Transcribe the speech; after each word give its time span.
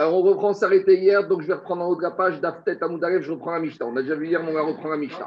Alors, 0.00 0.14
on 0.14 0.22
reprend, 0.22 0.54
s'arrêter 0.54 0.96
hier, 0.96 1.26
donc 1.26 1.42
je 1.42 1.48
vais 1.48 1.54
reprendre 1.54 1.82
en 1.82 1.88
haut 1.88 1.96
de 1.96 2.02
la 2.02 2.12
page 2.12 2.40
d'Aftet 2.40 2.80
Amoudarev, 2.84 3.20
je 3.20 3.32
reprends 3.32 3.50
la 3.50 3.58
Mishnah. 3.58 3.84
On 3.84 3.96
a 3.96 4.02
déjà 4.02 4.14
vu 4.14 4.28
hier, 4.28 4.40
mais 4.40 4.52
on 4.52 4.54
va 4.54 4.62
reprendre 4.62 4.90
la 4.90 4.96
Mishnah. 4.96 5.26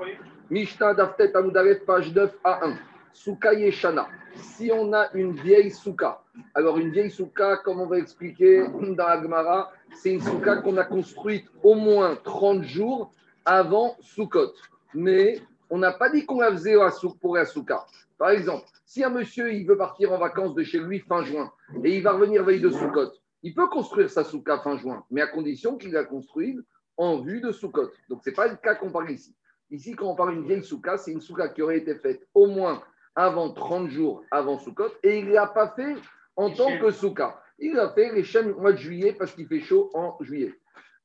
Mishnah 0.50 0.94
d'Aftet 0.94 1.36
Amoudarev, 1.36 1.82
page 1.86 2.14
9 2.14 2.38
à 2.42 2.66
1. 2.66 2.78
Souka 3.12 3.54
Yeshana. 3.54 4.08
Si 4.36 4.72
on 4.74 4.94
a 4.94 5.10
une 5.14 5.34
vieille 5.34 5.72
souka, 5.72 6.22
alors 6.56 6.78
une 6.78 6.90
vieille 6.90 7.12
souka, 7.12 7.58
comme 7.58 7.82
on 7.82 7.86
va 7.86 7.98
expliquer 7.98 8.64
dans 8.96 9.08
la 9.08 9.22
Gemara, 9.22 9.74
c'est 9.94 10.14
une 10.14 10.22
souka 10.22 10.62
qu'on 10.62 10.78
a 10.78 10.86
construite 10.86 11.50
au 11.64 11.76
moins 11.76 12.16
30 12.24 12.64
jours 12.64 13.12
avant 13.44 13.98
Soukot. 14.00 14.54
Mais 14.94 15.42
on 15.70 15.80
n'a 15.80 15.92
pas 15.92 16.10
dit 16.10 16.26
qu'on 16.26 16.40
la 16.40 16.50
faisait 16.50 16.78
pour 17.20 17.36
la 17.36 17.44
souka. 17.44 17.86
Par 18.18 18.30
exemple, 18.30 18.64
si 18.86 19.04
un 19.04 19.10
monsieur 19.10 19.54
il 19.54 19.68
veut 19.68 19.78
partir 19.78 20.14
en 20.14 20.18
vacances 20.18 20.56
de 20.56 20.64
chez 20.64 20.80
lui 20.80 21.00
fin 21.00 21.26
juin 21.26 21.52
et 21.84 21.98
il 21.98 22.04
va 22.04 22.14
revenir 22.14 22.46
veille 22.46 22.62
de 22.62 22.70
Soukot, 22.70 23.12
il 23.44 23.54
peut 23.54 23.68
construire 23.68 24.10
sa 24.10 24.24
souka 24.24 24.60
fin 24.60 24.78
juin, 24.78 25.04
mais 25.10 25.22
à 25.22 25.28
condition 25.28 25.78
qu'il 25.78 25.92
la 25.92 26.04
construise 26.04 26.64
en 26.98 27.22
vue 27.22 27.42
de 27.42 27.52
Soukot. 27.52 27.90
Donc, 28.10 28.22
ce 28.24 28.30
n'est 28.30 28.36
pas 28.36 28.48
le 28.48 28.56
cas 28.58 28.76
qu'on 28.76 28.92
parle 28.92 29.12
ici. 29.12 29.36
Ici, 29.72 29.96
quand 29.96 30.08
on 30.08 30.16
parle 30.16 30.36
d'une 30.36 30.46
vieille 30.46 30.64
souka, 30.64 30.98
c'est 30.98 31.12
une 31.12 31.22
souka 31.22 31.50
qui 31.50 31.62
aurait 31.62 31.78
été 31.78 31.96
faite 31.96 32.28
au 32.34 32.48
moins 32.48 32.84
avant 33.16 33.54
30 33.54 33.90
jours 33.90 34.24
avant 34.30 34.60
Soukot 34.60 34.92
et 35.04 35.20
il 35.20 35.28
ne 35.28 35.34
l'a 35.34 35.48
pas 35.48 35.70
fait 35.70 35.96
en 36.36 36.52
tant 36.52 36.78
que 36.78 36.92
souka. 36.92 37.42
Il 37.58 37.80
a 37.80 37.90
fait 37.90 38.12
les 38.14 38.24
chaînes 38.24 38.52
au 38.52 38.60
mois 38.60 38.74
de 38.74 38.78
juillet 38.78 39.14
parce 39.18 39.34
qu'il 39.34 39.48
fait 39.48 39.62
chaud 39.62 39.90
en 39.94 40.18
juillet. 40.22 40.54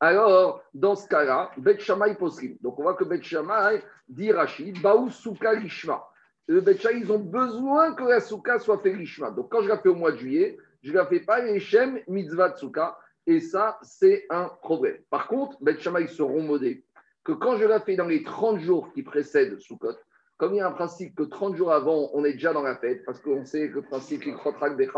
Alors, 0.01 0.63
dans 0.75 0.95
ce 0.95 1.09
cas-là, 1.09 1.51
Bet 1.57 1.79
Shammai 1.79 2.17
possible. 2.17 2.57
Donc, 2.61 2.79
on 2.79 2.83
voit 2.83 2.95
que 2.95 3.05
Bet 3.05 3.23
Shammai 3.23 3.83
dit 4.09 4.33
Rachid, 4.33 4.81
Baou 4.83 5.11
Souka 5.11 5.55
Lishma. 5.55 6.05
Le 6.49 6.61
Bet 6.61 6.79
ils 6.95 7.11
ont 7.11 7.19
besoin 7.19 7.95
que 7.95 8.05
la 8.05 8.21
souka 8.21 8.59
soit 8.59 8.79
fait 8.79 8.93
Lishma. 8.93 9.31
Donc, 9.31 9.51
quand 9.51 9.63
je 9.63 9.69
la 9.69 9.79
fais 9.79 9.89
au 9.89 9.95
mois 9.95 10.13
de 10.13 10.19
juillet, 10.19 10.59
je 10.87 10.93
ne 10.93 10.99
la 10.99 11.07
fais 11.07 11.19
pas 11.19 11.41
les 11.41 11.59
Shem 11.59 11.99
Mitzvah 12.07 12.57
Tsuka. 12.57 12.97
Et 13.27 13.41
ça, 13.41 13.77
c'est 13.83 14.25
un 14.31 14.49
problème. 14.63 14.99
Par 15.11 15.27
contre, 15.27 15.57
Bet 15.61 15.81
Shammai 15.81 16.07
seront 16.07 16.43
modés 16.43 16.85
que 17.25 17.33
quand 17.33 17.57
je 17.57 17.65
la 17.65 17.81
fais 17.81 17.97
dans 17.97 18.07
les 18.07 18.23
30 18.23 18.61
jours 18.61 18.93
qui 18.93 19.03
précèdent 19.03 19.59
Sukkot, 19.59 19.97
comme 20.37 20.55
il 20.55 20.59
y 20.59 20.61
a 20.61 20.69
un 20.69 20.73
principe 20.73 21.17
que 21.17 21.25
30 21.25 21.57
jours 21.57 21.73
avant, 21.73 22.11
on 22.13 22.25
est 22.25 22.35
déjà 22.35 22.53
dans 22.53 22.63
la 22.63 22.77
fête, 22.77 23.05
parce 23.05 23.19
qu'on 23.19 23.45
sait 23.45 23.69
que 23.69 23.77
le 23.77 23.83
principe 23.83 24.23
des 24.23 24.89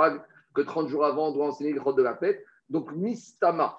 que 0.55 0.61
30 0.61 0.89
jours 0.89 1.07
avant, 1.07 1.29
on 1.29 1.33
doit 1.33 1.47
enseigner 1.47 1.73
le 1.73 1.81
de 1.81 2.03
la 2.03 2.17
fête. 2.17 2.45
Donc, 2.69 2.93
Mistama, 2.93 3.79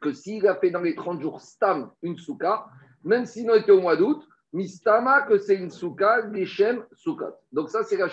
que 0.00 0.12
s'il 0.14 0.46
a 0.48 0.54
fait 0.54 0.70
dans 0.70 0.80
les 0.80 0.94
30 0.94 1.20
jours 1.20 1.42
Stam 1.42 1.90
une 2.00 2.16
souka, 2.16 2.64
même 3.04 3.26
s'il 3.26 3.48
n'était 3.48 3.72
au 3.72 3.82
mois 3.82 3.96
d'août, 3.96 4.26
Mistama, 4.54 5.22
que 5.22 5.36
c'est 5.36 5.56
une 5.56 5.70
souka, 5.70 6.32
Geshem 6.32 6.86
Sukkot. 6.94 7.34
Donc, 7.52 7.68
ça, 7.68 7.82
c'est 7.82 7.98
la 7.98 8.08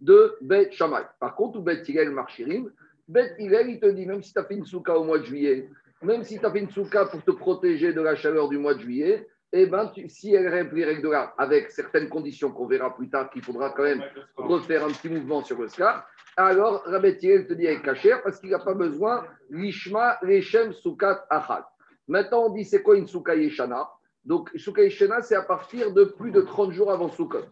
de 0.00 0.36
Bet 0.40 0.70
Shammai. 0.72 1.02
Par 1.20 1.34
contre, 1.34 1.58
ou 1.58 1.62
Bet 1.62 1.82
Hillel 1.86 2.10
Marchirim, 2.10 2.70
Bet 3.08 3.34
Hillel, 3.38 3.70
il 3.70 3.80
te 3.80 3.86
dit, 3.86 4.06
même 4.06 4.22
si 4.22 4.32
tu 4.32 4.38
as 4.38 4.44
fait 4.44 4.54
une 4.54 4.66
souka 4.66 4.96
au 4.98 5.04
mois 5.04 5.18
de 5.18 5.24
juillet, 5.24 5.68
même 6.02 6.24
si 6.24 6.38
tu 6.38 6.46
as 6.46 6.50
fait 6.50 6.60
une 6.60 6.70
souka 6.70 7.06
pour 7.06 7.22
te 7.22 7.30
protéger 7.30 7.92
de 7.92 8.00
la 8.00 8.16
chaleur 8.16 8.48
du 8.48 8.58
mois 8.58 8.74
de 8.74 8.80
juillet, 8.80 9.26
eh 9.52 9.66
ben, 9.66 9.90
si 10.08 10.34
elle 10.34 10.52
remplit 10.52 10.80
les 10.80 10.84
règles 10.84 11.02
de 11.02 11.08
l'art, 11.08 11.34
avec 11.38 11.70
certaines 11.70 12.08
conditions 12.08 12.50
qu'on 12.50 12.66
verra 12.66 12.94
plus 12.94 13.08
tard, 13.08 13.30
qu'il 13.30 13.42
faudra 13.42 13.70
quand 13.70 13.84
même 13.84 14.02
refaire 14.36 14.84
un 14.84 14.88
petit 14.88 15.08
mouvement 15.08 15.42
sur 15.42 15.60
le 15.60 15.68
scar, 15.68 16.06
alors 16.36 16.82
Rabbi 16.84 17.16
Hillel 17.22 17.46
te 17.46 17.54
dit 17.54 17.66
avec 17.66 17.82
Kacher, 17.82 18.16
parce 18.22 18.38
qu'il 18.40 18.50
n'a 18.50 18.58
pas 18.58 18.74
besoin 18.74 19.24
l'ishma 19.48 20.18
leshem 20.22 20.72
soukat 20.72 21.24
achad. 21.30 21.64
Maintenant, 22.08 22.46
on 22.46 22.50
dit 22.50 22.64
c'est 22.64 22.82
quoi 22.82 22.96
une 22.96 23.06
souka 23.06 23.34
yeshana? 23.34 23.88
Donc, 24.24 24.50
souka 24.56 24.82
yeshana, 24.82 25.22
c'est 25.22 25.36
à 25.36 25.42
partir 25.42 25.92
de 25.92 26.04
plus 26.04 26.32
de 26.32 26.40
30 26.40 26.72
jours 26.72 26.90
avant 26.90 27.08
soukot. 27.08 27.44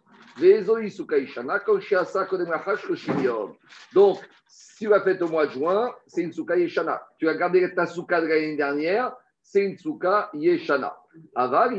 Donc, 3.93 4.19
si 4.49 4.77
tu 4.79 4.89
l'as 4.89 5.01
fait 5.03 5.23
au 5.23 5.29
mois 5.29 5.47
de 5.47 5.53
juin, 5.53 5.95
c'est 6.07 6.23
une 6.23 6.33
souka 6.33 6.57
yeshana. 6.57 7.07
Tu 7.19 7.29
as 7.29 7.35
gardé 7.35 7.73
ta 7.75 7.87
souka 7.87 8.21
de 8.21 8.27
l'année 8.27 8.57
dernière, 8.57 9.15
c'est 9.43 9.65
une 9.65 9.79
souka 9.79 10.31
yeshana. 10.35 10.97
Aval, 11.37 11.75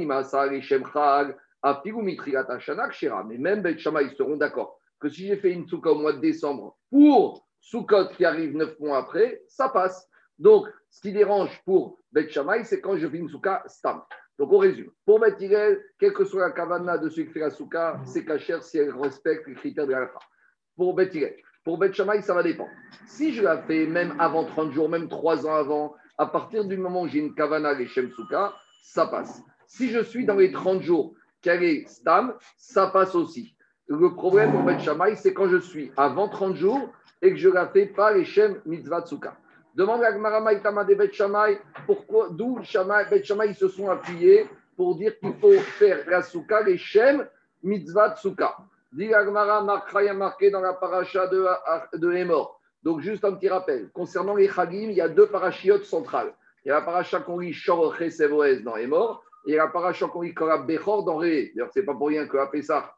afigu 1.61 2.21
shana. 2.59 3.23
Mais 3.27 3.37
même 3.37 3.61
Bet 3.61 3.77
Shama, 3.77 4.01
seront 4.15 4.37
d'accord 4.37 4.79
que 4.99 5.09
si 5.09 5.27
j'ai 5.27 5.37
fait 5.37 5.51
une 5.51 5.67
souka 5.67 5.91
au 5.91 5.99
mois 5.99 6.13
de 6.13 6.19
décembre 6.19 6.77
pour 6.89 7.45
soukot 7.59 8.07
qui 8.15 8.23
arrive 8.23 8.55
neuf 8.55 8.79
mois 8.79 8.99
après, 8.99 9.41
ça 9.47 9.69
passe. 9.69 10.07
Donc, 10.37 10.67
ce 10.89 11.01
qui 11.01 11.11
dérange 11.11 11.61
pour 11.65 11.97
Bet 12.11 12.29
Shammai, 12.29 12.63
c'est 12.63 12.79
quand 12.79 12.97
je 12.97 13.07
fais 13.07 13.17
une 13.17 13.29
souka 13.29 13.63
stam. 13.67 14.01
Donc 14.37 14.51
on 14.51 14.57
résume. 14.57 14.91
Pour 15.05 15.19
Beth 15.19 15.37
quelle 15.37 16.13
que 16.13 16.25
soit 16.25 16.41
la 16.41 16.51
kavana 16.51 16.97
de 16.97 17.09
celui 17.09 17.27
qui 17.27 17.33
fait 17.33 17.39
la 17.39 17.49
souka, 17.49 18.01
c'est 18.05 18.25
cachère 18.25 18.63
si 18.63 18.77
elle 18.77 18.93
respecte 18.93 19.47
les 19.47 19.55
critères 19.55 19.87
de 19.87 19.93
la 19.93 20.11
Pour 20.75 20.93
Beth 20.93 21.15
Pour 21.63 21.77
Beth 21.77 21.95
ça 21.95 22.33
va 22.33 22.43
dépendre. 22.43 22.69
Si 23.05 23.33
je 23.33 23.41
la 23.41 23.61
fais 23.63 23.87
même 23.87 24.15
avant 24.19 24.43
30 24.45 24.71
jours, 24.71 24.89
même 24.89 25.07
3 25.07 25.47
ans 25.47 25.55
avant, 25.55 25.95
à 26.17 26.25
partir 26.25 26.65
du 26.65 26.77
moment 26.77 27.03
où 27.03 27.07
j'ai 27.07 27.19
une 27.19 27.33
kavana 27.33 27.73
les 27.73 27.87
Shem 27.87 28.11
Souka, 28.11 28.53
ça 28.83 29.07
passe. 29.07 29.41
Si 29.67 29.89
je 29.89 29.99
suis 29.99 30.25
dans 30.25 30.35
les 30.35 30.51
30 30.51 30.81
jours 30.81 31.15
qu'elle 31.41 31.63
est 31.63 31.87
stam, 31.87 32.35
ça 32.57 32.87
passe 32.87 33.15
aussi. 33.15 33.55
Le 33.87 34.13
problème 34.15 34.51
pour 34.51 34.63
Beth 34.63 34.81
c'est 35.15 35.33
quand 35.33 35.47
je 35.47 35.57
suis 35.57 35.91
avant 35.95 36.27
30 36.27 36.55
jours 36.55 36.91
et 37.21 37.31
que 37.31 37.37
je 37.37 37.49
la 37.49 37.67
fais 37.67 37.85
pas 37.85 38.11
les 38.13 38.25
Shem 38.25 38.61
Mitzvah 38.65 39.05
Souka. 39.05 39.37
Demande 39.75 40.03
à 40.03 40.11
Gmara 40.13 40.39
Maïtama 40.39 40.85
de 40.85 40.95
Bet 40.95 41.11
pourquoi, 41.85 42.29
d'où 42.31 42.59
Bet 42.59 43.23
Shammai 43.23 43.53
se 43.53 43.67
sont 43.67 43.89
appuyés 43.89 44.47
pour 44.77 44.95
dire 44.95 45.19
qu'il 45.19 45.33
faut 45.35 45.51
faire 45.51 46.09
la 46.09 46.21
souka, 46.21 46.61
les 46.61 46.77
shem, 46.77 47.27
mitzvah 47.61 48.15
souka. 48.15 48.55
Dit 48.93 49.13
Agmara, 49.13 49.61
Markra 49.61 50.13
marqué 50.13 50.49
dans 50.49 50.61
la 50.61 50.73
paracha 50.73 51.27
de, 51.27 51.45
de 51.97 52.13
Hémor. 52.13 52.59
Donc, 52.83 53.01
juste 53.01 53.25
un 53.25 53.33
petit 53.33 53.49
rappel. 53.49 53.89
Concernant 53.91 54.35
les 54.35 54.47
Chagim, 54.47 54.89
il 54.89 54.93
y 54.93 55.01
a 55.01 55.09
deux 55.09 55.27
parachiotes 55.27 55.83
centrales. 55.83 56.33
Il 56.63 56.69
y 56.69 56.71
a 56.71 56.75
la 56.75 56.81
paracha 56.81 57.19
qu'on 57.19 57.39
lit 57.39 57.51
Shor 57.51 57.95
Sevoez 58.09 58.61
dans 58.61 58.77
Hémor, 58.77 59.23
et 59.45 59.59
a 59.59 59.65
la 59.65 59.69
paracha 59.69 60.07
qu'on 60.07 60.21
lit 60.21 60.33
Korab 60.33 60.65
Bechor 60.65 61.03
dans 61.03 61.17
Ré. 61.17 61.51
D'ailleurs, 61.53 61.71
ce 61.73 61.79
n'est 61.79 61.85
pas 61.85 61.93
pour 61.93 62.07
rien 62.07 62.27
qu'à 62.27 62.47
Pessah 62.47 62.95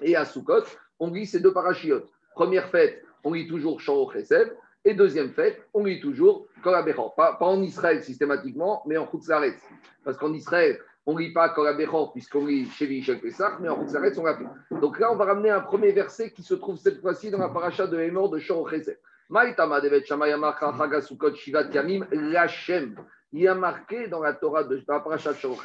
et 0.00 0.16
à 0.16 0.24
Sukkot, 0.24 0.64
on 0.98 1.10
lit 1.10 1.26
ces 1.26 1.40
deux 1.40 1.52
parachiotes. 1.52 2.08
Première 2.34 2.68
fête, 2.68 3.04
on 3.22 3.32
lit 3.32 3.46
toujours 3.46 3.80
Shor 3.80 4.12
Chesev. 4.12 4.52
Et 4.86 4.94
deuxième 4.94 5.30
fête, 5.30 5.66
on 5.72 5.84
lit 5.84 6.00
toujours 6.00 6.46
Kolabechor. 6.62 7.14
Pas, 7.14 7.34
pas 7.34 7.46
en 7.46 7.62
Israël 7.62 8.02
systématiquement, 8.02 8.82
mais 8.86 8.98
en 8.98 9.06
Khutzaretz. 9.06 9.58
Parce 10.04 10.18
qu'en 10.18 10.32
Israël, 10.34 10.78
on 11.06 11.14
ne 11.14 11.20
lit 11.20 11.32
pas 11.32 11.48
Kolabechor 11.48 12.12
puisqu'on 12.12 12.44
lit 12.44 12.66
Chevi 12.66 13.02
Shel 13.02 13.18
Pesach, 13.20 13.54
mais 13.60 13.68
en 13.68 13.76
Khutzaretz, 13.78 14.18
on 14.18 14.24
l'a 14.24 14.36
fait. 14.36 14.44
Donc 14.80 14.98
là, 14.98 15.10
on 15.10 15.16
va 15.16 15.24
ramener 15.24 15.50
un 15.50 15.60
premier 15.60 15.92
verset 15.92 16.32
qui 16.32 16.42
se 16.42 16.54
trouve 16.54 16.76
cette 16.76 17.00
fois-ci 17.00 17.30
dans 17.30 17.38
la 17.38 17.48
paracha 17.48 17.86
de 17.86 17.98
Hémor 17.98 18.28
de 18.28 18.38
Shor. 18.38 18.70
Il 23.32 23.40
y 23.40 23.48
a 23.48 23.54
marqué 23.54 24.08
dans 24.08 24.20
la 24.20 24.34
Torah 24.34 24.64
de 24.64 24.82
la 24.86 25.00
paracha 25.00 25.32
de 25.32 25.38
Shor 25.38 25.64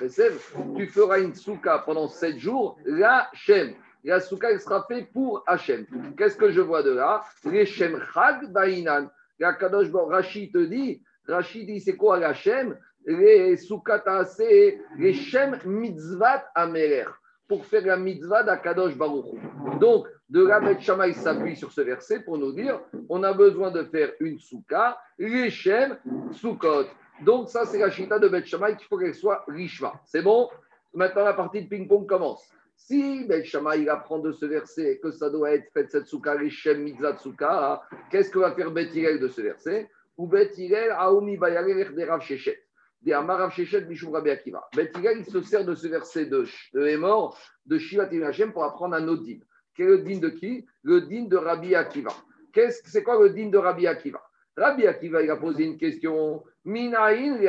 tu 0.78 0.88
feras 0.88 1.20
une 1.20 1.36
souka 1.36 1.80
pendant 1.80 2.08
sept 2.08 2.38
jours, 2.38 2.78
Lachem 2.86 3.76
la 4.04 4.20
souka 4.20 4.52
elle 4.52 4.60
sera 4.60 4.86
faite 4.88 5.12
pour 5.12 5.44
Hachem. 5.46 5.86
Qu'est-ce 6.18 6.38
que 6.38 6.52
je 6.52 6.62
vois 6.62 6.84
de 6.84 6.92
là? 6.92 7.24
Les 7.46 7.66
Shem 7.66 8.02
Chag 8.14 8.52
Bainan. 8.52 9.10
La 9.40 9.54
Kadosh 9.54 9.88
Rachid 9.94 10.52
te 10.52 10.58
dit, 10.58 11.02
Rachid 11.28 11.66
dit 11.66 11.80
c'est 11.80 11.96
quoi 11.96 12.18
Hachem 12.18 12.78
Les 13.06 13.58
souka 13.58 14.04
c'est 14.26 14.80
les 14.98 15.14
Shem 15.14 15.58
Mitzvat 15.66 16.46
Ameler. 16.56 17.06
Pour 17.48 17.66
faire 17.66 17.86
la 17.86 17.98
mitzvah 17.98 18.44
d'Akadosh 18.44 18.96
Baruch. 18.96 19.26
Donc, 19.80 20.06
de 20.30 20.46
la 20.46 20.60
Bet 20.60 20.80
Shammai 20.82 21.14
s'appuie 21.14 21.56
sur 21.56 21.72
ce 21.72 21.82
verset 21.82 22.20
pour 22.20 22.38
nous 22.38 22.52
dire 22.52 22.80
on 23.10 23.24
a 23.24 23.34
besoin 23.34 23.72
de 23.72 23.84
faire 23.86 24.12
une 24.20 24.38
souka, 24.38 25.00
les 25.18 25.50
Shem 25.50 25.98
Soukot. 26.32 26.86
Donc, 27.22 27.50
ça, 27.50 27.66
c'est 27.66 27.80
la 27.80 27.90
chita 27.90 28.20
de 28.20 28.28
Bet 28.28 28.46
Shammai 28.46 28.78
qu'il 28.78 28.86
faut 28.88 28.98
qu'elle 28.98 29.16
soit 29.16 29.44
richma. 29.48 30.00
C'est 30.06 30.22
bon? 30.22 30.48
Maintenant, 30.94 31.26
la 31.26 31.34
partie 31.34 31.64
de 31.64 31.68
ping-pong 31.68 32.08
commence. 32.08 32.48
Si 32.82 33.26
Ben 33.26 33.44
il 33.76 33.90
apprend 33.90 34.20
de 34.20 34.32
ce 34.32 34.46
verset 34.46 35.00
que 35.04 35.12
ça 35.12 35.30
doit 35.30 35.52
être 35.52 35.70
fait 35.74 35.92
cette 35.92 36.08
souka, 36.08 36.38
Shem 36.48 36.82
mitzvah 36.82 37.18
souka, 37.18 37.82
qu'est-ce 38.10 38.32
que 38.32 38.40
va 38.40 38.56
faire 38.56 38.72
Bet 38.72 38.88
de 38.88 39.28
ce 39.28 39.42
verset? 39.42 39.90
Ou 40.18 40.28
Bet 40.28 40.54
aoumi 40.92 41.38
bayalech 41.38 41.94
de 41.94 42.04
Rav 42.06 42.22
Shechet. 42.22 42.58
De 43.02 43.12
Amarav 43.12 43.52
Shechet 43.52 43.82
Mishum 43.82 44.14
Rabbi 44.14 44.30
Akiva. 44.30 44.68
Bet 44.74 44.92
il 44.96 45.26
se 45.26 45.42
sert 45.42 45.66
de 45.66 45.76
ce 45.76 45.88
verset 45.88 46.28
de, 46.28 46.46
de 46.74 46.96
mort 46.96 47.38
de 47.66 47.78
Shivat 47.78 48.10
Hashem 48.26 48.54
pour 48.54 48.64
apprendre 48.64 48.96
un 48.96 49.08
autre 49.10 49.24
din. 49.24 49.40
Quel 49.76 49.88
est 49.88 49.90
le 49.90 49.98
din 50.00 50.20
de 50.20 50.30
qui? 50.30 50.66
Le 50.82 51.02
din 51.02 51.26
de 51.26 51.36
Rabbi 51.36 51.76
Akiva. 51.76 52.14
c'est 52.54 53.04
quoi 53.04 53.22
le 53.22 53.32
din 53.32 53.50
de 53.50 53.58
Rabbi 53.58 53.88
Akiva? 53.88 54.24
Rabbi 54.56 54.88
Akiva, 54.88 55.22
il 55.22 55.30
a 55.30 55.36
posé 55.36 55.66
une 55.66 55.78
question. 55.78 56.44
Minaïn 56.64 57.40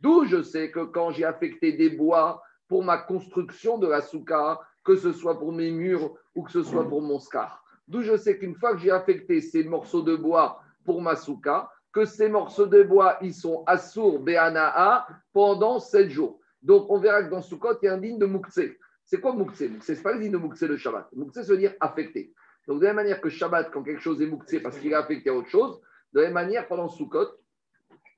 D'où 0.00 0.24
je 0.24 0.42
sais 0.42 0.70
que 0.70 0.84
quand 0.84 1.10
j'ai 1.12 1.24
affecté 1.24 1.72
des 1.72 1.90
bois 1.90 2.42
pour 2.68 2.84
ma 2.84 2.98
construction 2.98 3.78
de 3.78 3.86
la 3.86 4.00
souka, 4.00 4.60
que 4.84 4.96
ce 4.96 5.12
soit 5.12 5.38
pour 5.38 5.52
mes 5.52 5.70
murs 5.70 6.14
ou 6.34 6.42
que 6.42 6.50
ce 6.50 6.62
soit 6.62 6.88
pour 6.88 7.02
mon 7.02 7.18
scar. 7.18 7.64
D'où 7.88 8.02
je 8.02 8.16
sais 8.16 8.38
qu'une 8.38 8.54
fois 8.54 8.72
que 8.72 8.78
j'ai 8.78 8.90
affecté 8.90 9.40
ces 9.40 9.64
morceaux 9.64 10.02
de 10.02 10.16
bois 10.16 10.60
pour 10.84 11.02
ma 11.02 11.16
souka, 11.16 11.70
que 11.92 12.04
ces 12.04 12.28
morceaux 12.28 12.66
de 12.66 12.82
bois, 12.82 13.18
ils 13.22 13.34
sont 13.34 13.62
assour 13.66 14.18
be'anaa 14.18 15.06
pendant 15.32 15.78
sept 15.78 16.10
jours. 16.10 16.40
Donc, 16.62 16.86
on 16.90 16.98
verra 16.98 17.22
que 17.22 17.30
dans 17.30 17.42
Soukot, 17.42 17.78
il 17.82 17.86
y 17.86 17.88
a 17.88 17.94
un 17.94 17.98
digne 17.98 18.18
de 18.18 18.26
Moukse. 18.26 18.60
C'est 19.04 19.20
quoi 19.20 19.34
Moukse 19.34 19.58
Ce 19.80 19.92
n'est 19.92 20.02
pas 20.02 20.14
le 20.14 20.20
digne 20.20 20.32
de 20.32 20.38
Moukse 20.38 20.64
de 20.64 20.76
Shabbat. 20.76 21.12
Moukse, 21.12 21.46
veut 21.46 21.58
dire 21.58 21.74
affecté. 21.78 22.32
Donc, 22.66 22.80
de 22.80 22.84
la 22.84 22.88
même 22.88 23.04
manière 23.04 23.20
que 23.20 23.28
Shabbat, 23.28 23.70
quand 23.70 23.82
quelque 23.82 24.00
chose 24.00 24.20
est 24.22 24.26
Moukse 24.26 24.60
parce 24.62 24.78
qu'il 24.78 24.90
est 24.90 24.96
affecté 24.96 25.30
à 25.30 25.34
autre 25.34 25.48
chose, 25.48 25.80
De 26.14 26.20
la 26.20 26.26
même 26.26 26.34
manière, 26.34 26.66
pendant 26.66 26.88
Sukkot, 26.88 27.28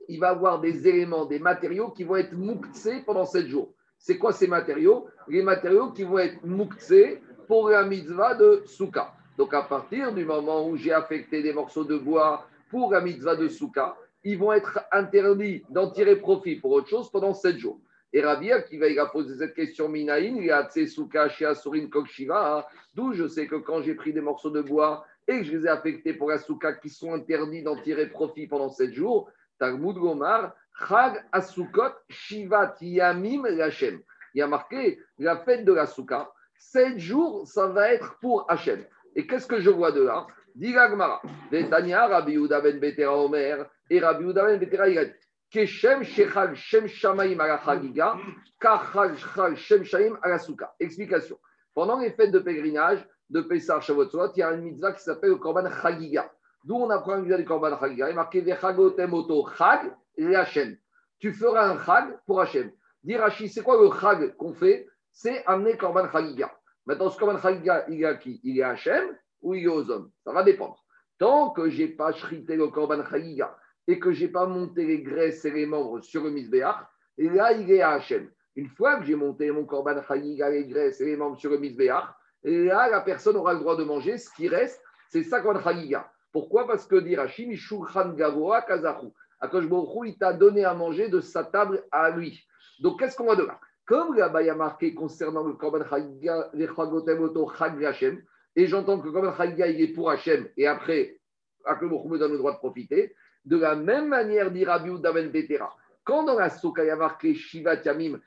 il 0.08 0.20
va 0.20 0.28
avoir 0.30 0.60
des 0.60 0.86
éléments, 0.86 1.26
des 1.26 1.38
matériaux 1.38 1.90
qui 1.90 2.04
vont 2.04 2.16
être 2.16 2.32
mouktsés 2.32 3.02
pendant 3.04 3.24
7 3.24 3.46
jours. 3.46 3.74
C'est 3.98 4.18
quoi 4.18 4.32
ces 4.32 4.46
matériaux 4.46 5.06
Les 5.28 5.42
matériaux 5.42 5.90
qui 5.90 6.04
vont 6.04 6.18
être 6.18 6.44
mouktsés 6.44 7.22
pour 7.46 7.68
la 7.70 7.84
mitzvah 7.84 8.34
de 8.34 8.62
Souka. 8.66 9.12
Donc 9.38 9.52
à 9.54 9.62
partir 9.62 10.14
du 10.14 10.24
moment 10.24 10.68
où 10.68 10.76
j'ai 10.76 10.92
affecté 10.92 11.42
des 11.42 11.52
morceaux 11.52 11.84
de 11.84 11.96
bois 11.96 12.46
pour 12.70 12.92
la 12.92 13.00
mitzvah 13.00 13.36
de 13.36 13.48
Souka, 13.48 13.96
ils 14.24 14.38
vont 14.38 14.52
être 14.52 14.80
interdits 14.92 15.64
d'en 15.70 15.90
tirer 15.90 16.16
profit 16.16 16.56
pour 16.56 16.72
autre 16.72 16.88
chose 16.88 17.10
pendant 17.10 17.34
7 17.34 17.58
jours. 17.58 17.78
Et 18.12 18.22
Rabbi 18.22 18.50
qui 18.68 18.78
va, 18.78 18.86
a 18.86 19.06
posé 19.06 19.36
cette 19.36 19.54
question 19.54 19.88
Minaïn, 19.88 20.36
il 20.36 20.50
a 20.50 20.68
Souka 20.86 21.28
chez 21.28 21.44
Asurin 21.44 21.88
Kokshiva, 21.88 22.66
d'où 22.94 23.12
je 23.12 23.28
sais 23.28 23.46
que 23.46 23.56
quand 23.56 23.82
j'ai 23.82 23.94
pris 23.94 24.12
des 24.12 24.20
morceaux 24.20 24.50
de 24.50 24.62
bois 24.62 25.04
et 25.28 25.38
que 25.38 25.44
je 25.44 25.56
les 25.56 25.66
ai 25.66 25.68
affectés 25.68 26.14
pour 26.14 26.30
la 26.30 26.38
Souka 26.38 26.72
qui 26.72 26.88
sont 26.88 27.12
interdits 27.12 27.62
d'en 27.62 27.76
tirer 27.76 28.08
profit 28.08 28.46
pendant 28.46 28.70
7 28.70 28.92
jours, 28.92 29.30
Talmud 29.58 29.96
Gomar, 29.96 30.54
Chag 30.78 31.24
Asukot 31.32 31.94
Shivat 32.08 32.76
Yamim 32.80 33.46
Lachem. 33.46 34.00
Il 34.34 34.40
y 34.40 34.42
a 34.42 34.46
marqué 34.46 34.98
la 35.18 35.38
fête 35.38 35.64
de 35.64 35.72
la 35.72 35.86
Souka, 35.86 36.30
7 36.58 36.98
jours, 36.98 37.46
ça 37.46 37.68
va 37.68 37.92
être 37.92 38.18
pour 38.20 38.44
Hachem. 38.50 38.84
Et 39.14 39.26
qu'est-ce 39.26 39.46
que 39.46 39.60
je 39.60 39.70
vois 39.70 39.92
de 39.92 40.02
là? 40.02 40.26
Gmara, 40.54 41.22
Vetania, 41.50 42.06
Rabbi 42.06 42.32
Yehuda 42.32 42.60
ben 42.60 42.78
Betera 42.78 43.16
Omer, 43.16 43.66
et 43.88 44.00
Rabbi 44.00 44.24
Yehuda 44.24 44.44
ben 44.44 44.58
Betera, 44.58 44.88
dit 44.88 45.12
Keshem 45.50 46.02
Shechal 46.02 46.54
Shem 46.54 46.86
Shamaim 46.86 47.40
ala 47.40 47.58
Chagiga, 47.58 48.16
Kachal 48.60 49.16
Shem 49.56 49.84
Shaim 49.84 50.18
ala 50.22 50.38
Souka. 50.38 50.74
Explication. 50.80 51.38
Pendant 51.74 51.98
les 51.98 52.10
fêtes 52.10 52.32
de 52.32 52.38
pèlerinage 52.38 53.06
de 53.30 53.40
Pessah 53.40 53.80
Shavuot 53.80 54.08
il 54.34 54.40
y 54.40 54.42
a 54.42 54.52
une 54.52 54.62
mitzvah 54.62 54.92
qui 54.92 55.02
s'appelle 55.02 55.30
le 55.30 55.36
Korban 55.36 55.70
Chagiga. 55.70 56.30
D'où 56.64 56.74
on 56.74 56.90
apprend 56.90 57.12
la 57.12 57.18
mitzvah 57.20 57.36
du 57.38 57.44
Korban 57.44 57.78
Chagiga? 57.78 58.08
Il 58.08 58.12
est 58.12 58.14
marqué 58.14 58.40
Vechagotem 58.40 59.12
Oto 59.14 59.46
Chag 59.56 59.92
et 60.16 60.34
Hachem. 60.34 60.76
Tu 61.18 61.32
feras 61.32 61.70
un 61.70 61.84
Chag 61.84 62.18
pour 62.26 62.40
Hachem. 62.40 62.70
Dire 63.02 63.20
Rashi, 63.20 63.48
c'est 63.48 63.62
quoi 63.62 63.80
le 63.80 63.90
Chag 64.00 64.36
qu'on 64.36 64.52
fait? 64.52 64.86
C'est 65.12 65.44
amener 65.46 65.76
Korban 65.76 66.10
Chagiga. 66.10 66.52
Maintenant, 66.84 67.08
ce 67.08 67.18
Korban 67.18 67.40
Chagiga, 67.40 67.86
il 67.88 68.02
est 68.02 68.06
à 68.06 68.14
qui? 68.16 68.40
Il 68.44 68.58
est 68.58 68.62
à 68.62 68.70
Hachem 68.70 69.16
ou 69.40 69.54
il 69.54 69.64
est 69.64 69.68
aux 69.68 69.90
hommes? 69.90 70.10
Ça 70.24 70.32
va 70.32 70.42
dépendre. 70.42 70.84
Tant 71.18 71.50
que 71.50 71.70
je 71.70 71.82
n'ai 71.82 71.88
pas 71.88 72.12
chrité 72.12 72.56
le 72.56 72.68
Korban 72.68 73.04
Chagiga 73.04 73.56
et 73.86 73.98
que 73.98 74.12
je 74.12 74.24
n'ai 74.24 74.30
pas 74.30 74.46
monté 74.46 74.84
les 74.84 75.02
graisses 75.02 75.44
et 75.44 75.50
les 75.50 75.64
membres 75.64 76.00
sur 76.00 76.24
le 76.24 76.30
Misbéach, 76.30 76.76
et 77.18 77.28
là, 77.30 77.52
il 77.52 77.70
est 77.70 77.80
à 77.80 77.92
Hachem. 77.92 78.28
Une 78.56 78.68
fois 78.68 78.98
que 78.98 79.04
j'ai 79.04 79.14
monté 79.14 79.50
mon 79.50 79.64
Korban 79.64 80.02
Chagiga, 80.02 80.50
les 80.50 80.66
graisses 80.66 81.00
et 81.00 81.06
les 81.06 81.16
membres 81.16 81.38
sur 81.38 81.50
le 81.50 81.58
Misbéach, 81.58 82.04
là, 82.42 82.88
la 82.90 83.00
personne 83.00 83.36
aura 83.36 83.54
le 83.54 83.60
droit 83.60 83.76
de 83.76 83.84
manger. 83.84 84.18
Ce 84.18 84.28
qui 84.34 84.48
reste, 84.48 84.82
c'est 85.08 85.22
ça 85.22 85.40
Korban 85.40 85.62
Chagiga. 85.62 86.10
Pourquoi? 86.32 86.66
Parce 86.66 86.86
que 86.86 86.96
dit 86.96 87.16
Rachim, 87.16 87.54
Shulchan 87.54 88.10
Gavoa 88.14 88.60
Kazahu. 88.62 89.12
Akash 89.46 89.64
il 90.04 90.18
t'a 90.18 90.32
donné 90.32 90.64
à 90.64 90.74
manger 90.74 91.08
de 91.08 91.20
sa 91.20 91.44
table 91.44 91.84
à 91.90 92.10
lui. 92.10 92.44
Donc, 92.80 92.98
qu'est-ce 92.98 93.16
qu'on 93.16 93.26
va 93.26 93.36
de 93.36 93.44
là? 93.44 93.58
Comme 93.86 94.14
là-bas, 94.14 94.42
il 94.42 94.46
y 94.46 94.50
a 94.50 94.54
marqué 94.54 94.94
concernant 94.94 95.44
le 95.44 95.54
Korban 95.54 95.84
Chagiga, 95.88 96.50
les 96.54 96.66
Chagotemoto 96.66 97.52
Chag 97.56 97.82
Hachem, 97.84 98.22
et 98.56 98.66
j'entends 98.66 99.00
que 99.00 99.08
Korban 99.08 99.32
il 99.44 99.80
est 99.80 99.88
pour 99.94 100.10
Hachem, 100.10 100.48
et 100.56 100.66
après, 100.66 101.18
Akash 101.64 101.88
me 101.88 102.18
donne 102.18 102.32
le 102.32 102.38
droit 102.38 102.52
de 102.52 102.58
profiter. 102.58 103.14
De 103.44 103.56
la 103.56 103.76
même 103.76 104.08
manière, 104.08 104.50
dit 104.50 104.64
Rabbi 104.64 104.90
Udaben 104.90 105.30
Betera, 105.30 105.74
quand 106.02 106.24
dans 106.24 106.38
la 106.38 106.50
Soka, 106.50 106.84
il 106.84 106.88
y 106.88 106.90
a 106.90 106.96
marqué 106.96 107.34
Shivat 107.34 107.82
Yamim, 107.84 108.20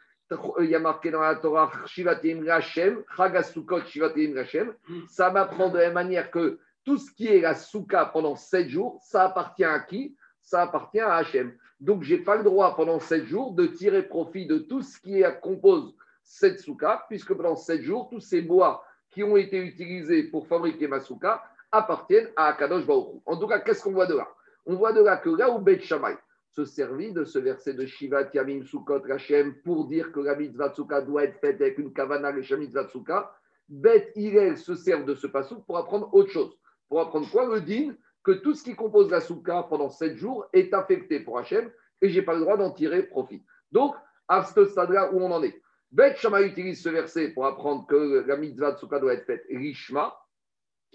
il 0.60 0.70
y 0.70 0.76
a 0.76 0.80
marqué 0.80 1.12
dans 1.12 1.22
la 1.22 1.36
Torah 1.36 1.72
Shivat 1.86 2.20
Yamim 2.24 2.48
Rachem, 2.48 3.04
Chagasukot 3.18 3.82
Shivat 3.82 4.14
Yamim 4.16 4.38
Rachem, 4.38 4.74
ça 5.10 5.30
m'apprend 5.30 5.70
de 5.70 5.78
la 5.78 5.86
même 5.86 5.94
manière 5.94 6.32
que 6.32 6.60
tout 6.86 6.98
ce 6.98 7.12
qui 7.12 7.28
est 7.28 7.42
la 7.42 7.54
Souka 7.54 8.06
pendant 8.06 8.36
sept 8.36 8.70
jours, 8.70 9.00
ça 9.04 9.26
appartient 9.26 9.66
à 9.66 9.80
qui? 9.80 10.16
Ça 10.50 10.64
appartient 10.64 11.00
à 11.00 11.14
Hachem. 11.14 11.54
Donc, 11.80 12.02
je 12.02 12.16
n'ai 12.16 12.22
pas 12.22 12.36
le 12.36 12.44
droit 12.44 12.76
pendant 12.76 13.00
sept 13.00 13.26
jours 13.26 13.54
de 13.54 13.68
tirer 13.68 14.02
profit 14.02 14.48
de 14.48 14.58
tout 14.58 14.82
ce 14.82 15.00
qui 15.00 15.24
compose 15.44 15.94
cette 16.24 16.60
Souka, 16.60 17.06
puisque 17.08 17.36
pendant 17.36 17.56
sept 17.56 17.84
jours, 17.84 18.10
tous 18.10 18.20
ces 18.20 18.42
bois 18.42 18.84
qui 19.12 19.24
ont 19.24 19.38
été 19.38 19.60
utilisés 19.60 20.24
pour 20.24 20.48
fabriquer 20.48 20.88
ma 20.88 21.02
Souka 21.02 21.44
appartiennent 21.72 22.30
à 22.36 22.48
Akadosh 22.48 22.88
Baruch 22.88 23.22
En 23.28 23.38
tout 23.38 23.46
cas, 23.46 23.60
qu'est-ce 23.60 23.84
qu'on 23.84 23.92
voit 23.92 24.08
de 24.08 24.16
là? 24.16 24.28
On 24.66 24.74
voit 24.74 24.92
de 24.92 25.04
là 25.04 25.18
que 25.18 25.30
là 25.30 25.52
où 25.52 25.60
Beth 25.60 25.84
Shammai 25.84 26.18
se 26.50 26.66
servit 26.66 27.14
de 27.14 27.26
ce 27.26 27.38
verset 27.38 27.76
de 27.76 27.86
Shiva 27.86 28.24
Yamim 28.34 28.64
Sukkot 28.64 29.04
Rachem 29.08 29.54
pour 29.64 29.86
dire 29.86 30.12
que 30.12 30.20
la 30.20 30.36
mitzvah 30.36 30.74
Tsuka 30.74 31.02
doit 31.02 31.26
être 31.26 31.40
faite 31.40 31.62
avec 31.62 31.78
une 31.78 31.94
kavana 31.94 32.32
le 32.32 32.42
mitzvah 32.58 32.88
Tsuka, 32.88 33.32
Beth 33.68 34.12
Hillel 34.16 34.58
se 34.58 34.74
sert 34.74 35.06
de 35.06 35.14
ce 35.14 35.28
passage 35.28 35.60
pour 35.68 35.78
apprendre 35.78 36.12
autre 36.12 36.32
chose. 36.32 36.58
Pour 36.88 37.02
apprendre 37.02 37.30
quoi? 37.30 37.46
Le 37.46 37.62
din 37.62 37.94
que 38.24 38.32
tout 38.32 38.54
ce 38.54 38.64
qui 38.64 38.76
compose 38.76 39.10
la 39.10 39.22
Souka 39.22 39.64
pendant 39.70 39.90
sept 39.90 40.16
jours 40.18 40.46
est 40.54 40.74
affecté 40.74 41.20
pour 41.20 41.40
Hachem 41.40 41.72
et 42.02 42.10
je 42.10 42.20
n'ai 42.20 42.26
pas 42.26 42.34
le 42.34 42.42
droit 42.42 42.58
d'en 42.58 42.72
tirer 42.72 43.04
profit. 43.04 43.44
Donc, 43.72 43.96
à 44.28 44.44
ce 44.44 44.66
stade-là 44.66 45.12
où 45.14 45.20
on 45.20 45.32
en 45.32 45.44
est, 45.44 45.62
Beth 45.92 46.18
Shammai 46.18 46.46
utilise 46.46 46.84
ce 46.84 46.90
verset 46.90 47.30
pour 47.30 47.46
apprendre 47.46 47.88
que 47.88 48.26
la 48.28 48.38
mitzvah 48.38 48.78
Tsuka 48.78 49.00
doit 49.00 49.14
être 49.14 49.26
faite 49.26 49.46
Rishma 49.50 50.16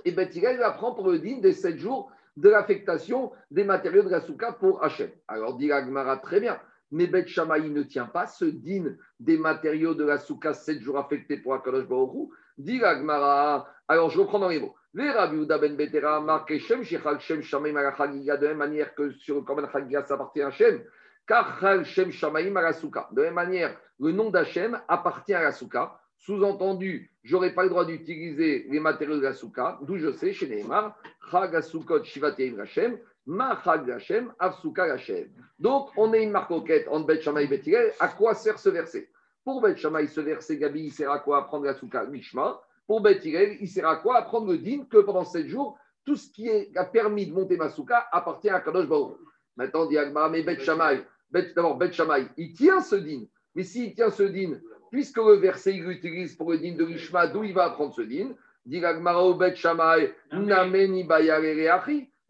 et 0.04 0.12
Beth 0.12 0.34
Hillel 0.34 0.62
apprend 0.62 0.94
pour 0.94 1.10
le 1.10 1.18
din 1.18 1.38
des 1.38 1.52
sept 1.52 1.78
jours 1.78 2.12
de 2.36 2.48
l'affectation 2.48 3.32
des 3.50 3.64
matériaux 3.64 4.02
de 4.02 4.10
la 4.10 4.20
souka 4.20 4.52
pour 4.52 4.82
Hachem. 4.82 5.10
Alors, 5.28 5.56
dit 5.56 5.70
Agmara, 5.70 6.16
très 6.18 6.40
bien. 6.40 6.60
Mais 6.90 7.06
Bet 7.06 7.26
Shamaï 7.26 7.70
ne 7.70 7.82
tient 7.82 8.06
pas 8.06 8.26
ce 8.26 8.44
din 8.44 8.96
des 9.18 9.38
matériaux 9.38 9.94
de 9.94 10.04
la 10.04 10.18
souka 10.18 10.52
7 10.52 10.80
jours 10.80 10.98
affectés 10.98 11.38
pour 11.38 11.54
Akadosh 11.54 11.88
Baruch 11.88 12.30
Dit 12.56 12.84
Agmara, 12.84 13.68
alors 13.88 14.10
je 14.10 14.20
reprends 14.20 14.38
dans 14.38 14.48
les 14.48 14.60
mots. 14.60 14.74
Les 14.96 15.10
Rabbi 15.10 15.44
ben 15.44 15.74
Betera 15.74 16.20
marqué 16.20 16.60
Shem 16.60 16.84
Shechal 16.84 17.18
Shem 17.18 17.42
Shamaim 17.42 17.72
de 17.72 18.26
la 18.26 18.36
même 18.38 18.56
manière 18.58 18.94
que 18.94 19.10
sur 19.10 19.34
le 19.34 19.40
Korban 19.40 19.68
Chagiga 19.68 20.04
ça 20.04 20.14
appartient 20.14 20.40
à 20.40 20.46
Hachem. 20.46 20.84
Car 21.26 21.84
Shem 21.84 22.12
Shamaim 22.12 22.52
De 22.52 23.20
la 23.20 23.24
même 23.24 23.34
manière, 23.34 23.76
le 23.98 24.12
nom 24.12 24.30
d'Hachem 24.30 24.80
appartient 24.86 25.34
à 25.34 25.42
la 25.42 25.50
souka. 25.50 25.98
Sous-entendu, 26.16 27.10
je 27.24 27.34
n'aurai 27.34 27.52
pas 27.52 27.64
le 27.64 27.70
droit 27.70 27.84
d'utiliser 27.84 28.66
les 28.70 28.78
matériaux 28.78 29.16
de 29.16 29.22
la 29.22 29.32
souka, 29.32 29.80
d'où 29.82 29.98
je 29.98 30.12
sais, 30.12 30.32
chez 30.32 30.46
Neymar, 30.46 30.96
Chag 31.28 31.56
Asukot 31.56 32.04
Shivateim 32.04 32.60
Hashem, 32.60 32.96
Ma 33.26 33.60
Hashem, 33.64 34.32
Avsuka 34.38 34.84
Hashem. 34.84 35.28
Donc, 35.58 35.90
on 35.96 36.14
est 36.14 36.22
une 36.22 36.30
marcoquette 36.30 36.86
entre 36.88 37.06
Bet 37.06 37.20
Shammai 37.20 37.48
et 37.52 37.90
À 37.98 38.08
quoi 38.08 38.34
sert 38.34 38.60
ce 38.60 38.68
verset? 38.68 39.10
Pour 39.44 39.60
Bet 39.60 39.76
Shammai, 39.76 40.06
ce 40.06 40.20
verset, 40.20 40.56
Gabi, 40.56 40.84
il 40.84 40.92
sert 40.92 41.10
à 41.10 41.18
quoi? 41.18 41.38
Apprendre 41.38 41.64
la 41.64 41.74
souka 41.74 42.04
Mishma. 42.04 42.60
Pour 42.86 43.00
Bet 43.00 43.20
il 43.24 43.68
sert 43.68 43.88
à 43.88 43.96
quoi? 43.96 44.18
Apprendre 44.18 44.52
le 44.52 44.58
din 44.58 44.84
que 44.90 44.98
pendant 44.98 45.24
7 45.24 45.46
jours, 45.46 45.78
tout 46.04 46.16
ce 46.16 46.30
qui 46.30 46.50
a 46.76 46.84
permis 46.84 47.26
de 47.26 47.32
monter 47.32 47.56
ma 47.56 47.70
souka 47.70 48.06
appartient 48.12 48.50
à 48.50 48.60
Kadosh 48.60 48.86
Baruch. 48.86 49.16
Maintenant, 49.56 49.86
dit 49.86 49.96
mais 50.30 50.42
Bet 50.42 50.60
Shammai, 50.60 51.04
d'abord, 51.30 51.76
Bet 51.78 51.92
Shammai, 51.92 52.26
il 52.36 52.52
tient 52.52 52.80
ce 52.80 52.96
din. 52.96 53.24
Mais 53.54 53.62
s'il 53.62 53.94
tient 53.94 54.10
ce 54.10 54.24
din, 54.24 54.60
puisque 54.90 55.16
le 55.16 55.36
verset, 55.36 55.76
il 55.76 55.84
l'utilise 55.84 56.34
pour 56.34 56.50
le 56.50 56.58
din 56.58 56.74
de 56.74 56.84
Rishma, 56.84 57.28
d'où 57.28 57.44
il 57.44 57.54
va 57.54 57.66
apprendre 57.66 57.94
ce 57.94 58.02
din? 58.02 58.34
Dit 58.66 58.80
Bet 58.80 59.54
Shamay, 59.56 60.14
Nameni 60.32 61.06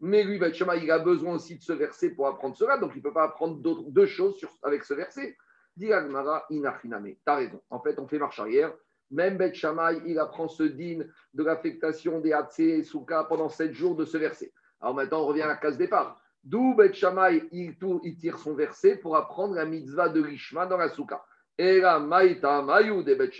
Mais 0.01 0.23
lui, 0.23 0.37
Bet 0.37 0.53
Shamay, 0.53 0.83
il 0.83 0.91
a 0.91 0.99
besoin 0.99 1.35
aussi 1.35 1.57
de 1.57 1.63
ce 1.63 1.73
verset 1.73 2.11
pour 2.11 2.27
apprendre 2.27 2.55
cela, 2.55 2.77
donc 2.77 2.91
il 2.93 2.97
ne 2.99 3.03
peut 3.03 3.13
pas 3.13 3.23
apprendre 3.23 3.57
deux 3.89 4.05
choses 4.05 4.39
avec 4.63 4.83
ce 4.83 4.93
verset. 4.93 5.35
Dit 5.75 5.91
Agmara, 5.91 6.45
Inachiname. 6.49 7.13
Tu 7.13 7.17
as 7.25 7.35
raison. 7.35 7.61
En 7.69 7.79
fait, 7.79 7.97
on 7.99 8.07
fait 8.07 8.19
marche 8.19 8.39
arrière. 8.39 8.73
Même 9.11 9.37
Bet 9.37 9.53
Shamay, 9.53 10.01
il 10.05 10.19
apprend 10.19 10.47
ce 10.47 10.63
din 10.63 11.03
de 11.33 11.43
l'affectation 11.43 12.19
des 12.19 12.33
Hatse 12.33 12.59
et 12.59 12.83
Souka 12.83 13.25
pendant 13.25 13.49
sept 13.49 13.73
jours 13.73 13.95
de 13.95 14.05
ce 14.05 14.17
verset. 14.17 14.51
Alors 14.81 14.95
maintenant, 14.95 15.21
on 15.21 15.27
revient 15.27 15.43
à 15.43 15.47
la 15.47 15.57
case 15.57 15.77
départ. 15.77 16.19
D'où 16.43 16.75
Bet 16.75 16.93
Shamay, 16.93 17.47
il, 17.51 17.75
tire 18.17 18.37
son 18.37 18.53
verset 18.53 18.97
pour 18.97 19.15
apprendre 19.15 19.55
la 19.55 19.65
mitzvah 19.65 20.09
de 20.09 20.21
Rishma 20.21 20.65
dans 20.65 20.77
la 20.77 20.89
Souka. 20.89 21.23
Et 21.57 21.79
là, 21.79 21.99
Maïta, 21.99 22.61
Maïou 22.61 23.03
de 23.03 23.15
Bet 23.15 23.31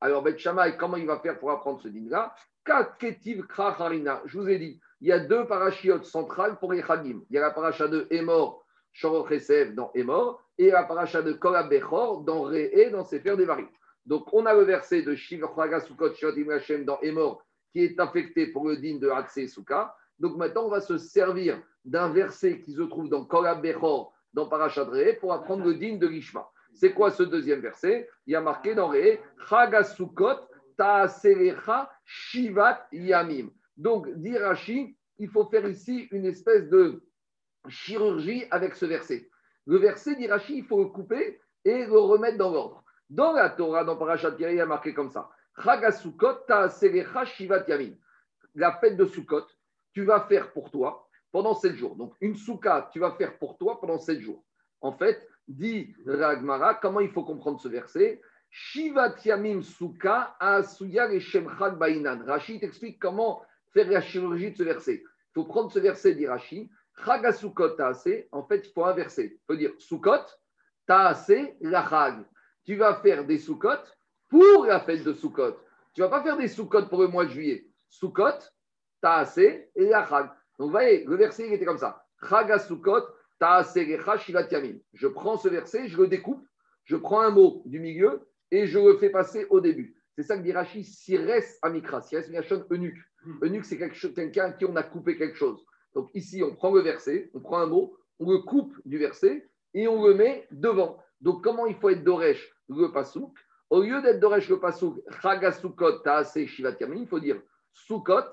Alors, 0.00 0.22
Bet 0.22 0.36
comment 0.78 0.96
il 0.96 1.06
va 1.06 1.18
faire 1.20 1.38
pour 1.38 1.50
apprendre 1.50 1.80
ce 1.80 1.88
din-là? 1.88 2.34
Je 2.66 4.38
vous 4.38 4.48
ai 4.48 4.58
dit, 4.58 4.80
il 5.00 5.08
y 5.08 5.12
a 5.12 5.18
deux 5.18 5.46
parachiotes 5.46 6.06
centrales 6.06 6.58
pour 6.58 6.72
les 6.72 6.82
Chagim. 6.82 7.20
Il 7.28 7.34
y 7.34 7.38
a 7.38 7.42
la 7.42 7.50
paracha 7.50 7.88
de 7.88 8.06
Emor, 8.10 8.64
Shoroch 8.92 9.32
dans 9.74 9.90
Emor, 9.94 10.42
et 10.56 10.70
la 10.70 10.84
paracha 10.84 11.20
de 11.22 11.32
Kolab 11.32 11.68
Bechor 11.68 12.22
dans 12.22 12.42
Re'e, 12.42 12.90
dans 12.90 13.04
Sefer 13.04 13.36
Devarim. 13.36 13.68
Donc, 14.06 14.32
on 14.32 14.44
a 14.46 14.54
le 14.54 14.62
verset 14.62 15.02
de 15.02 15.14
Shiv 15.14 15.44
Sukot 15.86 16.12
Hashem 16.50 16.84
dans 16.84 17.00
Emor, 17.00 17.42
qui 17.72 17.84
est 17.84 17.98
affecté 17.98 18.48
pour 18.48 18.68
le 18.68 18.76
din 18.76 18.98
de 18.98 19.08
Hatse 19.08 19.46
Suka. 19.46 19.96
Donc, 20.18 20.36
maintenant, 20.36 20.66
on 20.66 20.70
va 20.70 20.80
se 20.80 20.98
servir 20.98 21.60
d'un 21.84 22.10
verset 22.10 22.60
qui 22.60 22.72
se 22.72 22.82
trouve 22.82 23.08
dans 23.08 23.24
Kolab 23.24 23.62
Bechor, 23.62 24.12
dans 24.32 24.48
Parashat 24.48 24.88
pour 25.20 25.32
apprendre 25.32 25.64
le 25.64 25.74
din 25.74 25.96
de 25.96 26.06
Lishma. 26.06 26.48
C'est 26.74 26.92
quoi 26.92 27.10
ce 27.10 27.22
deuxième 27.22 27.60
verset? 27.60 28.08
Il 28.26 28.32
y 28.32 28.36
a 28.36 28.40
marqué 28.40 28.74
dans 28.74 28.88
Ré, 28.88 29.20
Chagasukot 29.48 30.40
Taaselecha 30.76 31.90
Shivat 32.04 32.86
Yamim. 32.92 33.50
Donc, 33.76 34.08
dit 34.16 34.36
Rashi, 34.36 34.96
il 35.18 35.28
faut 35.28 35.46
faire 35.46 35.66
ici 35.68 36.08
une 36.10 36.26
espèce 36.26 36.68
de 36.68 37.02
chirurgie 37.68 38.44
avec 38.50 38.74
ce 38.74 38.86
verset. 38.86 39.28
Le 39.66 39.78
verset 39.78 40.16
d'Irachi, 40.16 40.58
il 40.58 40.64
faut 40.64 40.82
le 40.82 40.90
couper 40.90 41.40
et 41.64 41.86
le 41.86 41.98
remettre 41.98 42.36
dans 42.36 42.52
l'ordre. 42.52 42.83
Dans 43.14 43.32
la 43.32 43.48
Torah, 43.48 43.84
dans 43.84 43.96
Parashat 43.96 44.34
il 44.40 44.56
y 44.56 44.60
a 44.60 44.66
marqué 44.66 44.92
comme 44.92 45.12
ça. 45.12 45.30
La 48.56 48.72
fête 48.80 48.96
de 48.96 49.04
Sukkot, 49.06 49.46
tu 49.92 50.04
vas 50.04 50.22
faire 50.22 50.52
pour 50.52 50.72
toi 50.72 51.08
pendant 51.30 51.54
7 51.54 51.76
jours. 51.76 51.94
Donc, 51.94 52.14
une 52.20 52.34
souka, 52.34 52.90
tu 52.92 52.98
vas 52.98 53.12
faire 53.12 53.38
pour 53.38 53.56
toi 53.56 53.80
pendant 53.80 53.98
7 53.98 54.18
jours. 54.18 54.44
En 54.80 54.90
fait, 54.90 55.28
dit 55.46 55.94
Ragmara, 56.04 56.74
comment 56.74 56.98
il 56.98 57.12
faut 57.12 57.22
comprendre 57.22 57.60
ce 57.60 57.68
verset? 57.68 58.20
Shivat 58.50 59.14
Yamim 59.24 59.60
Asuya 60.40 61.20
Shemchad 61.20 61.78
Bainan. 61.78 62.24
Rachid 62.26 62.60
t'explique 62.60 62.98
comment 62.98 63.44
faire 63.72 63.88
la 63.88 64.00
chirurgie 64.00 64.50
de 64.50 64.56
ce 64.56 64.64
verset. 64.64 65.04
Il 65.04 65.34
faut 65.34 65.44
prendre 65.44 65.70
ce 65.70 65.78
verset, 65.78 66.16
dit 66.16 66.26
Rachid. 66.26 66.68
Chagasukot 67.04 67.76
Taase, 67.76 68.26
en 68.32 68.42
fait, 68.44 68.66
il 68.66 68.72
faut 68.72 68.84
inverser. 68.84 69.38
Il 69.40 69.40
faut 69.46 69.56
dire 69.56 69.70
Sukot, 69.78 70.26
Taase, 70.88 71.54
la 71.60 71.88
Chag. 71.88 72.24
Tu 72.64 72.76
vas 72.76 72.94
faire 72.96 73.24
des 73.24 73.38
Sukot 73.38 73.68
pour 74.28 74.66
la 74.66 74.80
fête 74.80 75.04
de 75.04 75.12
Sukot. 75.12 75.56
Tu 75.92 76.00
ne 76.00 76.06
vas 76.06 76.10
pas 76.10 76.22
faire 76.22 76.36
des 76.36 76.48
Sukot 76.48 76.86
pour 76.86 77.02
le 77.02 77.08
mois 77.08 77.24
de 77.24 77.30
juillet. 77.30 77.66
Sukot, 77.88 78.38
Taase 79.00 79.38
et 79.38 79.68
la 79.76 80.06
Chag. 80.06 80.26
Donc, 80.58 80.66
vous 80.66 80.70
voyez, 80.70 81.04
le 81.04 81.16
verset, 81.16 81.46
il 81.46 81.52
était 81.52 81.64
comme 81.64 81.78
ça. 81.78 82.04
Shivat 84.18 84.48
Yamim. 84.50 84.78
Je 84.92 85.06
prends 85.06 85.36
ce 85.36 85.48
verset, 85.48 85.88
je 85.88 85.96
le 85.98 86.06
découpe, 86.06 86.46
je 86.84 86.96
prends 86.96 87.20
un 87.20 87.30
mot 87.30 87.62
du 87.66 87.80
milieu 87.80 88.26
et 88.50 88.66
je 88.66 88.78
le 88.78 88.96
fais 88.98 89.10
passer 89.10 89.46
au 89.50 89.60
début. 89.60 89.96
C'est 90.16 90.22
ça 90.22 90.36
que 90.36 90.42
dit 90.42 90.52
Rachid, 90.52 90.84
Sires 90.84 91.42
Amikra, 91.62 92.00
Sires 92.00 92.30
Miachon, 92.30 92.64
eunuque. 92.70 92.98
Eunuque, 93.42 93.64
c'est 93.64 93.78
quelqu'un 93.78 94.52
qui 94.52 94.64
on 94.64 94.76
a 94.76 94.82
coupé 94.82 95.16
quelque 95.16 95.36
chose. 95.36 95.64
Donc 95.94 96.10
ici, 96.14 96.42
on 96.42 96.54
prend 96.54 96.72
le 96.72 96.80
verset, 96.80 97.30
on 97.34 97.40
prend 97.40 97.58
un 97.58 97.66
mot, 97.66 97.96
on 98.18 98.30
le 98.30 98.38
coupe 98.38 98.74
du 98.84 98.98
verset 98.98 99.48
et 99.74 99.88
on 99.88 100.06
le 100.06 100.14
met 100.14 100.46
devant. 100.50 101.02
Donc 101.20 101.42
comment 101.42 101.66
il 101.66 101.74
faut 101.76 101.90
être 101.90 102.04
Doresh 102.04 102.53
le 102.68 102.92
pasouk 102.92 103.36
Au 103.70 103.82
lieu 103.82 104.00
d'être 104.02 104.20
Doresh 104.20 104.48
le 104.48 104.60
pasouk, 104.60 105.00
Chagasukot 105.20 106.00
Taase 106.00 106.46
Shivat 106.46 106.76
Yamin, 106.80 106.96
il 106.96 107.06
faut 107.06 107.20
dire 107.20 107.40
Sukot 107.72 108.24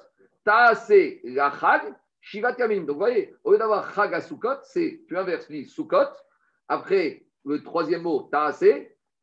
Taase 0.44 1.20
la 1.24 1.52
Chag 1.52 1.96
Shivat 2.20 2.56
Yamin. 2.58 2.82
Donc 2.82 2.92
vous 2.92 3.00
voyez, 3.00 3.36
au 3.44 3.52
lieu 3.52 3.58
d'avoir 3.58 3.94
Chagasukot, 3.94 4.64
c'est, 4.64 5.04
tu 5.08 5.18
inverses, 5.18 5.50
lui, 5.50 5.66
Sukot. 5.66 6.10
Après, 6.68 7.26
le 7.46 7.64
troisième 7.64 8.04
mot, 8.04 8.30
Taase, 8.32 8.64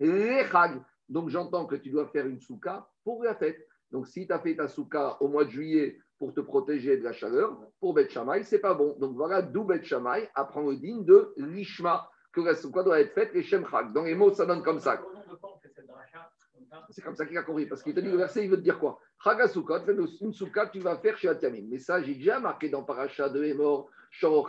les 0.00 0.44
Chag. 0.50 0.80
Donc 1.08 1.30
j'entends 1.30 1.66
que 1.66 1.76
tu 1.76 1.90
dois 1.90 2.06
faire 2.08 2.26
une 2.26 2.40
souka 2.40 2.86
pour 3.04 3.24
la 3.24 3.34
fête. 3.34 3.66
Donc 3.90 4.06
si 4.06 4.26
tu 4.26 4.32
as 4.32 4.38
fait 4.38 4.56
ta 4.56 4.68
souka 4.68 5.16
au 5.20 5.28
mois 5.28 5.44
de 5.44 5.50
juillet 5.50 5.98
pour 6.18 6.34
te 6.34 6.40
protéger 6.40 6.98
de 6.98 7.04
la 7.04 7.12
chaleur, 7.12 7.58
pour 7.80 7.94
Beth 7.94 8.10
Shammai, 8.10 8.42
c'est 8.42 8.58
pas 8.58 8.74
bon. 8.74 8.96
Donc 8.98 9.14
voilà 9.14 9.40
d'où 9.40 9.64
Beth 9.64 9.84
Shammai 9.84 10.28
apprend 10.34 10.62
le 10.62 10.76
digne 10.76 11.04
de 11.04 11.32
l'Ishma, 11.36 12.10
que 12.32 12.40
la 12.40 12.54
souka 12.54 12.82
doit 12.82 13.00
être 13.00 13.12
faite 13.12 13.32
les 13.34 13.42
Shemchak. 13.42 13.92
Dans 13.92 14.04
les 14.04 14.14
mots, 14.14 14.32
ça 14.32 14.46
donne 14.46 14.62
comme 14.62 14.80
ça. 14.80 15.02
C'est 16.90 17.02
comme 17.02 17.16
ça 17.16 17.26
qu'il 17.26 17.36
a 17.38 17.42
compris, 17.42 17.66
parce 17.66 17.82
qu'il 17.82 17.94
te 17.94 18.00
dit 18.00 18.10
le 18.10 18.16
verset, 18.16 18.44
il 18.44 18.50
veut 18.50 18.56
te 18.56 18.62
dire 18.62 18.78
quoi? 18.78 18.98
Chagasukot, 19.22 19.80
une 20.20 20.32
souka 20.32 20.66
tu 20.66 20.80
vas 20.80 20.96
faire 20.98 21.16
chez 21.16 21.28
Atiamim. 21.28 21.66
Mais 21.70 21.78
ça, 21.78 22.02
j'ai 22.02 22.14
déjà 22.14 22.38
marqué 22.38 22.68
dans 22.68 22.84
Paracha 22.84 23.28
de 23.28 23.42
Hémor, 23.42 23.90
Shor 24.10 24.48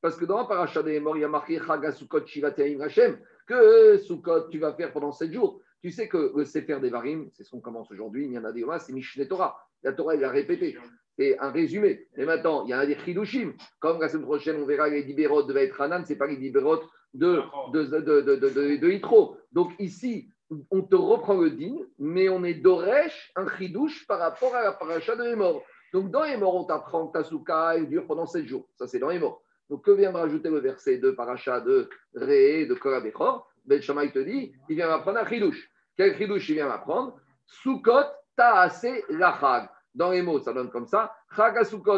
parce 0.00 0.16
que 0.16 0.24
dans 0.24 0.44
Paracha 0.46 0.82
de 0.82 0.90
Hémor, 0.90 1.16
il 1.16 1.20
y 1.20 1.24
a 1.24 1.28
marqué 1.28 1.58
Chagasukot 1.58 2.26
Shivatamim 2.26 2.80
Hashem, 2.80 3.18
que 3.46 3.98
Soukot, 3.98 4.48
tu 4.48 4.58
vas 4.58 4.74
faire 4.74 4.92
pendant 4.92 5.12
7 5.12 5.32
jours. 5.32 5.60
Tu 5.80 5.90
sais 5.90 6.08
que 6.08 6.32
le 6.34 6.44
Sefer 6.44 6.80
des 6.80 6.90
Varim, 6.90 7.28
c'est 7.32 7.44
ce 7.44 7.50
qu'on 7.50 7.60
commence 7.60 7.90
aujourd'hui, 7.90 8.26
il 8.26 8.32
y 8.32 8.38
en 8.38 8.44
a 8.44 8.52
des 8.52 8.64
c'est 8.80 8.92
Mishneh 8.92 9.28
Torah. 9.28 9.56
La 9.82 9.92
Torah, 9.92 10.14
il 10.14 10.24
a 10.24 10.30
répété. 10.30 10.78
C'est 11.16 11.38
un 11.38 11.50
résumé. 11.50 12.08
Et 12.16 12.24
maintenant, 12.24 12.64
il 12.64 12.70
y 12.70 12.74
en 12.74 12.78
a 12.78 12.86
des 12.86 12.96
Chidushim. 12.96 13.52
Comme 13.80 14.00
la 14.00 14.08
semaine 14.08 14.24
prochaine, 14.24 14.56
on 14.60 14.66
verra 14.66 14.88
les 14.88 15.04
Dibérot 15.04 15.42
de 15.44 15.52
Vaït 15.52 15.72
Hanan, 15.78 16.04
ce 16.04 16.12
n'est 16.12 16.18
pas 16.18 16.26
les 16.26 16.38
Dibérot 16.38 16.80
de, 17.14 17.42
de, 17.72 17.84
de, 17.84 18.36
de, 18.36 18.76
de, 18.76 18.90
Hitro. 18.90 19.36
Donc 19.52 19.72
ici, 19.78 20.28
on 20.70 20.82
te 20.82 20.96
reprend 20.96 21.34
le 21.34 21.50
din, 21.50 21.76
mais 21.98 22.28
on 22.28 22.44
est 22.44 22.54
d'Oresh, 22.54 23.32
un 23.36 23.46
Chidouche 23.56 24.06
par 24.06 24.18
rapport 24.18 24.54
à 24.54 24.62
la 24.62 24.72
paracha 24.72 25.16
de 25.16 25.24
Hémor. 25.24 25.62
Donc 25.92 26.10
dans 26.10 26.24
Hémor, 26.24 26.54
on 26.54 26.64
t'apprend 26.64 27.06
que 27.06 27.18
ta 27.18 27.24
souka 27.24 27.78
dure 27.80 28.06
pendant 28.06 28.26
7 28.26 28.46
jours. 28.46 28.68
Ça, 28.74 28.86
c'est 28.86 28.98
dans 28.98 29.10
Hémor. 29.10 29.40
Donc 29.70 29.84
que 29.84 29.92
vient 29.92 30.12
de 30.12 30.18
rajouter 30.18 30.50
le 30.50 30.58
verset 30.58 30.98
de 30.98 31.12
paracha 31.12 31.60
de 31.60 31.88
Ré, 32.14 32.66
de 32.66 32.74
Korabechor 32.74 33.48
Ben 33.64 33.80
Shammai 33.80 34.12
te 34.12 34.18
dit, 34.18 34.52
il 34.68 34.76
vient 34.76 34.88
m'apprendre 34.88 35.18
un 35.18 35.26
Chidouche. 35.26 35.70
Quel 35.96 36.16
chidouche 36.16 36.48
il 36.48 36.56
vient 36.56 36.68
m'apprendre 36.68 37.16
Soukot 37.46 38.10
ta'ase 38.36 39.04
lachag. 39.10 39.68
Dans 39.94 40.10
les 40.10 40.22
mots, 40.22 40.40
ça 40.40 40.52
donne 40.52 40.70
comme 40.70 40.86
ça. 40.86 41.14
Chag 41.36 41.54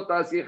ta'ase. 0.06 0.44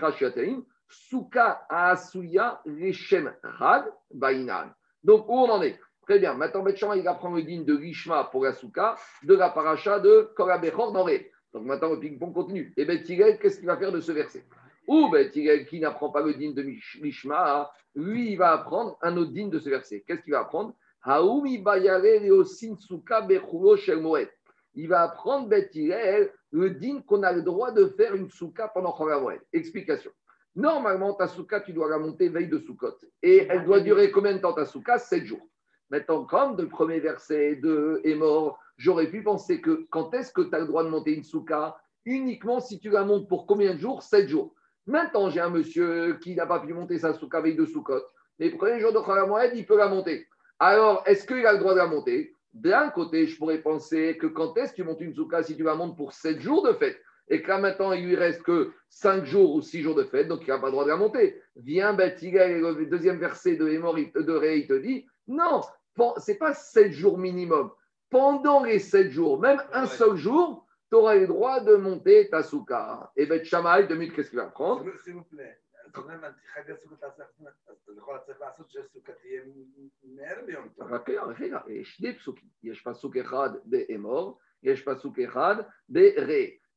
Souka 0.88 1.66
asuya 1.68 2.61
reshem 2.64 3.33
chag 3.59 3.85
bainan. 4.12 4.73
Donc, 5.04 5.28
où 5.28 5.35
on 5.35 5.50
en 5.50 5.62
est? 5.62 5.78
Très 6.02 6.18
bien. 6.18 6.33
Maintenant, 6.35 6.62
Betchama, 6.62 6.97
il 6.97 7.07
apprend 7.07 7.30
le 7.30 7.42
digne 7.42 7.64
de 7.66 7.76
Rishma 7.76 8.25
pour 8.33 8.45
la 8.45 8.54
souka, 8.54 8.97
de 9.23 9.35
la 9.35 9.50
paracha 9.50 10.00
de 10.00 10.30
Korabechor 10.35 10.92
dans 10.92 11.04
Ré. 11.04 11.30
Donc 11.52 11.66
maintenant, 11.66 11.90
le 11.90 12.00
ping-pong 12.00 12.33
continue. 12.33 12.73
Et 12.78 12.87
Bet 12.87 13.02
qu'est-ce 13.02 13.59
qu'il 13.59 13.66
va 13.66 13.76
faire 13.76 13.92
de 13.92 14.00
ce 14.00 14.12
verset? 14.12 14.47
Ou 14.87 15.11
Bet 15.11 15.30
qui 15.30 15.80
n'apprend 15.80 16.11
pas 16.11 16.23
le 16.23 16.33
digne 16.33 16.54
de 16.54 16.64
Rishma, 17.02 17.71
lui, 17.95 18.33
il 18.33 18.37
va 18.37 18.52
apprendre 18.52 18.97
un 19.02 19.16
autre 19.18 19.33
digne 19.33 19.50
de 19.50 19.59
ce 19.59 19.68
verset. 19.68 20.02
Qu'est-ce 20.07 20.23
qu'il 20.23 20.33
va 20.33 20.40
apprendre? 20.40 20.75
Il 24.75 24.88
va 24.88 25.02
apprendre 25.02 25.49
le 26.50 26.71
din 26.71 27.02
qu'on 27.02 27.23
a 27.23 27.33
le 27.33 27.42
droit 27.42 27.71
de 27.73 27.87
faire 27.88 28.14
une 28.14 28.30
souka 28.30 28.68
pendant 28.68 28.97
Cholamoed. 28.97 29.40
Explication. 29.52 30.11
Normalement, 30.59 31.15
ta 31.15 31.29
souka, 31.29 31.61
tu 31.61 31.73
dois 31.73 31.88
la 31.88 31.99
monter 31.99 32.29
veille 32.29 32.49
de 32.49 32.59
soukot. 32.59 32.97
Et 33.23 33.47
elle 33.49 33.65
doit 33.65 33.79
durer 33.79 34.11
combien 34.11 34.33
de 34.33 34.38
temps 34.38 34.55
ta 34.55 34.65
souka? 34.65 34.99
7 34.99 35.25
jours. 35.25 35.47
Maintenant, 35.88 36.25
comme 36.25 36.57
le 36.57 36.69
premier 36.69 36.99
verset 36.99 37.55
de 37.55 38.00
est 38.03 38.17
mort, 38.17 38.59
j'aurais 38.77 39.07
pu 39.07 39.23
penser 39.23 39.61
que 39.61 39.87
quand 39.91 40.12
est-ce 40.15 40.33
que 40.33 40.41
tu 40.41 40.53
as 40.57 40.59
le 40.59 40.67
droit 40.67 40.83
de 40.83 40.88
monter 40.88 41.15
une 41.15 41.23
souka? 41.23 41.77
Uniquement 42.05 42.59
si 42.59 42.81
tu 42.81 42.91
la 42.91 43.05
montes 43.05 43.29
pour 43.29 43.47
combien 43.47 43.73
de 43.75 43.79
jours? 43.79 44.03
7 44.03 44.29
jours. 44.29 44.53
Maintenant, 44.85 45.31
j'ai 45.31 45.38
un 45.38 45.50
monsieur 45.50 46.19
qui 46.21 46.35
n'a 46.35 46.45
pas 46.45 46.59
pu 46.59 46.75
monter 46.75 46.99
sa 46.99 47.15
souka 47.15 47.41
veille 47.41 47.55
de 47.55 47.65
soukot. 47.65 48.03
Les 48.41 48.50
premiers 48.50 48.81
jours 48.81 48.93
de 48.93 48.99
Cholamoed, 48.99 49.53
il 49.55 49.65
peut 49.65 49.77
la 49.77 49.87
monter. 49.87 50.27
Alors, 50.59 51.05
est-ce 51.07 51.25
qu'il 51.25 51.47
a 51.47 51.53
le 51.53 51.59
droit 51.61 51.75
de 51.75 51.79
la 51.79 51.87
monter? 51.87 52.35
D'un 52.53 52.88
côté, 52.88 53.29
je 53.29 53.38
pourrais 53.38 53.59
penser 53.59 54.19
que 54.19 54.27
quand 54.27 54.57
est-ce 54.57 54.73
que 54.73 54.77
tu 54.77 54.83
montes 54.83 55.03
une 55.03 55.15
souka 55.15 55.41
si 55.45 55.57
tu 55.57 55.62
la 55.62 55.77
montes 55.77 55.97
pour 55.97 56.15
7 56.15 56.41
jours 56.41 56.67
de 56.67 56.73
fête? 56.73 57.00
et 57.30 57.42
que 57.42 57.48
là 57.48 57.60
maintenant 57.60 57.94
il 57.94 58.06
lui 58.06 58.15
reste 58.15 58.44
que 58.44 58.72
5 58.89 59.25
jours 59.25 59.56
ou 59.56 59.62
6 59.62 59.82
jours 59.82 59.96
de 59.96 60.03
fête, 60.03 60.27
donc 60.27 60.42
il 60.44 60.50
n'a 60.50 60.60
pas 60.60 60.68
le 60.68 60.72
droit 60.72 60.84
de 60.84 60.89
la 60.89 60.98
monter. 60.98 61.42
Viens, 61.56 61.94
Batiga, 61.94 62.48
le 62.48 62.86
deuxième 62.86 63.18
verset 63.18 63.56
de 63.56 63.65
de 63.65 64.34
Ré, 64.34 64.58
il 64.58 64.68
te 64.68 64.74
dit 64.74 65.06
non, 65.27 65.62
ce 65.98 66.32
n'est 66.32 66.38
pas 66.38 66.53
7 66.53 66.92
jours 66.92 67.18
minimum. 67.18 67.72
Pendant 68.10 68.63
les 68.63 68.80
7 68.80 69.10
jours, 69.10 69.39
même 69.39 69.62
un 69.72 69.86
seul 69.88 70.15
jour, 70.15 70.68
tu 70.89 70.96
auras 70.96 71.15
le 71.15 71.25
droit 71.25 71.62
de 71.62 71.75
monter 71.75 72.30
ta 72.30 72.44
souka. 72.44 73.12
Et 73.15 73.25
Beth 73.25 73.46
Shammai, 73.46 73.88
deux 73.88 73.96
minutes, 73.96 74.15
qu'est-ce 74.15 74.30
qu'il 74.30 74.39
va 74.39 74.48
prendre 74.48 74.86
S'il 75.03 75.13
vous 75.13 75.24
plaît. 75.24 75.60
יש 82.63 82.82
פסוק 82.82 83.18
אחד 83.18 83.50
באמור, 83.65 84.39
יש 84.63 84.82
פסוק 84.82 85.20
אחד 85.20 85.56
ברא. 85.89 86.44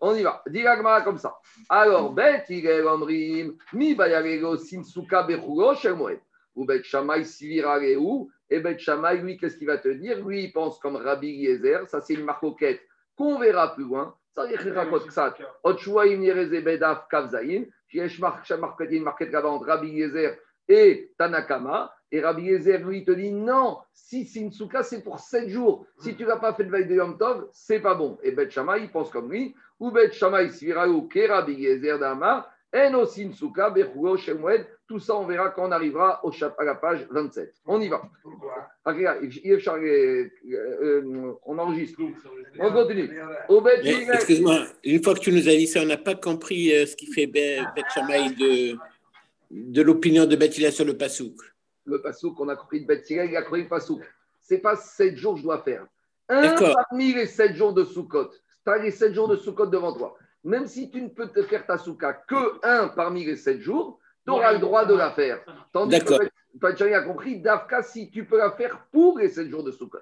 On 0.00 0.14
y 0.14 0.22
va. 0.22 0.42
Dis 0.48 0.62
comme 1.04 1.18
ça. 1.18 1.36
Alors, 1.68 2.12
Bet 2.12 2.44
Higel 2.48 2.86
Omrim, 2.86 3.56
Mi 3.72 3.94
Bayarego 3.94 4.56
Sinsuka 4.56 5.22
Bechulo 5.22 5.74
Shel 5.74 5.94
Moed. 5.94 6.20
Ou 6.54 6.64
Bet 6.64 6.82
Shamay 6.82 7.24
Sivira 7.24 7.76
Reu. 7.76 8.28
Et 8.50 8.60
Bet 8.60 8.78
Shamay, 8.78 9.18
lui, 9.18 9.36
qu'est-ce 9.36 9.56
qu'il 9.56 9.66
va 9.66 9.78
te 9.78 9.88
dire? 9.88 10.24
Lui, 10.24 10.44
il 10.44 10.52
pense 10.52 10.78
comme 10.78 10.96
Rabbi 10.96 11.28
Yezer. 11.28 11.88
Ça, 11.88 12.00
c'est 12.00 12.14
une 12.14 12.24
marcoquette 12.24 12.80
qu'on 13.16 13.38
verra 13.38 13.74
plus 13.74 13.84
loin. 13.84 14.14
Ça 14.34 14.42
veut 14.42 14.48
dire 14.48 14.60
qu'il 14.60 14.72
raconte 14.72 15.10
ça. 15.10 15.34
Otchouaim 15.62 16.20
Yereze 16.22 16.62
Bedaf 16.62 17.08
Kavzaïm. 17.08 17.66
Yesh 17.92 18.20
marquette 18.20 18.90
une 18.90 19.04
marquette 19.04 19.32
là-bas 19.32 19.58
Rabbi 19.64 19.88
Yezer 19.88 20.36
et 20.68 21.12
Tanakama. 21.16 21.92
Et 22.12 22.20
Rabbi 22.20 22.42
Yezer, 22.42 22.78
lui, 22.78 23.04
te 23.04 23.10
dit 23.10 23.32
non, 23.32 23.78
si 23.92 24.26
souka, 24.52 24.82
c'est 24.84 25.02
pour 25.02 25.18
7 25.18 25.48
jours. 25.48 25.86
Si 25.98 26.14
tu 26.14 26.24
n'as 26.24 26.36
pas 26.36 26.52
fait 26.52 26.64
de 26.64 26.70
veille 26.70 26.86
de 26.86 26.94
Yom 26.94 27.18
Tov, 27.18 27.48
c'est 27.52 27.80
pas 27.80 27.94
bon. 27.94 28.18
Et 28.22 28.30
Bet 28.30 28.50
Shammai, 28.50 28.82
il 28.82 28.92
pense 28.92 29.10
comme 29.10 29.30
lui. 29.30 29.56
Ou 29.78 29.90
Bet 29.90 30.12
Shammai, 30.12 30.48
Svirao, 30.50 31.02
Ke 31.02 31.28
Rabbi 31.28 31.52
Yezer 31.52 31.98
d'Amar, 31.98 32.50
En 32.74 32.94
aussi 32.94 33.32
souka, 33.32 33.70
Bechugo, 33.70 34.16
Shemwed. 34.16 34.66
Tout 34.88 34.98
ça, 35.00 35.16
on 35.16 35.26
verra 35.26 35.50
quand 35.50 35.68
on 35.68 35.72
arrivera 35.72 36.20
au 36.24 36.30
à 36.58 36.64
la 36.64 36.74
page 36.74 37.06
27. 37.10 37.54
On 37.66 37.80
y 37.80 37.88
va. 37.88 38.02
On 41.46 41.58
enregistre. 41.58 42.00
On 42.58 42.70
continue. 42.72 43.10
Excuse-moi, 44.12 44.66
une 44.84 45.02
fois 45.02 45.14
que 45.14 45.20
tu 45.20 45.32
nous 45.32 45.48
as 45.48 45.56
dit 45.56 45.66
ça, 45.66 45.80
on 45.82 45.86
n'a 45.86 45.96
pas 45.96 46.14
compris 46.14 46.72
euh, 46.72 46.86
ce 46.86 46.94
qui 46.94 47.06
fait 47.06 47.26
Bet 47.26 47.62
Shammai 47.94 48.30
de 48.30 48.76
de 49.50 49.80
l'opinion 49.82 50.26
de 50.26 50.34
Bethila 50.36 50.72
sur 50.72 50.84
le 50.84 50.96
Pasouk 50.96 51.36
le 51.86 52.02
pasouk 52.02 52.34
qu'on 52.36 52.48
a 52.48 52.56
compris 52.56 52.82
de 52.82 52.86
Beth 52.86 53.08
il 53.08 53.36
a 53.36 53.42
compris 53.42 53.62
le 53.62 53.68
pasouk. 53.68 54.02
C'est 54.40 54.58
pas 54.58 54.76
sept 54.76 55.16
jours 55.16 55.34
que 55.34 55.38
je 55.38 55.44
dois 55.44 55.62
faire. 55.62 55.86
Un 56.28 56.54
parmi 56.54 57.14
les 57.14 57.26
sept 57.26 57.54
jours 57.54 57.72
de 57.72 57.84
Sukkot. 57.84 58.30
Tu 58.66 58.72
as 58.72 58.78
les 58.78 58.90
sept 58.90 59.14
jours 59.14 59.28
de 59.28 59.36
Sukkot 59.36 59.66
devant 59.66 59.92
toi. 59.92 60.16
Même 60.42 60.66
si 60.66 60.90
tu 60.90 61.00
ne 61.00 61.08
peux 61.08 61.28
te 61.28 61.42
faire 61.42 61.64
ta 61.66 61.78
souka 61.78 62.12
que 62.12 62.66
un 62.66 62.88
parmi 62.88 63.24
les 63.24 63.36
sept 63.36 63.60
jours, 63.60 64.00
tu 64.24 64.32
auras 64.32 64.52
le 64.52 64.58
droit 64.58 64.84
de 64.84 64.94
la 64.94 65.12
faire. 65.12 65.40
Tandis 65.72 66.00
que 66.00 66.14
Pachari 66.60 66.94
a 66.94 67.02
compris, 67.02 67.40
Dafka, 67.40 67.82
si 67.82 68.10
tu 68.10 68.24
peux 68.24 68.38
la 68.38 68.50
faire 68.52 68.86
pour 68.90 69.18
les 69.18 69.28
sept 69.28 69.48
jours 69.48 69.62
de 69.62 69.70
Sukkot. 69.70 69.98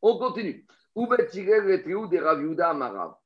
On 0.00 0.18
continue. 0.18 0.64
des 0.96 2.18
Raviuda 2.18 2.70
Amarav. 2.70 3.16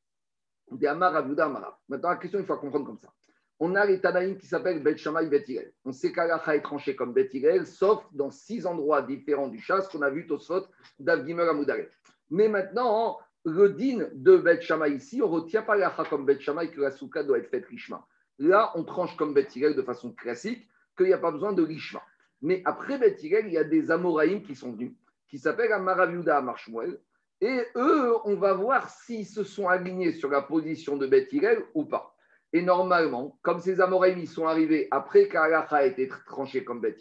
Des 0.72 0.88
Amaraviuda 0.88 1.44
Amarav. 1.44 1.74
Maintenant, 1.88 2.10
la 2.10 2.16
question, 2.16 2.40
il 2.40 2.46
faut 2.46 2.56
comprendre 2.56 2.86
comme 2.86 2.98
ça. 2.98 3.12
On 3.60 3.74
a 3.76 3.84
les 3.84 4.00
Tanaïm 4.00 4.38
qui 4.38 4.46
s'appellent 4.46 4.82
Bet 4.82 4.96
Shammai 4.96 5.26
Bet 5.26 5.44
On 5.84 5.92
sait 5.92 6.10
qu'Alacha 6.10 6.56
est 6.56 6.62
tranché 6.62 6.96
comme 6.96 7.12
Bet 7.12 7.30
sauf 7.64 8.02
dans 8.12 8.30
six 8.30 8.66
endroits 8.66 9.02
différents 9.02 9.48
du 9.48 9.60
chasse 9.60 9.86
qu'on 9.88 10.02
a 10.02 10.10
vu 10.10 10.26
Tosfot 10.26 10.66
d'Avgimer 10.98 11.42
Amoudaret. 11.42 11.90
Mais 12.30 12.48
maintenant, 12.48 13.18
le 13.44 13.68
de 14.14 14.36
Bet 14.36 14.60
Shammai 14.60 14.90
ici, 14.90 15.22
on 15.22 15.28
ne 15.28 15.32
retient 15.32 15.62
pas 15.62 15.74
l'Alacha 15.74 16.04
comme 16.04 16.26
Bet 16.26 16.40
Shammai 16.40 16.70
que 16.70 16.80
la 16.80 16.90
souka 16.90 17.22
doit 17.22 17.38
être 17.38 17.48
faite 17.48 17.66
richement. 17.66 18.04
Là, 18.38 18.72
on 18.74 18.84
tranche 18.84 19.16
comme 19.16 19.34
Bet 19.34 19.48
de 19.54 19.82
façon 19.82 20.12
classique 20.12 20.66
qu'il 20.96 21.06
n'y 21.06 21.12
a 21.12 21.18
pas 21.18 21.30
besoin 21.30 21.52
de 21.52 21.62
richement. 21.62 22.02
Mais 22.42 22.62
après 22.64 22.98
Bet 22.98 23.16
il 23.22 23.50
y 23.50 23.58
a 23.58 23.64
des 23.64 23.90
Amoraïm 23.90 24.42
qui 24.42 24.54
sont 24.54 24.72
venus, 24.72 24.92
qui 25.28 25.38
s'appellent 25.38 25.72
Amaraviuda 25.72 26.38
Amarshmuel. 26.38 27.00
Et 27.40 27.62
eux, 27.76 28.14
on 28.24 28.36
va 28.36 28.52
voir 28.52 28.90
s'ils 28.90 29.26
se 29.26 29.44
sont 29.44 29.68
alignés 29.68 30.12
sur 30.12 30.28
la 30.28 30.42
position 30.42 30.98
de 30.98 31.06
Bet 31.06 31.28
ou 31.74 31.86
pas. 31.86 32.14
Et 32.52 32.60
normalement, 32.60 33.38
comme 33.42 33.60
ces 33.60 33.80
Amoraïm 33.80 34.26
sont 34.26 34.46
arrivés 34.46 34.88
après 34.90 35.28
qu'Alacha 35.28 35.76
a 35.76 35.84
été 35.84 36.08
tranché 36.26 36.64
comme 36.64 36.80
Bet 36.80 36.96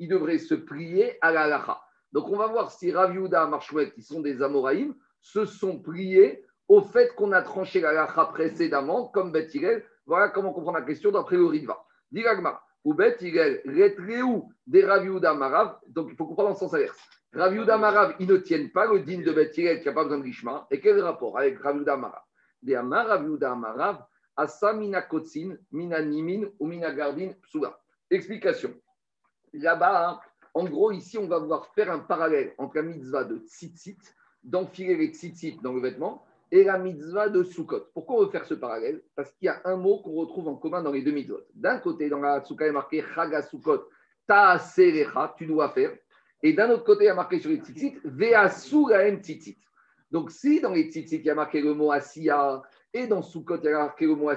ils 0.00 0.08
devraient 0.08 0.38
se 0.38 0.54
plier 0.54 1.18
à 1.20 1.30
l'Alacha. 1.30 1.80
Donc 2.12 2.28
on 2.28 2.36
va 2.36 2.46
voir 2.46 2.70
si 2.70 2.90
Raviuda 2.90 3.46
Marshouet, 3.46 3.90
qui 3.90 4.02
sont 4.02 4.20
des 4.20 4.42
Amoraïm, 4.42 4.94
se 5.20 5.44
sont 5.44 5.78
pliés 5.78 6.44
au 6.68 6.82
fait 6.82 7.14
qu'on 7.14 7.32
a 7.32 7.42
tranché 7.42 7.80
l'Alacha 7.80 8.26
précédemment 8.26 9.08
comme 9.08 9.32
Bet 9.32 9.48
Voilà 10.06 10.28
comment 10.28 10.52
comprendre 10.52 10.78
la 10.78 10.84
question 10.84 11.10
d'après 11.10 11.36
le 11.36 11.46
Ritva. 11.46 11.84
Diragma, 12.10 12.60
ou 12.84 12.94
Bet 12.94 13.16
Hillel, 13.20 13.62
des 14.66 14.84
Raviuda 14.84 15.34
Marav, 15.34 15.78
donc 15.88 16.08
il 16.10 16.16
faut 16.16 16.26
comprendre 16.26 16.50
le 16.50 16.56
sens 16.56 16.72
inverse. 16.74 16.98
Raviuda 17.32 17.76
Marav, 17.76 18.14
ils 18.18 18.28
ne 18.28 18.36
tiennent 18.36 18.70
pas 18.70 18.86
le 18.86 19.00
digne 19.00 19.22
de 19.22 19.32
Bet 19.32 19.50
qui 19.50 19.62
n'a 19.64 19.92
pas 19.92 20.04
besoin 20.04 20.18
de 20.18 20.24
richement. 20.24 20.66
Et 20.70 20.80
quel 20.80 21.00
rapport 21.00 21.38
avec 21.38 21.58
Raviuda 21.60 21.96
Marav 21.96 22.22
Des 22.62 22.74
Amar 22.74 23.06
Raviuda 23.06 23.54
Marav, 23.54 24.04
Asa 24.36 24.72
mina 24.72 25.02
kotsin, 25.02 25.56
mina 25.72 26.00
nimin 26.00 26.48
ou 26.60 26.66
mina 26.66 26.92
gardin 26.92 27.32
psula. 27.42 27.78
Explication. 28.08 28.72
Là-bas, 29.52 30.10
hein, 30.10 30.20
en 30.54 30.64
gros, 30.64 30.92
ici, 30.92 31.18
on 31.18 31.26
va 31.26 31.38
voir 31.38 31.66
faire 31.74 31.90
un 31.90 31.98
parallèle 31.98 32.54
entre 32.56 32.76
la 32.76 32.82
mitzvah 32.82 33.24
de 33.24 33.38
tzitzit, 33.38 33.98
d'enfiler 34.48 34.96
les 34.96 35.08
tzitzit 35.08 35.58
dans 35.62 35.72
le 35.72 35.80
vêtement, 35.80 36.24
et 36.50 36.64
la 36.64 36.78
mitzvah 36.78 37.28
de 37.28 37.42
Sukkot. 37.42 37.90
Pourquoi 37.92 38.16
on 38.16 38.24
veut 38.24 38.30
faire 38.30 38.46
ce 38.46 38.54
parallèle? 38.54 39.02
Parce 39.14 39.30
qu'il 39.32 39.46
y 39.46 39.48
a 39.48 39.60
un 39.64 39.76
mot 39.76 39.98
qu'on 39.98 40.12
retrouve 40.12 40.48
en 40.48 40.56
commun 40.56 40.82
dans 40.82 40.92
les 40.92 41.02
deux 41.02 41.10
mitzvot. 41.10 41.40
D'un 41.54 41.78
côté, 41.78 42.08
dans 42.08 42.20
la 42.20 42.42
Sukkot, 42.42 42.64
il 42.64 42.68
est 42.68 42.72
marqué 42.72 43.04
Chaga 43.14 43.42
Sukkot, 43.42 43.84
Ta'aserecha, 44.26 45.34
tu 45.36 45.46
dois 45.46 45.68
faire. 45.70 45.94
Et 46.42 46.54
d'un 46.54 46.70
autre 46.70 46.84
côté, 46.84 47.04
il 47.04 47.08
y 47.08 47.10
a 47.10 47.14
marqué 47.14 47.38
sur 47.38 47.50
les 47.50 47.58
tzitzit, 47.58 47.98
Ve'asu 48.04 48.88
laem 48.88 49.20
tzitzit. 49.20 49.58
Donc, 50.10 50.30
si 50.30 50.60
dans 50.60 50.72
les 50.72 50.90
tzitzit, 50.90 51.16
il 51.16 51.24
y 51.24 51.30
a 51.30 51.34
marqué 51.34 51.60
le 51.60 51.74
mot 51.74 51.92
Asiya, 51.92 52.62
et 52.94 53.06
dans 53.06 53.22
Sukkot, 53.22 53.58
il 53.58 53.64
y 53.64 53.68
a 53.68 53.78
marqué 53.78 54.06
le 54.06 54.14
mot 54.14 54.30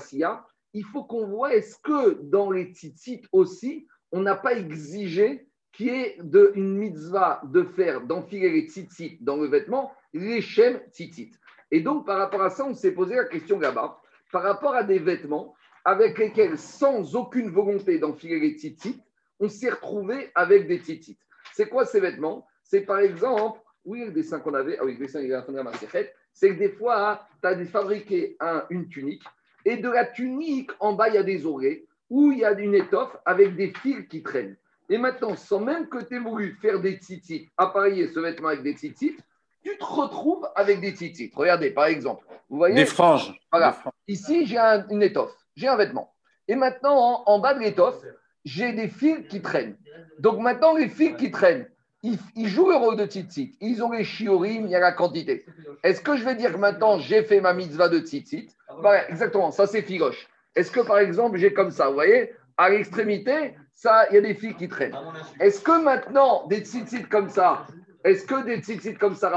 il 0.74 0.86
faut 0.86 1.04
qu'on 1.04 1.28
voit 1.28 1.54
est-ce 1.54 1.78
que 1.84 2.22
dans 2.24 2.50
les 2.50 2.72
tzitzit 2.74 3.24
aussi, 3.32 3.88
on 4.12 4.22
n'a 4.22 4.36
pas 4.36 4.54
exigé 4.54 5.48
qui 5.74 5.90
est 5.90 6.18
de, 6.22 6.52
une 6.56 6.78
mitzvah 6.78 7.42
de 7.46 7.64
faire, 7.64 8.02
d'enfiler 8.02 8.50
les 8.50 8.68
tzitzit 8.68 9.18
dans 9.22 9.38
le 9.38 9.48
vêtement, 9.48 9.92
les 10.14 10.42
shem 10.42 10.80
tzitzit. 10.92 11.32
Et 11.72 11.82
donc, 11.82 12.06
par 12.06 12.18
rapport 12.18 12.42
à 12.42 12.50
ça, 12.50 12.66
on 12.66 12.74
s'est 12.74 12.92
posé 12.92 13.16
la 13.16 13.26
question 13.26 13.60
là-bas, 13.60 14.00
par 14.32 14.44
rapport 14.44 14.76
à 14.76 14.84
des 14.84 15.00
vêtements 15.00 15.56
avec 15.84 16.18
lesquels, 16.18 16.58
sans 16.58 17.16
aucune 17.16 17.50
volonté 17.50 17.98
d'enfiler 17.98 18.40
les 18.40 18.58
tzitzit, 18.58 19.02
on 19.40 19.50
s'est 19.50 19.70
retrouvé 19.70 20.32
avec 20.36 20.68
des 20.68 20.78
tzitzit. 20.78 21.18
C'est 21.54 21.68
quoi 21.68 21.86
ces 21.86 22.00
vêtements? 22.00 22.46
C'est 22.64 22.82
par 22.82 23.00
exemple, 23.00 23.60
oui, 23.84 24.06
le 24.06 24.12
dessin 24.12 24.40
qu'on 24.40 24.54
avait, 24.54 24.78
ah 24.80 24.86
oui, 24.86 24.94
le 24.94 25.00
dessin, 25.00 25.22
il 25.22 25.32
est 25.32 26.14
c'est 26.34 26.50
que 26.50 26.60
des 26.60 26.70
fois, 26.70 27.28
tu 27.42 27.48
as 27.48 27.66
fabriqué 27.66 28.38
un, 28.40 28.64
une 28.70 28.88
tunique, 28.88 29.24
et 29.66 29.78
de 29.78 29.90
la 29.90 30.06
tunique, 30.06 30.72
en 30.80 30.94
bas, 30.94 31.10
il 31.10 31.16
y 31.16 31.18
a 31.18 31.24
des 31.24 31.46
oreilles, 31.46 31.86
où 32.10 32.32
il 32.32 32.40
y 32.40 32.46
a 32.46 32.52
une 32.52 32.76
étoffe 32.76 33.16
avec 33.26 33.56
des 33.56 33.74
fils 33.82 34.08
qui 34.08 34.22
traînent. 34.22 34.58
Et 34.90 34.98
maintenant, 34.98 35.36
sans 35.36 35.60
même 35.60 35.88
que 35.88 36.04
tu 36.04 36.16
aies 36.16 36.20
voulu 36.20 36.58
faire 36.62 36.80
des 36.82 36.94
tzitzit, 36.94 37.50
appareiller 37.58 38.08
ce 38.10 38.20
vêtement 38.20 38.50
avec 38.50 38.64
des 38.64 38.74
tzitzit, 38.74 39.18
tu 39.64 39.78
te 39.78 39.84
retrouves 39.84 40.48
avec 40.56 40.80
des 40.82 40.92
tzitzit. 40.92 41.32
Regardez, 41.36 41.72
par 41.72 41.86
exemple. 41.86 42.26
Vous 42.50 42.58
voyez 42.58 42.76
Des 42.76 42.86
franges. 42.86 43.34
Voilà. 43.52 43.78
Ici, 44.08 44.46
j'ai 44.46 44.58
une 44.58 45.04
étoffe, 45.04 45.34
j'ai 45.56 45.68
un 45.68 45.78
vêtement. 45.78 46.14
Et 46.48 46.56
maintenant, 46.56 47.24
en 47.26 47.40
bas 47.40 47.54
de 47.54 47.60
l'étoffe, 47.60 48.04
j'ai 48.44 48.74
des 48.74 48.88
fils 48.88 49.28
qui 49.30 49.42
traînent. 49.42 49.78
Donc 50.20 50.40
maintenant, 50.40 50.76
les 50.76 50.90
fils 50.90 51.16
qui 51.16 51.32
traînent, 51.32 51.68
ils, 52.04 52.48
jouent 52.48 52.70
le 52.70 52.76
rôle 52.76 52.98
de 52.98 53.06
tzitzit. 53.06 53.56
Ils 53.62 53.84
ont 53.84 53.92
les 53.92 54.04
chiorim, 54.04 54.66
il 54.66 54.72
y 54.72 54.76
a 54.76 54.80
la 54.80 54.92
quantité. 54.92 55.46
Est-ce 55.84 56.02
que 56.02 56.18
je 56.18 56.26
vais 56.26 56.36
dire 56.36 56.52
que 56.54 56.58
maintenant 56.58 57.00
j'ai 57.00 57.24
fait 57.24 57.42
ma 57.42 57.54
mitzvah 57.54 57.90
de 57.90 58.00
tzitzit? 58.00 58.50
Bah, 58.82 59.08
Exactement, 59.08 59.52
ça 59.52 59.68
c'est 59.68 59.84
filoche. 59.84 60.28
Est-ce 60.56 60.72
que 60.72 60.80
par 60.80 60.98
exemple 60.98 61.38
j'ai 61.38 61.54
comme 61.54 61.72
ça, 61.72 61.88
vous 61.88 61.94
voyez, 61.94 62.34
à 62.58 62.70
l'extrémité, 62.70 63.56
ça, 63.74 64.08
il 64.10 64.16
y 64.16 64.18
a 64.18 64.22
des 64.22 64.34
filles 64.34 64.56
qui 64.56 64.68
traînent. 64.68 64.98
Est-ce 65.40 65.62
que 65.62 65.84
maintenant 65.84 66.48
des 66.48 66.60
tzitzit 66.60 67.04
comme 67.04 67.30
ça, 67.30 67.66
est-ce 68.04 68.26
que 68.26 68.44
des 68.44 68.58
tzitzit 68.58 68.96
comme 68.96 69.16
ça 69.16 69.32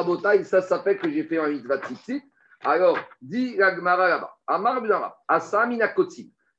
ça, 0.45 0.63
ça 0.63 0.83
fait 0.83 0.97
que 0.97 1.11
j'ai 1.11 1.25
fait 1.25 1.39
ma 1.39 1.49
mitzvah 1.49 1.79
tzitzit? 1.79 2.23
Alors, 2.63 2.99
dit 3.21 3.57
la 3.57 3.75
là-bas, 3.75 4.37
Amar 4.47 4.83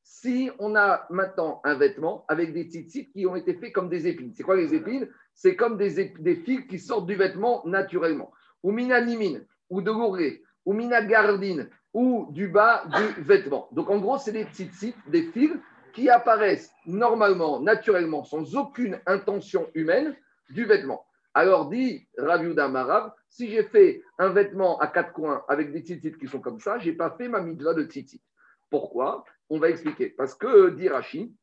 si 0.08 0.52
on 0.60 0.76
a 0.76 1.08
maintenant 1.10 1.62
un 1.64 1.74
vêtement 1.74 2.26
avec 2.28 2.54
des 2.54 2.66
tzitzit 2.66 3.10
qui 3.12 3.26
ont 3.26 3.36
été 3.36 3.56
faits 3.56 3.74
comme 3.74 3.90
des 3.90 4.08
épines. 4.08 4.32
C'est 4.36 4.44
quoi 4.44 4.56
les 4.56 4.76
épines? 4.76 5.10
C'est 5.34 5.56
comme 5.56 5.78
des, 5.78 6.36
fils 6.46 6.68
qui 6.68 6.78
sortent 6.78 7.08
du 7.08 7.16
vêtement 7.16 7.64
naturellement. 7.66 8.32
Ou 8.62 8.72
mina 8.72 9.02
nimin, 9.02 9.40
ou 9.72 9.82
de 9.82 9.90
l'ourlet, 9.90 10.44
ou 10.64 10.74
mina 10.74 11.04
gardine, 11.04 11.70
ou 11.92 12.28
du 12.30 12.50
bas 12.50 12.86
du 12.86 13.24
vêtement. 13.24 13.68
Donc 13.72 13.90
en 13.90 13.98
gros, 13.98 14.20
c'est 14.20 14.32
des 14.32 14.44
tzitzit, 14.44 14.96
des 15.08 15.24
fils 15.24 15.54
qui 15.94 16.08
apparaissent 16.10 16.72
normalement, 16.86 17.60
naturellement, 17.60 18.24
sans 18.24 18.56
aucune 18.56 19.00
intention 19.08 19.68
humaine 19.74 20.16
du 20.52 20.66
vêtement. 20.66 21.04
Alors 21.38 21.70
dit 21.70 22.08
Raviuda 22.18 22.70
Marav, 22.70 23.12
si 23.28 23.50
j'ai 23.50 23.64
fait 23.64 24.02
un 24.18 24.30
vêtement 24.30 24.80
à 24.80 24.88
quatre 24.88 25.12
coins 25.12 25.44
avec 25.50 25.74
des 25.74 25.82
tzitzit 25.82 26.18
qui 26.18 26.28
sont 26.28 26.40
comme 26.40 26.62
ça, 26.62 26.80
je 26.80 26.90
n'ai 26.90 26.96
pas 26.96 27.12
fait 27.12 27.28
ma 27.28 27.42
mitzvah 27.42 27.74
de 27.74 27.84
tzitzit. 27.84 28.22
Pourquoi? 28.70 29.26
On 29.50 29.60
va 29.60 29.70
expliquer. 29.70 30.10
Parce 30.12 30.34
que, 30.34 30.70
dit 30.70 30.88
Rachid, 30.88 31.36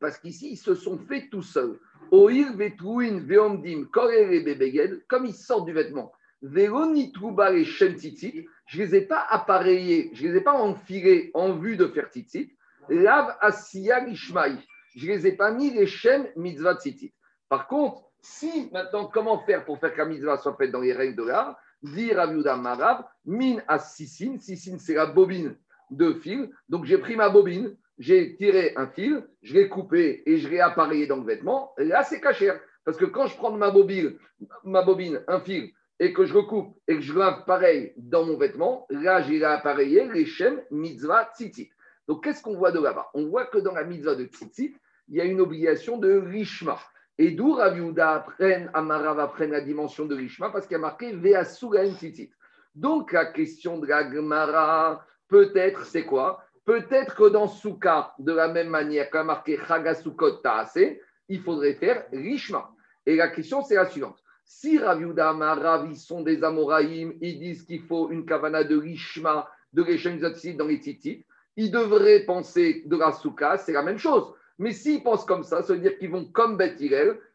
parce 0.00 0.18
qu'ici, 0.18 0.50
ils 0.50 0.56
se 0.56 0.74
sont 0.74 0.98
faits 0.98 1.30
tout 1.30 1.42
seuls. 1.42 1.78
Oir 2.10 2.56
vetruin 2.56 3.20
veomdim 3.20 3.84
comme 3.92 5.26
ils 5.26 5.34
sortent 5.34 5.66
du 5.66 5.72
vêtement. 5.72 6.12
Veroni 6.42 7.12
trouba 7.12 7.52
les 7.52 7.64
shem 7.64 7.94
tzitzit, 7.94 8.44
je 8.66 8.82
ne 8.82 8.86
les 8.86 8.96
ai 8.96 9.00
pas 9.02 9.24
appareillés, 9.30 10.10
je 10.14 10.26
ne 10.26 10.32
les 10.32 10.38
ai 10.38 10.40
pas 10.40 10.54
enfilés 10.54 11.30
en 11.34 11.56
vue 11.56 11.76
de 11.76 11.86
faire 11.86 12.10
tzitzit. 12.10 12.56
Lav 12.88 13.36
asiya 13.40 14.08
ishmaï, 14.08 14.58
je 14.96 15.06
ne 15.06 15.12
les 15.12 15.28
ai 15.28 15.32
pas 15.36 15.52
mis 15.52 15.70
les 15.70 15.86
shem 15.86 16.26
mitzvah 16.34 16.74
tzitzit. 16.74 17.14
Par 17.48 17.68
contre, 17.68 18.11
si 18.22 18.70
maintenant, 18.72 19.06
comment 19.06 19.40
faire 19.40 19.64
pour 19.64 19.78
faire 19.78 19.92
que 19.92 19.98
la 19.98 20.06
mitzvah 20.06 20.38
soit 20.38 20.56
faite 20.56 20.70
dans 20.70 20.80
les 20.80 20.92
règles 20.92 21.16
de 21.16 21.24
l'art 21.24 21.58
Dire 21.82 22.16
Raviuda 22.16 22.56
Marav, 22.56 23.04
min 23.26 23.56
asisin, 23.66 24.38
sisin 24.38 24.78
c'est 24.78 24.94
la 24.94 25.06
bobine 25.06 25.56
de 25.90 26.14
fil. 26.14 26.50
Donc 26.68 26.84
j'ai 26.84 26.98
pris 26.98 27.16
ma 27.16 27.28
bobine, 27.28 27.76
j'ai 27.98 28.36
tiré 28.36 28.72
un 28.76 28.86
fil, 28.86 29.26
je 29.42 29.54
l'ai 29.54 29.68
coupé 29.68 30.22
et 30.24 30.38
je 30.38 30.48
l'ai 30.48 30.60
appareillé 30.60 31.08
dans 31.08 31.16
le 31.16 31.24
vêtement. 31.24 31.74
Là, 31.78 32.04
c'est 32.04 32.20
caché. 32.20 32.52
Parce 32.84 32.96
que 32.96 33.04
quand 33.04 33.26
je 33.26 33.36
prends 33.36 33.50
ma 33.50 33.70
bobine, 33.70 34.16
ma 34.64 34.82
bobine, 34.82 35.22
un 35.26 35.40
fil, 35.40 35.72
et 35.98 36.12
que 36.12 36.24
je 36.24 36.34
recoupe 36.34 36.76
et 36.88 36.96
que 36.96 37.00
je 37.00 37.16
lave 37.16 37.44
pareil 37.44 37.92
dans 37.96 38.24
mon 38.24 38.36
vêtement, 38.36 38.86
là, 38.90 39.22
j'ai 39.22 39.44
appareillé 39.44 40.08
les 40.12 40.26
chaînes 40.26 40.60
mitzvah 40.70 41.30
tzitzit. 41.36 41.70
Donc, 42.08 42.24
qu'est-ce 42.24 42.42
qu'on 42.42 42.56
voit 42.56 42.72
de 42.72 42.80
là-bas? 42.80 43.10
On 43.14 43.26
voit 43.26 43.46
que 43.46 43.58
dans 43.58 43.72
la 43.72 43.84
mitzvah 43.84 44.14
de 44.14 44.24
tzitzit, 44.24 44.74
il 45.08 45.16
y 45.16 45.20
a 45.20 45.24
une 45.24 45.40
obligation 45.40 45.98
de 45.98 46.12
rishma. 46.12 46.78
Et 47.22 47.30
d'où 47.30 47.52
Rav 47.52 47.78
apprenne, 47.98 48.68
Amarav 48.74 49.20
apprenne 49.20 49.52
la 49.52 49.60
dimension 49.60 50.06
de 50.06 50.16
rishma, 50.16 50.50
parce 50.50 50.66
qu'il 50.66 50.72
y 50.72 50.74
a 50.74 50.80
marqué 50.80 51.12
Veasugaim 51.12 51.94
tzitzit. 51.94 52.32
Donc, 52.74 53.12
la 53.12 53.26
question 53.26 53.78
de 53.78 53.86
la 53.86 54.12
Gemara, 54.12 55.06
Peut-être, 55.28 55.86
c'est 55.86 56.04
quoi? 56.04 56.42
Peut-être 56.64 57.14
que 57.14 57.28
dans 57.28 57.46
Souka, 57.46 58.12
de 58.18 58.32
la 58.32 58.48
même 58.48 58.70
manière 58.70 59.08
qu'a 59.08 59.22
marqué 59.22 59.56
Chagasukot 59.56 60.38
Taase, 60.38 60.96
il 61.28 61.40
faudrait 61.40 61.74
faire 61.74 62.06
Rishma. 62.12 62.72
Et 63.06 63.14
la 63.14 63.28
question, 63.28 63.62
c'est 63.62 63.76
la 63.76 63.86
suivante. 63.86 64.18
Si 64.44 64.76
Rav 64.76 65.00
Rav, 65.16 65.86
ils 65.88 65.96
sont 65.96 66.22
des 66.22 66.42
Amoraïm, 66.42 67.14
ils 67.20 67.38
disent 67.38 67.62
qu'il 67.62 67.82
faut 67.82 68.10
une 68.10 68.26
kavana 68.26 68.64
de 68.64 68.76
Rishma, 68.76 69.48
de 69.72 69.80
Reshem 69.80 70.18
dans 70.18 70.66
les 70.66 70.78
Tzitzit, 70.78 71.24
ils 71.54 71.70
devraient 71.70 72.24
penser 72.24 72.82
de 72.84 72.96
la 72.96 73.12
Souka, 73.12 73.58
c'est 73.58 73.72
la 73.72 73.84
même 73.84 73.98
chose. 73.98 74.34
Mais 74.58 74.72
s'ils 74.72 75.02
pensent 75.02 75.24
comme 75.24 75.42
ça, 75.42 75.62
ça 75.62 75.72
veut 75.72 75.80
dire 75.80 75.98
qu'ils 75.98 76.10
vont 76.10 76.24
comme 76.26 76.56
Beth 76.56 76.80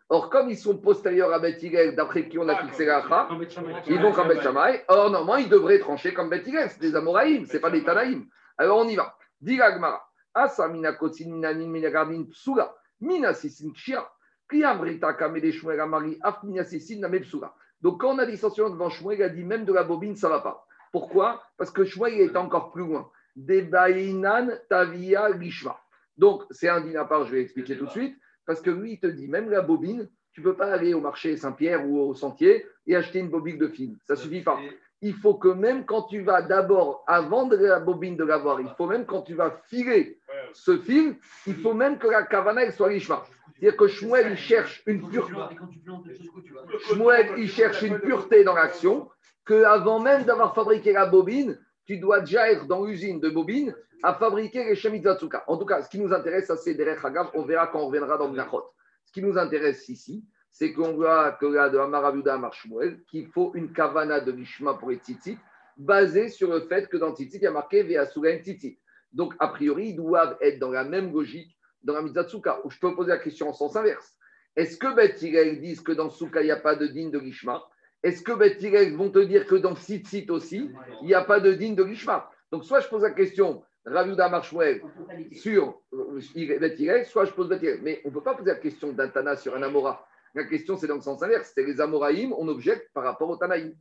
Or, 0.10 0.30
comme 0.30 0.49
ils 0.49 0.58
sont 0.58 0.77
postérieurs 0.77 1.34
à 1.34 1.39
Beth 1.39 1.63
d'après 1.95 2.30
qui 2.30 2.39
on 2.39 2.47
a 2.47 2.53
ah, 2.53 2.65
fixé 2.65 2.86
la 2.86 3.03
ils 3.88 4.01
vont 4.01 4.13
comme 4.13 4.30
Beth 4.30 4.47
Or, 4.88 5.10
normalement, 5.10 5.36
ils 5.36 5.49
devraient 5.49 5.80
trancher 5.80 6.13
comme 6.13 6.30
Beth 6.30 6.45
C'est 6.45 6.80
des 6.80 6.95
Amoraïm, 6.95 7.45
ce 7.45 7.53
n'est 7.53 7.60
pas 7.60 7.69
des 7.69 7.84
Tanaïm. 7.84 8.25
Alors, 8.58 8.80
on 8.80 8.88
y 8.88 8.95
va. 8.95 9.15
Dis 9.41 9.58
Gmara. 9.58 10.01
Asa 10.34 10.67
mina 10.67 10.93
kotzin 10.93 11.32
minanin 11.32 11.67
minagardin 11.67 12.23
psula. 12.25 12.73
Mina 13.01 13.34
sisin 13.34 13.71
kshira. 13.73 14.08
Kriamrita 14.47 15.13
kamede 15.13 15.51
shmuel 15.51 15.80
amari 15.80 16.17
af 16.21 16.43
mina 16.43 16.63
sisin 16.63 17.01
name 17.01 17.19
psula. 17.21 17.53
Donc, 17.82 18.01
quand 18.01 18.15
on 18.15 18.19
a 18.19 18.25
dissension 18.25 18.69
devant 18.69 18.89
Shmuel, 18.89 19.19
il 19.19 19.23
a 19.23 19.30
dit 19.30 19.43
même 19.43 19.65
de 19.65 19.73
la 19.73 19.84
bobine, 19.84 20.15
ça 20.15 20.27
ne 20.27 20.34
va 20.34 20.39
pas. 20.39 20.65
Pourquoi? 20.91 21.43
Parce 21.58 21.69
que 21.69 21.86
Shmuel 21.86 22.21
est 22.21 22.36
encore 22.36 22.71
plus 22.71 22.86
loin. 22.86 23.10
Debainan 23.36 24.49
tavia 24.69 25.30
lishma. 25.30 25.80
Donc, 26.17 26.43
c'est 26.51 26.69
un 26.69 26.82
din 26.82 26.99
à 26.99 27.06
part, 27.06 27.25
je 27.25 27.32
vais 27.32 27.41
expliquer 27.41 27.77
tout 27.77 27.86
de 27.86 27.91
suite. 27.91 28.17
Parce 28.45 28.62
que 28.62 28.69
lui, 28.69 28.93
il 28.93 28.99
te 28.99 29.08
dit, 29.08 29.27
même 29.27 29.49
la 29.49 29.62
bobine, 29.62 30.10
tu 30.32 30.41
ne 30.41 30.45
peux 30.45 30.56
pas 30.56 30.71
aller 30.71 30.93
au 30.93 31.01
marché 31.01 31.36
Saint-Pierre 31.36 31.86
ou 31.86 31.99
au 31.99 32.13
Sentier 32.13 32.65
et 32.86 32.95
acheter 32.95 33.19
une 33.19 33.30
bobine 33.30 33.58
de 33.58 33.67
film. 33.67 33.97
Ça 34.06 34.13
ne 34.13 34.19
suffit 34.19 34.41
pas. 34.41 34.60
Il 35.01 35.13
faut 35.13 35.36
que 35.36 35.49
même 35.49 35.86
quand 35.86 36.03
tu 36.03 36.21
vas 36.21 36.41
d'abord, 36.41 37.03
avant 37.08 37.45
de 37.45 37.56
la 37.56 37.80
bobine 37.80 38.15
de 38.15 38.23
l'avoir, 38.23 38.62
il 38.62 38.69
faut 38.77 38.88
même 38.88 39.06
quand 39.06 39.21
tu 39.23 39.36
vas 39.36 39.62
filer 39.65 40.19
ce 40.53 40.77
film, 40.77 41.17
il 41.45 41.56
faut 41.56 41.73
même 41.73 41.99
que 41.99 42.08
la 42.08 42.23
kavana 42.23 42.71
soit 42.71 42.89
lishma. 42.89 43.23
C'est-à-dire 43.60 43.77
que 43.77 43.88
Shmuel, 43.88 44.32
il 44.32 44.38
cherche 44.38 44.84
une 44.86 45.08
pureté. 45.10 45.34
Shmuel, 46.88 47.34
il 47.38 47.49
cherche 47.49 47.82
une 47.82 47.99
pureté 47.99 48.43
dans 48.43 48.53
l'action, 48.53 49.10
qu'avant 49.45 49.99
même 49.99 50.23
d'avoir 50.23 50.56
fabriqué 50.56 50.93
la 50.93 51.06
bobine, 51.06 51.60
tu 51.88 51.97
dois 51.97 52.19
déjà 52.19 52.52
être 52.52 52.67
dans 52.67 52.86
l'usine 52.86 53.19
de 53.19 53.30
bobine 53.30 53.73
à 54.04 54.13
fabriquer 54.13 54.65
les 54.65 54.76
Shemitzatsuka. 54.76 55.45
En 55.47 55.58
tout 55.58 55.65
cas, 55.65 55.82
ce 55.82 55.89
qui 55.89 56.00
nous 56.00 56.13
intéresse, 56.13 56.52
c'est 56.63 56.76
derrière 56.76 57.04
Hagav, 57.04 57.32
on 57.34 57.43
verra 57.43 57.67
quand 57.67 57.80
on 57.80 57.88
reviendra 57.88 58.17
dans 58.17 58.28
le 58.28 58.36
Nachot. 58.36 58.63
Ce 59.06 59.12
qui 59.12 59.23
nous 59.23 59.38
intéresse 59.38 59.88
ici, 59.88 60.23
c'est 60.52 60.73
qu'on 60.73 60.93
voit 60.93 61.32
que 61.32 61.45
là, 61.45 61.69
de 61.69 61.78
Amarabuda 61.78 62.38
Marshmuel, 62.38 63.04
qu'il 63.10 63.28
faut 63.28 63.52
une 63.56 63.71
kavana 63.71 64.19
de 64.19 64.32
Lishma 64.32 64.73
pour 64.73 64.89
les 64.89 64.97
tzitzit, 64.97 65.39
basée 65.78 66.28
sur 66.28 66.52
le 66.52 66.62
fait 66.62 66.89
que 66.89 66.97
dans 66.97 67.15
tzitzit, 67.15 67.38
il 67.38 67.43
y 67.43 67.47
a 67.47 67.52
marqué 67.52 67.84
Veasuga 67.84 68.38
tzitzit. 68.38 68.78
Donc, 69.13 69.34
a 69.39 69.47
priori, 69.47 69.89
ils 69.89 69.95
doivent 69.95 70.38
être 70.41 70.60
dans 70.60 70.71
la 70.71 70.84
même 70.84 71.13
logique 71.13 71.58
dans 71.84 71.93
la 71.93 72.02
Mitzatsuka, 72.02 72.60
où 72.65 72.69
je 72.69 72.80
peux 72.80 72.93
poser 72.93 73.10
la 73.10 73.17
question 73.19 73.50
en 73.50 73.54
sens 73.54 73.76
inverse. 73.78 74.17
Est-ce 74.56 74.78
que 74.78 74.93
Bet 74.93 75.13
disent 75.60 75.82
que 75.82 75.91
dans 75.93 76.10
Souka, 76.10 76.41
il 76.41 76.45
n'y 76.45 76.52
a 76.52 76.58
pas 76.58 76.76
de 76.76 76.88
digne 76.88 77.12
de 77.12 77.19
Gishma 77.19 77.63
Est-ce 78.03 78.21
que 78.21 78.31
Bet 78.31 78.57
vont 78.95 79.10
te 79.10 79.19
dire 79.19 79.45
que 79.45 79.55
dans 79.55 79.75
Tzitzit 79.75 80.29
aussi, 80.29 80.69
il 81.01 81.07
n'y 81.07 81.13
a 81.13 81.23
pas 81.23 81.39
de 81.39 81.53
digne 81.53 81.75
de 81.75 81.86
Gishma 81.86 82.29
Donc, 82.51 82.63
soit 82.63 82.79
je 82.79 82.88
pose 82.88 83.01
la 83.01 83.12
question, 83.12 83.63
Raviuda 83.86 84.29
Marshmuel, 84.29 84.81
sur 85.31 85.81
euh, 85.93 86.19
Bet 86.36 87.03
soit 87.05 87.25
je 87.25 87.31
pose 87.31 87.49
Bet 87.49 87.79
Mais 87.81 88.01
on 88.05 88.10
ne 88.10 88.13
peut 88.13 88.23
pas 88.23 88.36
poser 88.36 88.51
la 88.51 88.57
question 88.57 88.91
d'un 88.91 89.10
Tana 89.10 89.36
sur 89.36 89.55
un 89.55 89.63
Amora. 89.63 90.05
La 90.36 90.43
question, 90.43 90.77
c'est 90.77 90.88
dans 90.88 90.95
le 90.95 91.01
sens 91.01 91.23
inverse. 91.23 91.51
C'est 91.55 91.63
les 91.63 91.81
Amoraïm, 91.81 92.33
on 92.38 92.47
objecte 92.47 92.91
par 92.93 93.03
rapport 93.03 93.29
au 93.29 93.38
Tanaïm. 93.38 93.73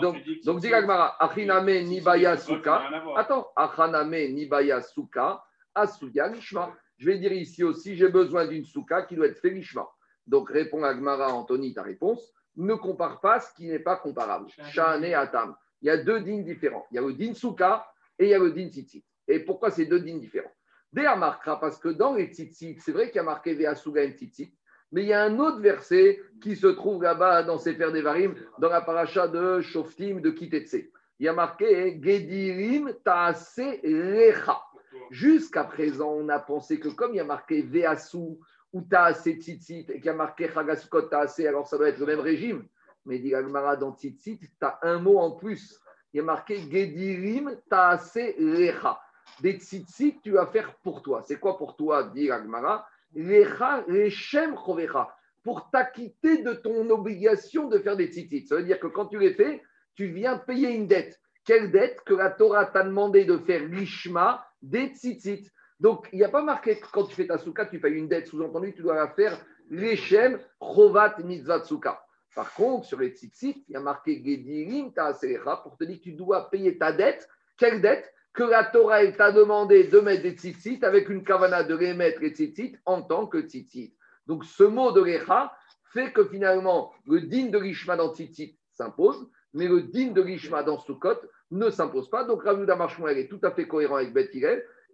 donc, 0.00 0.16
donc 0.44 0.60
dit 0.60 0.68
Gagmara, 0.68 1.16
Achiname 1.18 1.82
Nibaya 1.82 2.36
Suka. 2.36 2.82
Attends, 3.16 3.48
Achaname 3.56 4.32
Nibaya 4.32 4.80
Suka, 4.80 5.42
Asuya 5.74 6.32
Gishma. 6.32 6.72
Je 6.98 7.06
vais 7.06 7.18
dire 7.18 7.32
ici 7.32 7.64
aussi, 7.64 7.96
j'ai 7.96 8.08
besoin 8.08 8.46
d'une 8.46 8.64
souka 8.64 9.02
qui 9.02 9.16
doit 9.16 9.26
être 9.26 9.40
félishma. 9.40 9.88
Donc 10.26 10.50
répond 10.50 10.84
Agmara, 10.84 11.32
Anthony, 11.32 11.74
ta 11.74 11.82
réponse. 11.82 12.32
Ne 12.56 12.74
compare 12.74 13.20
pas 13.20 13.40
ce 13.40 13.52
qui 13.54 13.66
n'est 13.66 13.78
pas 13.78 13.96
comparable. 13.96 14.48
Shane 14.70 15.04
Atam. 15.04 15.56
Il 15.82 15.86
y 15.88 15.90
a 15.90 15.96
deux 15.96 16.20
dînes 16.20 16.44
différents. 16.44 16.86
Il 16.90 16.94
y 16.94 16.98
a 16.98 17.02
le 17.02 17.12
din 17.12 17.34
souka 17.34 17.86
et 18.18 18.24
il 18.24 18.30
y 18.30 18.34
a 18.34 18.38
le 18.38 18.52
din 18.52 18.68
tzitzit. 18.68 19.04
Et 19.28 19.40
pourquoi 19.40 19.70
ces 19.70 19.86
deux 19.86 20.00
dînes 20.00 20.20
différents? 20.20 20.52
D'ailleurs, 20.92 21.16
marquera 21.16 21.58
parce 21.58 21.78
que 21.78 21.88
dans 21.88 22.14
les 22.14 22.26
tzitzit, 22.26 22.78
c'est 22.78 22.92
vrai 22.92 23.08
qu'il 23.08 23.16
y 23.16 23.20
a 23.20 23.24
marqué 23.24 23.54
Veasuga 23.54 24.02
et 24.02 24.12
tzitzit, 24.12 24.54
mais 24.92 25.02
il 25.02 25.08
y 25.08 25.12
a 25.12 25.22
un 25.22 25.38
autre 25.40 25.58
verset 25.58 26.20
qui 26.40 26.54
se 26.54 26.68
trouve 26.68 27.02
là-bas 27.02 27.42
dans 27.42 27.58
Sefer 27.58 27.90
Devarim, 27.90 28.34
dans 28.58 28.68
la 28.68 28.80
paracha 28.80 29.26
de 29.26 29.60
Shoftim 29.60 30.20
de 30.20 30.30
Kitetse. 30.30 30.86
Il 31.18 31.26
y 31.26 31.28
a 31.28 31.32
marqué 31.32 32.00
Gedirim 32.00 32.94
Taase 33.04 33.58
Lecha. 33.82 34.62
Jusqu'à 35.10 35.64
présent, 35.64 36.12
on 36.12 36.28
a 36.28 36.38
pensé 36.38 36.78
que 36.78 36.88
comme 36.88 37.12
il 37.12 37.16
y 37.16 37.20
a 37.20 37.24
marqué 37.24 37.62
Veasu 37.62 38.38
ou 38.74 38.82
Taase 38.82 39.30
Tzitzit 39.30 39.86
et 39.88 39.94
qu'il 39.94 40.04
y 40.04 40.08
a 40.10 40.14
marqué 40.14 40.50
Chagasukot 40.52 41.02
Taase, 41.02 41.46
alors 41.46 41.66
ça 41.66 41.78
doit 41.78 41.88
être 41.88 42.00
le 42.00 42.06
même 42.06 42.20
régime. 42.20 42.66
Mais 43.06 43.18
dit 43.18 43.34
Agmara 43.34 43.76
dans 43.76 43.94
Tzitzit, 43.94 44.38
tu 44.38 44.48
as 44.60 44.78
un 44.82 44.98
mot 44.98 45.18
en 45.18 45.30
plus. 45.30 45.80
Il 46.12 46.18
y 46.18 46.20
a 46.20 46.24
marqué 46.24 46.56
Gedirim 46.58 47.56
Taase 47.70 48.34
Lecha. 48.36 49.00
Des 49.40 49.58
Tzitzit, 49.58 50.20
tu 50.22 50.32
vas 50.32 50.46
faire 50.46 50.74
pour 50.82 51.02
toi. 51.02 51.22
C'est 51.22 51.38
quoi 51.38 51.56
pour 51.56 51.76
toi, 51.76 52.10
dit 52.14 52.30
Agmara 52.30 52.86
Lecha 53.14 53.84
Rechem 53.88 54.56
Chovecha. 54.56 55.14
Pour 55.44 55.70
t'acquitter 55.70 56.42
de 56.42 56.54
ton 56.54 56.88
obligation 56.90 57.68
de 57.68 57.78
faire 57.78 57.96
des 57.96 58.08
tzitzit. 58.10 58.46
Ça 58.46 58.56
veut 58.56 58.64
dire 58.64 58.80
que 58.80 58.86
quand 58.86 59.06
tu 59.06 59.18
les 59.18 59.34
fais, 59.34 59.62
tu 59.94 60.06
viens 60.06 60.38
payer 60.38 60.70
une 60.70 60.86
dette. 60.86 61.20
Quelle 61.44 61.70
dette 61.70 62.00
que 62.06 62.14
la 62.14 62.30
Torah 62.30 62.64
t'a 62.64 62.82
demandé 62.82 63.26
de 63.26 63.36
faire 63.36 63.62
l'ishma 63.62 64.46
des 64.62 64.86
tzitzit. 64.94 65.50
Donc, 65.84 66.08
il 66.14 66.18
n'y 66.18 66.24
a 66.24 66.30
pas 66.30 66.40
marqué 66.40 66.78
que 66.78 66.86
quand 66.90 67.04
tu 67.04 67.14
fais 67.14 67.26
ta 67.26 67.36
souka, 67.36 67.66
tu 67.66 67.78
payes 67.78 67.92
une 67.92 68.08
dette. 68.08 68.28
Sous-entendu, 68.28 68.72
tu 68.72 68.80
dois 68.80 68.94
la 68.94 69.08
faire 69.08 69.38
l'Echem, 69.68 70.40
Chovat, 70.58 71.16
Mitzvah, 71.22 71.62
Souka. 71.62 72.02
Par 72.34 72.54
contre, 72.54 72.86
sur 72.86 72.98
les 73.00 73.10
tzitzit, 73.10 73.66
il 73.68 73.74
y 73.74 73.76
a 73.76 73.80
marqué 73.80 74.16
Gedirim, 74.16 74.94
Ta'aselecha, 74.94 75.58
pour 75.58 75.76
te 75.76 75.84
dire 75.84 75.98
que 75.98 76.04
tu 76.04 76.12
dois 76.12 76.48
payer 76.48 76.78
ta 76.78 76.90
dette. 76.90 77.28
Quelle 77.58 77.82
dette? 77.82 78.10
Que 78.32 78.44
la 78.44 78.64
Torah 78.64 79.06
t'a 79.08 79.30
demandé 79.30 79.84
de 79.84 80.00
mettre 80.00 80.22
des 80.22 80.30
tzitzit 80.30 80.82
avec 80.82 81.10
une 81.10 81.22
kavana 81.22 81.64
de 81.64 81.76
les 81.76 81.92
mettre 81.92 82.18
les 82.22 82.30
tzitzit 82.30 82.78
en 82.86 83.02
tant 83.02 83.26
que 83.26 83.42
tzitzit. 83.42 83.94
Donc, 84.26 84.46
ce 84.46 84.64
mot 84.64 84.90
de 84.90 85.02
l'Echa 85.02 85.52
fait 85.92 86.14
que 86.14 86.24
finalement, 86.24 86.94
le 87.06 87.20
din 87.20 87.50
de 87.50 87.58
l'Ishma 87.58 87.96
dans 87.96 88.14
tzitzit 88.14 88.58
s'impose, 88.72 89.28
mais 89.52 89.68
le 89.68 89.82
din 89.82 90.12
de 90.12 90.22
l'Ishma 90.22 90.62
dans 90.62 90.78
Sukkot 90.78 91.20
ne 91.50 91.68
s'impose 91.70 92.08
pas. 92.08 92.24
Donc 92.24 92.42
Ravouda 92.42 92.74
Marshmouel 92.74 93.18
est 93.18 93.28
tout 93.28 93.40
à 93.42 93.50
fait 93.50 93.66
cohérent 93.66 93.96
avec 93.96 94.12
Beth 94.12 94.30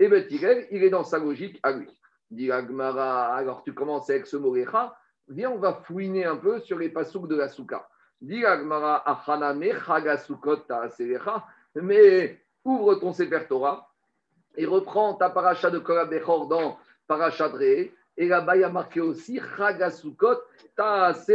et 0.00 0.08
Beth 0.08 0.26
il 0.30 0.82
est 0.82 0.90
dans 0.90 1.04
sa 1.04 1.18
logique 1.18 1.60
à 1.62 1.72
lui. 1.72 1.88
Dit 2.30 2.50
Agmara, 2.50 3.34
alors 3.34 3.62
tu 3.62 3.74
commences 3.74 4.10
avec 4.10 4.26
ce 4.26 4.36
mot 4.36 4.52
viens, 4.52 5.50
on 5.50 5.58
va 5.58 5.74
fouiner 5.74 6.24
un 6.24 6.36
peu 6.36 6.60
sur 6.60 6.78
les 6.78 6.88
pasouks 6.88 7.28
de 7.28 7.36
la 7.36 7.48
souka. 7.48 7.88
Dit 8.20 8.44
Agmara, 8.44 9.04
mais 11.76 12.40
ouvre 12.64 12.94
ton 12.96 13.12
Sefer 13.12 13.46
Torah 13.48 13.88
et 14.56 14.66
reprends 14.66 15.14
ta 15.14 15.30
paracha 15.30 15.70
de 15.70 15.78
Korabechor 15.78 16.48
dans 16.48 16.78
paracha 17.06 17.48
et 18.20 18.28
là-bas, 18.28 18.56
il 18.56 18.60
y 18.60 18.64
a 18.64 18.68
marqué 18.68 19.00
aussi 19.00 19.40
Chagasukot 19.56 20.36
Taase. 20.76 21.32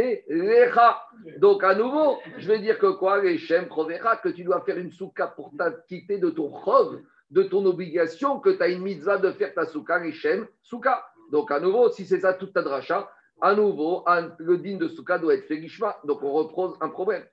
Donc, 1.38 1.64
à 1.64 1.74
nouveau, 1.74 2.18
je 2.38 2.46
vais 2.46 2.60
dire 2.60 2.78
que 2.78 2.86
quoi 2.92 3.20
Les 3.20 3.38
Shem 3.38 3.66
que 3.68 4.28
tu 4.28 4.44
dois 4.44 4.60
faire 4.60 4.78
une 4.78 4.92
souka 4.92 5.26
pour 5.26 5.50
t'acquitter 5.56 6.18
de 6.18 6.30
ton 6.30 6.54
chov, 6.64 7.00
de 7.30 7.42
ton 7.42 7.64
obligation, 7.66 8.40
que 8.40 8.50
tu 8.50 8.62
as 8.62 8.68
une 8.68 8.82
mitzvah 8.82 9.18
de 9.18 9.32
faire 9.32 9.52
ta 9.54 9.66
souka, 9.66 9.98
les 9.98 10.12
Shem 10.12 10.46
souka. 10.62 11.04
Donc, 11.30 11.50
à 11.50 11.58
nouveau, 11.58 11.90
si 11.90 12.06
c'est 12.06 12.20
ça 12.20 12.34
toute 12.34 12.52
ta 12.52 12.62
dracha, 12.62 13.10
à 13.40 13.54
nouveau, 13.54 14.04
le 14.38 14.58
din 14.58 14.76
de 14.76 14.88
souka 14.88 15.18
doit 15.18 15.34
être 15.34 15.46
fait 15.46 15.64
Donc, 16.04 16.22
on 16.22 16.32
repose 16.32 16.76
un 16.80 16.88
problème. 16.88 17.24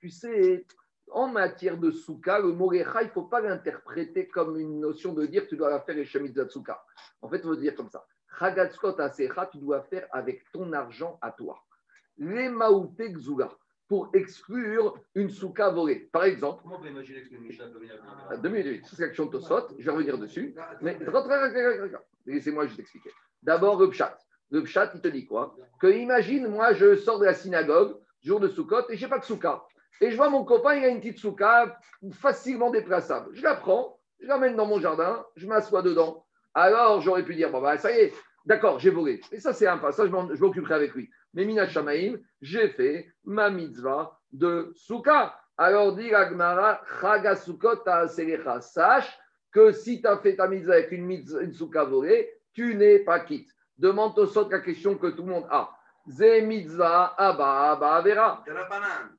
Tu 0.00 0.10
sais, 0.10 0.66
en 1.10 1.28
matière 1.28 1.76
de 1.76 1.90
souka, 1.90 2.38
le 2.38 2.52
mot 2.52 2.72
il 2.72 2.78
ne 2.78 3.08
faut 3.08 3.24
pas 3.24 3.40
l'interpréter 3.40 4.28
comme 4.28 4.58
une 4.58 4.80
notion 4.80 5.12
de 5.12 5.26
dire 5.26 5.46
tu 5.46 5.56
dois 5.56 5.68
la 5.68 5.80
faire 5.80 5.98
et 5.98 6.06
souka. 6.48 6.82
En 7.20 7.28
fait, 7.28 7.36
il 7.36 7.42
faut 7.42 7.56
dire 7.56 7.74
comme 7.74 7.90
ça. 7.90 8.06
Chagatzkot 8.38 8.98
asecha, 9.00 9.46
tu 9.46 9.58
dois 9.58 9.82
faire 9.82 10.08
avec 10.10 10.44
ton 10.50 10.72
argent 10.72 11.18
à 11.20 11.30
toi. 11.30 11.62
Les 12.16 12.48
maouté 12.48 13.12
pour 13.94 14.10
exclure 14.12 14.98
une 15.14 15.30
souka 15.30 15.70
volée. 15.70 16.08
Par 16.10 16.24
exemple. 16.24 16.62
Comment 16.64 16.78
on 16.78 16.82
peut 16.82 16.88
imaginer 16.88 17.22
que 17.22 17.36
Mishnah 17.36 17.68
peut 17.68 17.78
venir 17.78 17.94
à 18.28 18.36
Deux 18.36 18.48
minutes, 18.48 18.84
c'est 18.92 19.02
l'action 19.02 19.28
Tosot, 19.28 19.68
je 19.78 19.84
vais 19.84 19.92
revenir 19.92 20.18
dessus. 20.18 20.52
Mais 20.82 20.98
laissez-moi 22.26 22.66
juste 22.66 22.80
expliquer. 22.80 23.10
D'abord, 23.44 23.78
le 23.78 23.88
pshat. 23.90 24.18
Le 24.50 24.64
pshat, 24.64 24.90
il 24.96 25.00
te 25.00 25.06
dit 25.06 25.26
quoi? 25.26 25.56
Que 25.80 25.86
imagine, 25.86 26.48
moi, 26.48 26.72
je 26.72 26.96
sors 26.96 27.20
de 27.20 27.24
la 27.24 27.34
synagogue, 27.34 27.96
jour 28.20 28.40
de 28.40 28.48
Sukkot, 28.48 28.90
et 28.90 28.96
je 28.96 29.04
n'ai 29.04 29.10
pas 29.10 29.20
de 29.20 29.24
souka 29.24 29.62
et 30.00 30.10
je 30.10 30.16
vois 30.16 30.28
mon 30.28 30.44
copain, 30.44 30.74
il 30.74 30.84
a 30.84 30.88
une 30.88 30.98
petite 30.98 31.20
souka 31.20 31.78
facilement 32.14 32.72
déplaçable. 32.72 33.28
Je 33.32 33.44
la 33.44 33.54
prends, 33.54 34.00
je 34.20 34.26
l'amène 34.26 34.56
dans 34.56 34.66
mon 34.66 34.80
jardin, 34.80 35.24
je 35.36 35.46
m'assois 35.46 35.82
dedans. 35.82 36.26
Alors, 36.52 37.00
j'aurais 37.00 37.24
pu 37.24 37.36
dire, 37.36 37.52
bon, 37.52 37.62
bah, 37.62 37.78
ça 37.78 37.92
y 37.92 38.00
est, 38.00 38.12
d'accord, 38.44 38.80
j'ai 38.80 38.90
volé. 38.90 39.20
Et 39.30 39.38
ça, 39.38 39.52
c'est 39.52 39.68
un 39.68 39.78
pas, 39.78 39.92
ça, 39.92 40.04
je 40.04 40.10
m'occuperai 40.10 40.74
avec 40.74 40.94
lui. 40.94 41.08
Mais 41.34 41.44
Mina 41.44 41.66
Shamaim, 41.66 42.16
j'ai 42.40 42.68
fait 42.68 43.08
ma 43.24 43.50
mitzvah 43.50 44.18
de 44.32 44.72
souka. 44.76 45.34
Alors, 45.56 45.94
dit 45.94 46.12
Agmara. 46.14 46.80
Sache 48.60 49.18
que 49.52 49.72
si 49.72 50.00
tu 50.00 50.06
as 50.06 50.18
fait 50.18 50.36
ta 50.36 50.48
mitzvah 50.48 50.74
avec 50.74 50.92
une, 50.92 51.04
mitzvah, 51.04 51.42
une 51.42 51.52
souka 51.52 51.84
volée, 51.84 52.30
tu 52.52 52.74
n'es 52.76 53.00
pas 53.00 53.20
quitte. 53.20 53.50
Demande 53.76 54.18
au 54.18 54.26
sort 54.26 54.48
la 54.50 54.60
question 54.60 54.96
que 54.96 55.08
tout 55.08 55.22
le 55.22 55.32
monde 55.32 55.46
a. 55.50 55.70
Ze 56.06 56.42
mitzvah 56.42 57.14
abba 57.16 57.72
abba 57.72 57.94
avera. 57.94 58.44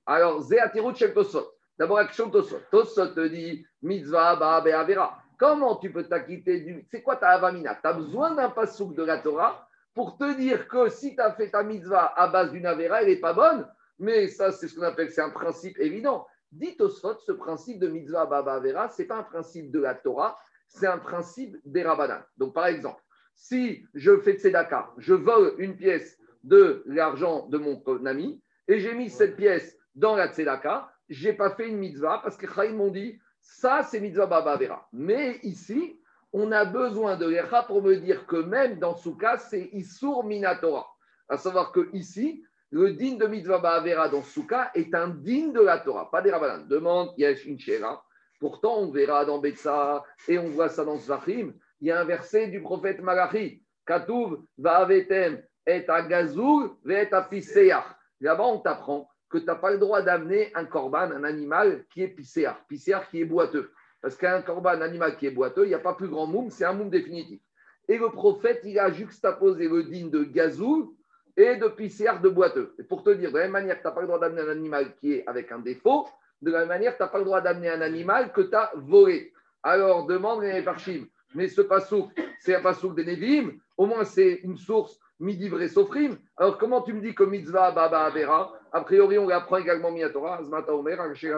Alors, 0.05 0.41
ze 0.41 0.57
atirut 0.59 0.95
shel 0.95 1.13
tosot. 1.13 1.51
D'abord, 1.77 1.97
action 1.97 2.29
tosot. 2.29 2.61
Tosot 2.71 3.13
te 3.13 3.27
dit 3.27 3.65
mitzvah 3.81 4.31
abba 4.31 4.55
abba 4.55 4.79
avera. 4.79 5.17
Comment 5.37 5.75
tu 5.75 5.91
peux 5.91 6.03
t'acquitter 6.03 6.61
du. 6.61 6.85
C'est 6.89 7.01
quoi 7.01 7.17
ta 7.17 7.29
avamina? 7.29 7.75
Tu 7.75 7.87
as 7.87 7.93
besoin 7.93 8.31
d'un 8.35 8.49
pasouk 8.49 8.95
de 8.95 9.03
la 9.03 9.17
Torah? 9.17 9.67
Pour 9.95 10.17
te 10.17 10.37
dire 10.37 10.67
que 10.67 10.89
si 10.89 11.15
tu 11.15 11.21
as 11.21 11.31
fait 11.31 11.49
ta 11.49 11.63
mitzvah 11.63 12.13
à 12.15 12.27
base 12.27 12.51
d'une 12.51 12.65
avera, 12.65 13.01
elle 13.01 13.07
n'est 13.07 13.15
pas 13.15 13.33
bonne. 13.33 13.65
Mais 13.97 14.27
ça, 14.27 14.51
c'est 14.51 14.67
ce 14.67 14.75
qu'on 14.75 14.83
appelle, 14.83 15.09
c'est 15.09 15.21
un 15.21 15.29
principe 15.29 15.79
évident. 15.79 16.27
Dites 16.51 16.81
au 16.81 16.89
ce 16.89 17.31
principe 17.31 17.79
de 17.79 17.87
mitzvah 17.87 18.25
baba 18.25 18.55
avera, 18.55 18.89
ce 18.89 19.01
n'est 19.01 19.07
pas 19.07 19.17
un 19.17 19.23
principe 19.23 19.71
de 19.71 19.79
la 19.79 19.95
Torah, 19.95 20.37
c'est 20.67 20.87
un 20.87 20.97
principe 20.97 21.57
des 21.65 21.83
rabbanan. 21.83 22.21
Donc, 22.37 22.53
par 22.53 22.67
exemple, 22.67 23.01
si 23.35 23.85
je 23.93 24.17
fais 24.19 24.33
tzedaka, 24.33 24.91
je 24.97 25.13
vole 25.13 25.55
une 25.57 25.77
pièce 25.77 26.17
de 26.43 26.83
l'argent 26.85 27.47
de 27.47 27.57
mon 27.57 27.81
ami 28.05 28.41
et 28.67 28.79
j'ai 28.79 28.93
mis 28.93 29.09
cette 29.09 29.37
pièce 29.37 29.77
dans 29.95 30.15
la 30.15 30.31
tzedaka, 30.31 30.91
je 31.07 31.29
n'ai 31.29 31.35
pas 31.35 31.51
fait 31.51 31.69
une 31.69 31.77
mitzvah 31.77 32.19
parce 32.21 32.35
que 32.35 32.47
Chaim 32.47 32.73
m'ont 32.73 32.91
dit 32.91 33.19
ça, 33.41 33.83
c'est 33.83 33.99
mitzvah 33.99 34.27
baba 34.27 34.57
vera. 34.57 34.87
Mais 34.91 35.39
ici, 35.43 35.99
on 36.37 36.51
a 36.51 36.65
besoin 36.65 37.15
de 37.15 37.27
l'echa 37.27 37.63
pour 37.63 37.81
me 37.81 37.95
dire 37.95 38.27
que 38.27 38.35
même 38.35 38.77
dans 38.77 38.97
cas, 39.17 39.37
c'est 39.37 39.69
Issour 39.71 40.25
Minatora. 40.25 40.85
À 41.29 41.37
savoir 41.37 41.71
que 41.71 41.89
ici, 41.93 42.43
le 42.71 42.91
din 42.91 43.15
de 43.15 43.25
mitzvah 43.25 43.59
ba'avera 43.59 44.09
dans 44.09 44.21
Souka 44.21 44.69
est 44.75 44.93
un 44.93 45.07
din 45.07 45.53
de 45.53 45.61
la 45.61 45.79
Torah, 45.79 46.11
pas 46.11 46.21
des 46.21 46.31
rabbanan. 46.31 46.67
Demande 46.67 47.13
Yesh 47.17 47.47
Inchera. 47.47 48.03
Pourtant, 48.41 48.79
on 48.79 48.91
verra 48.91 49.23
dans 49.23 49.39
Betsa 49.39 50.03
et 50.27 50.37
on 50.37 50.49
voit 50.49 50.67
ça 50.67 50.83
dans 50.83 50.97
Zvachim. 50.97 51.53
Il 51.79 51.87
y 51.87 51.91
a 51.91 52.01
un 52.01 52.03
verset 52.03 52.47
du 52.47 52.61
prophète 52.61 53.01
Malachi. 53.01 53.63
Katuv 53.87 54.41
va'avetem 54.57 55.41
et 55.65 55.87
agazoul 55.87 56.71
ve'et 56.83 57.13
apiseach. 57.13 57.85
Là-bas, 58.19 58.43
on 58.43 58.59
t'apprend 58.59 59.09
que 59.29 59.37
tu 59.37 59.45
n'as 59.45 59.55
pas 59.55 59.71
le 59.71 59.77
droit 59.77 60.01
d'amener 60.01 60.51
un 60.53 60.65
corban, 60.65 61.11
un 61.11 61.23
animal 61.23 61.85
qui 61.93 62.03
est 62.03 62.09
pisséar, 62.09 62.59
pisséar 62.67 63.09
qui 63.09 63.21
est 63.21 63.25
boiteux. 63.25 63.71
Parce 64.05 64.17
qu'un 64.17 64.43
corban, 64.43 64.69
un 64.69 64.81
animal 64.81 65.17
qui 65.17 65.25
est 65.25 65.31
boiteux, 65.31 65.65
il 65.65 65.69
n'y 65.69 65.73
a 65.73 65.79
pas 65.79 65.95
plus 65.95 66.07
grand 66.07 66.27
moum, 66.27 66.51
c'est 66.51 66.63
un 66.63 66.73
moum 66.73 66.91
définitif. 66.91 67.41
Et 67.87 67.97
le 67.97 68.09
prophète, 68.09 68.61
il 68.63 68.77
a 68.77 68.91
juxtaposé 68.91 69.67
le 69.67 69.81
din 69.81 70.09
de 70.09 70.23
gazou 70.23 70.95
et 71.35 71.55
de 71.55 71.67
pisséar 71.69 72.21
de 72.21 72.29
boiteux. 72.29 72.75
Et 72.77 72.83
pour 72.83 73.01
te 73.01 73.09
dire, 73.09 73.31
de 73.31 73.37
la 73.37 73.45
même 73.45 73.53
manière 73.53 73.81
tu 73.81 73.83
n'as 73.83 73.91
pas 73.91 74.01
le 74.01 74.05
droit 74.05 74.19
d'amener 74.19 74.41
un 74.41 74.49
animal 74.49 74.95
qui 74.97 75.13
est 75.13 75.23
avec 75.25 75.51
un 75.51 75.57
défaut, 75.57 76.07
de 76.39 76.51
la 76.51 76.59
même 76.59 76.67
manière, 76.67 76.95
tu 76.95 77.01
n'as 77.01 77.09
pas 77.09 77.17
le 77.17 77.25
droit 77.25 77.41
d'amener 77.41 77.69
un 77.69 77.81
animal 77.81 78.31
que 78.31 78.41
tu 78.41 78.53
as 78.53 78.69
volé. 78.75 79.33
Alors, 79.63 80.05
demande 80.05 80.43
les 80.43 80.61
parchim. 80.61 81.07
Mais 81.33 81.47
ce 81.47 81.61
pasouk, 81.61 82.11
c'est 82.41 82.53
un 82.53 82.61
pasouk 82.61 82.95
des 82.95 83.05
Nevim. 83.05 83.53
Au 83.75 83.87
moins, 83.87 84.03
c'est 84.03 84.33
une 84.43 84.55
source 84.55 84.99
midi 85.19 85.49
vrai 85.49 85.67
sofrim. 85.67 86.15
Alors, 86.37 86.59
comment 86.59 86.83
tu 86.83 86.93
me 86.93 87.01
dis 87.01 87.15
que 87.15 87.23
mitzvah 87.23 87.71
baba 87.71 88.05
avera 88.05 88.53
A 88.74 88.80
priori, 88.82 89.18
on 89.18 89.28
apprend 89.30 89.56
également 89.56 89.90
Miyatora, 89.90 90.38
Azmata 90.38 90.72
Omer, 90.72 90.96
Rashi 90.96 91.28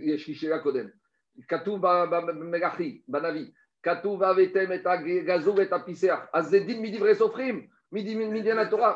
יש 0.00 0.28
לי 0.28 0.34
שאלה 0.34 0.58
קודם. 0.58 0.86
כתוב 1.48 1.80
במלאכי, 2.10 3.02
בנביא, 3.08 3.46
כתוב 3.82 4.20
ואהבתם 4.20 4.72
את 4.74 4.86
הגזור 4.86 5.56
ואת 5.58 5.72
הפיסח, 5.72 6.18
אז 6.32 6.48
זה 6.48 6.58
דין 6.58 6.82
מדברי 6.82 7.14
סופרים. 7.14 7.66
מדין 7.92 8.58
התורה. 8.58 8.94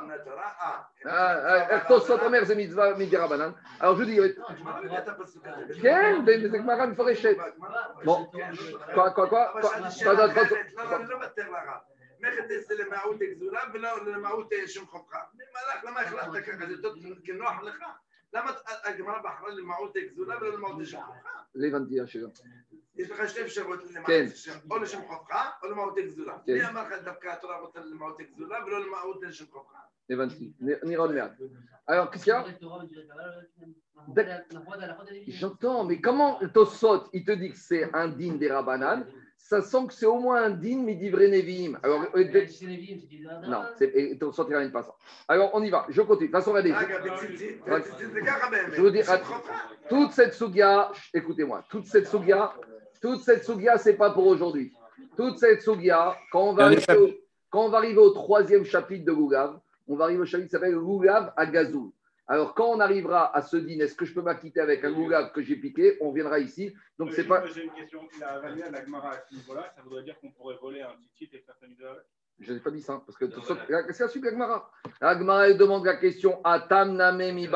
איך 1.68 1.85
תוספות 1.88 2.20
אומר 2.22 2.44
זה 2.44 2.55
מצווה 2.57 2.94
מדי 2.98 3.16
רבנן? 3.16 3.50
alors 3.81 3.96
je 3.98 4.05
dis, 4.05 4.40
כן, 5.83 6.16
זה 6.50 6.59
גמרא 6.59 6.87
מפרשת. 6.87 7.37
בוא, 8.05 8.26
quoi, 8.94 9.11
quoi, 9.14 9.29
quoi? 9.31 9.66
אני 10.96 11.09
לא 11.09 11.16
מוותר 11.16 11.50
לרב. 11.50 11.81
מכת 12.20 12.44
זה 12.48 12.74
למהות 12.74 13.18
גזולה 13.18 13.61
ולא 13.74 14.07
למהות 14.07 14.53
שם 14.66 14.87
חופך. 14.87 15.16
מלאך, 15.35 15.85
למה 15.85 16.00
החלטת 16.00 16.46
ככה? 16.46 16.66
זה 16.66 16.83
טוב 16.83 16.94
כנוח 17.24 17.62
לך? 17.62 17.85
למה 18.35 18.50
הגמרא 18.85 19.18
בחרה 19.18 19.50
למהות 19.50 19.96
גזולה 19.96 20.37
ולא 20.37 20.55
למהות 20.55 20.87
שם 20.87 21.00
חופך? 21.07 21.44
זה 21.55 21.66
הבנתי 21.66 22.00
השאלה. 22.00 22.29
יש 22.96 23.11
לך 23.11 23.29
שתי 23.29 23.42
אפשרויות 23.42 23.85
למהות 23.85 24.07
כן. 24.07 24.26
או 24.70 24.79
לשם 24.79 25.00
חופך 25.09 25.50
או 25.62 25.70
למהות 25.70 25.94
גזולה. 25.98 26.38
כן. 26.46 26.53
מי 26.53 26.68
אמר 26.68 26.88
לך 26.88 27.03
דווקא 27.05 27.29
התורה 27.29 27.61
רוצה 27.61 27.81
למהות 27.81 28.20
גזולה 28.20 28.64
ולא 28.66 28.87
למהות 28.87 29.20
שם 29.31 29.46
חופך? 29.50 29.79
הבנתי, 30.11 30.53
נראה 30.61 30.98
עוד 30.98 31.14
מעט. 31.14 31.33
Alors, 31.88 32.11
qu'est-ce 32.11 32.24
qu'il 32.24 32.33
y 32.33 32.37
a 32.37 32.44
J'entends, 35.29 35.85
mais 35.85 36.00
comment 36.00 36.38
Tosot, 36.55 37.09
il 37.12 37.24
te 37.24 37.33
dit 37.33 37.50
que 37.50 37.57
c'est 37.57 37.92
un 37.94 38.09
din 38.09 38.35
des 38.35 38.50
Rabbanan 38.50 39.05
ça 39.47 39.62
sent 39.62 39.86
que 39.88 39.93
c'est 39.93 40.08
au 40.08 40.17
moins 40.17 40.45
un 40.45 40.49
din 40.49 40.77
midivre 40.79 41.19
Nevi'im. 41.19 41.77
Alors, 41.84 42.01
euh, 42.15 42.23
non, 43.47 43.62
c'est- 43.77 44.17
ramène 44.39 44.71
pas 44.71 44.81
ça. 44.81 44.95
Alors, 45.27 45.51
on 45.53 45.62
y 45.62 45.69
va, 45.69 45.86
je 45.88 46.01
continue. 46.01 46.29
De 46.29 46.34
toute 46.34 46.43
façon, 46.43 46.51
regardez. 46.51 46.73
Je 48.73 48.81
vous 48.81 48.89
dis, 48.89 49.01
toute 49.88 50.13
cette 50.13 50.34
sugia, 50.34 50.91
écoutez-moi, 51.13 51.63
toute 51.69 51.86
cette 51.86 52.08
sugia, 52.08 52.55
toute 52.99 53.21
cette 53.21 53.45
sugia, 53.45 53.77
c'est 53.77 53.93
pas 53.93 54.10
pour 54.10 54.25
aujourd'hui. 54.25 54.73
Toute 55.15 55.38
cette 55.38 55.62
sugia, 55.62 56.17
quand 56.31 56.49
on 56.49 56.53
va 56.53 56.65
arriver 56.65 56.97
au, 56.97 57.10
quand 57.51 57.65
on 57.65 57.69
va 57.69 57.77
arriver 57.77 57.99
au 57.99 58.10
troisième 58.10 58.65
chapitre 58.65 59.05
de 59.05 59.12
Lugav, 59.12 59.60
on 59.88 59.95
va 59.95 60.05
arriver 60.05 60.21
au 60.21 60.25
chapitre 60.25 60.47
qui 60.47 60.53
s'appelle 60.53 60.73
Lugav 60.73 61.31
à 61.38 61.45
Gazoul. 61.45 61.91
Alors, 62.27 62.55
quand 62.55 62.67
on 62.67 62.79
arrivera 62.79 63.35
à 63.35 63.41
ce 63.41 63.55
dîner, 63.57 63.83
est-ce 63.83 63.95
que 63.95 64.05
je 64.05 64.13
peux 64.13 64.21
m'acquitter 64.21 64.59
avec 64.59 64.83
un 64.83 64.89
Lugav 64.89 65.31
que 65.31 65.43
j'ai 65.43 65.57
piqué 65.57 65.97
On 66.01 66.11
viendra 66.11 66.39
ici. 66.39 66.73
Donc, 66.97 67.11
c'est 67.13 67.25
pas. 67.25 67.45
J'ai 67.45 67.65
une 67.65 67.71
question. 67.71 68.01
La 68.19 68.39
Vania 68.39 68.67
de 68.67 68.73
la 68.73 68.83
Gemara 68.83 69.11
à 69.11 69.21
ce 69.29 69.35
niveau-là, 69.35 69.71
ça 69.75 69.83
voudrait 69.83 70.03
dire 70.03 70.19
qu'on 70.19 70.31
pourrait 70.31 70.57
voler 70.59 70.81
un 70.81 70.95
petit 71.13 71.29
et 71.31 71.39
faire 71.39 71.55
mise 71.67 71.81
avec 71.83 72.03
Je 72.39 72.53
n'ai 72.53 72.59
pas 72.59 72.71
dit 72.71 72.81
ça, 72.81 73.03
parce 73.05 73.17
que 73.17 73.25
c'est 73.29 74.03
la 74.03 74.07
suite 74.09 74.23
de. 74.23 74.29
L'Agmara 75.01 75.49
elle 75.49 75.57
demande 75.57 75.85
la 75.85 75.97
question 75.97 76.39
Atam 76.43 76.95
name 76.95 77.31
mi. 77.33 77.47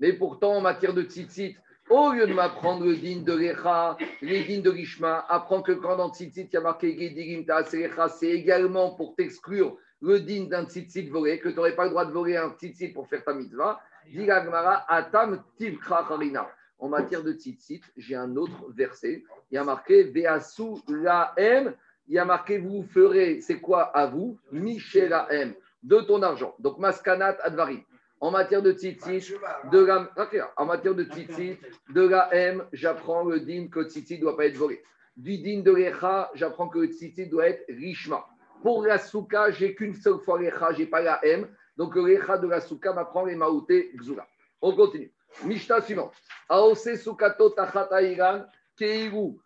Mais 0.00 0.12
pourtant, 0.14 0.54
en 0.54 0.60
matière 0.62 0.94
de 0.94 1.02
tzitzit, 1.02 1.56
au 1.90 2.12
lieu 2.12 2.26
de 2.26 2.32
m'apprendre 2.32 2.86
le 2.86 2.96
din 2.96 3.20
de 3.20 3.32
Recha, 3.32 3.98
les 4.22 4.44
din 4.44 4.60
de 4.60 4.70
Rishma, 4.70 5.26
apprends 5.28 5.60
que 5.60 5.72
quand 5.72 5.96
dans 5.96 6.10
tzitzit, 6.10 6.48
il 6.50 6.54
y 6.54 6.56
a 6.56 6.60
marqué 6.60 6.96
Gedirim 6.96 7.44
c'est 7.68 8.30
également 8.30 8.94
pour 8.94 9.14
t'exclure 9.16 9.76
le 10.02 10.20
din 10.20 10.44
d'un 10.44 10.64
tzitzit 10.64 11.08
volé, 11.08 11.38
que 11.38 11.48
tu 11.48 11.56
n'aurais 11.56 11.76
pas 11.76 11.84
le 11.84 11.90
droit 11.90 12.04
de 12.04 12.12
voler 12.12 12.36
un 12.36 12.50
tzitzit 12.50 12.88
pour 12.88 13.08
faire 13.08 13.24
ta 13.24 13.34
mitzvah. 13.34 13.80
Dit 14.10 14.30
Atam. 14.30 15.42
En 16.78 16.88
matière 16.88 17.22
de 17.22 17.32
tzitzit, 17.32 17.82
j'ai 17.96 18.14
un 18.14 18.36
autre 18.36 18.70
verset. 18.70 19.22
Il 19.50 19.56
y 19.56 19.58
a 19.58 19.64
marqué 19.64 20.04
Veasu 20.04 20.76
laem 20.88 21.74
il 22.10 22.14
y 22.14 22.18
a 22.18 22.24
marqué 22.24 22.58
vous 22.58 22.82
ferez, 22.92 23.40
c'est 23.40 23.60
quoi 23.60 23.82
à 23.96 24.06
vous? 24.06 24.36
Michela 24.50 25.28
M, 25.30 25.54
de 25.84 26.00
ton 26.00 26.22
argent. 26.22 26.56
Donc 26.58 26.78
maskanat 26.78 27.36
advari. 27.42 27.84
En 28.18 28.32
matière 28.32 28.62
de 28.62 28.72
tzitzit, 28.72 29.32
de 29.70 29.78
la, 29.78 30.10
en 30.56 30.66
matière 30.66 30.96
de 30.96 31.04
tzitzit, 31.04 31.56
de 31.90 32.02
la 32.02 32.28
M, 32.34 32.64
j'apprends 32.72 33.22
le 33.22 33.38
din 33.38 33.68
que 33.68 33.84
tzitzit 33.84 34.16
ne 34.16 34.22
doit 34.22 34.36
pas 34.36 34.46
être 34.46 34.56
volé. 34.56 34.82
Du 35.16 35.38
din 35.38 35.60
de 35.60 35.72
l'echa, 35.72 36.32
j'apprends 36.34 36.68
que 36.68 36.80
le 36.80 36.86
tzitzit 36.88 37.26
doit 37.26 37.46
être 37.46 37.64
richma. 37.68 38.26
Pour 38.62 38.84
la 38.84 38.98
souka, 38.98 39.50
j'ai 39.50 39.74
qu'une 39.74 39.94
seule 39.94 40.18
fois 40.20 40.40
l'echa, 40.40 40.72
j'ai 40.72 40.86
pas 40.86 41.00
la 41.00 41.24
M. 41.24 41.48
Donc 41.76 41.94
le 41.94 42.06
l'echa 42.06 42.38
de 42.38 42.46
la 42.46 42.60
souka 42.60 42.92
m'apprend 42.92 43.24
les 43.24 43.36
maouté 43.36 43.92
gzula. 43.96 44.26
On 44.60 44.74
continue. 44.74 45.12
Mishta 45.44 45.80
suivante. 45.80 46.12
Aose 46.48 46.96
sukato 46.96 47.50
tachat 47.50 47.88
airan 48.00 48.44
keiru 48.76 49.40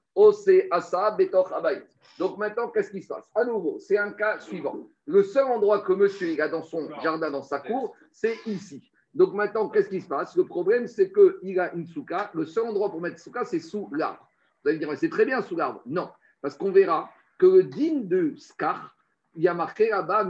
asa 0.71 1.11
betoch 1.13 1.53
abayit. 1.53 1.85
Donc 2.19 2.39
maintenant, 2.39 2.69
qu'est-ce 2.69 2.91
qui 2.91 3.03
se 3.03 3.09
passe? 3.09 3.29
À 3.35 3.45
nouveau, 3.45 3.79
c'est 3.81 3.99
un 3.99 4.13
cas 4.13 4.39
suivant. 4.39 4.77
Le 5.07 5.23
seul 5.23 5.45
endroit 5.45 5.81
que 5.81 5.93
monsieur 5.93 6.29
il 6.29 6.41
a 6.41 6.49
dans 6.49 6.63
son 6.63 6.89
jardin, 7.01 7.31
dans 7.31 7.43
sa 7.43 7.59
cour, 7.59 7.95
c'est 8.13 8.39
ici. 8.47 8.91
Donc 9.15 9.35
maintenant, 9.35 9.69
qu'est-ce 9.69 9.89
qui 9.89 10.01
se 10.01 10.09
passe? 10.09 10.37
Le 10.37 10.45
problème, 10.45 10.87
c'est 10.87 11.13
qu'il 11.13 11.59
a 11.61 11.73
une 11.75 11.87
souka. 11.87 12.31
Le 12.35 12.47
seul 12.47 12.65
endroit 12.65 12.91
pour 12.91 13.01
mettre 13.01 13.19
souka, 13.19 13.45
c'est 13.45 13.61
sous 13.61 13.89
l'arbre. 13.93 14.27
Vous 14.63 14.69
allez 14.69 14.77
me 14.77 14.81
dire, 14.81 14.91
mais 14.91 14.97
c'est 14.97 15.11
très 15.11 15.25
bien 15.25 15.43
sous 15.43 15.57
l'arbre. 15.57 15.83
Non, 15.87 16.09
parce 16.41 16.57
qu'on 16.57 16.73
verra 16.73 17.11
que 17.39 17.47
le 17.47 17.65
digne 17.65 18.07
de 18.09 18.35
Skar, 18.37 18.94
il 19.37 19.43
y 19.43 19.49
a 19.49 19.55
marqué 19.55 19.89
là-bas. 19.89 20.27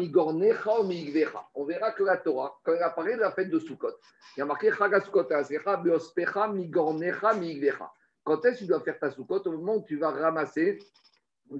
On 1.55 1.65
verra 1.65 1.91
que 1.93 2.03
la 2.03 2.17
Torah, 2.17 2.59
quand 2.63 2.73
elle 2.73 2.83
apparaît 2.83 3.17
de 3.17 3.21
la 3.21 3.31
fête 3.31 3.51
de 3.51 3.59
Sukkot, 3.59 3.93
il 4.37 4.41
y 4.41 4.43
a 4.43 4.47
marqué. 4.47 4.71
Quand 4.79 4.91
est-ce 8.45 8.55
que 8.55 8.59
tu 8.59 8.67
dois 8.67 8.81
faire 8.81 8.99
ta 8.99 9.11
Sukkot? 9.11 9.43
Au 9.47 9.53
moment 9.53 9.77
où 9.77 9.85
tu 9.87 9.97
vas 9.97 10.11
ramasser 10.11 10.79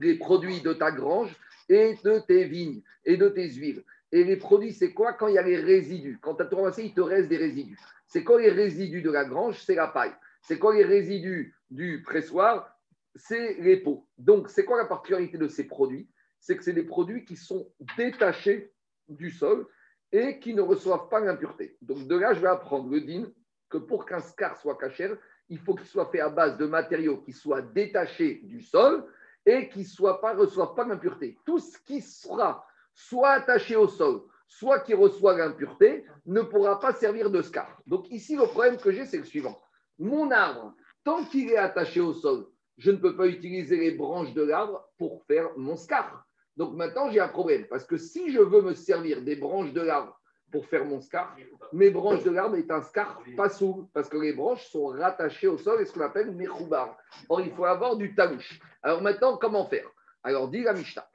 les 0.01 0.15
produits 0.17 0.61
de 0.63 0.73
ta 0.73 0.91
grange 0.91 1.37
et 1.69 1.99
de 2.03 2.19
tes 2.21 2.45
vignes 2.45 2.83
et 3.05 3.17
de 3.17 3.29
tes 3.29 3.51
huiles. 3.51 3.85
Et 4.13 4.25
les 4.25 4.37
produits, 4.37 4.73
c'est 4.73 4.93
quoi? 4.93 5.13
Quand 5.13 5.29
il 5.29 5.35
y 5.35 5.39
a 5.39 5.43
les 5.43 5.57
résidus 5.57 6.19
Quand 6.23 6.37
tu 6.37 6.43
as 6.43 6.47
tout 6.47 6.57
ramassé, 6.57 6.85
il 6.85 6.95
te 6.95 7.01
reste 7.01 7.29
des 7.29 7.37
résidus. 7.37 7.79
C'est 8.07 8.23
quoi 8.23 8.41
les 8.41 8.51
résidus 8.51 9.03
de 9.03 9.11
la 9.11 9.25
grange? 9.25 9.61
C'est 9.65 9.75
la 9.75 9.89
paille. 9.89 10.15
C'est 10.41 10.59
quoi 10.59 10.75
les 10.75 10.85
résidus 10.85 11.55
du 11.71 12.03
pressoir? 12.03 12.79
C'est 13.17 13.55
les 13.61 13.77
pots. 13.79 14.07
Donc, 14.17 14.49
c'est 14.51 14.65
quoi 14.65 14.79
la 14.79 14.85
particularité 14.85 15.37
de 15.37 15.49
ces 15.49 15.65
produits? 15.65 16.09
C'est 16.45 16.59
que 16.59 16.63
c'est 16.63 16.75
des 16.75 16.83
produits 16.83 17.25
qui 17.25 17.37
sont 17.37 17.73
détachés 17.97 18.71
du 19.09 19.31
sol 19.31 19.67
et 20.13 20.39
qui 20.41 20.53
ne 20.53 20.61
reçoivent 20.61 21.09
pas 21.09 21.21
l'impureté. 21.21 21.79
Donc, 21.81 22.07
de 22.07 22.19
là, 22.19 22.35
je 22.35 22.41
vais 22.41 22.49
apprendre 22.49 22.91
le 22.91 23.01
din 23.01 23.33
que 23.71 23.79
pour 23.79 24.05
qu'un 24.05 24.21
scar 24.21 24.55
soit 24.59 24.77
cachère, 24.77 25.17
il 25.49 25.59
faut 25.59 25.75
qu'il 25.75 25.87
soit 25.87 26.11
fait 26.11 26.21
à 26.21 26.29
base 26.29 26.59
de 26.59 26.67
matériaux 26.67 27.23
qui 27.23 27.33
soient 27.33 27.63
détachés 27.63 28.43
du 28.45 28.61
sol 28.61 29.07
et 29.47 29.71
qui 29.71 29.79
ne 29.79 30.21
pas, 30.21 30.35
reçoivent 30.35 30.75
pas 30.75 30.85
d'impureté. 30.85 31.39
Tout 31.47 31.59
ce 31.59 31.79
qui 31.79 32.03
sera 32.03 32.67
soit 32.93 33.31
attaché 33.31 33.75
au 33.75 33.89
sol, 33.89 34.21
soit 34.47 34.81
qui 34.81 34.93
reçoit 34.93 35.39
l'impureté, 35.39 36.05
ne 36.27 36.43
pourra 36.43 36.79
pas 36.79 36.93
servir 36.93 37.31
de 37.31 37.41
scar. 37.41 37.81
Donc 37.87 38.11
ici, 38.11 38.37
le 38.37 38.45
problème 38.45 38.77
que 38.77 38.93
j'ai, 38.93 39.07
c'est 39.07 39.17
le 39.17 39.25
suivant. 39.25 39.59
Mon 39.99 40.31
arbre, 40.31 40.75
tant 41.05 41.25
qu'il 41.25 41.49
est 41.49 41.57
attaché 41.57 42.01
au 42.01 42.13
sol, 42.13 42.47
je 42.77 42.91
ne 42.91 42.99
peux 42.99 43.17
pas 43.17 43.29
utiliser 43.29 43.79
les 43.79 43.93
branches 43.93 44.35
de 44.35 44.43
l'arbre 44.43 44.87
pour 44.99 45.25
faire 45.25 45.49
mon 45.57 45.77
scar. 45.77 46.24
Donc 46.57 46.75
maintenant, 46.75 47.11
j'ai 47.11 47.21
un 47.21 47.29
problème. 47.29 47.67
Parce 47.69 47.85
que 47.85 47.97
si 47.97 48.33
je 48.33 48.41
veux 48.41 48.63
me 48.63 48.75
servir 48.75 49.23
des 49.23 49.37
branches 49.37 49.73
de 49.73 49.81
l'arbre 49.81 50.21
pour 50.53 50.67
faire 50.67 50.85
mon 50.85 51.01
scar, 51.01 51.37
mes 51.73 51.91
branches 51.91 52.23
de 52.23 52.31
l'arbre 52.31 52.57
est 52.57 52.71
un 52.71 52.83
scar 52.83 53.21
pas 53.37 53.49
sourd, 53.49 53.89
parce 53.93 54.09
que 54.09 54.17
les 54.17 54.33
branches 54.33 54.65
sont 54.69 54.87
rattachées 54.87 55.49
au 55.49 55.59
sol 55.59 55.81
et 55.81 55.85
ce 55.85 55.93
qu'on 55.93 56.03
appelle 56.03 56.31
mechoubar. 56.31 56.97
Or, 57.29 57.41
il 57.41 57.53
faut 57.53 57.65
avoir 57.65 57.97
du 57.97 58.15
talouche. 58.15 58.61
Alors 58.83 59.03
maintenant, 59.03 59.37
comment 59.37 59.67
faire? 59.67 59.91
Alors, 60.23 60.49
dit 60.49 60.63
la 60.63 60.73
Mishnah, 60.73 61.09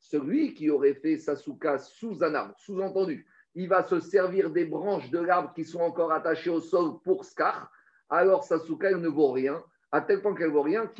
celui 0.00 0.54
qui 0.54 0.70
aurait 0.70 0.94
fait 0.94 1.18
sa 1.18 1.36
souka 1.36 1.78
sous 1.78 2.24
un 2.24 2.34
arbre, 2.34 2.54
sous-entendu, 2.56 3.26
il 3.54 3.68
va 3.68 3.84
se 3.84 4.00
servir 4.00 4.50
des 4.50 4.64
branches 4.64 5.10
de 5.10 5.20
l'arbre 5.20 5.52
qui 5.54 5.64
sont 5.64 5.80
encore 5.80 6.10
attachées 6.10 6.50
au 6.50 6.60
sol 6.60 7.00
pour 7.04 7.24
scar, 7.24 7.70
alors 8.08 8.42
sa 8.42 8.58
souka, 8.58 8.90
elle 8.90 9.00
ne 9.00 9.08
vaut 9.08 9.30
rien, 9.30 9.62
à 9.92 10.00
tel 10.00 10.22
point 10.22 10.34
qu'elle 10.34 10.50
vaut 10.50 10.62
rien, 10.62 10.90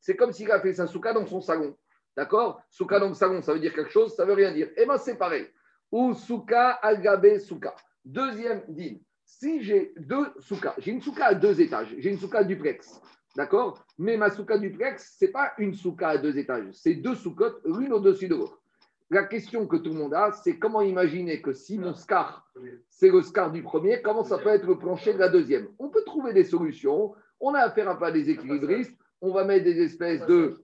c'est 0.00 0.16
comme 0.16 0.32
s'il 0.32 0.50
a 0.50 0.60
fait 0.60 0.74
sa 0.74 0.86
souka 0.86 1.12
dans 1.12 1.26
son 1.26 1.40
salon. 1.40 1.76
D'accord? 2.16 2.60
Souka 2.70 2.98
dans 2.98 3.08
le 3.08 3.14
salon, 3.14 3.40
ça 3.42 3.52
veut 3.52 3.60
dire 3.60 3.72
quelque 3.72 3.90
chose, 3.90 4.14
ça 4.14 4.24
veut 4.24 4.34
rien 4.34 4.52
dire. 4.52 4.68
Eh 4.76 4.84
bien, 4.84 4.96
c'est 4.98 5.16
pareil. 5.16 5.46
Ou 5.92 6.14
souka, 6.14 6.78
agabe, 6.82 7.38
souka. 7.38 7.74
Deuxième 8.04 8.62
din. 8.68 8.96
Si 9.24 9.62
j'ai 9.62 9.94
deux 9.96 10.26
soukas, 10.40 10.74
j'ai 10.78 10.90
une 10.90 11.00
souka 11.00 11.26
à 11.26 11.34
deux 11.34 11.60
étages, 11.60 11.94
j'ai 11.98 12.10
une 12.10 12.18
souka 12.18 12.42
duplex. 12.42 13.00
D'accord? 13.36 13.84
Mais 13.96 14.16
ma 14.16 14.28
souka 14.28 14.58
duplex, 14.58 15.16
ce 15.18 15.24
n'est 15.24 15.30
pas 15.30 15.52
une 15.58 15.74
souka 15.74 16.08
à 16.08 16.18
deux 16.18 16.36
étages, 16.36 16.66
c'est 16.72 16.94
deux 16.94 17.14
soukottes, 17.14 17.60
l'une 17.64 17.92
au-dessus 17.92 18.26
de 18.26 18.34
l'autre. 18.34 18.60
La 19.08 19.24
question 19.24 19.66
que 19.66 19.76
tout 19.76 19.90
le 19.90 19.98
monde 19.98 20.14
a, 20.14 20.32
c'est 20.32 20.58
comment 20.58 20.82
imaginer 20.82 21.40
que 21.42 21.52
si 21.52 21.78
mon 21.78 21.94
scar, 21.94 22.48
c'est 22.88 23.08
le 23.08 23.22
scar 23.22 23.50
du 23.50 23.62
premier, 23.62 24.02
comment 24.02 24.24
ça 24.24 24.38
peut 24.38 24.50
être 24.50 24.66
le 24.66 24.78
plancher 24.78 25.14
de 25.14 25.18
la 25.18 25.28
deuxième? 25.28 25.68
On 25.78 25.88
peut 25.88 26.04
trouver 26.04 26.32
des 26.32 26.44
solutions. 26.44 27.14
On 27.40 27.54
a 27.54 27.60
affaire 27.60 27.88
un 27.88 27.96
peu 27.96 28.04
à 28.04 28.12
des 28.12 28.30
équilibristes. 28.30 28.96
On 29.20 29.32
va 29.32 29.44
mettre 29.44 29.64
des 29.64 29.80
espèces 29.82 30.24
de 30.26 30.62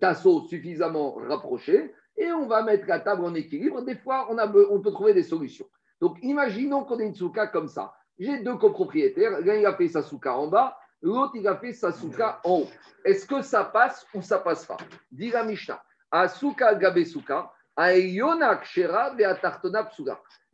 tasseaux 0.00 0.46
suffisamment 0.46 1.14
rapprochés 1.14 1.92
et 2.16 2.30
on 2.32 2.46
va 2.46 2.62
mettre 2.62 2.86
la 2.86 3.00
table 3.00 3.24
en 3.24 3.34
équilibre. 3.34 3.82
Des 3.82 3.96
fois, 3.96 4.26
on, 4.30 4.38
a, 4.38 4.46
peut 4.46 4.92
trouver 4.92 5.14
des 5.14 5.22
solutions. 5.22 5.66
Donc, 6.00 6.18
imaginons 6.22 6.84
qu'on 6.84 6.98
ait 6.98 7.06
une 7.06 7.14
souka 7.14 7.46
comme 7.46 7.68
ça. 7.68 7.94
J'ai 8.18 8.40
deux 8.40 8.56
copropriétaires. 8.56 9.40
L'un, 9.40 9.54
il 9.54 9.66
a 9.66 9.74
fait 9.74 9.88
sa 9.88 10.02
souka 10.02 10.36
en 10.36 10.46
bas. 10.48 10.76
L'autre, 11.00 11.32
il 11.34 11.46
a 11.48 11.56
fait 11.56 11.72
sa 11.72 11.90
souka 11.92 12.40
en 12.44 12.60
haut. 12.60 12.68
Est-ce 13.04 13.26
que 13.26 13.42
ça 13.42 13.64
passe 13.64 14.06
ou 14.14 14.22
ça 14.22 14.38
passe 14.38 14.64
pas? 14.66 14.76
Dit 15.10 15.30
la 15.30 15.44
Mishnah. 15.44 15.82
Asuka 16.10 16.74
gabe 16.74 17.02
souka. 17.04 17.50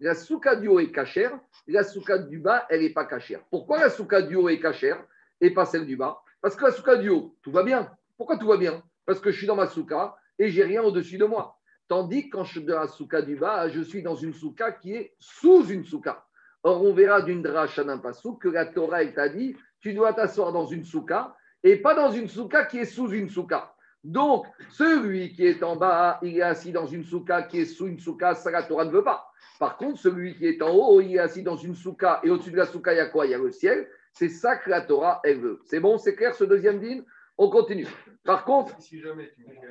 La 0.00 0.14
souka 0.14 0.54
du 0.54 0.68
haut 0.68 0.78
est 0.78 0.92
cachère, 0.92 1.36
la 1.66 1.82
souka 1.82 2.18
du 2.18 2.38
bas, 2.38 2.64
elle 2.70 2.82
n'est 2.82 2.90
pas 2.90 3.04
cachère. 3.04 3.40
Pourquoi 3.50 3.80
la 3.80 3.90
souka 3.90 4.22
du 4.22 4.36
haut 4.36 4.48
est 4.48 4.60
cachère 4.60 5.04
et 5.40 5.50
pas 5.50 5.64
celle 5.64 5.84
du 5.84 5.96
bas? 5.96 6.20
Parce 6.40 6.56
que 6.56 6.64
la 6.64 6.70
souka 6.70 6.96
du 6.96 7.08
haut, 7.08 7.36
tout 7.42 7.50
va 7.50 7.62
bien. 7.62 7.90
Pourquoi 8.16 8.36
tout 8.36 8.46
va 8.46 8.56
bien? 8.56 8.82
Parce 9.06 9.20
que 9.20 9.30
je 9.30 9.38
suis 9.38 9.46
dans 9.46 9.56
ma 9.56 9.66
souka 9.66 10.16
et 10.38 10.48
j'ai 10.48 10.64
rien 10.64 10.82
au-dessus 10.82 11.18
de 11.18 11.24
moi. 11.24 11.58
Tandis 11.88 12.28
que 12.28 12.36
quand 12.36 12.44
je 12.44 12.58
suis 12.58 12.64
dans 12.64 12.78
la 12.78 12.86
souka 12.86 13.22
du 13.22 13.36
bas, 13.36 13.68
je 13.68 13.80
suis 13.80 14.02
dans 14.02 14.14
une 14.14 14.34
souka 14.34 14.72
qui 14.72 14.94
est 14.94 15.14
sous 15.18 15.66
une 15.68 15.84
souka. 15.84 16.24
Or, 16.62 16.84
on 16.84 16.92
verra 16.92 17.22
d'une 17.22 17.42
drache 17.42 17.78
d'un 17.78 17.98
pasou 17.98 18.34
que 18.34 18.48
la 18.48 18.66
Torah 18.66 19.04
t'a 19.06 19.28
dit 19.28 19.56
tu 19.80 19.94
dois 19.94 20.12
t'asseoir 20.12 20.52
dans 20.52 20.66
une 20.66 20.84
souka 20.84 21.34
et 21.62 21.76
pas 21.76 21.94
dans 21.94 22.10
une 22.10 22.28
souka 22.28 22.64
qui 22.66 22.78
est 22.78 22.84
sous 22.84 23.10
une 23.10 23.28
souka. 23.28 23.72
Donc, 24.04 24.46
celui 24.70 25.32
qui 25.32 25.44
est 25.44 25.62
en 25.62 25.76
bas, 25.76 26.18
il 26.22 26.38
est 26.38 26.42
assis 26.42 26.72
dans 26.72 26.86
une 26.86 27.04
souka 27.04 27.42
qui 27.42 27.60
est 27.60 27.64
sous 27.64 27.86
une 27.86 27.98
souka, 27.98 28.34
ça 28.34 28.50
la 28.50 28.62
Torah 28.62 28.84
ne 28.84 28.90
veut 28.90 29.02
pas. 29.02 29.32
Par 29.58 29.76
contre, 29.76 29.98
celui 29.98 30.36
qui 30.36 30.46
est 30.46 30.62
en 30.62 30.70
haut, 30.70 31.00
il 31.00 31.16
est 31.16 31.18
assis 31.18 31.42
dans 31.42 31.56
une 31.56 31.74
souka 31.74 32.20
et 32.22 32.30
au-dessus 32.30 32.52
de 32.52 32.56
la 32.56 32.66
souka, 32.66 32.92
il 32.92 32.98
y 32.98 33.00
a 33.00 33.06
quoi? 33.06 33.26
Il 33.26 33.30
y 33.30 33.34
a 33.34 33.38
le 33.38 33.50
ciel. 33.50 33.88
C'est 34.18 34.30
ça 34.30 34.56
que 34.56 34.68
la 34.68 34.80
Torah, 34.80 35.20
elle 35.22 35.38
veut. 35.38 35.60
C'est 35.64 35.78
bon, 35.78 35.96
c'est 35.96 36.16
clair 36.16 36.34
ce 36.34 36.42
deuxième 36.42 36.80
dîne 36.80 37.04
On 37.36 37.48
continue. 37.50 37.86
Par 38.24 38.44
contre. 38.44 38.74
Si 38.82 39.00
jamais 39.00 39.30
tu 39.32 39.44
d'être 39.44 39.62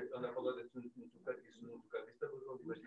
sous 0.71 0.85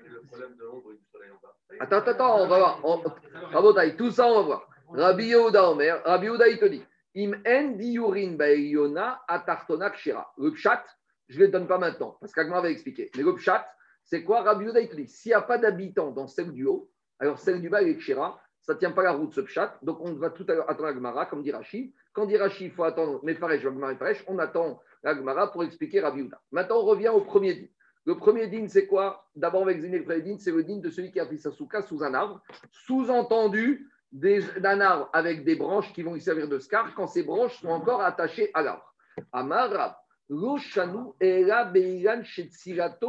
le 0.09 0.21
problème 0.23 0.57
de 0.57 0.65
l'ombre 0.65 0.93
et 0.93 0.97
du 0.97 1.05
soleil 1.13 1.31
en 1.31 1.39
bas 1.43 1.55
Attends, 1.81 2.11
attends, 2.11 2.41
on 2.41 2.49
va 2.49 2.59
voir. 2.59 2.81
On... 2.83 3.91
tout 3.91 4.11
ça, 4.11 4.27
on 4.27 4.37
va 4.37 4.43
voir. 4.43 4.69
Rabbi 4.89 5.27
Yehuda 5.27 5.71
Omer, 5.71 6.03
Rabbi 6.03 6.27
Yehuda, 6.29 6.49
il 6.49 6.59
te 6.59 6.65
dit 6.65 6.83
Im 7.15 7.35
en 7.47 7.77
diurin 7.77 8.37
baeyona 8.37 9.21
atartonak 9.29 9.97
shira. 9.97 10.33
Le 10.39 10.55
chat, 10.55 10.83
je 11.29 11.41
ne 11.41 11.45
les 11.45 11.51
donne 11.51 11.67
pas 11.67 11.77
maintenant, 11.77 12.17
parce 12.21 12.33
qu'Agma 12.33 12.63
va 12.63 12.71
expliquer. 12.71 13.11
Mais 13.17 13.23
le 13.23 13.37
chat, 13.37 13.69
c'est 14.03 14.25
quoi? 14.25 14.41
Rabbi 14.43 14.65
Yehuda, 14.65 14.81
il 14.81 14.89
te 14.89 14.97
dit 14.97 15.09
s'il 15.09 15.31
n'y 15.31 15.35
a 15.35 15.43
pas 15.43 15.59
d'habitants 15.59 16.11
dans 16.11 16.27
celle 16.27 16.53
du 16.53 16.65
haut, 16.65 16.91
alors 17.19 17.39
celle 17.39 17.61
du 17.61 17.69
bas, 17.69 17.83
est 17.83 18.01
shira, 18.01 18.41
ça 18.63 18.75
ne 18.75 18.79
tient 18.79 18.93
pas 18.93 19.03
la 19.03 19.13
route, 19.13 19.35
ce 19.35 19.45
chat. 19.47 19.79
Donc 19.83 20.01
on 20.01 20.13
va 20.15 20.31
tout 20.31 20.45
à 20.49 20.55
l'heure 20.55 20.69
attendre 20.71 20.89
Agmara, 20.89 21.27
comme 21.27 21.43
dit 21.43 21.53
Rashi. 21.53 21.95
Quand 22.13 22.27
dit 22.27 22.37
Rashi, 22.37 22.67
il 22.67 22.71
faut 22.71 22.85
attendre 22.85 23.25
Mefaresh, 23.25 23.65
Mefaresh, 23.65 24.25
on 24.27 24.39
attend 24.39 24.81
l'Agmara 25.03 25.51
pour 25.51 25.65
expliquer 25.65 26.01
Rabbi. 26.01 26.29
Maintenant, 26.53 26.77
on 26.79 26.85
revient 26.85 27.09
au 27.09 27.23
premier 27.23 27.55
din. 27.55 27.67
Le 28.07 28.17
premier 28.17 28.47
din, 28.49 28.67
c'est 28.69 28.87
quoi? 28.87 29.27
D'abord, 29.37 29.63
on 29.63 29.65
va 29.67 29.73
examiner 29.73 29.99
le 29.99 30.05
premier 30.05 30.23
din, 30.23 30.39
c'est 30.39 30.53
le 30.53 30.65
din 30.65 30.79
de 30.79 30.91
celui 30.91 31.13
qui 31.13 31.21
a 31.21 31.27
pris 31.27 31.39
sa 31.39 31.51
souka 31.51 31.83
sous 31.83 32.03
un 32.03 32.15
arbre. 32.15 32.43
Sous-entendu, 32.71 33.89
d'un 34.13 34.81
arbre 34.81 35.09
avec 35.13 35.45
des 35.45 35.55
branches 35.55 35.93
qui 35.93 36.03
vont 36.03 36.15
lui 36.15 36.21
servir 36.21 36.49
de 36.49 36.59
scar 36.59 36.95
quand 36.95 37.07
ces 37.07 37.23
branches 37.23 37.61
sont 37.61 37.69
encore 37.69 38.03
attachées 38.03 38.51
à 38.55 38.63
l'arbre. 38.63 38.93
Amar 39.33 39.97
Loshanu 40.29 41.13
Era 41.21 41.71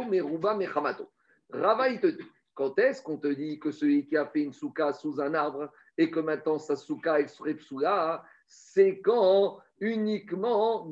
Meruba 0.08 0.54
Mechamato. 0.54 1.10
Rava, 1.50 1.88
il 1.88 2.00
te 2.00 2.06
dit, 2.06 2.22
quand 2.54 2.78
est-ce 2.78 3.02
qu'on 3.02 3.16
te 3.16 3.28
dit 3.28 3.58
que 3.58 3.70
celui 3.70 4.06
qui 4.06 4.16
a 4.16 4.26
fait 4.26 4.42
une 4.42 4.52
souka 4.52 4.92
sous 4.92 5.20
un 5.20 5.34
arbre 5.34 5.70
et 5.96 6.10
que 6.10 6.20
maintenant 6.20 6.58
sa 6.58 6.76
souka 6.76 7.20
est 7.20 7.54
psoula, 7.54 8.24
c'est 8.46 9.00
quand 9.00 9.58
uniquement 9.80 10.86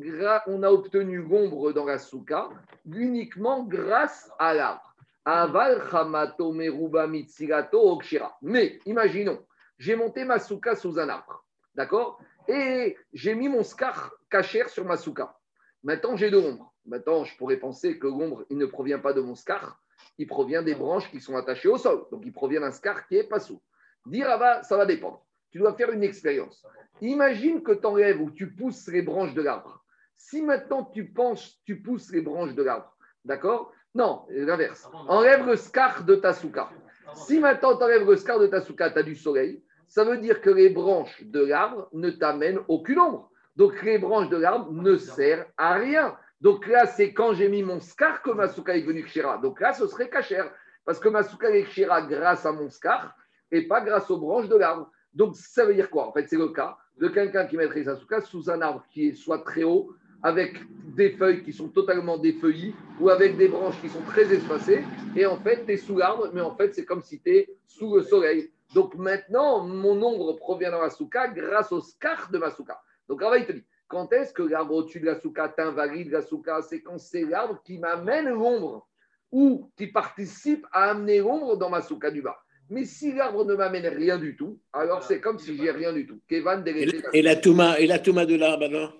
on 0.46 0.62
a 0.62 0.70
obtenu 0.70 1.22
l'ombre 1.22 1.72
dans 1.72 1.84
la 1.84 1.98
souka, 1.98 2.48
uniquement 2.86 3.64
grâce 3.64 4.30
à 4.38 4.54
l'arbre. 4.54 4.94
Aval 5.24 5.82
Chamato 5.90 6.52
Meruba 6.52 7.06
Mitsirato 7.06 7.92
Okshira. 7.92 8.36
Mais 8.40 8.78
imaginons, 8.86 9.44
j'ai 9.78 9.94
monté 9.94 10.24
ma 10.24 10.38
souka 10.38 10.74
sous 10.74 10.98
un 10.98 11.08
arbre. 11.08 11.44
D'accord? 11.74 12.18
Et 12.48 12.96
j'ai 13.12 13.34
mis 13.34 13.48
mon 13.48 13.62
scar 13.62 14.12
cachère 14.30 14.68
sur 14.70 14.84
ma 14.84 14.96
souka. 14.96 15.38
Maintenant, 15.82 16.16
j'ai 16.16 16.30
de 16.30 16.38
l'ombre. 16.38 16.74
Maintenant, 16.86 17.24
je 17.24 17.36
pourrais 17.36 17.58
penser 17.58 17.98
que 17.98 18.06
l'ombre, 18.06 18.44
il 18.50 18.58
ne 18.58 18.66
provient 18.66 18.98
pas 18.98 19.12
de 19.12 19.20
mon 19.20 19.34
scar, 19.34 19.80
il 20.20 20.26
provient 20.26 20.62
des 20.62 20.74
branches 20.74 21.10
qui 21.10 21.18
sont 21.18 21.34
attachées 21.34 21.70
au 21.70 21.78
sol. 21.78 22.04
Donc, 22.12 22.20
il 22.26 22.32
provient 22.32 22.60
d'un 22.60 22.72
scar 22.72 23.06
qui 23.06 23.16
est 23.16 23.24
pas 23.24 23.40
sous. 23.40 23.58
Dire, 24.04 24.26
ah 24.28 24.62
ça 24.62 24.76
va 24.76 24.84
dépendre. 24.84 25.24
Tu 25.50 25.58
dois 25.58 25.72
faire 25.72 25.90
une 25.92 26.02
expérience. 26.02 26.66
Imagine 27.00 27.62
que 27.62 27.72
tu 27.72 27.86
enlèves 27.86 28.20
ou 28.20 28.30
tu 28.30 28.54
pousses 28.54 28.86
les 28.88 29.00
branches 29.00 29.32
de 29.32 29.40
l'arbre. 29.40 29.82
Si 30.16 30.42
maintenant 30.42 30.84
tu 30.84 31.06
penses, 31.06 31.58
tu 31.64 31.80
pousses 31.80 32.12
les 32.12 32.20
branches 32.20 32.54
de 32.54 32.62
l'arbre, 32.62 32.94
d'accord? 33.24 33.72
Non, 33.94 34.26
l'inverse. 34.28 34.86
Enlève 35.08 35.46
le 35.46 35.56
scar 35.56 36.04
de 36.04 36.16
ta 36.16 36.34
souka. 36.34 36.68
Si 37.14 37.40
maintenant 37.40 37.78
tu 37.78 37.82
enlèves 37.82 38.06
le 38.06 38.16
scar 38.16 38.38
de 38.38 38.46
ta 38.46 38.60
souka, 38.60 38.90
tu 38.90 38.98
as 38.98 39.02
du 39.02 39.16
soleil, 39.16 39.62
ça 39.86 40.04
veut 40.04 40.18
dire 40.18 40.42
que 40.42 40.50
les 40.50 40.68
branches 40.68 41.24
de 41.24 41.42
l'arbre 41.42 41.88
ne 41.94 42.10
t'amènent 42.10 42.60
aucune 42.68 43.00
ombre. 43.00 43.30
Donc 43.56 43.82
les 43.82 43.98
branches 43.98 44.28
de 44.28 44.36
l'arbre 44.36 44.70
ne 44.70 44.96
servent 44.96 45.46
à 45.56 45.74
rien. 45.74 46.14
Donc 46.40 46.66
là, 46.66 46.86
c'est 46.86 47.12
quand 47.12 47.34
j'ai 47.34 47.48
mis 47.48 47.62
mon 47.62 47.80
scar 47.80 48.22
que 48.22 48.30
ma 48.30 48.48
souka 48.48 48.76
est 48.76 48.82
venue 48.82 49.04
kshira. 49.04 49.38
Donc 49.38 49.60
là, 49.60 49.72
ce 49.72 49.86
serait 49.86 50.08
cachère. 50.08 50.50
Parce 50.84 50.98
que 50.98 51.08
ma 51.08 51.22
souka 51.22 51.50
est 51.50 51.64
kshira 51.64 52.02
grâce 52.02 52.46
à 52.46 52.52
mon 52.52 52.70
scar 52.70 53.14
et 53.52 53.66
pas 53.68 53.80
grâce 53.80 54.10
aux 54.10 54.18
branches 54.18 54.48
de 54.48 54.56
l'arbre. 54.56 54.90
Donc 55.12 55.36
ça 55.36 55.64
veut 55.64 55.74
dire 55.74 55.90
quoi? 55.90 56.06
En 56.06 56.12
fait, 56.12 56.26
c'est 56.28 56.38
le 56.38 56.48
cas 56.48 56.76
de 56.98 57.08
quelqu'un 57.08 57.46
qui 57.46 57.56
mettrait 57.56 57.84
sa 57.84 57.96
souka 57.96 58.20
sous 58.20 58.50
un 58.50 58.60
arbre 58.60 58.84
qui 58.90 59.08
est 59.08 59.14
soit 59.14 59.42
très 59.42 59.64
haut, 59.64 59.94
avec 60.22 60.56
des 60.94 61.10
feuilles 61.10 61.42
qui 61.42 61.52
sont 61.52 61.68
totalement 61.68 62.18
défeuillies 62.18 62.74
ou 63.00 63.08
avec 63.08 63.36
des 63.36 63.48
branches 63.48 63.80
qui 63.80 63.88
sont 63.88 64.02
très 64.02 64.32
espacées. 64.32 64.84
Et 65.16 65.26
en 65.26 65.36
fait, 65.38 65.64
tu 65.64 65.72
es 65.72 65.76
sous 65.76 65.96
l'arbre, 65.96 66.30
mais 66.32 66.40
en 66.40 66.54
fait, 66.54 66.74
c'est 66.74 66.84
comme 66.84 67.02
si 67.02 67.20
tu 67.20 67.36
es 67.36 67.56
sous 67.66 67.96
le 67.96 68.02
soleil. 68.02 68.52
Donc 68.74 68.94
maintenant, 68.94 69.64
mon 69.64 70.00
ombre 70.02 70.36
provient 70.36 70.70
dans 70.70 70.82
la 70.82 70.90
souka 70.90 71.28
grâce 71.28 71.72
au 71.72 71.80
scar 71.80 72.30
de 72.30 72.38
ma 72.38 72.50
souka. 72.50 72.80
Donc 73.08 73.20
là, 73.22 73.36
il 73.36 73.46
te 73.46 73.52
dit, 73.52 73.64
quand 73.90 74.12
est-ce 74.12 74.32
que 74.32 74.44
l'arbre 74.44 74.76
au-dessus 74.76 75.00
de 75.00 75.06
la 75.06 75.20
souka 75.20 75.48
t'invalide 75.48 76.12
la 76.12 76.22
souka 76.22 76.62
C'est 76.62 76.80
quand 76.80 76.96
c'est 76.98 77.24
l'arbre 77.24 77.60
qui 77.64 77.76
m'amène 77.76 78.28
l'ombre 78.28 78.86
ou 79.32 79.68
qui 79.76 79.88
participe 79.88 80.64
à 80.72 80.90
amener 80.90 81.18
l'ombre 81.18 81.56
dans 81.56 81.68
ma 81.68 81.82
souka 81.82 82.10
du 82.12 82.22
bas. 82.22 82.40
Mais 82.68 82.84
si 82.84 83.12
l'arbre 83.12 83.44
ne 83.44 83.54
m'amène 83.56 83.88
rien 83.88 84.16
du 84.16 84.36
tout, 84.36 84.60
alors 84.72 85.02
c'est 85.02 85.20
comme 85.20 85.40
si 85.40 85.56
j'ai 85.56 85.72
rien 85.72 85.92
du 85.92 86.06
tout. 86.06 86.20
et, 86.30 87.20
la, 87.20 87.34
touma, 87.34 87.80
et 87.80 87.88
la 87.88 87.98
touma 87.98 88.24
de 88.26 88.36
l'arbre, 88.36 88.68
non 88.68 88.92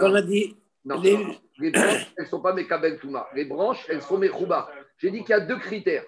On 0.00 0.14
a 0.14 0.22
dit. 0.22 0.56
les... 1.58 1.70
branches, 1.70 2.12
elles 2.16 2.24
ne 2.24 2.28
sont 2.30 2.40
pas 2.40 2.54
mes 2.54 2.66
kabel 2.66 2.98
touma. 2.98 3.28
Les 3.34 3.44
branches, 3.44 3.84
elles 3.90 4.00
sont 4.00 4.16
mes 4.16 4.28
rouba. 4.28 4.70
J'ai 4.96 5.10
dit 5.10 5.20
qu'il 5.20 5.30
y 5.30 5.34
a 5.34 5.40
deux 5.40 5.58
critères. 5.58 6.06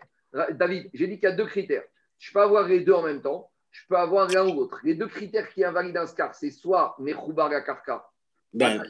David, 0.52 0.88
j'ai 0.94 1.06
dit 1.06 1.18
qu'il 1.18 1.28
y 1.28 1.32
a 1.32 1.36
deux 1.36 1.46
critères. 1.46 1.84
Je 2.18 2.32
peux 2.32 2.40
avoir 2.40 2.66
les 2.66 2.80
deux 2.80 2.94
en 2.94 3.02
même 3.02 3.20
temps, 3.20 3.50
je 3.76 3.86
peux 3.88 3.96
avoir 3.96 4.28
l'un 4.28 4.48
ou 4.48 4.54
l'autre. 4.54 4.80
Les 4.84 4.94
deux 4.94 5.06
critères 5.06 5.48
qui 5.50 5.64
invalident 5.64 5.98
un 5.98 6.06
scar, 6.06 6.34
c'est 6.34 6.50
soit 6.50 6.96
mes 6.98 7.14
la 7.36 7.60
karka, 7.60 8.08
ben. 8.52 8.82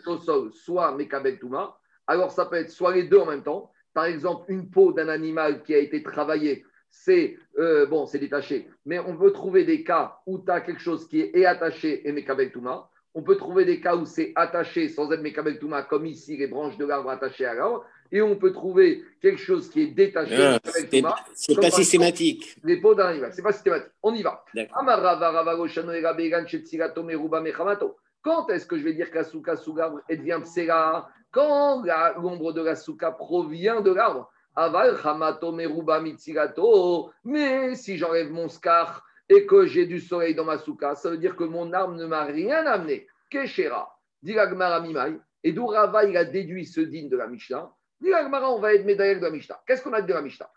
soit 0.52 0.96
touma. 1.40 1.78
Alors 2.06 2.30
ça 2.30 2.46
peut 2.46 2.56
être 2.56 2.70
soit 2.70 2.94
les 2.94 3.04
deux 3.04 3.18
en 3.18 3.26
même 3.26 3.42
temps. 3.42 3.70
Par 3.92 4.04
exemple, 4.04 4.44
une 4.48 4.70
peau 4.70 4.92
d'un 4.92 5.08
animal 5.08 5.62
qui 5.62 5.74
a 5.74 5.78
été 5.78 6.02
travaillée, 6.02 6.64
c'est 6.90 7.36
euh, 7.58 7.86
bon, 7.86 8.06
c'est 8.06 8.18
détaché. 8.18 8.70
Mais 8.84 8.98
on 8.98 9.16
peut 9.16 9.32
trouver 9.32 9.64
des 9.64 9.82
cas 9.82 10.18
où 10.26 10.38
tu 10.38 10.50
as 10.50 10.60
quelque 10.60 10.80
chose 10.80 11.08
qui 11.08 11.20
est 11.20 11.44
attaché 11.44 12.06
et 12.06 12.12
Mekabel 12.12 12.52
Touma. 12.52 12.90
On 13.14 13.22
peut 13.22 13.36
trouver 13.36 13.64
des 13.64 13.80
cas 13.80 13.96
où 13.96 14.04
c'est 14.04 14.32
attaché 14.36 14.88
sans 14.88 15.10
être 15.10 15.22
Mekabel 15.22 15.58
Touma, 15.58 15.82
comme 15.82 16.06
ici 16.06 16.36
les 16.36 16.46
branches 16.46 16.76
de 16.76 16.84
l'arbre 16.84 17.10
attachées 17.10 17.46
à 17.46 17.54
l'arbre. 17.54 17.84
Et 18.12 18.22
on 18.22 18.36
peut 18.36 18.52
trouver 18.52 19.04
quelque 19.20 19.40
chose 19.40 19.68
qui 19.68 19.82
est 19.82 19.86
détaché. 19.88 20.36
Ah, 20.36 20.58
c'est 21.34 21.60
pas 21.60 21.70
systématique. 21.70 22.56
Les 22.62 22.80
peaux 22.80 22.94
d'un 22.94 23.06
animal, 23.08 23.32
c'est 23.32 23.42
pas 23.42 23.52
systématique. 23.52 23.92
On 24.02 24.14
y 24.14 24.22
va. 24.22 24.44
Quand 28.22 28.50
est-ce 28.50 28.66
que 28.66 28.76
je 28.76 28.82
vais 28.82 28.94
dire 28.94 29.10
que 29.10 29.16
la 29.16 29.24
souka 29.24 29.56
sous 29.56 29.74
l'arbre 29.74 30.00
devient 30.08 30.40
psera? 30.42 31.08
Quand 31.30 31.82
l'ombre 32.16 32.52
de 32.52 32.62
la 32.62 32.76
souka 32.76 33.12
provient 33.12 33.80
de 33.80 33.92
l'arbre? 33.92 34.30
Aval 34.54 34.96
hamato 35.04 35.52
meruba 35.52 36.00
mitzirato. 36.00 37.10
Mais 37.24 37.74
si 37.74 37.98
j'enlève 37.98 38.30
mon 38.30 38.48
scar 38.48 39.04
et 39.28 39.44
que 39.44 39.66
j'ai 39.66 39.86
du 39.86 40.00
soleil 40.00 40.34
dans 40.34 40.44
ma 40.44 40.58
souka, 40.58 40.94
ça 40.94 41.10
veut 41.10 41.18
dire 41.18 41.36
que 41.36 41.44
mon 41.44 41.72
arbre 41.72 41.94
ne 41.94 42.06
m'a 42.06 42.24
rien 42.24 42.64
amené. 42.66 43.06
Keshera. 43.30 43.96
Dit 44.22 44.34
Et 45.44 45.52
d'où 45.52 45.66
Rava, 45.66 46.04
il 46.04 46.16
a 46.16 46.24
déduit 46.24 46.66
ce 46.66 46.80
digne 46.80 47.08
de 47.08 47.16
la 47.16 47.28
Mishnah. 47.28 47.70
Dit 48.00 48.10
on 48.12 48.58
va 48.58 48.74
être 48.74 48.84
médaillé 48.84 49.16
de 49.16 49.22
la 49.22 49.30
Mishnah. 49.30 49.62
Qu'est-ce 49.66 49.82
qu'on 49.82 49.92
a 49.92 50.00
dit 50.00 50.08
de 50.08 50.14
la 50.14 50.22
Mishnah? 50.22 50.50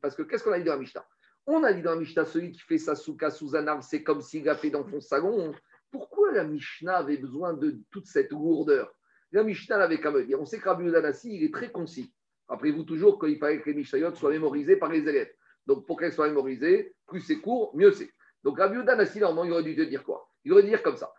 Parce 0.00 0.16
que 0.16 0.22
qu'est-ce 0.22 0.44
qu'on 0.44 0.52
a 0.52 0.58
dit 0.58 0.64
de 0.64 0.70
la 0.70 0.76
Mishnah? 0.78 1.06
On 1.46 1.62
a 1.62 1.72
dit 1.72 1.82
dans 1.82 1.90
la 1.92 1.98
Mishnah, 1.98 2.24
celui 2.24 2.52
qui 2.52 2.60
fait 2.60 2.78
sa 2.78 2.94
souka 2.94 3.30
sous 3.30 3.54
un 3.54 3.66
arbre, 3.66 3.82
c'est 3.82 4.02
comme 4.02 4.22
s'il 4.22 4.48
a 4.48 4.54
fait 4.54 4.70
dans 4.70 4.88
son 4.88 5.00
salon. 5.00 5.54
Pourquoi 5.90 6.32
la 6.32 6.44
Mishnah 6.44 6.96
avait 6.96 7.18
besoin 7.18 7.52
de 7.52 7.76
toute 7.90 8.06
cette 8.06 8.30
lourdeur? 8.30 8.94
La 9.30 9.42
Mishnah 9.42 9.76
avait 9.76 10.00
qu'à 10.00 10.10
me 10.10 10.24
dire. 10.24 10.40
On 10.40 10.46
sait 10.46 10.58
que 10.58 10.68
Rabbi 10.68 10.84
Udanassi, 10.86 11.36
il 11.36 11.44
est 11.44 11.52
très 11.52 11.70
concis. 11.70 12.14
Rappelez-vous 12.48 12.84
toujours 12.84 13.18
qu'il 13.20 13.38
fallait 13.38 13.60
que 13.60 13.68
les 13.68 13.74
Mishnayot 13.74 14.14
soient 14.14 14.30
mémorisées 14.30 14.76
par 14.76 14.88
les 14.90 15.00
élèves. 15.00 15.32
Donc, 15.66 15.86
pour 15.86 15.98
qu'elles 15.98 16.12
soient 16.12 16.28
mémorisées, 16.28 16.94
plus 17.06 17.20
c'est 17.20 17.40
court, 17.40 17.76
mieux 17.76 17.92
c'est. 17.92 18.10
Donc, 18.42 18.58
Rabbi 18.58 18.78
Udanassi, 18.78 19.18
normalement, 19.20 19.44
il 19.44 19.52
aurait 19.52 19.62
dû 19.62 19.76
te 19.76 19.82
dire 19.82 20.02
quoi? 20.02 20.28
Il 20.44 20.52
aurait 20.52 20.62
dû 20.62 20.70
dire 20.70 20.82
comme 20.82 20.96
ça. 20.96 21.12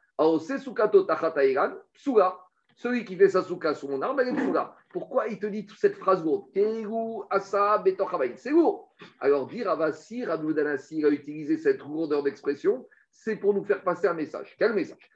Celui 2.76 3.06
qui 3.06 3.16
fait 3.16 3.30
sa 3.30 3.42
souka 3.42 3.74
sous 3.74 3.88
mon 3.88 4.02
arbre, 4.02 4.22
elle 4.22 4.30
est 4.30 4.34
psula. 4.34 4.76
Pourquoi 4.90 5.28
il 5.28 5.40
te 5.40 5.46
dit 5.46 5.66
toute 5.66 5.80
cette 5.80 5.96
phrase 5.96 6.24
lourde? 6.24 6.46
C'est 6.54 8.52
lourd. 8.52 8.94
Alors, 9.20 9.48
dire 9.48 9.70
Avassi, 9.70 10.26
Rabbi 10.26 10.48
Udanassi 10.48 11.04
a 11.06 11.10
utilisé 11.10 11.58
cette 11.58 11.80
lourdeur 11.80 12.22
d'expression, 12.24 12.86
c'est 13.12 13.38
pour 13.38 13.54
nous 13.54 13.64
faire 13.64 13.82
passer 13.82 14.08
un 14.08 14.14
message. 14.14 14.56
Quel 14.60 14.74
message? 14.74 15.10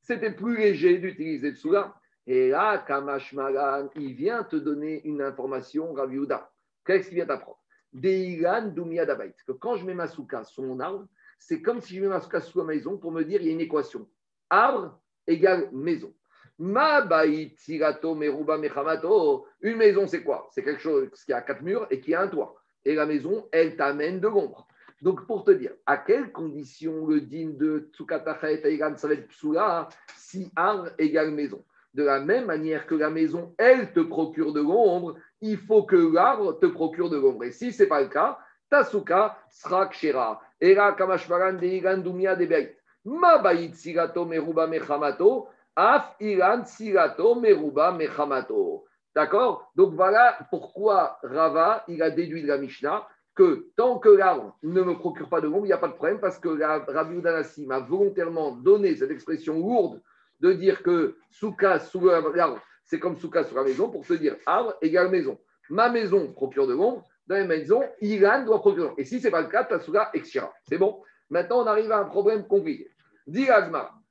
C'était 0.00 0.32
plus 0.32 0.56
léger 0.56 0.98
d'utiliser 0.98 1.52
psula. 1.52 1.94
Et 2.26 2.50
là, 2.50 2.78
Kamash 2.86 3.32
Magan, 3.32 3.88
il 3.96 4.14
vient 4.14 4.42
te 4.42 4.56
donner 4.56 5.00
une 5.04 5.22
information, 5.22 5.92
Raviuda. 5.92 6.50
Qu'est-ce 6.84 7.08
qu'il 7.08 7.16
vient 7.16 7.26
t'apprendre? 7.26 7.61
Deilan 7.92 8.68
Dumia 8.68 9.06
Dabait. 9.06 9.34
Que 9.46 9.52
quand 9.52 9.76
je 9.76 9.84
mets 9.84 9.94
ma 9.94 10.06
souka 10.06 10.44
sur 10.44 10.62
mon 10.62 10.80
arbre, 10.80 11.06
c'est 11.38 11.60
comme 11.60 11.80
si 11.80 11.96
je 11.96 12.02
mets 12.02 12.08
ma 12.08 12.20
souka 12.20 12.40
sur 12.40 12.64
ma 12.64 12.72
maison 12.72 12.96
pour 12.96 13.12
me 13.12 13.24
dire 13.24 13.40
il 13.40 13.46
y 13.46 13.50
a 13.50 13.52
une 13.52 13.60
équation. 13.60 14.08
Arbre 14.50 15.00
égale 15.26 15.68
maison. 15.72 16.12
Ma 16.58 17.04
meruba 17.04 18.58
mechamato. 18.58 19.46
Une 19.60 19.76
maison, 19.76 20.06
c'est 20.06 20.22
quoi? 20.22 20.48
C'est 20.52 20.62
quelque 20.62 20.80
chose 20.80 21.08
qui 21.24 21.32
a 21.32 21.42
quatre 21.42 21.62
murs 21.62 21.86
et 21.90 22.00
qui 22.00 22.14
a 22.14 22.22
un 22.22 22.28
toit 22.28 22.54
et 22.84 22.94
la 22.94 23.06
maison, 23.06 23.48
elle 23.52 23.76
t'amène 23.76 24.20
de 24.20 24.28
l'ombre. 24.28 24.66
Donc, 25.00 25.26
pour 25.26 25.44
te 25.44 25.50
dire, 25.50 25.72
à 25.86 25.96
quelles 25.96 26.30
conditions 26.30 27.06
le 27.06 27.20
digne 27.20 27.56
de 27.56 27.90
Tsukatachet 27.92 28.62
va 28.76 29.12
être 29.12 29.28
psula 29.28 29.88
si 30.16 30.50
ar 30.54 30.90
égale 30.98 31.32
maison? 31.32 31.64
De 31.94 32.04
la 32.04 32.20
même 32.20 32.46
manière 32.46 32.86
que 32.86 32.94
la 32.94 33.10
maison, 33.10 33.54
elle 33.58 33.92
te 33.92 34.00
procure 34.00 34.52
de 34.52 34.60
l'ombre, 34.60 35.16
il 35.42 35.58
faut 35.58 35.82
que 35.82 35.96
l'arbre 35.96 36.58
te 36.58 36.66
procure 36.66 37.10
de 37.10 37.18
l'ombre. 37.18 37.44
Et 37.44 37.52
si 37.52 37.72
ce 37.72 37.82
n'est 37.82 37.88
pas 37.88 38.00
le 38.00 38.08
cas, 38.08 38.38
Tasuka 38.70 39.36
sera 39.50 39.86
kshera. 39.86 40.40
Era 40.60 40.92
kamashvaran 40.92 41.54
de 41.54 41.66
Igan 41.66 41.98
dumia 41.98 42.36
de 42.36 42.46
beit. 42.46 42.78
Ma 43.04 43.38
baït 43.38 43.74
sigato 43.74 44.24
meruba 44.24 44.66
mechamato. 44.66 45.48
Af 45.76 46.14
ilan 46.20 46.64
sigato 46.64 47.34
meruba 47.34 47.92
mechamato. 47.92 48.84
D'accord? 49.14 49.70
Donc 49.76 49.92
voilà 49.94 50.38
pourquoi 50.48 51.18
Rava, 51.22 51.84
il 51.88 52.02
a 52.02 52.10
déduit 52.10 52.42
de 52.42 52.48
la 52.48 52.56
Mishnah 52.56 53.06
que 53.34 53.66
tant 53.76 53.98
que 53.98 54.08
l'arbre 54.08 54.56
ne 54.62 54.82
me 54.82 54.94
procure 54.94 55.28
pas 55.28 55.40
de 55.40 55.48
l'ombre, 55.48 55.66
il 55.66 55.68
n'y 55.68 55.72
a 55.72 55.78
pas 55.78 55.88
de 55.88 55.94
problème 55.94 56.20
parce 56.20 56.38
que 56.38 56.48
Rabbi 56.48 57.16
Udanassi 57.16 57.66
m'a 57.66 57.80
volontairement 57.80 58.52
donné 58.52 58.94
cette 58.94 59.10
expression 59.10 59.54
lourde 59.54 60.00
de 60.40 60.52
dire 60.52 60.82
que 60.82 61.16
souka 61.30 61.78
sous 61.78 62.00
l'arbre, 62.00 62.60
c'est 62.84 62.98
comme 62.98 63.16
souka 63.16 63.44
sur 63.44 63.56
la 63.56 63.64
maison 63.64 63.88
pour 63.88 64.04
se 64.04 64.14
dire 64.14 64.36
arbre 64.46 64.74
égale 64.82 65.10
maison. 65.10 65.38
Ma 65.70 65.88
maison 65.88 66.32
procure 66.32 66.66
de 66.66 66.74
l'ombre, 66.74 67.06
dans 67.26 67.36
la 67.36 67.44
maison, 67.44 67.82
Iran 68.00 68.44
doit 68.44 68.58
procurer. 68.58 68.92
Et 68.98 69.04
si 69.04 69.20
ce 69.20 69.24
n'est 69.24 69.30
pas 69.30 69.42
le 69.42 69.48
cas, 69.48 69.64
Tatsuga 69.64 70.10
exira. 70.12 70.52
C'est 70.68 70.78
bon 70.78 71.02
Maintenant, 71.30 71.62
on 71.62 71.66
arrive 71.66 71.90
à 71.92 71.98
un 71.98 72.04
problème 72.04 72.46
compliqué. 72.46 72.90
Dit 73.26 73.48
Agmar, 73.48 74.02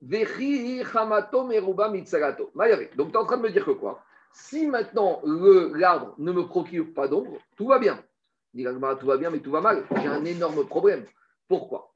donc, 0.00 0.20
tu 0.20 0.24
es 0.24 0.86
en 3.16 3.24
train 3.24 3.36
de 3.36 3.42
me 3.42 3.50
dire 3.50 3.64
que 3.64 3.72
quoi? 3.72 4.02
Si 4.32 4.66
maintenant 4.66 5.20
l'arbre 5.24 6.14
ne 6.18 6.32
me 6.32 6.46
procure 6.46 6.92
pas 6.94 7.08
d'ombre, 7.08 7.38
tout 7.56 7.66
va 7.66 7.78
bien. 7.78 8.02
Tout 8.54 9.06
va 9.06 9.16
bien, 9.16 9.30
mais 9.30 9.40
tout 9.40 9.50
va 9.50 9.60
mal. 9.60 9.84
J'ai 10.00 10.06
un 10.06 10.24
énorme 10.24 10.64
problème. 10.66 11.04
Pourquoi? 11.48 11.92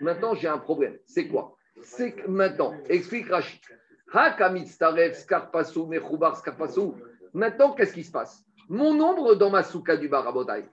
Maintenant, 0.00 0.34
j'ai 0.34 0.48
un 0.48 0.58
problème. 0.58 0.98
C'est 1.04 1.28
quoi? 1.28 1.56
C'est 1.82 2.12
que 2.12 2.28
maintenant, 2.28 2.74
explique 2.88 3.28
Rachid. 3.28 3.60
Maintenant, 7.34 7.72
qu'est-ce 7.74 7.92
qui 7.92 8.04
se 8.04 8.10
passe? 8.10 8.44
Mon 8.68 9.00
ombre 9.00 9.34
dans 9.34 9.50
ma 9.50 9.62
souka 9.62 9.96
du 9.96 10.08
Barabotai, 10.08 10.64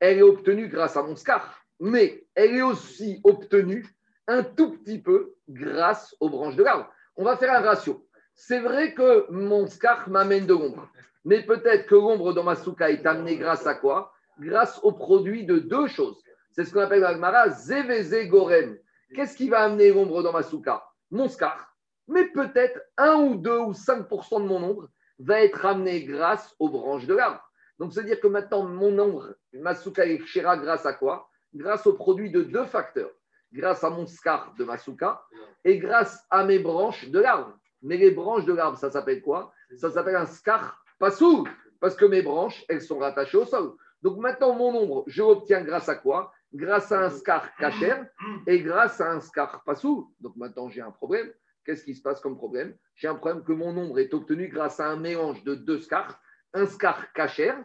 elle 0.00 0.18
est 0.18 0.22
obtenue 0.22 0.68
grâce 0.68 0.96
à 0.96 1.02
mon 1.02 1.16
scar, 1.16 1.64
mais 1.80 2.24
elle 2.34 2.56
est 2.56 2.62
aussi 2.62 3.20
obtenue 3.24 3.86
un 4.26 4.42
tout 4.42 4.78
petit 4.78 5.00
peu 5.00 5.34
grâce 5.48 6.14
aux 6.20 6.28
branches 6.28 6.56
de 6.56 6.64
l'arbre. 6.64 6.88
On 7.16 7.24
va 7.24 7.36
faire 7.36 7.52
un 7.52 7.60
ratio. 7.60 8.06
C'est 8.44 8.58
vrai 8.58 8.92
que 8.92 9.30
mon 9.30 9.68
scar 9.68 10.10
m'amène 10.10 10.46
de 10.46 10.52
l'ombre, 10.52 10.90
mais 11.24 11.46
peut-être 11.46 11.86
que 11.86 11.94
l'ombre 11.94 12.32
dans 12.32 12.42
ma 12.42 12.56
souka 12.56 12.90
est 12.90 13.06
amenée 13.06 13.36
grâce 13.36 13.68
à 13.68 13.76
quoi? 13.76 14.12
Grâce 14.40 14.80
au 14.82 14.90
produit 14.90 15.46
de 15.46 15.60
deux 15.60 15.86
choses. 15.86 16.20
C'est 16.50 16.64
ce 16.64 16.72
qu'on 16.74 16.80
appelle 16.80 17.02
l'agmara 17.02 17.50
zeveze 17.50 18.26
gorem. 18.26 18.76
Qu'est-ce 19.14 19.36
qui 19.36 19.48
va 19.48 19.60
amener 19.60 19.92
l'ombre 19.92 20.24
dans 20.24 20.32
ma 20.32 20.42
souka? 20.42 20.82
Mon 21.12 21.28
scar, 21.28 21.72
mais 22.08 22.24
peut-être 22.32 22.80
un 22.96 23.14
ou 23.14 23.36
deux 23.36 23.60
ou 23.60 23.74
5% 23.74 24.42
de 24.42 24.48
mon 24.48 24.60
ombre 24.60 24.88
va 25.20 25.40
être 25.40 25.64
amené 25.64 26.02
grâce 26.02 26.52
aux 26.58 26.68
branches 26.68 27.06
de 27.06 27.14
l'arbre. 27.14 27.48
Donc, 27.78 27.92
c'est-à-dire 27.92 28.18
que 28.18 28.26
maintenant, 28.26 28.64
mon 28.64 28.98
ombre, 28.98 29.36
ma 29.52 29.76
souka 29.76 30.04
est 30.04 30.18
grâce 30.18 30.84
à 30.84 30.94
quoi? 30.94 31.30
Grâce 31.54 31.86
au 31.86 31.92
produit 31.92 32.32
de 32.32 32.42
deux 32.42 32.64
facteurs. 32.64 33.12
Grâce 33.52 33.84
à 33.84 33.90
mon 33.90 34.08
scar 34.08 34.52
de 34.58 34.64
ma 34.64 34.78
souka 34.78 35.22
et 35.64 35.78
grâce 35.78 36.26
à 36.28 36.42
mes 36.42 36.58
branches 36.58 37.08
de 37.08 37.20
l'arbre. 37.20 37.56
Mais 37.82 37.96
les 37.96 38.10
branches 38.10 38.44
de 38.44 38.52
l'arbre, 38.52 38.78
ça 38.78 38.90
s'appelle 38.90 39.22
quoi? 39.22 39.52
Ça 39.76 39.90
s'appelle 39.90 40.16
un 40.16 40.26
scar 40.26 40.82
passou, 40.98 41.46
parce 41.80 41.96
que 41.96 42.04
mes 42.04 42.22
branches, 42.22 42.64
elles 42.68 42.82
sont 42.82 42.98
rattachées 42.98 43.38
au 43.38 43.44
sol. 43.44 43.74
Donc 44.02 44.18
maintenant, 44.18 44.54
mon 44.54 44.74
ombre, 44.74 45.04
je 45.06 45.22
l'obtiens 45.22 45.62
grâce 45.62 45.88
à 45.88 45.96
quoi? 45.96 46.32
Grâce 46.52 46.92
à 46.92 47.00
un 47.04 47.10
scar 47.10 47.54
cachère 47.56 48.06
et 48.46 48.60
grâce 48.60 49.00
à 49.00 49.10
un 49.10 49.20
scar 49.20 49.64
passou. 49.64 50.12
Donc 50.20 50.36
maintenant, 50.36 50.68
j'ai 50.68 50.80
un 50.80 50.90
problème. 50.90 51.32
Qu'est-ce 51.64 51.84
qui 51.84 51.94
se 51.94 52.02
passe 52.02 52.20
comme 52.20 52.36
problème? 52.36 52.76
J'ai 52.94 53.08
un 53.08 53.14
problème 53.14 53.44
que 53.44 53.52
mon 53.52 53.72
nombre 53.72 53.98
est 53.98 54.12
obtenu 54.12 54.48
grâce 54.48 54.80
à 54.80 54.88
un 54.88 54.96
mélange 54.96 55.44
de 55.44 55.54
deux 55.54 55.78
scars, 55.78 56.20
un 56.52 56.66
scar 56.66 57.12
cachère, 57.12 57.56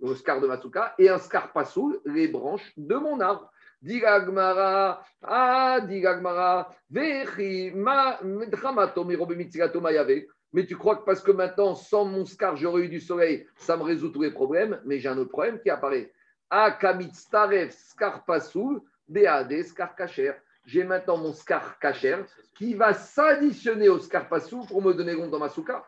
le 0.00 0.14
scar 0.14 0.40
de 0.40 0.46
Matsuka, 0.46 0.94
et 0.98 1.08
un 1.08 1.18
scar 1.18 1.52
passoul, 1.52 2.00
les 2.04 2.28
branches 2.28 2.72
de 2.76 2.94
mon 2.96 3.18
arbre. 3.20 3.50
Digagmara, 3.86 5.00
ah, 5.22 5.78
digagmara, 5.80 6.68
vechi, 6.90 7.70
ma, 7.72 8.18
mais 10.52 10.66
tu 10.66 10.76
crois 10.76 10.96
que 10.96 11.04
parce 11.04 11.20
que 11.20 11.30
maintenant, 11.30 11.76
sans 11.76 12.04
mon 12.04 12.24
scar, 12.24 12.56
j'aurais 12.56 12.82
eu 12.82 12.88
du 12.88 12.98
soleil, 12.98 13.46
ça 13.56 13.76
me 13.76 13.84
résout 13.84 14.08
tous 14.08 14.22
les 14.22 14.32
problèmes, 14.32 14.80
mais 14.84 14.98
j'ai 14.98 15.08
un 15.08 15.18
autre 15.18 15.30
problème 15.30 15.60
qui 15.60 15.70
apparaît. 15.70 16.12
J'ai 20.66 20.82
maintenant 20.82 21.16
mon 21.16 21.32
scar 21.32 21.78
kacher 21.78 22.16
qui 22.56 22.74
va 22.74 22.92
s'additionner 22.92 23.88
au 23.88 24.00
scar 24.00 24.28
passou 24.28 24.64
pour 24.66 24.82
me 24.82 24.94
donner 24.94 25.14
compte 25.14 25.30
dans 25.30 25.38
ma 25.38 25.48
souka. 25.48 25.84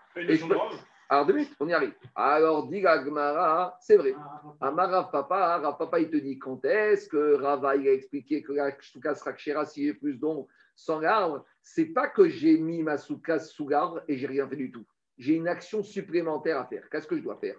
Alors, 1.11 1.24
deux 1.24 1.32
minutes, 1.32 1.54
on 1.59 1.68
y 1.68 1.72
arrive. 1.72 1.94
Alors, 2.14 2.68
dit 2.68 2.82
Gmara, 2.82 3.78
c'est 3.80 3.96
vrai. 3.96 4.14
Amara 4.61 5.11
Papa, 5.11 5.74
Papa, 5.78 6.00
il 6.00 6.11
te 6.11 6.16
dit 6.18 6.38
quand 6.38 6.62
est-ce 6.66 7.09
que 7.09 7.34
Rava 7.34 7.76
il 7.76 7.88
a 7.88 7.92
expliqué 7.92 8.42
que 8.42 8.52
la 8.52 8.76
souka 8.80 9.14
sera 9.14 9.32
y 9.76 9.88
a 9.88 9.94
plus 9.94 10.18
d'ombre 10.18 10.48
sans 10.76 11.00
l'arbre? 11.00 11.46
C'est 11.62 11.86
pas 11.86 12.09
que 12.09 12.28
j'ai 12.28 12.59
mis 12.59 12.82
ma 12.82 12.98
souka 12.98 13.38
sous 13.38 13.68
l'arbre 13.68 14.02
et 14.06 14.18
j'ai 14.18 14.26
rien 14.26 14.46
fait 14.46 14.56
du 14.56 14.70
tout. 14.70 14.84
j'ai 15.16 15.34
une 15.34 15.48
action 15.48 15.82
supplémentaire 15.82 16.59
à 16.59 16.66
faire. 16.66 16.88
Qu'est-ce 16.90 17.06
que 17.06 17.16
je 17.16 17.22
dois 17.22 17.38
faire? 17.38 17.56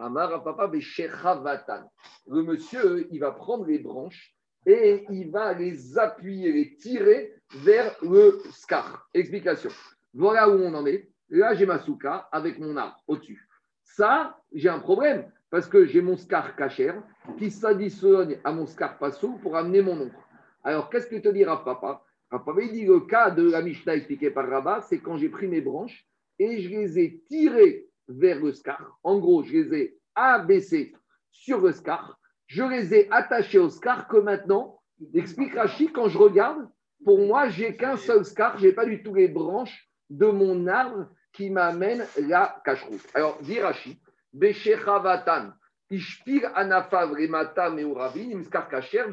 Amar 0.00 0.42
papa 0.42 0.70
Le 0.70 2.42
monsieur, 2.42 3.06
il 3.12 3.20
va 3.20 3.30
prendre 3.30 3.64
les 3.64 3.78
branches 3.78 4.34
et 4.66 5.06
il 5.10 5.30
va 5.30 5.54
les 5.54 5.98
appuyer, 5.98 6.52
les 6.52 6.76
tirer 6.76 7.32
vers 7.62 7.96
le 8.02 8.40
scar. 8.50 9.08
Explication. 9.14 9.70
Voilà 10.14 10.48
où 10.48 10.60
on 10.60 10.74
en 10.74 10.86
est. 10.86 11.08
Là, 11.30 11.54
j'ai 11.54 11.66
ma 11.66 11.78
souka 11.78 12.28
avec 12.32 12.58
mon 12.58 12.76
arbre 12.76 13.02
au-dessus. 13.06 13.48
Ça, 13.82 14.38
j'ai 14.52 14.68
un 14.68 14.78
problème 14.78 15.30
parce 15.50 15.66
que 15.66 15.84
j'ai 15.84 16.00
mon 16.00 16.16
scar 16.16 16.56
cachère 16.56 17.02
qui 17.38 17.50
s'additionne 17.50 18.36
à 18.44 18.52
mon 18.52 18.66
scar 18.66 18.98
passou 18.98 19.38
pour 19.38 19.56
amener 19.56 19.82
mon 19.82 20.00
ombre. 20.00 20.24
Alors, 20.64 20.88
qu'est-ce 20.90 21.06
que 21.06 21.16
te 21.16 21.28
dira 21.28 21.64
papa? 21.64 22.02
Papa, 22.30 22.52
il 22.60 22.72
dit 22.72 22.84
le 22.84 23.00
cas 23.00 23.30
de 23.30 23.50
la 23.50 23.62
Mishnah 23.62 23.96
expliqué 23.96 24.30
par 24.30 24.48
Rabat, 24.48 24.82
c'est 24.82 24.98
quand 24.98 25.16
j'ai 25.16 25.28
pris 25.28 25.48
mes 25.48 25.60
branches 25.60 26.06
et 26.38 26.60
je 26.60 26.68
les 26.68 26.98
ai 26.98 27.22
tirées 27.28 27.86
vers 28.08 28.40
le 28.40 28.52
scar. 28.52 28.98
En 29.02 29.18
gros, 29.18 29.42
je 29.42 29.52
les 29.52 29.74
ai 29.74 29.98
abaissées 30.14 30.94
sur 31.30 31.60
le 31.60 31.72
scar. 31.72 32.18
Je 32.46 32.62
les 32.62 32.94
ai 32.94 33.08
attachées 33.10 33.58
au 33.58 33.70
scar 33.70 34.08
que 34.08 34.16
maintenant, 34.16 34.78
explique 35.14 35.54
Rachid, 35.54 35.92
quand 35.92 36.08
je 36.08 36.18
regarde, 36.18 36.68
pour 37.04 37.18
moi, 37.18 37.48
j'ai 37.48 37.76
qu'un 37.76 37.96
seul 37.96 38.24
scar, 38.24 38.58
je 38.58 38.66
n'ai 38.66 38.72
pas 38.72 38.86
du 38.86 39.02
tout 39.02 39.14
les 39.14 39.28
branches 39.28 39.88
de 40.10 40.26
mon 40.26 40.66
arbre 40.66 41.08
qui 41.38 41.50
m'amène 41.50 42.04
la 42.26 42.60
cacheroute. 42.64 43.06
Alors, 43.14 43.38
dit 43.42 43.60
Rachid, 43.60 43.96
Beshéchavatan, 44.32 45.52
Ishpir 45.88 46.50
Anafav 46.56 47.12
Remata 47.12 47.70
Meuravin, 47.70 48.32
Imskar 48.32 48.68
Kacher, 48.68 49.04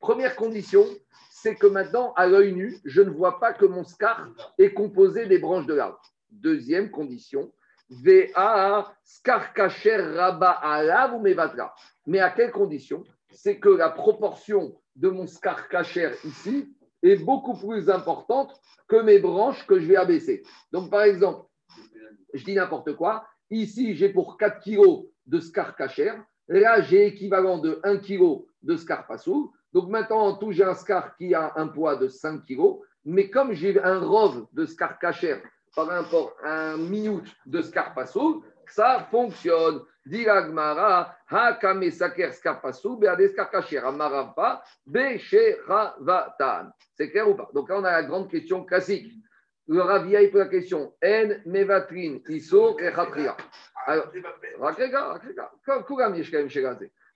Première 0.00 0.34
condition, 0.34 0.86
c'est 1.30 1.56
que 1.56 1.66
maintenant, 1.66 2.14
à 2.14 2.26
l'œil 2.26 2.54
nu, 2.54 2.78
je 2.86 3.02
ne 3.02 3.10
vois 3.10 3.38
pas 3.38 3.52
que 3.52 3.66
mon 3.66 3.84
scar 3.84 4.26
est 4.58 4.72
composé 4.72 5.26
des 5.26 5.38
branches 5.38 5.66
de 5.66 5.74
l'arbre. 5.74 6.00
Deuxième 6.30 6.90
condition, 6.90 7.52
VA 7.90 8.90
scar 9.04 9.52
kacher 9.52 9.96
raba 9.96 10.50
alav 10.50 11.14
ou 11.14 11.20
mevatra. 11.20 11.74
Mais 12.06 12.20
à 12.20 12.30
quelle 12.30 12.50
condition? 12.50 13.04
C'est 13.30 13.58
que 13.58 13.68
la 13.68 13.90
proportion 13.90 14.74
de 14.96 15.10
mon 15.10 15.26
scar 15.26 15.68
kacher 15.68 16.12
ici 16.24 16.74
est 17.04 17.16
beaucoup 17.16 17.54
plus 17.54 17.90
importante 17.90 18.58
que 18.88 18.96
mes 18.96 19.18
branches 19.18 19.66
que 19.66 19.78
je 19.78 19.86
vais 19.86 19.96
abaisser. 19.96 20.42
Donc, 20.72 20.90
par 20.90 21.02
exemple, 21.02 21.46
je 22.32 22.44
dis 22.44 22.54
n'importe 22.54 22.94
quoi. 22.96 23.24
Ici, 23.50 23.94
j'ai 23.94 24.08
pour 24.08 24.36
4 24.36 24.62
kg 24.62 25.04
de 25.26 25.40
scar 25.40 25.76
kacher. 25.76 26.12
Là, 26.48 26.82
j'ai 26.82 27.06
équivalent 27.06 27.58
de 27.58 27.80
1 27.84 27.98
kg 27.98 28.44
de 28.62 28.76
scar 28.76 29.06
passou. 29.06 29.52
Donc 29.72 29.88
maintenant, 29.88 30.20
en 30.20 30.36
tout, 30.36 30.52
j'ai 30.52 30.64
un 30.64 30.74
scar 30.74 31.16
qui 31.16 31.34
a 31.34 31.52
un 31.56 31.68
poids 31.68 31.96
de 31.96 32.08
5 32.08 32.44
kg. 32.44 32.80
Mais 33.04 33.30
comme 33.30 33.52
j'ai 33.52 33.80
un 33.82 34.00
rove 34.00 34.46
de 34.52 34.64
scar 34.64 34.98
cacher 34.98 35.42
par 35.74 35.86
rapport 35.86 36.32
à 36.44 36.72
un 36.72 36.76
minute 36.76 37.26
de 37.46 37.60
scar 37.60 37.94
passo, 37.94 38.42
ça 38.70 39.06
fonctionne. 39.10 39.82
Diragmara, 40.06 41.16
hakame 41.30 41.90
saker 41.90 42.34
scar 42.34 42.60
passo, 42.60 42.96
beade 42.96 43.30
scar 43.32 43.50
cacher, 43.50 43.78
amarapa, 43.78 44.62
becheravatan. 44.86 46.70
C'est 46.94 47.10
clair 47.10 47.28
ou 47.28 47.34
pas? 47.34 47.48
Donc 47.54 47.70
là, 47.70 47.78
on 47.78 47.84
a 47.84 47.92
la 47.92 48.02
grande 48.02 48.30
question 48.30 48.64
classique. 48.64 49.10
Le 49.66 49.80
ravia, 49.80 50.20
il 50.22 50.30
pose 50.30 50.40
la 50.40 50.48
question 50.48 50.92
En 51.02 51.28
mevatrin, 51.46 52.18
iso. 52.28 52.76
Alors. 53.86 54.10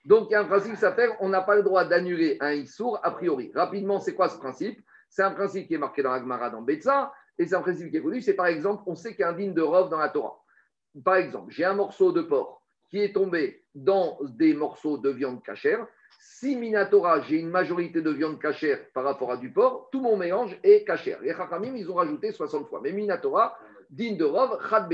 Donc, 0.04 0.28
il 0.30 0.32
y 0.32 0.34
a 0.34 0.40
un 0.40 0.44
principe 0.44 0.72
qui 0.72 0.80
s'appelle 0.80 1.10
on 1.20 1.28
n'a 1.28 1.42
pas 1.42 1.56
le 1.56 1.62
droit 1.62 1.84
d'annuler 1.84 2.38
un 2.40 2.52
Issour 2.52 2.98
a 3.02 3.10
priori. 3.10 3.52
Rapidement, 3.54 4.00
c'est 4.00 4.14
quoi 4.14 4.28
ce 4.28 4.38
principe? 4.38 4.80
C'est 5.10 5.22
un 5.22 5.32
principe 5.32 5.68
qui 5.68 5.74
est 5.74 5.78
marqué 5.78 6.02
dans 6.02 6.12
Agmara, 6.12 6.50
dans 6.50 6.62
Betsa, 6.62 7.12
et 7.38 7.46
c'est 7.46 7.54
un 7.54 7.60
principe 7.60 7.90
qui 7.90 7.98
est 7.98 8.02
connu. 8.02 8.20
C'est 8.22 8.34
par 8.34 8.46
exemple, 8.46 8.82
on 8.86 8.94
sait 8.94 9.10
qu'il 9.12 9.20
y 9.20 9.24
a 9.24 9.28
un 9.28 9.34
digne 9.34 9.52
de 9.52 9.62
Rov 9.62 9.90
dans 9.90 9.98
la 9.98 10.08
Torah. 10.08 10.38
Par 11.04 11.16
exemple, 11.16 11.52
j'ai 11.52 11.64
un 11.64 11.74
morceau 11.74 12.12
de 12.12 12.22
porc 12.22 12.62
qui 12.90 13.00
est 13.00 13.12
tombé 13.12 13.64
dans 13.74 14.18
des 14.22 14.54
morceaux 14.54 14.98
de 14.98 15.10
viande 15.10 15.42
cachère. 15.42 15.86
Si 16.20 16.56
Minatora, 16.56 17.20
j'ai 17.22 17.36
une 17.36 17.50
majorité 17.50 18.00
de 18.00 18.10
viande 18.10 18.40
cachère 18.40 18.78
par 18.92 19.04
rapport 19.04 19.30
à 19.30 19.36
du 19.36 19.52
porc, 19.52 19.88
tout 19.92 20.00
mon 20.00 20.16
mélange 20.16 20.58
est 20.62 20.84
cachère. 20.84 21.20
Les 21.20 21.34
Chachamim, 21.34 21.74
ils 21.76 21.90
ont 21.90 21.94
rajouté 21.94 22.32
60 22.32 22.68
fois. 22.68 22.80
Mais 22.82 22.92
Minatora, 22.92 23.58
digne 23.90 24.16
de 24.16 24.24
Rov, 24.24 24.58
Chad 24.68 24.88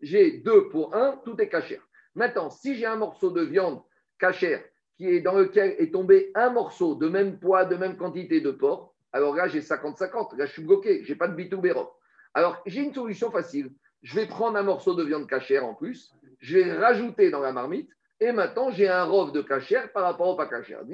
j'ai 0.00 0.38
2 0.38 0.68
pour 0.68 0.94
1, 0.94 1.20
tout 1.24 1.40
est 1.40 1.48
cachère. 1.48 1.82
Maintenant, 2.14 2.50
si 2.50 2.74
j'ai 2.76 2.86
un 2.86 2.96
morceau 2.96 3.30
de 3.30 3.42
viande 3.42 3.82
cachère 4.18 4.62
qui 4.96 5.08
est 5.08 5.20
dans 5.20 5.34
lequel 5.34 5.76
est 5.78 5.92
tombé 5.92 6.32
un 6.34 6.50
morceau 6.50 6.94
de 6.94 7.08
même 7.08 7.38
poids, 7.38 7.64
de 7.64 7.76
même 7.76 7.96
quantité 7.96 8.40
de 8.40 8.50
porc, 8.50 8.94
alors 9.12 9.34
là, 9.34 9.48
j'ai 9.48 9.60
50-50. 9.60 10.36
Là, 10.36 10.46
je 10.46 10.52
suis 10.52 10.62
bloqué. 10.62 11.04
Je 11.04 11.12
n'ai 11.12 11.18
pas 11.18 11.28
de 11.28 11.34
bitoubéro. 11.34 11.90
Alors, 12.34 12.60
j'ai 12.66 12.82
une 12.82 12.92
solution 12.92 13.30
facile. 13.30 13.72
Je 14.02 14.14
vais 14.14 14.26
prendre 14.26 14.56
un 14.56 14.62
morceau 14.62 14.94
de 14.94 15.02
viande 15.02 15.28
cachère 15.28 15.64
en 15.64 15.74
plus, 15.74 16.14
je 16.40 16.58
vais 16.58 16.72
rajouter 16.72 17.30
dans 17.30 17.40
la 17.40 17.52
marmite, 17.52 17.90
et 18.20 18.32
maintenant, 18.32 18.70
j'ai 18.70 18.88
un 18.88 19.04
rove 19.04 19.32
de 19.32 19.42
cachère 19.42 19.92
par 19.92 20.02
rapport 20.02 20.28
au 20.28 20.36
pas 20.36 20.46
cachère. 20.46 20.80
Je 20.84 20.90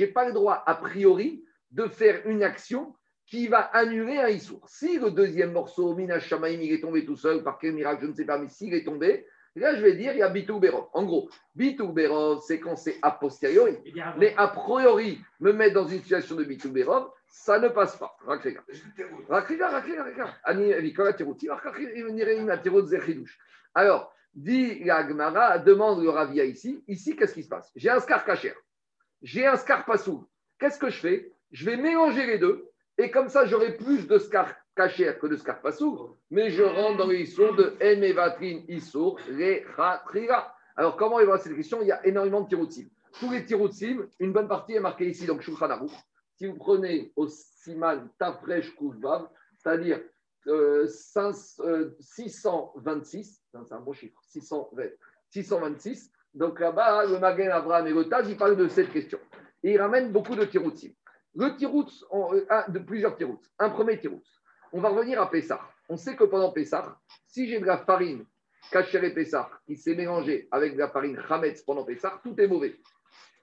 n'ai 0.00 0.06
pas 0.06 0.26
le 0.26 0.32
droit, 0.32 0.62
a 0.66 0.74
priori, 0.74 1.44
de 1.70 1.86
faire 1.86 2.26
une 2.26 2.42
action 2.42 2.94
qui 3.26 3.48
va 3.48 3.58
annuler 3.58 4.18
un 4.18 4.28
issour. 4.28 4.66
Si 4.68 4.98
le 4.98 5.10
deuxième 5.10 5.52
morceau, 5.52 5.94
Mina 5.94 6.20
Shamaim, 6.20 6.60
il 6.60 6.72
est 6.72 6.80
tombé 6.80 7.04
tout 7.04 7.16
seul, 7.16 7.42
par 7.42 7.58
quel 7.58 7.74
miracle, 7.74 8.02
je 8.02 8.06
ne 8.06 8.14
sais 8.14 8.24
pas, 8.24 8.38
mais 8.38 8.48
s'il 8.48 8.72
est 8.72 8.84
tombé, 8.84 9.26
là, 9.54 9.74
je 9.74 9.82
vais 9.82 9.94
dire, 9.94 10.12
il 10.12 10.18
y 10.18 10.22
a 10.22 10.28
Bitou 10.28 10.60
Berov. 10.60 10.86
En 10.92 11.04
gros, 11.04 11.28
Bitou 11.54 11.88
Berov, 11.88 12.42
c'est 12.46 12.60
quand 12.60 12.76
c'est 12.76 12.98
a 13.02 13.10
posteriori. 13.10 13.76
Mais 14.18 14.34
a 14.36 14.48
priori, 14.48 15.18
me 15.40 15.52
mettre 15.52 15.74
dans 15.74 15.86
une 15.86 16.00
situation 16.00 16.36
de 16.36 16.44
Bitou 16.44 16.70
Berov, 16.70 17.10
ça 17.36 17.58
ne 17.58 17.68
passe 17.68 17.96
pas. 17.96 18.16
Rakriga. 18.26 18.64
Rakriga, 19.28 19.68
Rakriga, 19.68 20.04
Rakriga. 20.04 20.38
Alors, 23.74 24.14
dit 24.34 24.84
la 24.84 25.58
demande 25.58 26.02
le 26.02 26.08
Ravia 26.08 26.44
ici. 26.44 26.82
Ici, 26.88 27.14
qu'est-ce 27.14 27.34
qui 27.34 27.42
se 27.42 27.48
passe? 27.48 27.70
J'ai 27.76 27.90
un 27.90 28.00
scar 28.00 28.24
cachère. 28.24 28.56
J'ai 29.22 29.46
un 29.46 29.56
scar 29.56 29.84
passou. 29.84 30.26
Qu'est-ce 30.58 30.78
que 30.78 30.88
je 30.88 30.98
fais? 30.98 31.30
Je 31.52 31.66
vais 31.66 31.76
mélanger 31.76 32.26
les 32.26 32.38
deux. 32.38 32.68
Et 32.98 33.10
comme 33.10 33.28
ça, 33.28 33.44
j'aurai 33.44 33.76
plus 33.76 34.08
de 34.08 34.18
scar 34.18 34.52
cachère 34.74 35.18
que 35.18 35.26
de 35.26 35.36
scarpassou, 35.36 36.16
mais 36.30 36.50
je 36.50 36.62
rentre 36.62 36.98
dans 36.98 37.06
l'histoire 37.06 37.54
de 37.54 37.76
Emevatrin 37.80 38.62
Issour, 38.68 39.20
Rechatrira. 39.28 40.54
Alors, 40.74 40.96
comment 40.96 41.20
évaluer 41.20 41.42
cette 41.42 41.54
question? 41.54 41.80
Il 41.82 41.88
y 41.88 41.92
a 41.92 42.04
énormément 42.06 42.40
de 42.40 42.48
tiroutsim. 42.48 42.88
Tous 43.20 43.30
les 43.30 43.44
tiroutsim, 43.44 44.06
une 44.18 44.32
bonne 44.32 44.48
partie 44.48 44.74
est 44.74 44.80
marquée 44.80 45.08
ici, 45.08 45.26
donc 45.26 45.42
Shulchan 45.42 45.68
Si 46.36 46.46
vous 46.46 46.56
prenez 46.56 47.12
au 47.16 47.28
Siman 47.28 48.08
Tafresh 48.18 48.74
Kouzbav, 48.76 49.28
c'est-à-dire 49.56 50.00
euh, 50.48 50.86
626, 50.86 51.60
euh, 51.64 51.96
c'est 53.64 53.74
un 53.74 53.80
bon 53.80 53.94
chiffre, 53.94 54.20
626, 55.30 56.12
donc 56.34 56.60
là-bas, 56.60 57.06
le 57.06 57.18
Magen 57.18 57.50
Abraham 57.50 57.86
et 57.86 57.92
le 57.92 58.08
Taz, 58.08 58.28
ils 58.28 58.36
parlent 58.36 58.56
de 58.56 58.68
cette 58.68 58.92
question. 58.92 59.18
Et 59.62 59.72
ils 59.72 59.80
ramènent 59.80 60.12
beaucoup 60.12 60.36
de 60.36 60.44
tiroutsim. 60.44 60.92
Le 61.34 61.56
tirout, 61.56 61.88
euh, 62.12 62.44
de 62.68 62.78
plusieurs 62.80 63.16
tirouts. 63.16 63.40
Un 63.58 63.70
premier 63.70 63.98
tirout. 63.98 64.22
On 64.72 64.80
va 64.80 64.90
revenir 64.90 65.20
à 65.20 65.30
Pessah. 65.30 65.60
On 65.88 65.96
sait 65.96 66.16
que 66.16 66.24
pendant 66.24 66.52
Pessah, 66.52 66.98
si 67.26 67.48
j'ai 67.48 67.60
de 67.60 67.64
la 67.64 67.78
farine 67.78 68.26
et 68.74 69.10
Pessah 69.10 69.48
qui 69.66 69.76
s'est 69.76 69.94
mélangée 69.94 70.48
avec 70.50 70.74
de 70.74 70.78
la 70.78 70.88
farine 70.88 71.18
Hametz 71.28 71.62
pendant 71.62 71.84
Pessah, 71.84 72.20
tout 72.22 72.38
est 72.38 72.48
mauvais. 72.48 72.76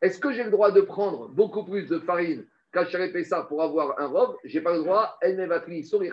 Est-ce 0.01 0.19
que 0.19 0.31
j'ai 0.31 0.43
le 0.43 0.51
droit 0.51 0.71
de 0.71 0.81
prendre 0.81 1.29
beaucoup 1.29 1.63
plus 1.63 1.87
de 1.87 1.99
farine 1.99 2.45
et 2.76 3.11
Pessah 3.11 3.43
pour 3.43 3.61
avoir 3.61 3.99
un 3.99 4.07
robe 4.07 4.38
Je 4.43 4.57
n'ai 4.57 4.63
pas 4.63 4.74
le 4.74 4.80
droit. 4.80 5.17
El 5.21 5.38
Nevatri 5.38 5.84
Sori 5.84 6.09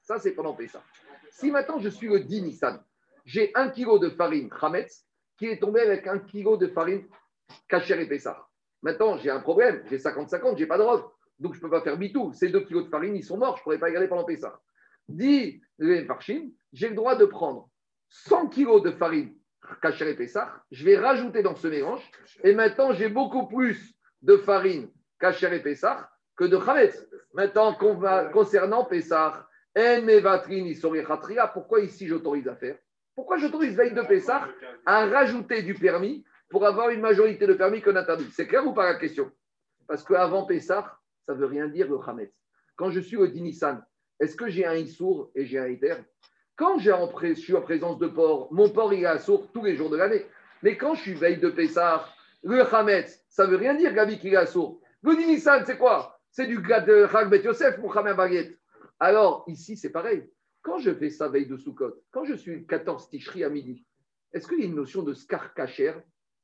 Ça, 0.00 0.18
c'est 0.18 0.32
pendant 0.32 0.54
Pessah. 0.54 0.82
Si 1.30 1.50
maintenant 1.50 1.78
je 1.78 1.88
suis 1.88 2.08
le 2.08 2.20
10 2.20 2.42
Nissan, 2.42 2.82
j'ai 3.24 3.50
un 3.54 3.70
kilo 3.70 3.98
de 3.98 4.10
farine 4.10 4.48
Hametz 4.60 5.06
qui 5.36 5.46
est 5.46 5.58
tombé 5.58 5.80
avec 5.80 6.06
un 6.06 6.18
kilo 6.20 6.56
de 6.56 6.68
farine 6.68 7.06
et 7.70 8.06
Pessah. 8.06 8.46
Maintenant, 8.82 9.16
j'ai 9.16 9.30
un 9.30 9.40
problème. 9.40 9.82
J'ai 9.90 9.98
50-50, 9.98 10.56
j'ai 10.56 10.66
pas 10.66 10.78
de 10.78 10.82
robe. 10.82 11.04
Donc, 11.38 11.54
je 11.54 11.58
ne 11.58 11.62
peux 11.62 11.70
pas 11.70 11.82
faire 11.82 11.96
bitou. 11.96 12.32
Ces 12.32 12.48
deux 12.48 12.60
kilos 12.60 12.84
de 12.84 12.90
farine, 12.90 13.16
ils 13.16 13.24
sont 13.24 13.38
morts. 13.38 13.56
Je 13.56 13.60
ne 13.60 13.64
pourrais 13.64 13.78
pas 13.78 13.90
y 13.90 13.92
garder 13.92 14.08
pendant 14.08 14.24
Pessah. 14.24 14.60
Dit 15.08 15.62
les 15.78 16.04
Farchim, 16.04 16.50
j'ai 16.72 16.88
le 16.88 16.94
droit 16.94 17.16
de 17.16 17.24
prendre 17.24 17.68
100 18.08 18.48
kilos 18.48 18.82
de 18.82 18.92
farine 18.92 19.34
Kacher 19.82 20.10
et 20.10 20.14
Pessah. 20.14 20.62
Je 20.70 20.84
vais 20.84 20.96
rajouter 20.96 21.42
dans 21.42 21.56
ce 21.56 21.66
mélange. 21.66 22.08
Et 22.44 22.54
maintenant, 22.54 22.92
j'ai 22.92 23.08
beaucoup 23.08 23.46
plus 23.46 23.94
de 24.22 24.36
farine 24.36 24.90
Kacher 25.18 25.54
et 25.54 25.60
Pessah 25.60 26.10
que 26.36 26.44
de 26.44 26.58
Chametz. 26.58 27.06
Maintenant, 27.32 27.74
concernant 28.32 28.84
Pessah, 28.84 29.48
pourquoi 31.52 31.80
ici 31.80 32.06
j'autorise 32.06 32.48
à 32.48 32.54
faire? 32.54 32.76
Pourquoi 33.14 33.38
j'autorise 33.38 33.76
veille 33.76 33.94
de 33.94 34.02
Pessah 34.02 34.48
à 34.86 35.06
rajouter 35.06 35.62
du 35.62 35.74
permis 35.74 36.24
pour 36.48 36.66
avoir 36.66 36.90
une 36.90 37.00
majorité 37.00 37.46
de 37.46 37.54
permis 37.54 37.80
qu'on 37.80 37.96
interdit? 37.96 38.30
C'est 38.32 38.46
clair 38.46 38.66
ou 38.66 38.72
pas 38.72 38.84
la 38.84 38.98
question? 38.98 39.30
Parce 39.86 40.02
qu'avant 40.02 40.46
Pessah, 40.46 40.98
ça 41.26 41.34
ne 41.34 41.38
veut 41.38 41.46
rien 41.46 41.68
dire 41.68 41.88
le 41.88 41.98
Hametz. 42.06 42.32
Quand 42.76 42.90
je 42.90 43.00
suis 43.00 43.16
au 43.16 43.26
Dinissan, 43.26 43.82
est-ce 44.20 44.36
que 44.36 44.48
j'ai 44.48 44.66
un 44.66 44.74
Issour 44.74 45.30
et 45.34 45.44
j'ai 45.46 45.58
un 45.58 45.68
Iter 45.68 45.96
Quand 46.56 46.78
j'ai 46.78 46.92
je 47.22 47.34
suis 47.34 47.54
en 47.54 47.60
présence 47.60 47.98
de 47.98 48.08
porc, 48.08 48.52
mon 48.52 48.68
porc 48.70 48.94
il 48.94 49.02
est 49.02 49.06
à 49.06 49.18
sourd 49.18 49.50
tous 49.52 49.64
les 49.64 49.76
jours 49.76 49.90
de 49.90 49.96
l'année. 49.96 50.26
Mais 50.62 50.76
quand 50.76 50.94
je 50.94 51.02
suis 51.02 51.14
veille 51.14 51.38
de 51.38 51.50
Pessah, 51.50 52.08
le 52.42 52.62
Hametz, 52.62 53.24
ça 53.28 53.46
ne 53.46 53.52
veut 53.52 53.56
rien 53.56 53.74
dire, 53.74 53.92
Gabi, 53.92 54.18
qu'il 54.18 54.32
est 54.32 54.36
à 54.36 54.46
sourd. 54.46 54.80
Le 55.04 55.16
Dinissan, 55.16 55.62
c'est 55.66 55.76
quoi? 55.76 56.18
C'est 56.30 56.46
du 56.46 56.62
gars 56.62 56.80
de 56.80 57.02
Ragbet 57.02 57.42
Yosef, 57.42 57.76
mon 57.76 57.90
Hamet 57.92 58.14
Baguette. 58.14 58.58
Alors, 58.98 59.44
ici, 59.46 59.76
c'est 59.76 59.90
pareil. 59.90 60.30
Quand 60.62 60.78
je 60.78 60.94
fais 60.94 61.10
ça 61.10 61.28
veille 61.28 61.46
de 61.46 61.58
Soukot, 61.58 62.02
quand 62.10 62.24
je 62.24 62.32
suis 62.32 62.66
14 62.66 63.10
ticheries 63.10 63.44
à 63.44 63.50
midi, 63.50 63.86
est-ce 64.32 64.48
qu'il 64.48 64.60
y 64.60 64.62
a 64.62 64.64
une 64.64 64.74
notion 64.74 65.02
de 65.02 65.12
scar 65.12 65.52
kacher 65.52 65.92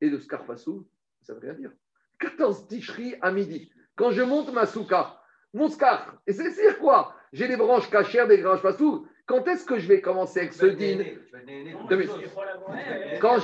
et 0.03 0.11
de 0.11 0.19
scar 0.19 0.45
fasoul 0.45 0.85
Ça 1.23 1.33
veut 1.33 1.41
rien 1.41 1.55
dire. 1.55 1.73
14 2.19 2.69
ticheries 2.69 3.15
à 3.23 3.33
midi. 3.33 3.73
Quand 3.97 4.11
je 4.11 4.21
monte 4.21 4.53
ma 4.53 4.67
souka, 4.67 5.19
mon 5.55 5.71
scar, 5.71 6.21
et 6.27 6.35
c'est 6.35 6.53
dire 6.53 6.79
quoi? 6.79 7.17
J'ai 7.33 7.49
des 7.49 7.57
branches 7.57 7.89
cachères, 7.89 8.29
des 8.29 8.43
branches 8.43 8.61
fasoul. 8.61 9.09
Quand 9.31 9.47
est-ce 9.47 9.65
que 9.65 9.79
je 9.79 9.87
vais 9.87 10.01
commencer 10.01 10.41
avec 10.41 10.53
ce 10.53 10.67
din 10.67 11.05
quand 13.21 13.39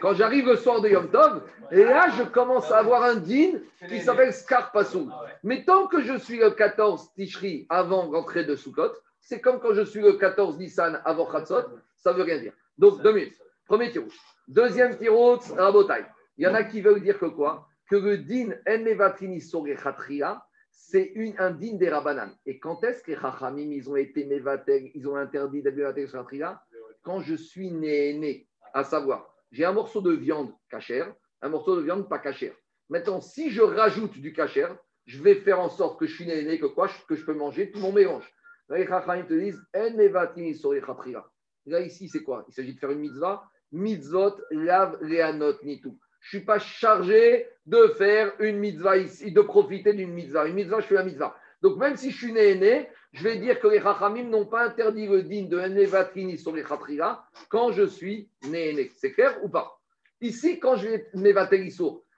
quand 0.00 0.14
j'arrive 0.14 0.46
le 0.46 0.56
soir 0.56 0.80
de 0.80 0.88
Yom 0.88 1.08
Tov, 1.12 1.42
et 1.70 1.84
là, 1.84 2.08
je 2.18 2.24
commence 2.24 2.72
à 2.72 2.78
avoir 2.78 3.04
un 3.04 3.14
din 3.14 3.60
qui 3.88 4.00
s'appelle 4.00 4.32
Scar 4.32 4.72
Pasoul. 4.72 5.12
Mais 5.44 5.64
tant 5.64 5.86
que 5.86 6.02
je 6.02 6.18
suis 6.18 6.38
le 6.38 6.50
14 6.50 7.12
Tishri 7.14 7.68
avant 7.68 8.10
l'entrée 8.10 8.42
de 8.42 8.56
Sukkot, 8.56 8.90
c'est 9.20 9.40
comme 9.40 9.60
quand 9.60 9.74
je 9.74 9.82
suis 9.82 10.00
le 10.00 10.14
14 10.14 10.58
Nissan 10.58 11.00
avant 11.04 11.26
Khatsot, 11.26 11.66
ça 11.94 12.12
ne 12.12 12.18
veut 12.18 12.24
rien 12.24 12.40
dire. 12.40 12.52
Donc, 12.76 13.00
deux 13.02 13.12
minutes. 13.12 13.38
Premier 13.68 13.92
tirot. 13.92 14.08
Deuxième 14.48 14.98
tirot, 14.98 15.38
Rabotai. 15.56 16.04
Il 16.36 16.46
y 16.46 16.48
en 16.48 16.54
a 16.54 16.64
qui 16.64 16.80
veulent 16.80 17.02
dire 17.02 17.16
que 17.16 17.26
quoi? 17.26 17.68
Que 17.88 17.94
le 17.94 18.18
din 18.18 18.54
En 18.68 19.40
Sore 19.40 19.68
Khatria, 19.80 20.42
c'est 20.80 21.12
un 21.38 21.50
din 21.50 21.74
des 21.74 21.90
Rabanan. 21.90 22.30
Et 22.46 22.58
quand 22.58 22.82
est-ce 22.84 23.02
que 23.02 23.10
les 23.10 23.18
Chachamim, 23.18 23.70
ils 23.72 23.90
ont 23.90 23.96
été 23.96 24.24
mévatel, 24.24 24.90
ils 24.94 25.06
ont 25.08 25.16
interdit 25.16 25.60
d'être 25.60 25.74
mévatel 25.74 26.08
sur 26.08 26.24
la 26.32 26.64
Quand 27.02 27.20
je 27.20 27.34
suis 27.34 27.70
né, 27.72 28.14
né, 28.14 28.48
à 28.72 28.84
savoir, 28.84 29.34
j'ai 29.50 29.64
un 29.64 29.72
morceau 29.72 30.00
de 30.00 30.12
viande 30.12 30.54
cachère, 30.70 31.12
un 31.42 31.48
morceau 31.48 31.76
de 31.76 31.82
viande 31.82 32.08
pas 32.08 32.20
cachère. 32.20 32.54
Maintenant, 32.88 33.20
si 33.20 33.50
je 33.50 33.60
rajoute 33.60 34.18
du 34.18 34.32
cachère, 34.32 34.78
je 35.04 35.20
vais 35.20 35.34
faire 35.34 35.60
en 35.60 35.68
sorte 35.68 35.98
que 35.98 36.06
je 36.06 36.14
suis 36.14 36.26
né, 36.26 36.42
né 36.44 36.58
que 36.58 36.66
quoi, 36.66 36.88
que 37.08 37.16
je 37.16 37.24
peux 37.24 37.34
manger 37.34 37.70
tout 37.70 37.80
mon 37.80 37.92
mélange. 37.92 38.32
Les 38.70 38.86
Chachamim 38.86 39.24
te 39.24 39.34
disent, 39.34 39.60
En 39.74 41.22
Là, 41.66 41.80
ici, 41.80 42.08
c'est 42.08 42.22
quoi? 42.22 42.46
Il 42.48 42.54
s'agit 42.54 42.74
de 42.74 42.78
faire 42.78 42.92
une 42.92 43.00
mitzvah. 43.00 43.42
Mitzvot, 43.72 44.36
lave, 44.50 44.96
leanot, 45.02 45.54
tout. 45.82 45.98
Je 46.20 46.36
ne 46.36 46.40
suis 46.40 46.46
pas 46.46 46.58
chargé 46.58 47.46
de 47.66 47.88
faire 47.98 48.32
une 48.40 48.58
mitzvah 48.58 48.96
ici, 48.96 49.32
de 49.32 49.40
profiter 49.40 49.92
d'une 49.92 50.12
mitzvah. 50.12 50.46
Une 50.46 50.54
mitzvah, 50.54 50.80
je 50.80 50.86
fais 50.86 50.94
la 50.94 51.04
mitzvah. 51.04 51.36
Donc, 51.62 51.76
même 51.76 51.96
si 51.96 52.10
je 52.10 52.16
suis 52.16 52.32
né 52.32 52.88
je 53.12 53.24
vais 53.24 53.38
dire 53.38 53.58
que 53.58 53.66
les 53.68 53.80
Chachamim 53.80 54.24
n'ont 54.24 54.44
pas 54.44 54.66
interdit 54.66 55.06
le 55.06 55.22
digne 55.22 55.48
de 55.48 55.58
Nevatrini 55.58 56.36
sur 56.36 56.54
les 56.54 56.62
Khatriga 56.62 57.24
quand 57.48 57.72
je 57.72 57.84
suis 57.84 58.28
né 58.44 58.72
né. 58.74 58.90
C'est 58.94 59.12
clair 59.12 59.38
ou 59.42 59.48
pas? 59.48 59.80
Ici, 60.20 60.60
quand 60.60 60.76
je 60.76 60.88
vais 60.88 60.94
être 60.94 61.14
Nevatel 61.14 61.66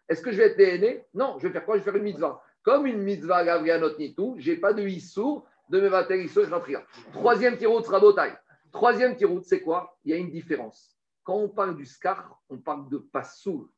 est-ce 0.08 0.22
que 0.22 0.32
je 0.32 0.38
vais 0.38 0.46
être 0.48 0.58
né 0.58 0.78
né 0.78 1.04
Non, 1.14 1.36
je 1.38 1.46
vais 1.46 1.52
faire 1.52 1.64
quoi? 1.64 1.76
Je 1.76 1.84
vais 1.84 1.84
faire 1.84 1.96
une 1.96 2.02
mitzvah. 2.02 2.42
Comme 2.62 2.86
une 2.86 2.98
mitzvah 2.98 3.44
Gavrianot 3.44 3.96
Nitou, 3.96 4.34
je 4.38 4.50
n'ai 4.50 4.56
pas 4.56 4.72
de 4.72 4.82
Issour 4.82 5.46
de 5.68 5.80
Mevatel 5.80 6.24
Issour 6.24 6.44
et. 6.44 6.76
Troisième 7.12 7.56
tirout 7.56 7.82
sera 7.82 8.00
Troisième 8.72 9.16
tirout, 9.16 9.42
c'est 9.42 9.60
quoi? 9.60 9.96
Il 10.04 10.10
y 10.10 10.14
a 10.14 10.16
une 10.16 10.30
différence. 10.30 10.96
Quand 11.22 11.36
on 11.36 11.48
parle 11.48 11.76
du 11.76 11.86
Skar, 11.86 12.40
on 12.48 12.58
parle 12.58 12.88
de 12.88 12.98
Passoul. 12.98 13.68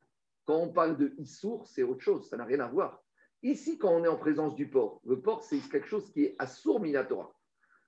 Quand 0.52 0.58
on 0.58 0.68
parle 0.68 0.98
de 0.98 1.14
Issour, 1.16 1.66
c'est 1.66 1.82
autre 1.82 2.02
chose, 2.02 2.28
ça 2.28 2.36
n'a 2.36 2.44
rien 2.44 2.60
à 2.60 2.68
voir. 2.68 3.02
Ici, 3.42 3.78
quand 3.78 3.88
on 3.88 4.04
est 4.04 4.08
en 4.08 4.18
présence 4.18 4.54
du 4.54 4.68
porc, 4.68 5.00
le 5.06 5.18
porc, 5.18 5.42
c'est 5.44 5.58
quelque 5.70 5.86
chose 5.86 6.12
qui 6.12 6.24
est 6.24 6.36
assour 6.38 6.78
minatora. 6.78 7.32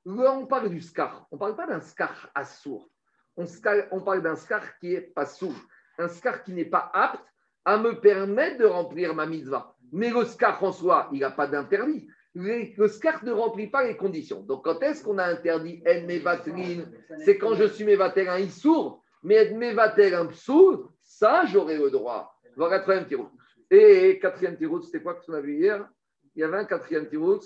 Là, 0.06 0.32
on 0.32 0.46
parle 0.46 0.70
du 0.70 0.80
scar. 0.80 1.26
On 1.30 1.36
ne 1.36 1.40
parle 1.40 1.56
pas 1.56 1.66
d'un 1.66 1.82
scar 1.82 2.30
assour. 2.34 2.88
On, 3.36 3.44
on 3.90 4.00
parle 4.00 4.22
d'un 4.22 4.34
scar 4.34 4.78
qui 4.78 4.94
est 4.94 5.02
pas 5.02 5.26
sourd. 5.26 5.52
Un 5.98 6.08
scar 6.08 6.42
qui 6.42 6.54
n'est 6.54 6.64
pas 6.64 6.90
apte 6.94 7.22
à 7.66 7.76
me 7.76 8.00
permettre 8.00 8.56
de 8.56 8.64
remplir 8.64 9.14
ma 9.14 9.26
mitzvah. 9.26 9.76
Mais 9.92 10.08
le 10.08 10.24
scar 10.24 10.64
en 10.64 10.72
soi, 10.72 11.10
il 11.12 11.20
n'a 11.20 11.32
pas 11.32 11.46
d'interdit. 11.46 12.08
Le 12.32 12.88
scar 12.88 13.22
ne 13.26 13.32
remplit 13.32 13.66
pas 13.66 13.84
les 13.84 13.98
conditions. 13.98 14.40
Donc, 14.40 14.64
quand 14.64 14.80
est-ce 14.80 15.04
qu'on 15.04 15.18
a 15.18 15.26
interdit 15.26 15.82
en 15.86 17.18
C'est 17.26 17.36
quand 17.36 17.56
je 17.56 17.64
suis 17.64 17.84
mévater 17.84 18.26
un 18.26 18.38
issour. 18.38 19.02
Mais 19.22 19.50
mévater 19.50 20.14
un 20.14 20.26
psour, 20.26 20.90
ça, 21.02 21.44
j'aurai 21.44 21.76
le 21.76 21.90
droit. 21.90 22.33
Voilà, 22.56 22.80
troisième 22.80 23.06
tirout. 23.06 23.30
Et 23.70 24.18
quatrième 24.20 24.56
tirout, 24.56 24.82
c'était 24.82 25.02
quoi 25.02 25.14
que 25.14 25.24
tu 25.24 25.34
a 25.34 25.40
vu 25.40 25.56
hier? 25.56 25.88
Il 26.34 26.40
y 26.40 26.44
avait 26.44 26.58
un 26.58 26.64
quatrième 26.64 27.08
tirout, 27.08 27.40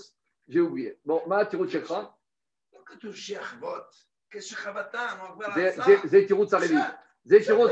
j'ai 0.49 0.61
oublié. 0.61 0.99
Bon, 1.05 1.23
ma 1.27 1.45
tirout 1.47 1.69
chekra. 1.69 2.17
Zé 6.07 6.27
tirout 6.27 6.47
s'arrive. 6.47 6.81
Zé 7.27 7.41
tirout, 7.43 7.71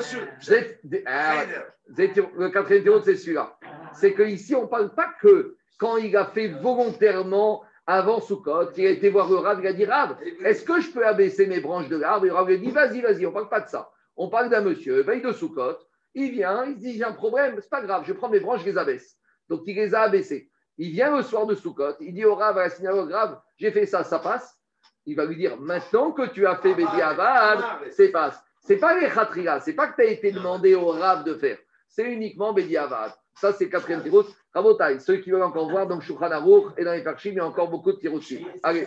ah, 1.07 1.45
le 1.89 2.49
quatrième 2.49 2.83
tirout, 2.83 3.03
c'est 3.03 3.17
celui-là. 3.17 3.59
C'est 3.95 4.15
qu'ici, 4.15 4.55
on 4.55 4.63
ne 4.63 4.69
parle 4.69 4.95
pas 4.95 5.13
que 5.21 5.57
quand 5.79 5.97
il 5.97 6.17
a 6.17 6.27
fait 6.27 6.49
volontairement 6.49 7.65
avant 7.87 8.21
Soukot, 8.21 8.73
il 8.77 8.87
a 8.87 8.91
été 8.91 9.11
voir 9.11 9.29
le 9.29 9.37
Rav, 9.37 9.61
il 9.61 9.67
a 9.67 9.73
dit 9.73 9.85
Rav, 9.85 10.19
est-ce 10.45 10.65
que 10.65 10.81
je 10.81 10.91
peux 10.91 11.07
abaisser 11.07 11.47
mes 11.47 11.61
branches 11.61 11.89
de 11.89 11.97
l'arbre? 11.97 12.27
Et 12.27 12.31
a 12.31 12.57
dit 12.57 12.71
Vas-y, 12.71 13.01
vas-y, 13.01 13.27
on 13.27 13.31
ne 13.31 13.35
parle 13.35 13.49
pas 13.49 13.61
de 13.61 13.69
ça. 13.69 13.91
On 14.17 14.29
parle 14.29 14.49
d'un 14.49 14.63
monsieur, 14.63 15.03
veille 15.03 15.23
de 15.23 15.33
Soukot, 15.33 15.77
il 16.17 16.33
vient, 16.33 16.65
il 16.65 16.75
se 16.75 16.81
dit 16.81 16.97
j'ai 16.97 17.05
un 17.05 17.13
problème, 17.13 17.59
c'est 17.61 17.71
pas 17.71 17.83
grave, 17.83 18.03
je 18.07 18.13
prends 18.15 18.31
mes 18.31 18.41
branches, 18.41 18.63
je 18.63 18.71
les 18.71 18.79
abaisse. 18.79 19.17
Donc 19.49 19.63
il 19.67 19.77
les 19.77 19.95
a 19.95 20.03
abaissées. 20.03 20.51
Il 20.79 20.91
vient 20.91 21.15
le 21.15 21.23
soir 21.23 21.47
de 21.47 21.55
Soukot, 21.55 21.95
il 22.01 22.15
dit 22.15 22.25
au 22.25 22.35
Rav 22.35 22.57
à 22.57 22.65
la 22.65 22.71
synagogue, 22.71 23.09
grave, 23.09 23.39
j'ai 23.59 23.71
fait 23.71 23.87
ça, 23.87 24.03
ça 24.03 24.19
passe. 24.19 24.59
Il 25.05 25.15
va 25.15 25.27
lui 25.27 25.37
dire 25.37 25.59
maintenant 25.59 26.13
que 26.13 26.27
tu 26.27 26.47
as 26.47 26.57
fait 26.57 26.75
Bédi 26.75 27.01
Avad, 27.01 27.61
c'est 27.93 28.09
passe. 28.09 28.43
C'est 28.63 28.79
pas 28.79 28.99
les 28.99 29.09
khatria, 29.09 29.61
c'est 29.61 29.75
pas 29.75 29.89
que 29.89 29.97
tu 29.97 30.09
as 30.09 30.11
été 30.11 30.33
demandé 30.33 30.75
au 30.75 30.87
Rav 30.87 31.23
de 31.23 31.35
faire, 31.35 31.59
c'est 31.87 32.11
uniquement 32.11 32.53
Bédi 32.53 32.77
Avad. 32.77 33.13
Ça, 33.39 33.53
c'est 33.53 33.69
quatrième 33.69 34.03
tirot. 34.03 34.25
Rabotai, 34.57 35.01
ceux 35.01 35.19
qui 35.19 35.31
veulent 35.31 35.43
encore 35.43 35.69
voir, 35.69 35.87
donc 35.87 36.01
Shulchan 36.01 36.31
Aruch 36.31 36.73
et 36.79 36.85
dans 36.85 36.93
les 36.93 37.03
Farshim, 37.03 37.33
il 37.33 37.37
y 37.37 37.41
a 37.41 37.47
encore 37.47 37.69
beaucoup 37.69 37.93
de 37.93 37.99
tirots 37.99 38.21
Allez. 38.63 38.87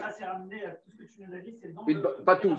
Pas 2.26 2.38
tous. 2.38 2.58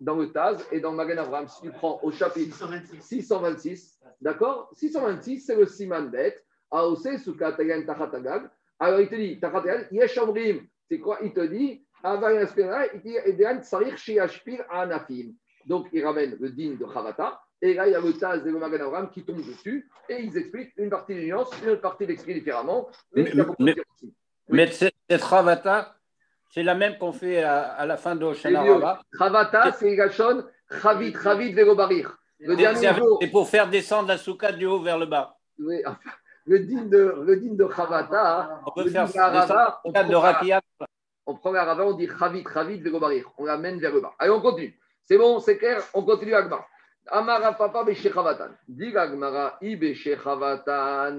Dans 0.00 0.14
le 0.14 0.30
Taz 0.30 0.64
et 0.70 0.78
dans 0.78 0.92
le 0.92 0.96
Magan 0.96 1.22
Avram, 1.22 1.48
si 1.48 1.62
tu 1.62 1.70
prends 1.72 1.98
au 2.04 2.12
chapitre 2.12 2.56
626, 3.00 4.00
d'accord? 4.20 4.70
626, 4.74 5.40
c'est 5.40 5.56
le 5.56 5.66
Siman 5.66 6.08
Bet. 6.08 6.40
Aose 6.70 7.16
Sukatagan 7.18 7.84
Tachatagag. 7.84 8.48
Alors, 8.78 9.00
il 9.00 9.08
te 9.08 9.16
dit, 9.16 9.40
Tachatagag, 9.40 9.88
Yeshamrim, 9.90 10.68
c'est 10.88 11.00
quoi? 11.00 11.18
Il 11.24 11.32
te 11.32 11.40
dit, 11.40 11.84
il 12.04 13.00
dit, 13.02 13.16
Edean 13.24 13.60
Tsarir 13.60 13.98
Shiashpir 13.98 14.64
Anafim. 14.70 15.32
Donc, 15.64 15.88
il 15.92 16.04
ramène 16.04 16.36
le 16.38 16.50
din 16.50 16.76
de 16.78 16.86
Chavata. 16.92 17.40
Et 17.62 17.74
là, 17.74 17.86
il 17.86 17.92
y 17.92 17.94
a 17.94 18.00
le 18.00 18.12
Taz 18.12 18.46
et 18.46 18.50
le 18.50 18.58
Magan 18.58 19.06
qui 19.06 19.22
tombent 19.22 19.44
dessus 19.44 19.88
et 20.08 20.20
ils 20.20 20.36
expliquent 20.36 20.72
une 20.76 20.90
partie 20.90 21.14
des 21.14 21.26
nuances, 21.26 21.50
une 21.62 21.70
autre 21.70 21.80
partie 21.80 22.06
l'explique 22.06 22.36
différemment. 22.36 22.88
Mais, 23.14 23.32
mais, 23.58 23.74
mais 24.48 24.66
cette 24.70 25.22
Ravata, 25.22 25.96
c'est 26.50 26.62
la 26.62 26.74
même 26.74 26.98
qu'on 26.98 27.12
fait 27.12 27.42
à, 27.42 27.86
la 27.86 27.96
fin 27.96 28.14
de 28.14 28.24
Oshana 28.24 28.62
Rava. 28.62 29.00
Ravata, 29.18 29.72
c'est 29.72 29.96
Gachon, 29.96 30.44
Chavit, 30.82 31.14
Chavit, 31.14 31.52
Vegobarir. 31.52 32.18
C'est 32.38 33.30
pour 33.30 33.48
faire 33.48 33.68
descendre 33.68 34.08
la 34.08 34.18
souka 34.18 34.52
du 34.52 34.66
haut 34.66 34.80
vers 34.80 34.98
le 34.98 35.06
bas. 35.06 35.36
Oui, 35.58 35.80
enfin, 35.86 35.98
le 36.44 36.60
din 36.60 36.82
de, 36.82 37.22
le 37.26 37.36
din 37.36 37.54
de 37.54 37.66
Chavata, 37.74 38.60
on 38.66 38.70
peut 38.70 38.88
faire 38.90 39.08
Rakia. 40.20 40.60
On 41.24 41.34
prend 41.34 41.52
la 41.52 41.64
Rava, 41.64 41.86
on 41.86 41.94
dit 41.94 42.08
Chavit, 42.18 42.44
Chavit, 42.52 42.80
Vegobarir. 42.80 43.32
On 43.38 43.46
l'amène 43.46 43.80
vers 43.80 43.92
le 43.92 44.02
bas. 44.02 44.14
Allez, 44.18 44.30
on 44.30 44.42
continue. 44.42 44.78
C'est 45.06 45.16
bon, 45.16 45.40
c'est 45.40 45.56
clair, 45.56 45.82
on 45.94 46.02
continue 46.02 46.34
à 46.34 46.38
Agmar. 46.38 46.68
Amara 47.08 47.52
papa 47.52 47.84
beshechavatan. 47.84 48.56
Digagmara 48.68 49.58
i 49.62 49.76
beshechavatan 49.76 51.18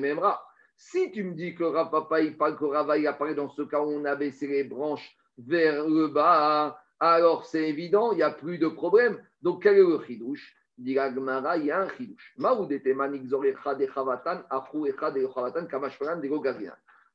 memra. 0.00 0.40
Si 0.76 1.10
tu 1.12 1.24
me 1.24 1.34
dis 1.34 1.54
que 1.54 1.64
Rapapa, 1.64 2.20
il 2.20 2.36
parle 2.36 2.56
que 2.56 2.64
Rava, 2.64 2.98
il 2.98 3.06
apparaît 3.06 3.34
dans 3.34 3.50
ce 3.50 3.62
cas 3.62 3.80
où 3.80 3.90
on 3.90 4.04
a 4.04 4.14
baissé 4.14 4.46
les 4.46 4.64
branches 4.64 5.16
vers 5.38 5.86
le 5.86 6.08
bas, 6.08 6.78
alors 7.00 7.44
c'est 7.46 7.68
évident, 7.68 8.12
il 8.12 8.16
n'y 8.16 8.22
a 8.22 8.30
plus 8.30 8.58
de 8.58 8.68
problème. 8.68 9.18
Donc 9.42 9.62
quel 9.62 9.76
est 9.76 9.82
le 9.82 10.00
chidouche? 10.06 10.54
Digagmara, 10.78 11.56
il 11.56 11.66
y 11.66 11.70
a 11.70 11.80
un 11.80 11.88
chidouche. 11.88 12.34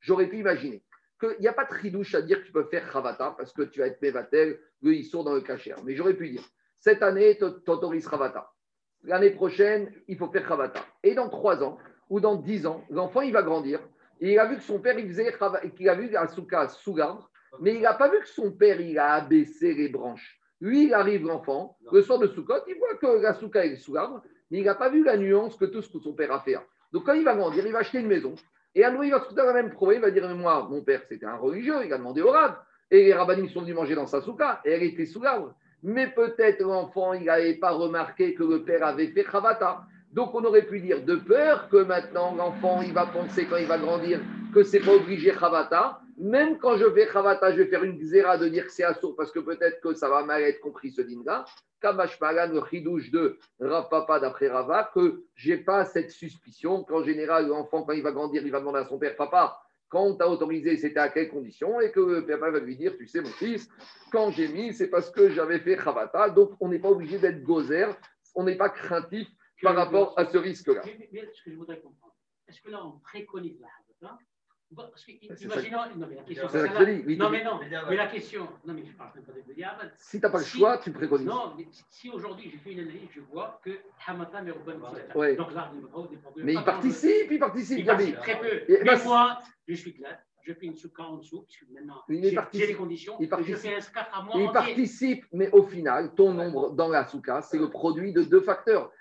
J'aurais 0.01 0.27
pu 0.27 0.39
imaginer 0.39 0.83
qu'il 1.19 1.35
n'y 1.39 1.47
a 1.47 1.53
pas 1.53 1.65
de 1.65 1.77
chidouche 1.79 2.15
à 2.15 2.21
dire 2.23 2.41
que 2.41 2.45
tu 2.47 2.51
peux 2.51 2.63
faire 2.65 2.91
chavata 2.91 3.35
parce 3.37 3.53
que 3.53 3.61
tu 3.63 3.79
vas 3.79 3.87
être 3.87 4.01
mevatel, 4.01 4.59
le 4.81 4.93
issour 4.95 5.23
dans 5.23 5.33
le 5.33 5.41
cachère. 5.41 5.77
Mais 5.83 5.95
j'aurais 5.95 6.15
pu 6.15 6.29
dire 6.29 6.41
cette 6.81 7.03
année, 7.03 7.37
tu 7.37 7.45
autorises 7.69 8.07
Khavata. 8.07 8.51
L'année 9.03 9.29
prochaine, 9.29 9.93
il 10.07 10.17
faut 10.17 10.29
faire 10.29 10.47
Khavata. 10.47 10.83
Et 11.03 11.13
dans 11.13 11.29
trois 11.29 11.63
ans 11.63 11.77
ou 12.09 12.19
dans 12.19 12.35
dix 12.35 12.65
ans, 12.65 12.83
l'enfant, 12.89 13.21
il 13.21 13.31
va 13.31 13.43
grandir. 13.43 13.79
Et 14.19 14.33
il 14.33 14.39
a 14.39 14.47
vu 14.47 14.57
que 14.57 14.63
son 14.63 14.79
père, 14.79 14.97
il 14.97 15.07
faisait 15.07 15.33
qu'il 15.75 15.87
a 15.89 15.95
vu 15.95 16.15
un 16.17 16.27
souka 16.27 16.67
sous 16.69 16.95
l'arbre, 16.95 17.29
mais 17.59 17.75
il 17.75 17.81
n'a 17.81 17.93
pas 17.93 18.09
vu 18.09 18.19
que 18.19 18.27
son 18.27 18.51
père, 18.51 18.81
il 18.81 18.97
a 18.97 19.13
abaissé 19.13 19.73
les 19.75 19.89
branches. 19.89 20.39
Lui, 20.59 20.85
il 20.85 20.93
arrive, 20.93 21.25
l'enfant, 21.25 21.77
le 21.91 22.01
soir 22.01 22.17
de 22.17 22.27
Soukot, 22.27 22.65
il 22.67 22.75
voit 22.77 22.95
que 22.95 23.21
la 23.21 23.33
souka 23.35 23.63
est 23.63 23.75
sous 23.75 23.93
l'arbre, 23.93 24.21
mais 24.49 24.59
il 24.59 24.65
n'a 24.65 24.75
pas 24.75 24.89
vu 24.89 25.03
la 25.03 25.17
nuance 25.17 25.55
que 25.55 25.65
tout 25.65 25.81
ce 25.81 25.91
que 25.91 25.99
son 25.99 26.13
père 26.13 26.31
a 26.31 26.39
fait. 26.41 26.57
Donc, 26.91 27.05
quand 27.05 27.13
il 27.13 27.23
va 27.23 27.35
grandir, 27.35 27.65
il 27.65 27.71
va 27.71 27.79
acheter 27.79 27.99
une 27.99 28.07
maison. 28.07 28.33
Et 28.73 28.83
à 28.83 28.89
nouveau, 28.89 29.03
il 29.03 29.11
va 29.11 29.19
se 29.19 29.25
trouver 29.25 29.43
la 29.43 29.53
même 29.53 29.71
problème. 29.71 30.01
Il 30.01 30.05
va 30.05 30.11
dire 30.11 30.35
Moi, 30.35 30.67
mon 30.69 30.83
père, 30.83 31.01
c'était 31.07 31.25
un 31.25 31.37
religieux, 31.37 31.85
il 31.85 31.93
a 31.93 31.97
demandé 31.97 32.21
au 32.21 32.31
rab. 32.31 32.55
Et 32.89 33.05
les 33.05 33.13
rabbinim 33.13 33.49
sont 33.49 33.61
venus 33.61 33.75
manger 33.75 33.95
dans 33.95 34.07
sa 34.07 34.21
souka, 34.21 34.61
et 34.65 34.71
elle 34.71 34.83
était 34.83 35.05
sous 35.05 35.21
l'arbre 35.21 35.55
mais 35.83 36.07
peut-être 36.07 36.61
l'enfant, 36.61 37.13
il 37.13 37.25
n'avait 37.25 37.55
pas 37.55 37.71
remarqué 37.71 38.33
que 38.33 38.43
le 38.43 38.63
père 38.63 38.85
avait 38.85 39.07
fait 39.07 39.23
Khavata. 39.23 39.83
Donc 40.11 40.35
on 40.35 40.43
aurait 40.43 40.65
pu 40.65 40.79
dire, 40.79 41.03
de 41.03 41.15
peur 41.15 41.69
que 41.69 41.77
maintenant 41.83 42.35
l'enfant, 42.35 42.81
il 42.81 42.93
va 42.93 43.05
penser 43.05 43.45
quand 43.45 43.57
il 43.57 43.67
va 43.67 43.77
grandir 43.77 44.19
que 44.53 44.63
c'est 44.63 44.81
pas 44.81 44.93
obligé 44.93 45.31
Khavata, 45.31 46.01
même 46.17 46.59
quand 46.59 46.77
je 46.77 46.89
fais 46.91 47.07
Chavata, 47.11 47.51
je 47.51 47.57
vais 47.57 47.67
faire 47.67 47.83
une 47.83 47.97
xéra 47.97 48.37
de 48.37 48.47
dire 48.47 48.65
que 48.65 48.71
c'est 48.71 48.83
assourd 48.83 49.15
parce 49.15 49.31
que 49.31 49.39
peut-être 49.39 49.81
que 49.81 49.93
ça 49.93 50.09
va 50.09 50.23
mal 50.23 50.41
être 50.41 50.59
compris 50.59 50.91
ce 50.91 51.01
din-là. 51.01 51.45
Kamashmalan, 51.81 52.53
le 52.53 52.61
chidouche 52.69 53.09
de 53.09 53.39
Rav 53.59 53.89
Papa 53.89 54.19
d'après 54.19 54.49
Rava, 54.49 54.91
que 54.93 55.23
j'ai 55.35 55.57
pas 55.57 55.85
cette 55.85 56.11
suspicion 56.11 56.83
qu'en 56.83 57.03
général, 57.03 57.47
l'enfant, 57.47 57.81
quand 57.83 57.93
il 57.93 58.03
va 58.03 58.11
grandir, 58.11 58.43
il 58.45 58.51
va 58.51 58.59
demander 58.59 58.79
à 58.79 58.85
son 58.85 58.99
père, 58.99 59.15
papa, 59.15 59.57
quand 59.91 60.03
on 60.05 60.15
t'a 60.15 60.27
autorisé, 60.27 60.77
c'était 60.77 61.01
à 61.01 61.09
quelles 61.09 61.29
conditions 61.29 61.81
Et 61.81 61.91
que 61.91 61.99
le 61.99 62.25
papa 62.25 62.49
va 62.49 62.59
lui 62.59 62.77
dire, 62.77 62.95
tu 62.97 63.05
sais, 63.05 63.21
mon 63.21 63.29
fils, 63.29 63.69
quand 64.11 64.31
j'ai 64.31 64.47
mis, 64.47 64.73
c'est 64.73 64.89
parce 64.89 65.11
que 65.11 65.29
j'avais 65.29 65.59
fait 65.59 65.77
Chavata. 65.77 66.29
Donc, 66.29 66.51
on 66.61 66.69
n'est 66.69 66.79
pas 66.79 66.89
obligé 66.89 67.19
d'être 67.19 67.43
gozer, 67.43 67.87
on 68.33 68.45
n'est 68.45 68.55
pas 68.55 68.69
craintif 68.69 69.27
par 69.61 69.75
rapport 69.75 70.17
à 70.17 70.25
ce 70.25 70.37
risque-là. 70.37 70.81
Mais, 70.85 71.09
mais 71.11 71.29
ce 71.33 71.43
que 71.43 71.51
je 71.51 71.57
voudrais 71.57 71.79
comprendre, 71.81 72.15
est-ce 72.47 72.61
que 72.61 72.71
là, 72.71 72.83
on 72.85 72.99
préconise 72.99 73.59
la 73.59 73.67
Havata 73.67 74.17
parce 74.75 75.07
imaginons, 75.07 75.77
non, 75.97 76.07
mais 76.07 76.15
la 76.15 76.23
question, 76.23 76.47
ça 76.49 76.65
je 76.65 76.83
oui, 77.05 77.17
non, 77.17 77.29
mais 77.29 77.43
non, 77.43 77.59
mais 77.89 77.95
la 77.97 78.07
question, 78.07 78.47
non, 78.65 78.73
mais 78.73 78.83
je 78.85 78.93
parle 78.93 79.11
pas 79.11 79.31
de. 79.33 79.91
Si 79.97 80.19
tu 80.19 80.25
n'as 80.25 80.29
pas 80.29 80.37
le 80.37 80.43
Si- 80.43 80.57
choix, 80.57 80.77
tu 80.77 80.91
préconises. 80.91 81.27
Non, 81.27 81.53
mais 81.57 81.67
si- 81.71 81.83
si 81.89 82.09
aujourd'hui 82.09 82.49
j'ai 82.49 82.57
fait 82.57 82.71
une 82.71 82.79
analyse, 82.79 83.09
je 83.13 83.19
vois 83.21 83.59
que 83.63 83.71
Hamata 84.07 84.41
et 84.43 84.51
Ruben 84.51 84.79
Ouais. 85.15 85.35
Donc 85.35 85.53
là, 85.53 85.71
il. 85.73 86.43
Mais 86.43 86.53
il 86.53 86.63
participe, 86.63 87.31
il 87.31 87.39
participe, 87.39 87.79
Il 87.79 87.85
participe 87.85 88.17
très 88.19 88.39
peu. 88.39 88.63
Et 88.71 88.79
mais 88.79 88.83
bah, 88.85 89.03
moi, 89.03 89.39
je 89.67 89.73
suis 89.75 89.93
clair. 89.93 90.17
Je 90.43 90.53
fais 90.53 90.65
une 90.65 90.75
souka 90.75 91.03
en 91.03 91.17
dessous, 91.17 91.43
puisque 91.43 91.65
maintenant, 91.71 92.01
Il 92.09 92.23
j'ai 92.53 92.67
les 92.67 92.73
conditions. 92.73 93.15
Il 93.19 93.25
je 93.25 93.29
participe. 93.29 93.57
fais 93.57 93.75
un 93.75 93.81
scarf 93.81 94.09
à 94.11 94.23
moi 94.23 94.33
Il 94.37 94.43
entier. 94.43 94.53
participe, 94.53 95.25
mais 95.33 95.51
au 95.51 95.63
final, 95.63 96.15
ton 96.15 96.33
nombre 96.33 96.71
dans 96.71 96.87
la 96.87 97.05
souka, 97.05 97.41
c'est 97.41 97.59
le 97.59 97.69
produit 97.69 98.11
de 98.13 98.23
deux 98.23 98.41
facteurs. 98.41 98.91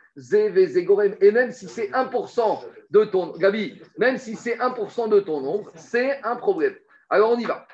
Et 1.20 1.30
même 1.30 1.52
si 1.52 1.66
c'est 1.68 1.88
1% 1.90 2.64
de 2.90 3.04
ton. 3.04 3.32
Gabi, 3.36 3.80
même 3.98 4.18
si 4.18 4.36
c'est 4.36 4.56
1% 4.56 5.08
de 5.08 5.20
ton 5.20 5.40
nombre, 5.40 5.70
c'est 5.74 6.22
un 6.22 6.36
problème. 6.36 6.74
Alors 7.08 7.32
on 7.32 7.38
y 7.38 7.44
va. 7.44 7.66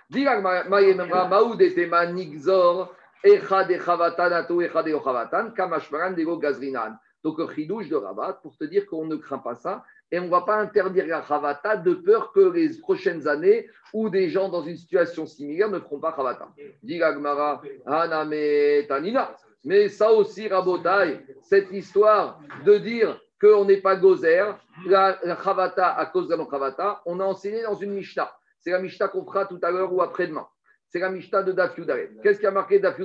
Donc 7.24 7.38
le 7.38 7.48
chidouche 7.54 7.88
de 7.88 7.96
Rabat, 7.96 8.34
pour 8.42 8.56
te 8.56 8.64
dire 8.64 8.86
qu'on 8.86 9.06
ne 9.06 9.16
craint 9.16 9.38
pas 9.38 9.56
ça, 9.56 9.82
et 10.12 10.20
on 10.20 10.26
ne 10.26 10.30
va 10.30 10.42
pas 10.42 10.56
interdire 10.56 11.06
la 11.06 11.24
chavata 11.26 11.76
de 11.76 11.94
peur 11.94 12.30
que 12.32 12.52
les 12.52 12.78
prochaines 12.78 13.26
années, 13.26 13.68
où 13.92 14.08
des 14.08 14.28
gens 14.28 14.48
dans 14.48 14.62
une 14.62 14.76
situation 14.76 15.26
similaire 15.26 15.68
ne 15.68 15.80
feront 15.80 15.98
pas 15.98 16.14
chavata. 16.14 16.48
Dit 16.82 16.98
Gagmara, 16.98 17.62
Haname 17.84 18.86
Tanina. 18.86 19.34
Mais 19.66 19.88
ça 19.88 20.12
aussi, 20.12 20.46
Rabotai, 20.46 21.26
cette 21.42 21.72
histoire 21.72 22.40
de 22.64 22.78
dire 22.78 23.20
qu'on 23.40 23.64
n'est 23.64 23.80
pas 23.80 23.96
gozer, 23.96 24.44
la, 24.86 25.18
la 25.24 25.36
chavata 25.42 25.92
à 25.92 26.06
cause 26.06 26.26
de 26.28 26.30
la 26.30 26.36
non-chavata, 26.36 27.02
on 27.04 27.18
a 27.18 27.24
enseigné 27.24 27.62
dans 27.64 27.74
une 27.74 27.90
Mishnah. 27.92 28.30
C'est 28.60 28.70
la 28.70 28.78
Mishnah 28.78 29.08
qu'on 29.08 29.24
fera 29.26 29.44
tout 29.44 29.58
à 29.62 29.72
l'heure 29.72 29.92
ou 29.92 30.00
après-demain. 30.00 30.46
C'est 30.88 31.00
la 31.00 31.10
Mishnah 31.10 31.42
de 31.42 31.50
Daf. 31.50 31.74
Qu'est-ce 32.22 32.38
qui 32.38 32.46
a 32.46 32.52
marqué 32.52 32.78
Daf 32.78 32.96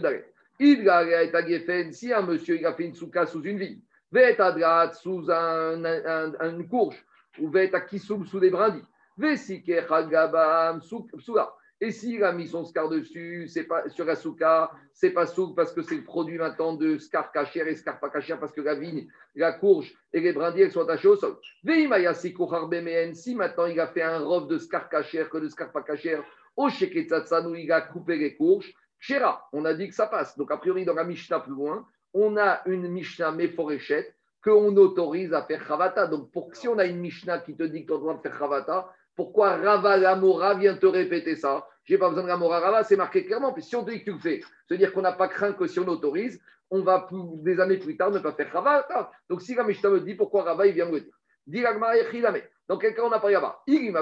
Il 0.60 0.88
a 0.88 1.92
si 1.92 2.14
un 2.14 2.22
monsieur 2.22 2.58
il 2.60 2.66
a 2.68 2.74
fait 2.74 2.84
une 2.86 2.94
souka 2.94 3.26
sous 3.26 3.42
une 3.42 3.58
vigne, 3.58 3.80
Vet 4.12 4.40
adrat 4.40 4.94
sous 4.94 5.32
un, 5.32 5.84
un, 5.84 6.34
un- 6.40 6.50
une 6.52 6.68
courge, 6.68 7.04
ou 7.40 7.50
vet 7.50 7.74
à 7.74 7.82
Kisum 7.82 8.26
sous 8.28 8.40
des 8.40 8.52
brindilles, 8.52 8.86
Vesike 9.18 9.88
Chagabam 9.88 10.80
Soula. 10.82 11.52
Et 11.84 11.90
s'il 11.92 12.24
a 12.24 12.32
mis 12.32 12.48
son 12.48 12.64
scar 12.64 12.90
dessus, 12.90 13.48
c'est 13.48 13.64
pas 13.64 13.90
sur 13.90 14.06
la 14.06 14.16
souka, 14.16 14.72
c'est 14.94 15.10
pas 15.10 15.26
souk 15.26 15.56
parce 15.56 15.74
que 15.74 15.82
c'est 15.82 15.96
le 15.96 16.04
produit 16.04 16.38
maintenant 16.38 16.76
de 16.76 17.00
scar 17.00 17.32
cachère 17.32 17.68
et 17.68 17.76
scar 17.76 18.00
pas 18.00 18.12
cachère 18.12 18.40
parce 18.40 18.54
que 18.54 18.62
la 18.62 18.76
vigne, 18.76 19.08
la 19.34 19.54
courge 19.54 19.92
et 20.14 20.20
les 20.20 20.32
brindilles 20.32 20.62
elles 20.62 20.72
sont 20.72 20.82
attachées 20.82 21.08
au 21.08 21.16
sol. 21.16 21.38
Si 21.66 23.36
maintenant 23.36 23.66
il 23.66 23.80
a 23.80 23.88
fait 23.88 24.04
un 24.04 24.20
robe 24.20 24.48
de 24.48 24.60
scar 24.60 24.90
cachère 24.90 25.28
que 25.28 25.40
de 25.40 25.50
scar 25.50 25.72
pas 25.72 25.82
cachère, 25.82 26.24
au 26.56 26.70
Sheketsatsanu, 26.70 27.60
il 27.60 27.72
a 27.72 27.82
coupé 27.82 28.16
les 28.16 28.36
courges, 28.36 28.72
Kshera, 29.00 29.50
on 29.52 29.66
a 29.66 29.74
dit 29.74 29.88
que 29.88 29.96
ça 29.96 30.06
passe. 30.06 30.38
Donc 30.38 30.52
a 30.52 30.58
priori 30.58 30.86
dans 30.86 30.94
la 30.94 31.04
Mishnah 31.04 31.40
plus 31.40 31.54
loin, 31.54 31.88
on 32.14 32.38
a 32.38 32.62
une 32.68 32.90
Mishnah 32.90 33.32
méforéchette 33.32 34.16
qu'on 34.44 34.76
autorise 34.78 35.34
à 35.34 35.42
faire 35.44 35.66
Chavata. 35.66 36.06
Donc 36.06 36.32
pour, 36.32 36.54
si 36.54 36.68
on 36.68 36.78
a 36.78 36.86
une 36.86 37.00
Mishnah 37.00 37.40
qui 37.40 37.56
te 37.56 37.64
dit 37.64 37.88
qu'on 37.88 37.98
doit 37.98 38.20
faire 38.22 38.38
Chavata, 38.38 38.94
pourquoi 39.16 39.58
Rava 39.58 39.98
Lamora 39.98 40.56
vient 40.56 40.76
te 40.76 40.86
répéter 40.86 41.36
ça? 41.36 41.68
J'ai 41.84 41.98
pas 41.98 42.10
besoin 42.10 42.24
de 42.24 42.44
Rava, 42.44 42.84
c'est 42.84 42.96
marqué 42.96 43.26
clairement. 43.26 43.54
Puis 43.54 43.64
si 43.64 43.76
on 43.76 43.84
te 43.84 43.92
dit 43.92 44.00
que 44.00 44.06
tu 44.06 44.14
le 44.14 44.20
fais, 44.20 44.42
c'est-à-dire 44.68 44.94
qu'on 44.94 45.02
n'a 45.02 45.12
pas 45.12 45.28
craint 45.28 45.54
que 45.54 45.68
si 45.68 45.80
on 45.80 45.88
autorise, 45.88 46.42
on 46.70 46.82
va 46.82 47.08
des 47.12 47.60
années 47.60 47.78
plus 47.78 47.98
tard 47.98 48.12
ne 48.12 48.20
pas 48.20 48.32
faire 48.32 48.52
Chavata. 48.52 49.12
Donc 49.30 49.42
si 49.42 49.56
la 49.56 49.64
Mishnah 49.64 49.90
me 49.90 50.00
dit 50.00 50.16
pourquoi 50.16 50.44
Rava, 50.44 50.68
il 50.68 50.74
vient 50.74 50.86
me 50.86 50.94
le 50.94 51.02
dire. 51.02 51.14
La. 51.48 52.34
Dans 52.68 52.78
quel 52.78 52.96
cas 52.96 53.04
on 53.04 53.10
n'a 53.10 53.20
pas 53.20 53.28
Rava? 53.28 53.62
Il. 53.68 53.94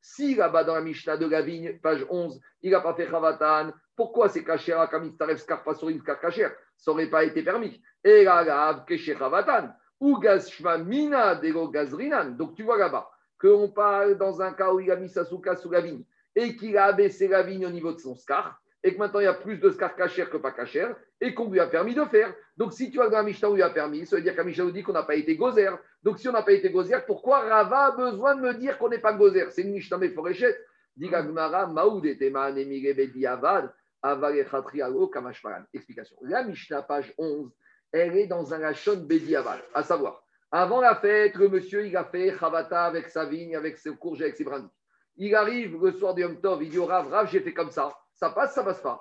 Si 0.00 0.34
là-bas 0.34 0.64
dans 0.64 0.74
la 0.74 0.80
Mishnah 0.80 1.16
de 1.16 1.26
la 1.26 1.42
vigne, 1.42 1.78
page 1.82 2.06
11, 2.08 2.40
il 2.62 2.70
n'a 2.70 2.80
pas 2.80 2.94
fait 2.94 3.10
Chavatan, 3.10 3.72
pourquoi 3.94 4.28
c'est 4.28 4.42
Kachera 4.42 4.86
comme 4.86 5.04
Istarev 5.04 5.36
Skarpa 5.36 5.74
sur 5.74 5.90
une 5.90 6.02
Kacher 6.02 6.48
Ça 6.76 6.90
n'aurait 6.90 7.10
pas 7.10 7.24
été 7.24 7.42
permis. 7.42 7.82
Et 8.02 8.24
là, 8.24 8.84
Keshe 8.86 9.16
Chavatan. 9.18 9.68
Ou 10.00 10.18
Gazshma 10.18 10.78
Mina 10.78 11.36
Dego 11.36 11.68
Gazrinan. 11.68 12.30
Donc 12.30 12.56
tu 12.56 12.62
vois 12.64 12.78
là-bas 12.78 13.08
qu'on 13.42 13.68
parle 13.68 14.16
dans 14.16 14.40
un 14.40 14.52
cas 14.52 14.72
où 14.72 14.80
il 14.80 14.90
a 14.90 14.96
mis 14.96 15.08
sa 15.08 15.24
souka 15.24 15.56
sous 15.56 15.70
la 15.70 15.80
vigne 15.80 16.04
et 16.36 16.56
qu'il 16.56 16.78
a 16.78 16.84
abaissé 16.86 17.26
la 17.26 17.42
vigne 17.42 17.66
au 17.66 17.70
niveau 17.70 17.92
de 17.92 17.98
son 17.98 18.14
scar 18.14 18.62
et 18.84 18.94
que 18.94 18.98
maintenant 18.98 19.20
il 19.20 19.24
y 19.24 19.26
a 19.26 19.34
plus 19.34 19.58
de 19.58 19.70
scar 19.70 19.94
cachère 19.96 20.30
que 20.30 20.36
pas 20.36 20.52
cachère 20.52 20.96
et 21.20 21.34
qu'on 21.34 21.50
lui 21.50 21.60
a 21.60 21.66
permis 21.66 21.94
de 21.94 22.04
faire. 22.04 22.34
Donc 22.56 22.72
si 22.72 22.90
tu 22.90 23.00
as 23.00 23.08
dans 23.08 23.18
la 23.18 23.22
Mishnah 23.22 23.50
où 23.50 23.56
il 23.56 23.62
a 23.62 23.70
permis, 23.70 24.06
ça 24.06 24.16
veut 24.16 24.22
dire 24.22 24.34
qu'à 24.34 24.44
Mishnah 24.44 24.64
nous 24.64 24.70
dit 24.70 24.82
qu'on 24.82 24.92
n'a 24.92 25.02
pas 25.02 25.16
été 25.16 25.36
gozer. 25.36 25.70
Donc 26.02 26.18
si 26.18 26.28
on 26.28 26.32
n'a 26.32 26.42
pas 26.42 26.52
été 26.52 26.70
gozer, 26.70 27.04
pourquoi 27.06 27.40
Rava 27.40 27.86
a 27.86 27.90
besoin 27.92 28.36
de 28.36 28.40
me 28.40 28.54
dire 28.54 28.78
qu'on 28.78 28.88
n'est 28.88 28.98
pas 28.98 29.12
gozer? 29.12 29.50
C'est 29.50 29.62
une 29.62 29.72
Mishnah 29.72 29.98
méforéchette. 29.98 30.58
Dit 30.96 31.08
Gagmara, 31.08 31.66
Maoud 31.66 32.04
et 32.04 32.18
Teman 32.18 32.56
Emire 32.58 32.94
Bedi 32.94 33.26
Avad, 33.26 33.72
Aval 34.02 34.36
et 34.36 34.44
Chatrialo 34.44 35.08
Kamashmaran. 35.08 35.62
Explication. 35.72 36.16
La 36.22 36.42
Mishnah, 36.44 36.82
page 36.82 37.14
11, 37.16 37.50
elle 37.92 38.16
est 38.16 38.26
dans 38.26 38.52
un 38.52 38.58
Lachon 38.58 38.96
Bedi 38.96 39.34
Avad, 39.34 39.60
à 39.72 39.82
savoir, 39.82 40.21
avant 40.54 40.82
la 40.82 40.96
fête, 40.96 41.34
le 41.36 41.48
monsieur, 41.48 41.86
il 41.86 41.96
a 41.96 42.04
fait 42.04 42.36
Chavata 42.38 42.84
avec 42.84 43.08
sa 43.08 43.24
vigne, 43.24 43.56
avec 43.56 43.78
ses 43.78 43.90
courges, 43.96 44.20
avec 44.20 44.36
ses 44.36 44.44
brindilles. 44.44 44.68
Il 45.16 45.34
arrive 45.34 45.82
le 45.82 45.92
soir 45.92 46.12
du 46.12 46.20
Yom 46.20 46.36
il 46.60 46.68
dit 46.68 46.78
au 46.78 46.84
Rav, 46.84 47.08
Rav, 47.08 47.30
j'ai 47.30 47.40
fait 47.40 47.54
comme 47.54 47.70
ça. 47.70 47.90
Ça 48.14 48.28
passe, 48.28 48.54
ça 48.54 48.62
passe 48.62 48.82
pas. 48.82 49.00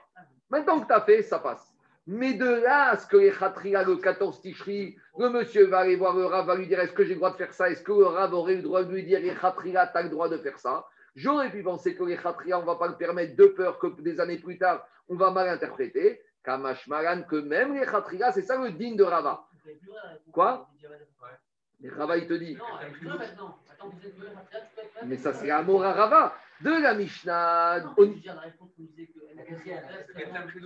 Maintenant 0.50 0.80
que 0.80 0.88
tu 0.88 0.94
as 0.94 1.02
fait, 1.02 1.22
ça 1.24 1.40
passe. 1.40 1.76
Mais 2.08 2.34
de 2.36 2.46
là 2.46 2.92
à 2.92 2.98
ce 2.98 3.06
que 3.06 3.18
les 3.18 3.32
Khatria, 3.32 3.84
le 3.84 3.98
14 3.98 4.42
Tishri, 4.42 4.98
le 5.18 5.30
monsieur 5.30 5.68
va 5.68 5.80
aller 5.80 5.98
voir 5.98 6.16
le 6.16 6.26
Rav, 6.26 6.48
va 6.48 6.56
lui 6.56 6.68
dire 6.68 6.80
est-ce 6.80 6.94
que 6.94 7.04
j'ai 7.04 7.16
le 7.16 7.18
droit 7.18 7.32
de 7.32 7.38
faire 7.38 7.54
ça? 7.54 7.70
Est-ce 7.70 7.84
que 7.84 7.92
le 7.92 8.06
Rav 8.06 8.34
aurait 8.34 8.56
le 8.56 8.62
droit 8.62 8.84
de 8.84 8.92
lui 8.92 9.04
dire 9.04 9.20
les 9.20 9.36
Khatria, 9.36 9.88
tu 9.88 9.98
as 9.98 10.04
le 10.04 10.10
droit 10.10 10.30
de 10.30 10.38
faire 10.38 10.58
ça? 10.58 10.86
J'aurais 11.16 11.52
pu 11.52 11.64
penser 11.64 11.96
que 11.96 12.04
les 12.06 12.16
Khatria, 12.16 12.60
on 12.60 12.62
ne 12.62 12.66
va 12.66 12.76
pas 12.76 12.88
le 12.88 12.96
permettre 12.96 13.36
de 13.36 13.48
peur 13.48 13.78
que 13.78 13.88
des 14.02 14.22
années 14.22 14.40
plus 14.40 14.58
tard, 14.58 14.88
on 15.10 15.16
va 15.16 15.32
mal 15.32 15.50
interpréter. 15.50 16.22
Kamash 16.46 16.88
que 17.30 17.36
même 17.36 17.76
les 17.76 17.86
Khatria, 17.86 18.32
c'est 18.32 18.42
ça 18.42 18.58
le 18.58 18.72
digne 18.72 18.96
de 18.96 19.04
Rava. 19.04 19.46
Quoi? 20.32 20.70
Mais 21.80 21.90
Rava, 21.90 22.18
il 22.18 22.28
te 22.28 22.34
dit. 22.34 22.56
Non, 22.56 23.18
maintenant. 23.18 23.58
Attends, 23.72 23.90
vous 23.90 24.06
êtes. 24.06 24.16
Mais 25.06 25.18
ça, 25.18 25.34
c'est 25.34 25.50
Amor 25.50 25.84
à 25.84 25.94
Rava. 25.94 26.36
De 26.62 26.70
la 26.70 26.94
Mishnah. 26.94 27.94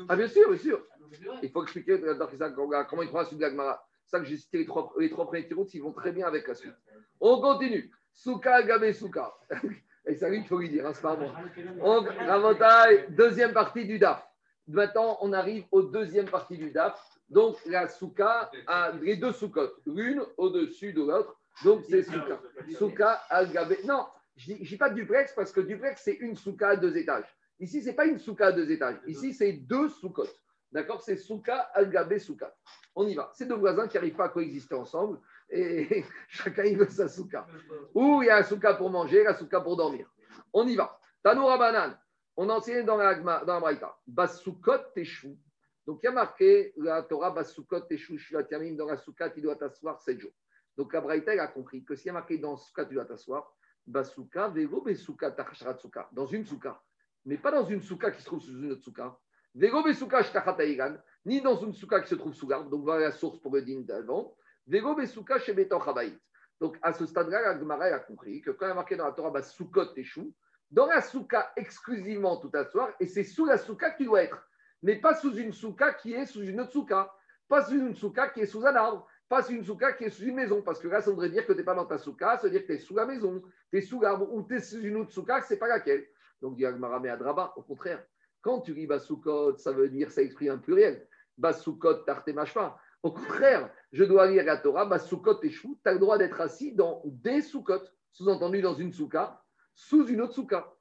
Ah, 0.09 0.15
bien 0.15 0.27
sûr, 0.27 0.49
bien 0.49 0.59
sûr. 0.59 0.81
Ah. 0.91 1.39
Il 1.41 1.49
faut 1.51 1.63
expliquer 1.63 2.01
comment 2.01 3.01
il 3.01 3.07
croit 3.07 3.25
sur 3.25 3.39
la 3.39 3.49
Gemara. 3.49 3.87
C'est 4.03 4.17
ça 4.17 4.19
que 4.19 4.25
j'ai 4.25 4.37
cité 4.37 4.59
les 4.59 4.65
trois, 4.65 4.93
les 4.99 5.09
trois 5.09 5.25
premiers 5.25 5.47
tiroutes, 5.47 5.73
ils 5.73 5.81
vont 5.81 5.93
très 5.93 6.11
bien 6.11 6.27
avec 6.27 6.47
la 6.47 6.55
suite. 6.55 6.75
On 7.19 7.39
continue. 7.41 7.91
Souka, 8.11 8.61
Gabé, 8.63 8.93
Souka. 8.93 9.33
Et 10.07 10.15
ça, 10.15 10.29
lui, 10.29 10.37
il 10.37 10.47
faut 10.47 10.59
lui 10.59 10.69
dire, 10.69 10.85
hein, 10.85 10.93
c'est 10.93 11.01
pas 11.01 11.15
moi. 11.15 11.33
On, 11.81 12.01
Rabotai, 12.01 13.07
deuxième 13.09 13.53
partie 13.53 13.85
du 13.85 13.97
DAF. 13.97 14.23
Maintenant, 14.67 15.17
on 15.21 15.33
arrive 15.33 15.65
aux 15.71 15.81
deuxième 15.81 16.29
partie 16.29 16.57
du 16.57 16.71
DAF. 16.71 17.14
Donc, 17.29 17.57
la 17.65 17.87
souka, 17.87 18.51
a 18.67 18.91
les 19.01 19.17
deux 19.17 19.31
soukottes, 19.31 19.75
l'une 19.85 20.21
au-dessus 20.37 20.93
de 20.93 21.01
l'autre. 21.01 21.35
Donc, 21.63 21.83
c'est 21.89 22.03
souka. 22.03 22.41
Souka 22.77 23.11
al. 23.29 23.49
Non, 23.85 24.05
je 24.35 24.53
ne 24.53 24.57
dis 24.57 24.77
pas 24.77 24.89
duplex 24.89 25.33
parce 25.33 25.51
que 25.51 25.61
duplex, 25.61 26.01
c'est 26.03 26.13
une 26.13 26.35
souka 26.35 26.69
à 26.69 26.75
deux 26.75 26.95
étages. 26.97 27.25
Ici, 27.59 27.81
ce 27.81 27.87
n'est 27.87 27.93
pas 27.93 28.05
une 28.05 28.19
souka 28.19 28.47
à 28.47 28.51
deux 28.51 28.69
étages. 28.69 28.97
Ici, 29.07 29.33
c'est 29.33 29.53
deux 29.53 29.89
soukottes. 29.89 30.35
D'accord? 30.71 31.01
C'est 31.01 31.15
souka 31.15 31.55
al 31.73 32.19
souka. 32.19 32.53
On 32.95 33.07
y 33.07 33.15
va. 33.15 33.31
C'est 33.33 33.47
deux 33.47 33.55
voisins 33.55 33.87
qui 33.87 33.95
n'arrivent 33.95 34.15
pas 34.15 34.25
à 34.25 34.29
coexister 34.29 34.75
ensemble 34.75 35.19
et 35.49 36.03
chacun 36.27 36.63
il 36.63 36.77
veut 36.77 36.89
sa 36.89 37.07
souka. 37.07 37.47
Ou 37.93 38.21
il 38.21 38.25
y 38.25 38.29
a 38.29 38.37
un 38.37 38.43
souka 38.43 38.73
pour 38.73 38.89
manger, 38.89 39.23
la 39.23 39.35
souka 39.35 39.61
pour 39.61 39.77
dormir. 39.77 40.11
On 40.51 40.67
y 40.67 40.75
va. 40.75 40.99
Tanoura 41.23 41.57
banane. 41.57 41.97
On 42.37 42.49
enseigne 42.49 42.85
dans 42.85 42.97
la, 42.97 43.15
dans 43.15 43.53
la 43.53 43.59
Braïta. 43.59 43.97
Basukot 44.05 44.77
teshu. 44.93 45.37
Donc 45.85 45.99
il 46.01 46.05
y 46.05 46.09
a 46.09 46.11
marqué 46.11 46.73
la 46.77 47.03
Torah 47.03 47.31
Basukot 47.31 47.81
teshu 47.81 48.17
shulatamim 48.17 48.75
dans 48.75 48.87
la 48.87 48.97
souka, 48.97 49.29
tu 49.29 49.41
dois 49.41 49.55
t'asseoir 49.55 50.01
7 50.01 50.19
jours. 50.19 50.33
Donc 50.77 50.93
la 50.93 51.01
Braïta, 51.01 51.31
a 51.31 51.47
compris 51.47 51.83
que 51.83 51.95
s'il 51.95 52.07
y 52.07 52.09
a 52.09 52.13
marqué 52.13 52.37
dans 52.37 52.57
souka, 52.57 52.85
tu 52.85 52.95
dois 52.95 53.05
t'asseoir, 53.05 53.55
Basuka, 53.87 54.47
Vego, 54.47 54.81
Besuka, 54.81 55.31
Tachasharat 55.31 55.77
souka, 55.77 56.09
dans 56.11 56.25
une 56.25 56.45
souka. 56.45 56.81
Mais 57.25 57.37
pas 57.37 57.51
dans 57.51 57.65
une 57.65 57.81
souka 57.81 58.11
qui 58.11 58.21
se 58.21 58.25
trouve 58.25 58.41
sous 58.41 58.51
une 58.51 58.71
autre 58.71 58.83
souka. 58.83 59.17
Vego, 59.53 59.83
Besuka, 59.83 60.23
Shtachataigan, 60.23 60.97
ni 61.25 61.41
dans 61.41 61.55
une 61.57 61.73
souka 61.73 62.01
qui 62.01 62.09
se 62.09 62.15
trouve 62.15 62.33
sous 62.33 62.49
l'arbre. 62.49 62.69
Donc 62.69 62.83
voilà 62.83 63.05
la 63.05 63.11
source 63.11 63.39
pour 63.39 63.53
le 63.53 63.61
din 63.61 63.81
d'avant. 63.81 64.35
Vego, 64.67 64.95
Besuka, 64.95 65.39
chez 65.39 65.53
Beton 65.53 65.79
Chabaït. 65.79 66.19
Donc 66.59 66.77
à 66.81 66.93
ce 66.93 67.05
stade-là, 67.05 67.53
la 67.53 67.95
a 67.95 67.99
compris 67.99 68.41
que 68.41 68.51
quand 68.51 68.65
il 68.65 68.69
y 68.69 68.71
a 68.71 68.75
marqué 68.75 68.95
dans 68.95 69.05
la 69.05 69.11
Torah 69.11 69.29
Basukot 69.29 69.87
teshu, 69.87 70.33
dans 70.71 70.87
la 70.87 71.01
souka 71.01 71.51
exclusivement 71.55 72.37
tout 72.37 72.51
asseoir, 72.53 72.89
et 72.99 73.07
c'est 73.07 73.23
sous 73.23 73.45
la 73.45 73.57
souka 73.57 73.91
que 73.91 73.97
tu 73.97 74.05
dois 74.05 74.23
être, 74.23 74.41
mais 74.85 74.97
pas 74.97 75.15
sous 75.15 75.35
une 75.35 75.51
souka 75.51 75.93
qui 75.93 76.13
est 76.13 76.27
sous 76.27 76.43
une 76.43 76.61
autre 76.61 76.71
souka, 76.71 77.11
pas 77.47 77.65
sous 77.65 77.73
une 77.73 77.95
souka 77.95 78.29
qui 78.29 78.41
est 78.41 78.45
sous 78.45 78.63
un 78.67 78.75
arbre, 78.75 79.07
pas 79.27 79.41
sous 79.41 79.53
une 79.53 79.63
souka 79.63 79.93
qui 79.93 80.03
est 80.03 80.11
sous 80.11 80.21
une 80.21 80.35
maison, 80.35 80.61
parce 80.61 80.79
que 80.79 80.87
là, 80.87 81.01
ça 81.01 81.09
voudrait 81.09 81.31
dire 81.31 81.43
que 81.47 81.53
tu 81.53 81.57
n'es 81.57 81.63
pas 81.63 81.73
dans 81.73 81.87
ta 81.87 81.97
souka, 81.97 82.37
ça 82.37 82.43
veut 82.43 82.51
dire 82.51 82.61
que 82.61 82.67
tu 82.67 82.73
es 82.73 82.77
sous 82.77 82.95
la 82.95 83.07
maison, 83.07 83.41
tu 83.71 83.79
es 83.79 83.81
sous 83.81 83.99
l'arbre, 83.99 84.31
ou 84.31 84.43
tu 84.43 84.57
es 84.57 84.59
sous 84.59 84.79
une 84.79 84.97
autre 84.97 85.11
souka, 85.11 85.41
c'est 85.41 85.57
pas 85.57 85.67
laquelle. 85.67 86.05
Donc, 86.39 86.55
dit 86.55 86.65
Adraba, 86.67 87.53
au 87.55 87.63
contraire, 87.63 88.05
quand 88.43 88.61
tu 88.61 88.75
dis 88.75 88.85
Basukot, 88.85 89.57
ça 89.57 89.71
veut 89.71 89.89
dire, 89.89 90.11
ça 90.11 90.21
exprime 90.21 90.51
un 90.51 90.57
pluriel. 90.59 91.07
Basukot, 91.35 92.03
tarte 92.03 92.27
machpa. 92.27 92.77
Au 93.01 93.11
contraire, 93.11 93.71
je 93.91 94.03
dois 94.03 94.27
lire 94.27 94.43
la 94.43 94.57
Torah, 94.57 94.85
Basukot 94.85 95.41
et 95.41 95.49
Chou, 95.49 95.79
tu 95.83 95.89
as 95.89 95.93
le 95.93 95.99
droit 95.99 96.19
d'être 96.19 96.39
assis 96.39 96.73
dans 96.75 97.01
des 97.05 97.41
soukot, 97.41 97.81
sous-entendu 98.11 98.61
dans 98.61 98.75
une 98.75 98.93
souka, 98.93 99.41
sous 99.73 100.05
une 100.09 100.21
autre 100.21 100.33
souka. 100.33 100.74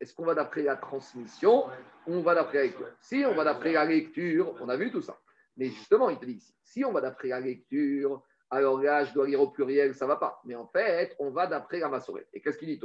Est-ce 0.00 0.14
qu'on 0.14 0.24
va 0.24 0.34
d'après 0.34 0.62
la 0.62 0.76
transmission 0.76 1.66
ou 2.06 2.14
on 2.14 2.22
va 2.22 2.34
d'après 2.34 2.58
la 2.58 2.64
lecture? 2.64 2.88
Si 3.00 3.24
on 3.24 3.34
va 3.34 3.44
d'après 3.44 3.72
la 3.72 3.84
lecture, 3.84 4.54
on 4.60 4.68
a 4.68 4.76
vu 4.76 4.90
tout 4.90 5.02
ça. 5.02 5.20
Mais 5.56 5.66
justement, 5.66 6.10
il 6.10 6.18
te 6.18 6.24
dit 6.24 6.34
ici, 6.34 6.54
si 6.62 6.84
on 6.84 6.92
va 6.92 7.00
d'après 7.00 7.28
la 7.28 7.40
lecture, 7.40 8.22
alors 8.50 8.80
là, 8.80 9.04
je 9.04 9.12
dois 9.12 9.26
lire 9.26 9.40
au 9.40 9.50
pluriel, 9.50 9.94
ça 9.94 10.06
ne 10.06 10.08
va 10.08 10.16
pas. 10.16 10.40
Mais 10.44 10.54
en 10.54 10.66
fait, 10.66 11.14
on 11.18 11.30
va 11.30 11.46
d'après 11.46 11.80
la 11.80 11.88
massorette. 11.88 12.28
Et 12.32 12.40
qu'est-ce 12.40 12.58
qu'il 12.58 12.68
dit 12.68 12.80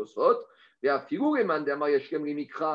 Et 0.83 0.89
à 0.89 1.07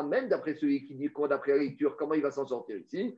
même 0.03 0.29
d'après 0.29 0.55
celui 0.55 0.87
qui 0.87 0.95
dit 0.95 1.13
qu'on 1.13 1.23
va 1.23 1.29
d'après 1.29 1.53
la 1.53 1.59
lecture, 1.59 1.97
comment 1.97 2.15
il 2.15 2.23
va 2.23 2.31
s'en 2.31 2.47
sortir 2.47 2.77
ici? 2.77 3.17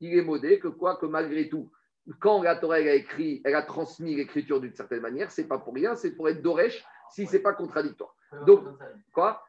Il 0.00 0.18
est 0.18 0.22
modé 0.22 0.58
que 0.58 0.68
quoi? 0.68 0.96
Que 0.96 1.06
malgré 1.06 1.48
tout, 1.48 1.70
quand 2.20 2.42
la 2.42 2.56
Torah 2.56 2.80
elle 2.80 2.88
a 2.88 2.94
écrit, 2.94 3.42
elle 3.44 3.54
a 3.54 3.62
transmis 3.62 4.14
l'écriture 4.14 4.60
d'une 4.60 4.74
certaine 4.74 5.00
manière, 5.00 5.30
c'est 5.30 5.46
pas 5.46 5.58
pour 5.58 5.74
rien, 5.74 5.96
c'est 5.96 6.12
pour 6.12 6.28
être 6.28 6.42
Doresh 6.42 6.84
si 7.10 7.26
c'est 7.26 7.40
pas 7.40 7.52
contradictoire. 7.52 8.14
Donc, 8.46 8.64
quoi 9.12 9.44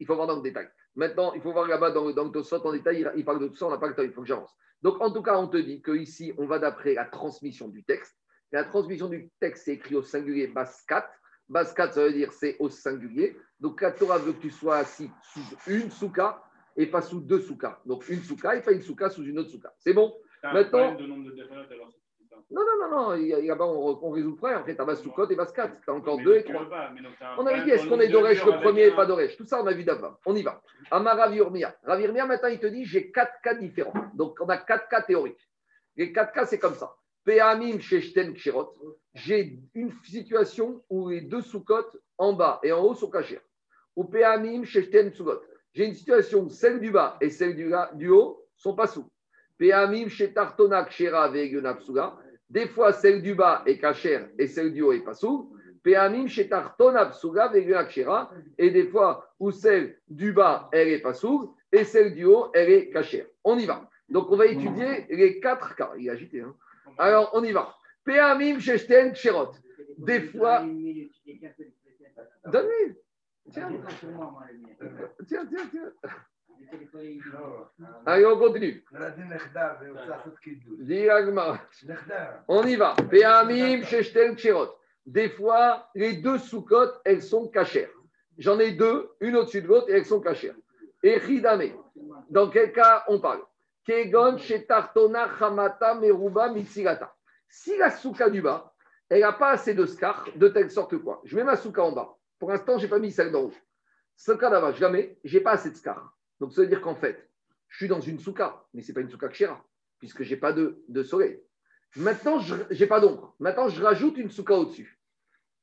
Il 0.00 0.06
faut 0.06 0.14
voir 0.14 0.26
dans 0.26 0.36
le 0.36 0.42
détail. 0.42 0.68
Maintenant, 0.94 1.34
il 1.34 1.42
faut 1.42 1.52
voir 1.52 1.68
là-bas 1.68 1.90
dans, 1.90 2.10
dans 2.10 2.24
le 2.24 2.30
Tosot 2.30 2.66
en 2.66 2.72
détail, 2.72 3.06
il, 3.16 3.24
parle 3.24 3.40
de 3.40 3.48
tout 3.48 3.56
ça, 3.56 3.66
on 3.66 3.70
n'a 3.70 3.78
pas 3.78 3.88
le 3.88 3.94
temps, 3.94 4.02
il 4.02 4.12
faut 4.12 4.22
que 4.22 4.28
j'avance. 4.28 4.54
Donc, 4.82 5.00
en 5.00 5.10
tout 5.10 5.22
cas, 5.22 5.38
on 5.38 5.48
te 5.48 5.56
dit 5.56 5.82
qu'ici, 5.82 6.32
on 6.38 6.46
va 6.46 6.58
d'après 6.58 6.94
la 6.94 7.04
transmission 7.04 7.68
du 7.68 7.84
texte. 7.84 8.14
la 8.52 8.64
transmission 8.64 9.08
du 9.08 9.30
texte, 9.40 9.64
c'est 9.64 9.74
écrit 9.74 9.94
au 9.94 10.02
singulier 10.02 10.46
Baskat. 10.48 11.10
Baskat, 11.48 11.92
ça 11.92 12.02
veut 12.02 12.12
dire 12.12 12.32
c'est 12.32 12.56
au 12.58 12.68
singulier. 12.68 13.36
Donc, 13.60 13.80
la 13.80 13.92
Torah 13.92 14.18
veut 14.18 14.32
que 14.32 14.40
tu 14.40 14.50
sois 14.50 14.76
assis 14.76 15.10
sous 15.32 15.40
une 15.66 15.90
souka 15.90 16.42
et 16.76 16.86
pas 16.86 17.02
sous 17.02 17.20
deux 17.20 17.40
soukas. 17.40 17.80
Donc, 17.84 18.08
une 18.08 18.22
souka 18.22 18.56
et 18.56 18.62
pas 18.62 18.72
une 18.72 18.82
souka 18.82 19.10
sous 19.10 19.22
une 19.22 19.38
autre 19.38 19.50
souka. 19.50 19.74
C'est 19.78 19.94
bon? 19.94 20.14
Maintenant. 20.42 20.94
De 20.94 21.06
nombre 21.06 21.30
de 21.30 21.42
alors, 21.42 21.90
non, 22.50 22.62
non, 22.62 22.88
non, 22.88 22.90
non. 22.90 23.10
A, 23.10 23.66
on, 23.66 23.98
on 24.02 24.10
résout 24.10 24.36
près. 24.36 24.54
En 24.54 24.64
fait, 24.64 24.76
tu 24.76 24.80
as 24.80 24.84
Basukot 24.84 25.28
et 25.30 25.36
Baskat. 25.36 25.68
Tu 25.82 25.90
as 25.90 25.92
encore 25.92 26.18
deux 26.18 26.36
et 26.36 26.44
trois. 26.44 26.68
on 27.38 27.46
avait 27.46 27.64
dit 27.64 27.70
est-ce 27.70 27.88
qu'on 27.88 28.00
est 28.00 28.08
Doresh 28.08 28.44
le 28.44 28.60
premier 28.60 28.86
et 28.86 28.90
pas 28.92 29.06
Doresh 29.06 29.36
Tout 29.36 29.46
ça, 29.46 29.62
on 29.62 29.66
a 29.66 29.72
vu 29.72 29.84
d'avant. 29.84 30.16
On 30.26 30.36
y 30.36 30.42
va. 30.42 30.62
Amar 30.90 31.16
Ravirmia. 31.16 31.76
Ravirmia, 31.84 32.26
maintenant, 32.26 32.48
il 32.48 32.58
te 32.58 32.66
dit 32.66 32.84
j'ai 32.84 33.10
quatre 33.10 33.40
cas 33.42 33.54
différents. 33.54 33.94
Donc, 34.14 34.38
on 34.40 34.48
a 34.48 34.58
quatre 34.58 34.88
cas 34.88 35.02
théoriques. 35.02 35.48
Les 35.96 36.12
quatre 36.12 36.32
cas, 36.32 36.46
c'est 36.46 36.58
comme 36.58 36.74
ça. 36.74 36.94
Peamim 37.24 37.80
Sheshten 37.80 38.34
Kshirot. 38.34 38.74
J'ai 39.14 39.58
une 39.74 39.92
situation 40.04 40.84
où 40.88 41.08
les 41.08 41.22
deux 41.22 41.42
soukot 41.42 41.86
en 42.18 42.34
bas 42.34 42.60
et 42.62 42.70
en 42.70 42.82
haut 42.84 42.94
sont 42.94 43.10
cachés. 43.10 43.40
Ou 43.96 44.04
Peamim 44.04 44.64
Sheshten 44.64 45.12
Sugot. 45.12 45.40
J'ai 45.74 45.86
une 45.86 45.94
situation 45.94 46.40
où 46.42 46.48
celle 46.48 46.80
du 46.80 46.90
bas 46.90 47.16
et 47.20 47.30
celle 47.30 47.56
du, 47.56 47.72
du 47.94 48.08
haut 48.08 48.46
sont 48.56 48.74
pas 48.76 48.86
sous. 48.86 49.10
Peamim 49.58 50.08
Shetartona 50.08 50.84
Kshera 50.84 51.28
Vegunapsuga. 51.28 52.16
Des 52.48 52.68
fois, 52.68 52.92
celle 52.92 53.22
du 53.22 53.34
bas 53.34 53.62
est 53.66 53.78
cachère 53.78 54.28
et 54.38 54.46
celle 54.46 54.72
du 54.72 54.82
haut 54.82 54.92
est 54.92 55.04
pas 55.04 55.14
sous. 55.14 55.52
Peamim 55.82 56.26
Shetartona 56.26 57.06
Psuga 57.06 57.48
Vegunakshera. 57.48 58.30
Et 58.58 58.70
des 58.70 58.86
fois, 58.86 59.28
où 59.38 59.50
celle 59.50 59.98
du 60.08 60.32
bas, 60.32 60.68
elle 60.72 60.88
est 60.88 61.00
pas 61.00 61.14
sous 61.14 61.54
et 61.72 61.84
celle 61.84 62.14
du 62.14 62.24
haut, 62.24 62.50
elle 62.54 62.70
est 62.70 62.90
cachère. 62.90 63.26
On 63.44 63.58
y 63.58 63.66
va. 63.66 63.88
Donc, 64.08 64.30
on 64.30 64.36
va 64.36 64.46
étudier 64.46 65.06
les 65.10 65.40
quatre 65.40 65.74
cas. 65.74 65.92
Il 65.98 66.06
est 66.06 66.10
agité. 66.10 66.40
Hein 66.40 66.54
Alors, 66.98 67.30
on 67.34 67.42
y 67.42 67.52
va. 67.52 67.74
Peamim 68.04 68.60
Shesten 68.60 69.12
Kshirot. 69.12 69.52
Des 69.98 70.20
fois. 70.20 70.60
Donne-lui. 70.60 71.12
Tiens. 73.52 73.70
Tiens, 75.26 75.46
tiens, 75.46 75.68
tiens. 75.70 75.92
Allez, 78.06 78.26
on 78.26 78.38
continue. 78.38 78.84
On 82.48 82.62
y 82.64 82.76
va. 82.76 82.96
Des 85.06 85.28
fois, 85.30 85.88
les 85.94 86.16
deux 86.16 86.38
sous-côtes, 86.38 87.00
elles 87.04 87.22
sont 87.22 87.48
cachères. 87.48 87.90
J'en 88.38 88.58
ai 88.58 88.72
deux, 88.72 89.10
une 89.20 89.36
au-dessus 89.36 89.62
de 89.62 89.68
l'autre, 89.68 89.88
et 89.88 89.92
elles 89.92 90.04
sont 90.04 90.20
cachères. 90.20 90.56
Et 91.02 91.16
Ridame, 91.18 91.72
dans 92.30 92.50
quel 92.50 92.72
cas 92.72 93.04
on 93.08 93.20
parle? 93.20 93.42
Kegon, 93.86 94.38
Shetartona, 94.38 95.28
Hamata, 95.40 95.94
Meruba, 95.94 96.48
Mitsigata. 96.50 97.14
Si 97.48 97.76
la 97.76 97.90
souka 97.90 98.28
du 98.28 98.42
bas, 98.42 98.72
elle 99.08 99.20
n'a 99.20 99.32
pas 99.32 99.50
assez 99.50 99.74
de 99.74 99.86
scar, 99.86 100.28
de 100.34 100.48
telle 100.48 100.70
sorte 100.70 100.98
quoi 100.98 101.22
Je 101.24 101.36
mets 101.36 101.44
ma 101.44 101.56
souka 101.56 101.82
en 101.82 101.92
bas. 101.92 102.16
Pour 102.38 102.50
l'instant, 102.50 102.78
je 102.78 102.84
n'ai 102.84 102.90
pas 102.90 102.98
mis 102.98 103.12
celle 103.12 103.30
d'en 103.30 103.44
haut. 103.44 103.54
Je 104.18 104.80
la 104.80 104.88
mets, 104.90 105.18
je 105.24 105.38
n'ai 105.38 105.42
pas 105.42 105.52
assez 105.52 105.70
de 105.70 105.76
scar. 105.76 106.15
Donc, 106.40 106.52
ça 106.52 106.62
veut 106.62 106.68
dire 106.68 106.80
qu'en 106.80 106.94
fait, 106.94 107.28
je 107.68 107.76
suis 107.76 107.88
dans 107.88 108.00
une 108.00 108.18
souka, 108.18 108.64
mais 108.74 108.82
ce 108.82 108.88
n'est 108.88 108.94
pas 108.94 109.00
une 109.00 109.10
souka 109.10 109.28
kshira, 109.28 109.64
puisque 109.98 110.22
je 110.22 110.30
n'ai 110.30 110.40
pas 110.40 110.52
de, 110.52 111.02
soleil. 111.02 111.40
Maintenant, 111.96 112.38
je 112.38 112.54
n'ai 112.54 112.86
pas 112.86 113.00
d'ombre. 113.00 113.34
Maintenant, 113.40 113.68
je 113.68 113.82
rajoute 113.82 114.18
une 114.18 114.30
souka 114.30 114.54
au-dessus. 114.54 115.00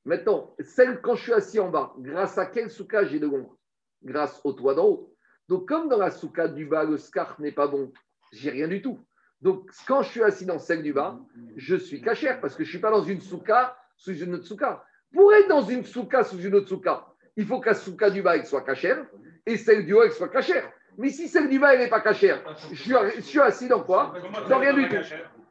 Maintenant, 0.05 0.55
celle 0.59 1.01
quand 1.01 1.15
je 1.15 1.24
suis 1.24 1.34
assis 1.34 1.59
en 1.59 1.69
bas, 1.69 1.93
grâce 1.99 2.38
à 2.38 2.45
quelle 2.45 2.69
souka 2.69 3.05
j'ai 3.05 3.19
de 3.19 3.28
l'ombre? 3.28 3.57
Grâce 4.03 4.41
au 4.43 4.51
toit 4.51 4.76
d'en 4.76 4.86
haut. 4.86 5.15
Donc, 5.47 5.67
comme 5.67 5.88
dans 5.88 5.97
la 5.97 6.11
souka 6.11 6.47
du 6.47 6.65
bas, 6.65 6.84
le 6.84 6.97
scar 6.97 7.39
n'est 7.39 7.51
pas 7.51 7.67
bon, 7.67 7.91
j'ai 8.32 8.49
rien 8.49 8.67
du 8.67 8.82
tout. 8.82 8.99
Donc, 9.41 9.69
quand 9.88 10.01
je 10.01 10.09
suis 10.09 10.24
assis 10.24 10.45
dans 10.45 10.59
celle 10.59 10.84
du 10.84 10.93
bas, 10.93 11.19
je 11.55 11.76
suis 11.76 12.01
cachère 12.01 12.41
parce 12.41 12.55
que 12.55 12.63
je 12.63 12.69
ne 12.69 12.71
suis 12.71 12.80
pas 12.80 12.91
dans 12.91 13.03
une 13.03 13.21
souka 13.21 13.78
sous 13.95 14.15
une 14.15 14.36
autre 14.36 14.45
souka. 14.45 14.86
Pour 15.13 15.34
être 15.34 15.47
dans 15.47 15.63
une 15.63 15.86
souka 15.86 16.24
sous 16.24 16.39
une 16.39 16.55
autre 16.55 16.69
souka, 16.69 17.12
il 17.36 17.45
faut 17.45 17.59
que 17.59 17.69
la 17.69 17.75
souka 17.75 18.09
du 18.09 18.21
bas 18.21 18.43
soit 18.45 18.61
cachère 18.61 19.05
et 19.45 19.57
celle 19.57 19.86
du 19.86 19.93
haut, 19.93 20.03
elle 20.03 20.11
soit 20.11 20.29
cachère. 20.29 20.71
Mais 20.97 21.09
si 21.09 21.27
celle 21.27 21.49
du 21.49 21.59
bas, 21.59 21.73
elle 21.73 21.79
n'est 21.79 21.89
pas 21.89 22.01
cachère, 22.01 22.41
je 22.71 23.21
suis, 23.21 23.39
assis 23.39 23.67
dans 23.67 23.81
quoi? 23.81 24.13
Dans 24.47 24.59
rien 24.59 24.73
du 24.73 24.88
tout. 24.88 24.95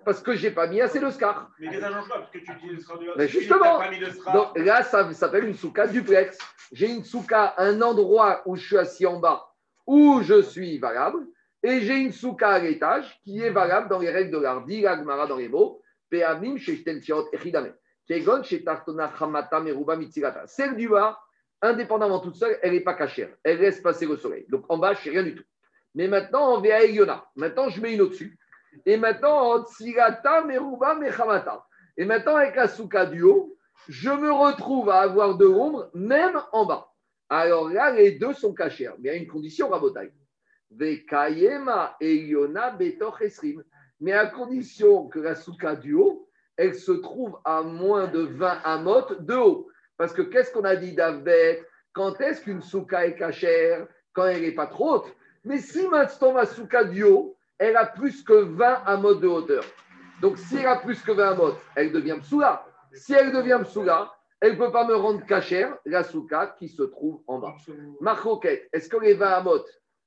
Parce 0.04 0.20
que 0.20 0.34
je 0.34 0.46
n'ai 0.46 0.52
pas 0.52 0.66
mis 0.66 0.80
assez 0.80 0.98
de 0.98 1.10
scar. 1.10 1.50
Mais 1.58 1.68
qu'est-ce 1.68 1.80
que 1.80 2.08
parce 2.08 2.30
que 2.30 2.38
tu 2.38 2.52
dis 2.60 2.68
le 2.68 3.16
Mais 3.16 3.28
justement, 3.28 3.80
donc, 4.32 4.58
là, 4.58 4.82
ça 4.82 5.12
s'appelle 5.12 5.44
une 5.44 5.54
souka 5.54 5.86
duplex. 5.86 6.38
J'ai 6.72 6.90
une 6.90 7.04
souka, 7.04 7.54
un 7.58 7.80
endroit 7.82 8.42
où 8.46 8.56
je 8.56 8.66
suis 8.66 8.78
assis 8.78 9.06
en 9.06 9.20
bas, 9.20 9.52
où 9.86 10.20
je 10.22 10.42
suis 10.42 10.78
valable, 10.78 11.26
et 11.62 11.80
j'ai 11.80 11.98
une 11.98 12.12
souka 12.12 12.48
à 12.48 12.58
l'étage 12.58 13.20
qui 13.22 13.40
est 13.40 13.50
valable 13.50 13.88
dans 13.88 13.98
les 13.98 14.10
règles 14.10 14.32
de 14.32 14.38
l'art. 14.38 14.64
Dit 14.64 14.82
dans 14.82 15.36
les 15.36 15.48
mots. 15.48 15.80
Celle 20.46 20.76
du 20.76 20.88
bas, 20.88 21.18
indépendamment 21.62 22.18
toute 22.18 22.36
seule, 22.36 22.58
elle 22.62 22.72
n'est 22.72 22.80
pas 22.80 22.94
cachère. 22.94 23.30
Elle 23.42 23.60
laisse 23.60 23.80
passer 23.80 24.06
le 24.06 24.16
soleil. 24.16 24.44
Donc 24.48 24.64
en 24.68 24.76
bas, 24.76 24.94
je 24.94 25.10
rien 25.10 25.22
du 25.22 25.34
tout. 25.34 25.44
Mais 25.94 26.08
maintenant, 26.08 26.54
on 26.54 26.60
va 26.60 26.74
à 26.74 26.80
Eliona. 26.80 27.24
Maintenant, 27.36 27.68
je 27.68 27.80
mets 27.80 27.94
une 27.94 28.02
au-dessus. 28.02 28.38
Et 28.86 28.96
maintenant, 28.96 29.64
Tsilata, 29.64 30.42
Meruba, 30.44 30.94
Mechamata. 30.94 31.64
Et 31.96 32.04
maintenant, 32.04 32.36
avec 32.36 32.56
la 32.56 33.06
du 33.06 33.22
haut, 33.22 33.56
je 33.88 34.10
me 34.10 34.32
retrouve 34.32 34.90
à 34.90 35.00
avoir 35.00 35.36
de 35.36 35.44
l'ombre, 35.44 35.90
même 35.94 36.40
en 36.52 36.64
bas. 36.64 36.88
Alors 37.28 37.68
là, 37.68 37.90
les 37.90 38.12
deux 38.12 38.32
sont 38.32 38.54
cachés. 38.54 38.90
Mais 39.00 39.10
a 39.10 39.14
une 39.14 39.26
condition, 39.26 39.68
Rabotai. 39.68 40.12
Vekayema, 40.70 41.96
Eliona, 42.00 42.70
Betoch, 42.70 43.20
Esrim. 43.20 43.62
Mais 44.00 44.12
à 44.12 44.26
condition 44.26 45.08
que 45.08 45.18
la 45.18 45.34
souka 45.34 45.76
du 45.76 45.94
haut, 45.94 46.28
elle 46.56 46.74
se 46.74 46.92
trouve 46.92 47.38
à 47.44 47.62
moins 47.62 48.06
de 48.06 48.20
20 48.20 48.60
amot 48.64 49.14
de 49.20 49.34
haut. 49.34 49.68
Parce 50.02 50.14
que 50.14 50.22
qu'est-ce 50.22 50.52
qu'on 50.52 50.64
a 50.64 50.74
dit 50.74 50.94
d'Avbet 50.94 51.64
Quand 51.92 52.20
est-ce 52.20 52.40
qu'une 52.40 52.60
souka 52.60 53.06
est 53.06 53.14
cachère? 53.14 53.86
Quand 54.12 54.26
elle 54.26 54.42
n'est 54.42 54.50
pas 54.50 54.66
trop 54.66 54.94
haute. 54.94 55.16
Mais 55.44 55.58
si 55.58 55.86
maintenant 55.86 56.32
ma 56.32 56.44
souka 56.44 56.82
haut, 57.06 57.36
elle 57.56 57.76
a 57.76 57.86
plus 57.86 58.24
que 58.24 58.32
20 58.32 58.82
amot 58.84 59.14
de 59.14 59.28
hauteur. 59.28 59.62
Donc 60.20 60.38
si 60.38 60.56
elle 60.56 60.66
a 60.66 60.74
plus 60.74 61.00
que 61.02 61.12
20 61.12 61.34
amot, 61.34 61.54
elle 61.76 61.92
devient 61.92 62.16
psoula. 62.20 62.66
Si 62.92 63.12
elle 63.12 63.30
devient 63.30 63.60
psoula, 63.62 64.12
elle 64.40 64.54
ne 64.54 64.58
peut 64.58 64.72
pas 64.72 64.88
me 64.88 64.96
rendre 64.96 65.24
cachère 65.24 65.78
la 65.86 66.02
souka 66.02 66.56
qui 66.58 66.66
se 66.66 66.82
trouve 66.82 67.22
en 67.28 67.38
bas. 67.38 67.54
Marcoquette, 68.00 68.68
est-ce 68.72 68.88
que 68.88 68.96
les 68.96 69.14
20 69.14 69.26
amot, 69.28 69.64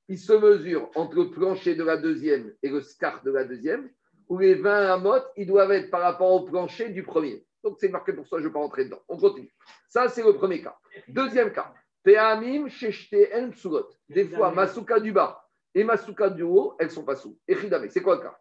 ils 0.10 0.20
se 0.20 0.34
mesurent 0.34 0.90
entre 0.96 1.16
le 1.16 1.32
plancher 1.32 1.76
de 1.76 1.86
la 1.86 1.96
deuxième 1.96 2.52
et 2.62 2.68
le 2.68 2.82
scar 2.82 3.24
de 3.24 3.32
la 3.32 3.46
deuxième? 3.46 3.90
Ou 4.28 4.40
les 4.40 4.56
20 4.56 4.92
amot, 4.92 5.24
ils 5.38 5.48
doivent 5.48 5.72
être 5.72 5.90
par 5.90 6.02
rapport 6.02 6.34
au 6.34 6.42
plancher 6.42 6.90
du 6.90 7.04
premier? 7.04 7.45
Donc 7.66 7.78
c'est 7.80 7.90
marqué 7.90 8.14
pour 8.14 8.28
ça, 8.28 8.38
je 8.38 8.44
ne 8.44 8.48
vais 8.48 8.54
pas 8.54 8.60
rentrer 8.60 8.86
dedans. 8.86 9.02
On 9.10 9.18
continue. 9.18 9.52
Ça, 9.90 10.08
c'est 10.08 10.24
le 10.24 10.34
premier 10.34 10.62
cas. 10.62 10.78
Deuxième 11.08 11.52
cas. 11.52 11.74
Peamim 12.04 12.68
en 12.68 13.82
Des 14.08 14.26
fois, 14.26 14.52
Masuka 14.52 15.00
du 15.00 15.12
bas 15.12 15.44
et 15.74 15.84
Masuka 15.84 16.30
du 16.30 16.44
haut, 16.44 16.76
elles 16.80 16.92
sont 16.92 17.04
pas 17.04 17.16
sous. 17.16 17.40
Echidame, 17.48 17.90
c'est 17.90 18.04
quoi 18.04 18.18
le 18.18 18.22
cas? 18.22 18.38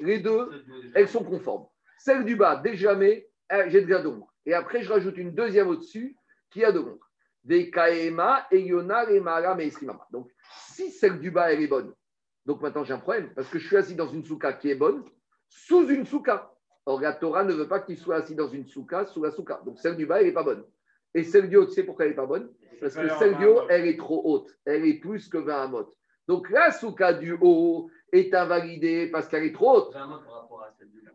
Les 0.00 0.18
deux, 0.18 0.50
elles 0.94 1.08
sont 1.08 1.24
conformes. 1.24 1.66
Celle 1.98 2.24
du 2.26 2.36
bas, 2.36 2.56
déjà 2.56 2.94
mais, 2.94 3.26
euh, 3.52 3.64
j'ai 3.68 3.80
déjà 3.80 4.02
d'ombre. 4.02 4.30
Et 4.44 4.52
après, 4.52 4.82
je 4.82 4.92
rajoute 4.92 5.16
une 5.16 5.34
deuxième 5.34 5.68
au-dessus 5.68 6.14
qui 6.50 6.62
a 6.62 6.72
de 6.72 6.80
l'ombre. 6.80 7.08
Des 7.42 7.70
Kaema, 7.70 8.46
Eyona, 8.50 9.04
Remara, 9.04 9.54
Meisrimama. 9.54 10.06
Donc, 10.10 10.30
si 10.68 10.90
celle 10.90 11.20
du 11.20 11.30
bas, 11.30 11.50
elle 11.52 11.62
est 11.62 11.68
bonne, 11.68 11.94
donc 12.44 12.60
maintenant 12.60 12.84
j'ai 12.84 12.92
un 12.92 12.98
problème, 12.98 13.32
parce 13.34 13.48
que 13.48 13.58
je 13.58 13.66
suis 13.66 13.76
assis 13.76 13.94
dans 13.94 14.08
une 14.08 14.24
souka 14.24 14.52
qui 14.52 14.70
est 14.70 14.74
bonne, 14.74 15.02
sous 15.54 15.88
une 15.88 16.04
souka. 16.04 16.50
Or, 16.84 17.00
la 17.00 17.12
Torah 17.12 17.44
ne 17.44 17.52
veut 17.52 17.68
pas 17.68 17.80
qu'il 17.80 17.96
soit 17.96 18.16
assis 18.16 18.34
dans 18.34 18.48
une 18.48 18.66
souka, 18.66 19.06
sous 19.06 19.22
la 19.22 19.30
souka. 19.30 19.60
Donc, 19.64 19.78
celle 19.78 19.96
du 19.96 20.04
bas, 20.04 20.20
elle 20.20 20.26
n'est 20.26 20.32
pas 20.32 20.42
bonne. 20.42 20.64
Et 21.14 21.22
celle 21.22 21.48
du 21.48 21.56
haut, 21.56 21.64
tu 21.64 21.72
sais 21.72 21.84
pourquoi 21.84 22.04
elle 22.04 22.10
n'est 22.10 22.16
pas 22.16 22.26
bonne? 22.26 22.50
Parce 22.80 22.94
que 22.94 23.08
celle 23.18 23.36
du 23.36 23.46
haut, 23.46 23.62
elle 23.70 23.86
est 23.86 23.96
trop 23.96 24.20
haute. 24.24 24.50
Elle 24.64 24.84
est 24.84 24.98
plus 24.98 25.28
que 25.28 25.38
20 25.38 25.62
amot. 25.62 25.94
Donc, 26.26 26.50
la 26.50 26.72
souka 26.72 27.14
du 27.14 27.36
haut 27.40 27.88
est 28.12 28.34
invalidée 28.34 29.06
parce 29.10 29.28
qu'elle 29.28 29.44
est 29.44 29.54
trop 29.54 29.76
haute. 29.76 29.96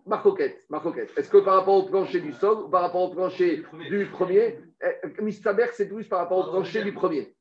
Marcoquette, 0.05 0.65
Marcoquette. 0.69 1.11
Est-ce 1.17 1.29
que 1.29 1.37
par 1.37 1.55
rapport 1.57 1.75
au 1.75 1.83
plancher 1.83 2.21
du 2.21 2.31
sol 2.33 2.63
ou 2.63 2.69
par 2.69 2.81
rapport 2.81 3.01
au 3.01 3.13
plancher 3.13 3.63
du 3.89 4.05
premier 4.07 4.59
eh, 4.81 5.21
Mistaber, 5.21 5.67
c'est 5.73 5.87
plus 5.87 6.07
par 6.07 6.19
rapport 6.19 6.47
au 6.47 6.51
plancher 6.51 6.83
du 6.83 6.93
premier. 6.93 7.35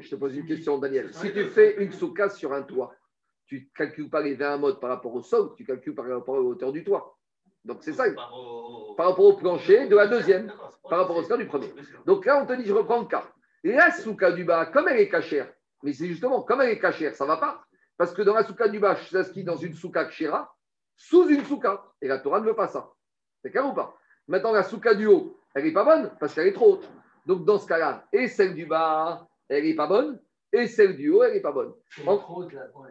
Je 0.00 0.08
te 0.08 0.14
pose 0.14 0.36
une 0.36 0.46
question, 0.46 0.78
Daniel. 0.78 1.12
Si 1.12 1.32
tu 1.32 1.44
fais 1.46 1.82
une 1.82 1.92
souka 1.92 2.30
sur 2.30 2.52
un 2.52 2.62
toit, 2.62 2.94
tu 3.46 3.56
ne 3.60 3.76
calcules 3.76 4.10
pas 4.10 4.20
les 4.20 4.34
20 4.34 4.56
modes 4.58 4.80
par 4.80 4.90
rapport 4.90 5.14
au 5.14 5.22
sol, 5.22 5.52
tu 5.56 5.64
calcules 5.64 5.94
par 5.94 6.06
rapport 6.08 6.34
à 6.36 6.38
la 6.38 6.44
hauteur 6.44 6.72
du 6.72 6.82
toit. 6.84 7.16
Donc 7.64 7.78
c'est 7.82 7.92
ça. 7.92 8.04
Par 8.12 8.32
au- 8.36 8.94
Par 8.96 9.08
rapport 9.10 9.24
au 9.24 9.36
plancher 9.36 9.86
de 9.88 9.96
la 9.96 10.06
deuxième, 10.06 10.52
par 10.88 11.00
rapport 11.00 11.16
au 11.16 11.22
score 11.22 11.38
du 11.38 11.46
premier. 11.46 11.72
Donc 12.06 12.24
là, 12.26 12.40
on 12.42 12.46
te 12.46 12.52
dit, 12.54 12.64
je 12.64 12.72
reprends 12.72 13.00
le 13.00 13.06
cas. 13.06 13.24
La 13.64 13.90
souka 13.90 14.30
du 14.32 14.44
bas, 14.44 14.66
comme 14.66 14.88
elle 14.88 15.00
est 15.00 15.08
cachère, 15.08 15.52
mais 15.82 15.92
c'est 15.92 16.06
justement, 16.06 16.42
comme 16.42 16.60
elle 16.60 16.70
est 16.70 16.78
cachère, 16.78 17.14
ça 17.14 17.24
ne 17.24 17.28
va 17.28 17.36
pas. 17.38 17.62
Parce 17.96 18.12
que 18.12 18.22
dans 18.22 18.34
la 18.34 18.44
souka 18.44 18.68
du 18.68 18.78
bas, 18.78 18.94
je 18.94 19.08
s'inscris 19.08 19.42
dans 19.44 19.56
une 19.56 19.74
souka 19.74 20.04
kshira, 20.06 20.54
sous 20.94 21.28
une 21.28 21.44
souka. 21.44 21.84
Et 22.00 22.08
la 22.08 22.18
Torah 22.18 22.40
ne 22.40 22.46
veut 22.46 22.54
pas 22.54 22.68
ça. 22.68 22.90
C'est 23.42 23.50
clair 23.50 23.66
ou 23.66 23.74
pas? 23.74 23.96
Maintenant, 24.28 24.52
la 24.52 24.62
souka 24.62 24.94
du 24.94 25.06
haut, 25.06 25.38
elle 25.54 25.64
n'est 25.64 25.72
pas 25.72 25.84
bonne 25.84 26.10
parce 26.20 26.34
qu'elle 26.34 26.46
est 26.48 26.52
trop 26.52 26.74
haute. 26.74 26.88
Donc 27.26 27.44
dans 27.44 27.58
ce 27.58 27.66
cas-là, 27.66 28.06
et 28.12 28.28
celle 28.28 28.54
du 28.54 28.66
bas, 28.66 29.26
elle 29.48 29.64
n'est 29.64 29.74
pas 29.74 29.86
bonne, 29.88 30.20
et 30.52 30.66
celle 30.68 30.96
du 30.96 31.10
haut, 31.10 31.22
elle 31.24 31.34
n'est 31.34 31.40
pas 31.40 31.52
bonne. 31.52 31.72
En- 32.06 32.18
trop 32.18 32.42
haute, 32.44 32.52
là. 32.52 32.62
Ouais, 32.74 32.90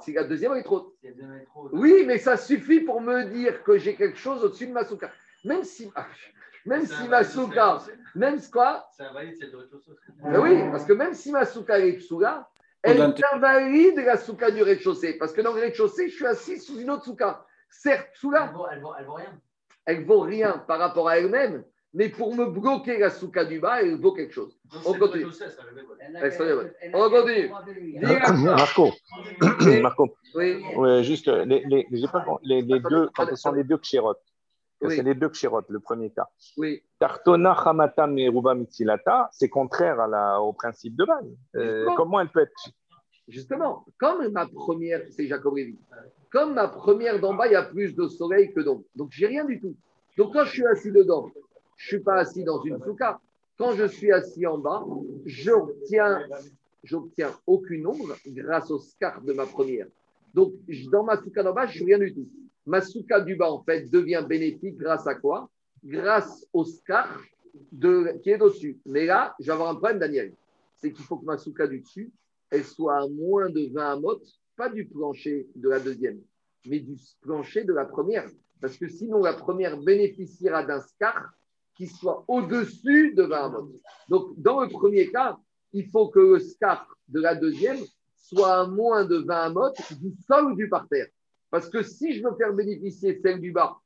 Si 0.00 0.12
la 0.12 0.24
deuxième, 0.24 0.52
elle 0.52 0.58
est 0.58 0.62
trop 0.64 0.76
haute. 0.76 0.94
Elle. 1.04 1.14
Oui, 1.72 2.04
mais 2.06 2.18
ça 2.18 2.36
suffit 2.36 2.80
pour 2.80 3.00
me 3.00 3.24
dire 3.24 3.62
que 3.62 3.78
j'ai 3.78 3.94
quelque 3.94 4.18
chose 4.18 4.42
au-dessus 4.44 4.66
de 4.66 4.72
ma 4.72 4.84
souka. 4.84 5.10
Même 5.44 5.64
si, 5.64 5.90
même 6.64 6.86
C'est 6.86 6.94
si 6.94 7.08
ma 7.08 7.24
souka, 7.24 7.78
même 8.14 8.40
quoi? 8.52 8.88
C'est 8.96 9.04
un 9.04 9.12
valide, 9.12 9.36
c'est 9.38 9.50
le 9.50 9.58
rez-de-chaussée. 9.58 9.92
Ben 10.22 10.40
oui, 10.40 10.70
parce 10.70 10.84
que 10.84 10.92
même 10.92 11.14
si 11.14 11.32
ma 11.32 11.44
souka 11.44 11.78
est 11.78 11.94
psoula, 11.94 12.48
elle 12.82 13.14
invalide 13.32 13.96
la 13.98 14.16
souka 14.16 14.50
du 14.50 14.62
rez-de-chaussée. 14.62 15.18
Parce 15.18 15.32
que 15.32 15.40
dans 15.40 15.52
le 15.52 15.60
rez-de-chaussée, 15.60 16.08
je 16.08 16.14
suis 16.14 16.26
assis 16.26 16.58
sous 16.58 16.78
une 16.80 16.90
autre 16.90 17.04
souka. 17.04 17.44
Certes, 17.70 18.06
Elle 18.08 18.12
psoula, 18.12 18.46
vaut, 18.54 18.66
elle, 18.70 18.80
vaut, 18.80 18.92
elle 18.98 19.04
vaut 19.06 19.14
rien. 19.14 19.40
elle 19.86 20.04
vaut 20.04 20.20
rien 20.20 20.58
par 20.66 20.78
rapport 20.78 21.08
à 21.08 21.18
elle-même, 21.18 21.64
mais 21.94 22.08
pour 22.08 22.34
me 22.34 22.46
bloquer 22.46 22.98
la 22.98 23.10
souka 23.10 23.44
du 23.44 23.60
bas, 23.60 23.82
elle 23.82 24.00
vaut 24.00 24.12
quelque 24.12 24.32
chose. 24.32 24.56
Donc, 24.72 24.82
On 24.86 24.94
continue. 24.98 25.26
On 26.94 27.08
Marco, 28.56 28.90
Et- 29.66 29.80
Marco, 29.80 30.14
Oui, 30.34 30.62
juste 31.04 31.28
les, 31.28 31.64
les, 31.66 31.86
les, 31.90 32.62
les 32.62 32.80
deux, 32.80 33.08
quand 33.14 33.26
ce 33.28 33.36
sont 33.36 33.52
les 33.52 33.64
deux 33.64 33.78
kshérotes, 33.78 34.22
Oui. 34.80 34.96
c'est 34.96 35.02
les 35.02 35.14
deux 35.14 35.28
kshérotes, 35.28 35.66
le 35.68 35.80
premier 35.80 36.10
cas. 36.10 36.28
oui. 36.56 36.82
Tartona 36.98 37.52
Hamata 37.52 38.06
Meruba 38.06 38.54
Mitzilata, 38.54 39.28
c'est 39.32 39.48
contraire 39.48 40.00
à 40.00 40.06
la, 40.08 40.40
au 40.40 40.52
principe 40.52 40.96
de 40.96 41.04
base. 41.04 41.26
Euh, 41.56 41.86
comment 41.96 42.20
elle 42.20 42.28
peut 42.30 42.40
être 42.40 42.52
Justement, 43.28 43.84
comme 43.98 44.28
ma 44.30 44.46
première, 44.46 45.00
c'est 45.10 45.26
Jacob 45.26 45.56
Lévy, 45.56 45.78
comme 46.30 46.54
ma 46.54 46.66
première 46.68 47.20
d'en 47.20 47.34
bas, 47.34 47.46
il 47.46 47.52
y 47.52 47.56
a 47.56 47.62
plus 47.62 47.94
de 47.94 48.08
soleil 48.08 48.52
que 48.52 48.60
d'ombre. 48.60 48.84
Donc, 48.96 49.10
j'ai 49.12 49.26
rien 49.26 49.44
du 49.44 49.60
tout. 49.60 49.76
Donc, 50.18 50.32
quand 50.32 50.44
je 50.44 50.50
suis 50.50 50.66
assis 50.66 50.90
dedans, 50.90 51.30
je 51.82 51.96
ne 51.96 51.98
suis 51.98 52.04
pas 52.04 52.18
assis 52.20 52.44
dans 52.44 52.62
une 52.62 52.80
souka. 52.80 53.20
Quand 53.58 53.72
je 53.74 53.86
suis 53.86 54.12
assis 54.12 54.46
en 54.46 54.56
bas, 54.56 54.86
j'obtiens, 55.26 56.22
j'obtiens 56.84 57.32
aucune 57.44 57.88
ombre 57.88 58.14
grâce 58.28 58.70
au 58.70 58.78
scar 58.78 59.20
de 59.20 59.32
ma 59.32 59.46
première. 59.46 59.88
Donc, 60.32 60.52
dans 60.92 61.02
ma 61.02 61.16
souka 61.16 61.42
d'en 61.42 61.52
bas, 61.52 61.66
je 61.66 61.72
suis 61.72 61.84
rien 61.84 61.98
du 61.98 62.14
tout. 62.14 62.28
Ma 62.66 62.80
souka 62.80 63.20
du 63.20 63.34
bas, 63.34 63.50
en 63.50 63.62
fait, 63.64 63.90
devient 63.90 64.24
bénéfique 64.26 64.76
grâce 64.76 65.08
à 65.08 65.16
quoi? 65.16 65.50
Grâce 65.84 66.46
au 66.52 66.64
scar 66.64 67.20
de, 67.72 68.16
qui 68.22 68.30
est 68.30 68.40
au-dessus. 68.40 68.78
Mais 68.86 69.04
là, 69.04 69.34
je 69.40 69.46
vais 69.46 69.52
avoir 69.52 69.70
un 69.70 69.74
problème, 69.74 69.98
Daniel. 69.98 70.32
C'est 70.76 70.92
qu'il 70.92 71.04
faut 71.04 71.16
que 71.16 71.24
ma 71.24 71.36
souka 71.36 71.66
du 71.66 71.80
dessus, 71.80 72.12
elle 72.48 72.64
soit 72.64 72.98
à 72.98 73.08
moins 73.08 73.50
de 73.50 73.68
20 73.72 73.92
amotes, 73.94 74.38
pas 74.56 74.68
du 74.68 74.86
plancher 74.86 75.48
de 75.56 75.68
la 75.68 75.80
deuxième, 75.80 76.20
mais 76.64 76.78
du 76.78 76.96
plancher 77.20 77.64
de 77.64 77.72
la 77.72 77.86
première. 77.86 78.28
Parce 78.60 78.76
que 78.76 78.86
sinon, 78.86 79.18
la 79.18 79.32
première 79.32 79.76
bénéficiera 79.78 80.64
d'un 80.64 80.80
scar 80.80 81.32
qui 81.82 81.88
soit 81.88 82.24
au-dessus 82.28 83.12
de 83.14 83.24
20 83.24 83.46
amotes. 83.46 83.72
Donc, 84.08 84.34
dans 84.36 84.60
le 84.60 84.68
premier 84.68 85.10
cas, 85.10 85.36
il 85.72 85.88
faut 85.90 86.08
que 86.08 86.20
le 86.20 86.38
scar 86.38 86.86
de 87.08 87.20
la 87.20 87.34
deuxième 87.34 87.78
soit 88.16 88.54
à 88.60 88.66
moins 88.68 89.04
de 89.04 89.16
20 89.16 89.34
amotes 89.46 89.92
du 90.00 90.12
sol 90.28 90.52
ou 90.52 90.54
du 90.54 90.68
parterre. 90.68 91.08
Parce 91.50 91.68
que 91.68 91.82
si 91.82 92.12
je 92.14 92.22
veux 92.22 92.34
faire 92.36 92.52
bénéficier 92.52 93.18
celle 93.20 93.40
du 93.40 93.50
bas 93.52 93.76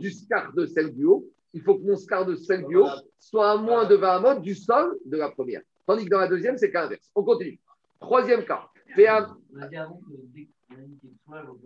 du 0.00 0.10
scar 0.10 0.52
de 0.52 0.66
celle 0.66 0.92
du 0.94 1.06
haut, 1.06 1.24
il 1.54 1.62
faut 1.62 1.76
que 1.78 1.84
mon 1.86 1.96
scar 1.96 2.26
de 2.26 2.34
celle 2.34 2.66
du 2.66 2.76
haut 2.76 2.88
soit 3.18 3.52
à 3.52 3.56
moins 3.56 3.86
de 3.86 3.94
20 3.94 4.16
amotes 4.16 4.42
du 4.42 4.54
sol 4.54 4.98
de 5.06 5.16
la 5.16 5.30
première. 5.30 5.62
Tandis 5.86 6.04
que 6.04 6.10
dans 6.10 6.18
la 6.20 6.28
deuxième, 6.28 6.58
c'est 6.58 6.70
qu'inverse. 6.70 7.08
On 7.14 7.22
continue. 7.24 7.58
Troisième 8.00 8.44
cas. 8.44 8.66
Doit- 9.24 9.38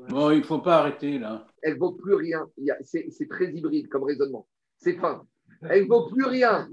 Bon, 0.08 0.30
il 0.30 0.38
ne 0.38 0.42
faut 0.44 0.60
pas 0.60 0.76
arrêter 0.78 1.18
là. 1.18 1.46
elle 1.62 1.74
ne 1.74 1.78
vaut 1.80 1.92
plus 1.92 2.14
rien. 2.14 2.46
C'est 2.84 3.28
très 3.28 3.52
hybride 3.52 3.88
comme 3.88 4.04
raisonnement. 4.04 4.46
C'est 4.78 4.94
fin. 4.94 5.26
Elle 5.68 5.84
ne 5.84 5.88
vaut 5.88 6.06
plus 6.06 6.24
rien. 6.24 6.68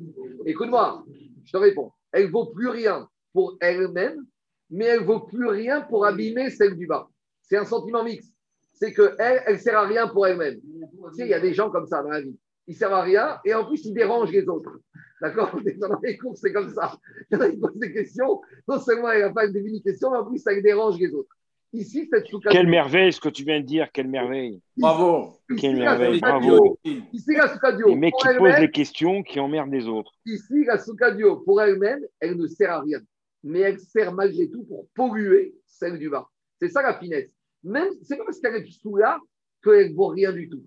Écoute-moi, 0.46 1.04
je 1.46 1.52
te 1.52 1.58
réponds. 1.58 1.92
Elle 2.12 2.28
ne 2.28 2.32
vaut 2.32 2.48
plus 2.48 2.70
rien 2.70 3.08
pour 3.34 3.58
elle-même, 3.60 4.26
mais 4.70 4.86
elle 4.86 5.02
ne 5.02 5.06
vaut 5.06 5.22
plus 5.22 5.48
rien 5.48 5.82
pour 5.82 6.06
abîmer 6.06 6.50
celle 6.50 6.76
du 6.76 6.88
bas. 6.88 7.08
C'est 7.42 7.58
un 7.58 7.66
sentiment 7.66 8.04
mixte. 8.04 8.34
C'est 8.74 8.94
qu'elle, 8.94 9.16
elle 9.46 9.56
ne 9.56 9.60
sert 9.60 9.78
à 9.78 9.86
rien 9.86 10.08
pour 10.08 10.28
elle-même. 10.28 10.60
Tu 10.60 11.16
sais, 11.16 11.26
il 11.26 11.30
y 11.30 11.34
a 11.34 11.40
des 11.40 11.54
gens 11.54 11.70
comme 11.70 11.88
ça 11.88 12.02
dans 12.04 12.10
la 12.10 12.22
vie. 12.22 12.38
Ils 12.68 12.74
ne 12.74 12.78
servent 12.78 12.94
à 12.94 13.02
rien 13.02 13.40
et 13.46 13.54
en 13.54 13.66
plus, 13.66 13.84
ils 13.86 13.94
dérangent 13.94 14.32
les 14.32 14.48
autres. 14.48 14.80
D'accord? 15.22 15.58
Dans 15.80 16.00
les 16.04 16.18
cours, 16.18 16.38
c'est 16.38 16.54
comme 16.54 16.70
ça. 16.70 16.98
Il 17.32 17.38
y 17.38 17.42
en 17.42 17.44
a 17.44 17.50
qui 17.50 17.58
posent 17.58 17.78
des 17.78 17.94
questions. 17.94 18.42
Non 18.68 18.80
seulement 18.80 19.10
elle 19.10 19.22
n'a 19.22 19.32
pas 19.32 19.48
devenu 19.48 19.78
une 19.78 19.82
question, 19.82 20.12
mais 20.12 20.18
en 20.18 20.26
plus, 20.26 20.40
ça 20.40 20.54
dérange 20.60 21.00
les 21.00 21.14
autres. 21.14 21.36
Ici, 21.74 22.08
cette 22.12 22.28
souka. 22.28 22.50
Quelle 22.50 22.68
merveille 22.68 23.12
ce 23.12 23.20
que 23.20 23.30
tu 23.30 23.44
viens 23.44 23.60
de 23.60 23.66
dire, 23.66 23.92
quelle 23.92 24.08
merveille. 24.08 24.62
Bravo. 24.78 25.34
Quelle 25.50 25.74
Ici, 25.74 25.80
merveille, 25.80 26.20
bravo. 26.20 26.80
Ici, 26.84 27.34
la 27.36 27.54
souka 27.54 27.72
du 27.74 27.84
haut. 27.84 27.90
Les 27.90 27.96
mecs 27.96 28.14
qui 28.16 28.28
posent 28.38 28.60
les 28.60 28.72
questions 28.72 29.22
qui 29.24 29.40
emmerdent 29.40 29.72
les 29.72 29.88
autres. 29.88 30.14
Ici, 30.26 30.64
la 30.66 30.78
Soukadio, 30.78 31.38
pour 31.38 31.62
elle-même, 31.62 32.06
elle 32.20 32.38
ne 32.38 32.48
sert 32.48 32.72
à 32.72 32.82
rien. 32.82 33.00
Mais 33.44 33.60
elle 33.60 33.80
sert 33.80 34.14
malgré 34.14 34.50
tout 34.50 34.64
pour 34.64 34.88
polluer 34.96 35.56
celle 35.66 36.00
du 36.00 36.10
bas. 36.10 36.28
C'est 36.60 36.70
ça 36.70 36.82
la 36.82 36.98
finesse. 36.98 37.30
Même, 37.64 37.94
c'est 38.02 38.18
pas 38.18 38.26
parce 38.26 38.40
qu'elle 38.40 38.56
est 38.56 38.64
psoula 38.64 39.20
qu'elle 39.64 39.92
ne 39.92 39.96
vaut 39.96 40.08
rien 40.08 40.32
du 40.32 40.50
tout. 40.50 40.64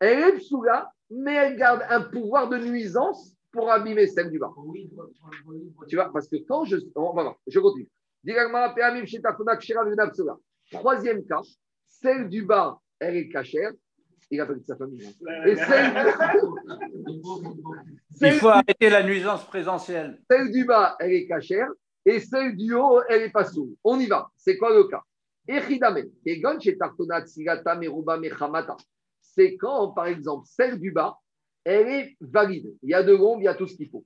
Elle 0.00 0.18
est 0.18 0.36
psoula, 0.38 0.90
mais 1.10 1.34
elle 1.34 1.56
garde 1.56 1.82
un 1.88 2.00
pouvoir 2.00 2.48
de 2.48 2.58
nuisance 2.58 3.34
pour 3.52 3.70
abîmer 3.70 4.06
celle 4.06 4.30
du 4.30 4.38
bas. 4.38 4.52
Oui, 4.56 4.90
oui, 4.92 5.04
oui, 5.46 5.56
oui. 5.78 5.86
Tu 5.88 5.96
vois, 5.96 6.12
parce 6.12 6.28
que 6.28 6.36
quand 6.46 6.64
je. 6.64 6.76
On 6.94 7.12
va 7.12 7.22
voir, 7.22 7.36
je 7.46 7.58
continue. 7.58 7.88
Troisième 10.70 11.24
cas, 11.24 11.40
celle 11.88 12.28
du 12.28 12.44
bas, 12.44 12.78
elle 12.98 13.16
est 13.16 13.28
cachère. 13.28 13.70
Il 14.30 14.40
appelle 14.40 14.60
sa 14.64 14.76
famille. 14.76 15.04
hein. 15.04 15.12
Et 15.46 15.56
celle, 15.56 15.92
Il 18.20 18.32
faut 18.38 18.48
arrêter 18.48 18.88
la 18.88 19.02
nuisance 19.02 19.44
présentielle. 19.46 20.22
Celle 20.30 20.52
du 20.52 20.64
bas, 20.64 20.96
elle 21.00 21.12
est 21.12 21.26
cachère, 21.26 21.68
et 22.04 22.20
celle 22.20 22.56
du 22.56 22.74
haut, 22.74 23.02
elle 23.08 23.22
est 23.22 23.30
pas 23.30 23.44
sourde. 23.44 23.74
On 23.82 23.98
y 23.98 24.06
va. 24.06 24.30
C'est 24.36 24.56
quoi 24.56 24.72
le 24.72 24.84
cas? 24.84 25.02
C'est 29.20 29.56
quand, 29.56 29.88
par 29.92 30.06
exemple, 30.06 30.46
celle 30.48 30.78
du 30.78 30.92
bas, 30.92 31.16
elle 31.64 31.88
est 31.88 32.16
valide. 32.20 32.72
Il 32.82 32.90
y 32.90 32.94
a 32.94 33.02
de 33.02 33.12
l'ombre, 33.16 33.40
il 33.40 33.44
y 33.44 33.48
a 33.48 33.54
tout 33.54 33.66
ce 33.66 33.74
qu'il 33.74 33.88
faut. 33.90 34.04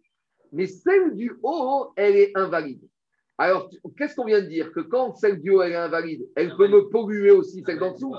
Mais 0.53 0.67
celle 0.67 1.15
du 1.17 1.37
haut, 1.43 1.93
elle 1.97 2.17
est 2.17 2.33
invalide. 2.35 2.89
Alors, 3.37 3.68
qu'est-ce 3.97 4.14
qu'on 4.14 4.26
vient 4.26 4.41
de 4.41 4.47
dire? 4.47 4.72
Que 4.72 4.80
quand 4.80 5.14
celle 5.14 5.41
du 5.41 5.51
haut, 5.51 5.62
elle 5.62 5.72
est 5.72 5.76
invalide, 5.76 6.26
elle 6.37 6.55
peut 6.57 6.68
me 6.68 6.89
polluer 6.89 7.32
aussi 7.32 7.62
celle 7.66 7.78
d'en 7.78 7.93
dessous. 7.93 8.14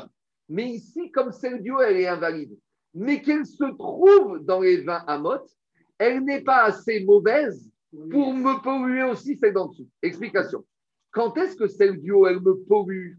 Mais 0.50 0.66
ici, 0.66 1.12
comme 1.12 1.32
celle 1.32 1.62
du 1.62 1.72
elle 1.82 1.98
est 1.98 2.08
invalide, 2.08 2.58
mais 2.94 3.22
qu'elle 3.22 3.46
se 3.46 3.64
trouve 3.78 4.40
dans 4.44 4.62
les 4.62 4.82
20 4.82 5.04
amotes, 5.08 5.50
elle 5.98 6.24
n'est 6.24 6.42
pas 6.42 6.64
assez 6.64 7.04
mauvaise 7.06 7.70
pour 8.12 8.34
me 8.34 8.62
polluer 8.62 9.04
aussi 9.04 9.38
celle 9.38 9.54
d'en 9.54 9.68
dessous. 9.68 9.88
Explication. 10.02 10.66
Quand 11.12 11.38
est-ce 11.38 11.56
que 11.56 11.68
celle 11.68 12.02
du 12.02 12.14
elle 12.28 12.42
me 12.42 12.56
pollue 12.68 13.14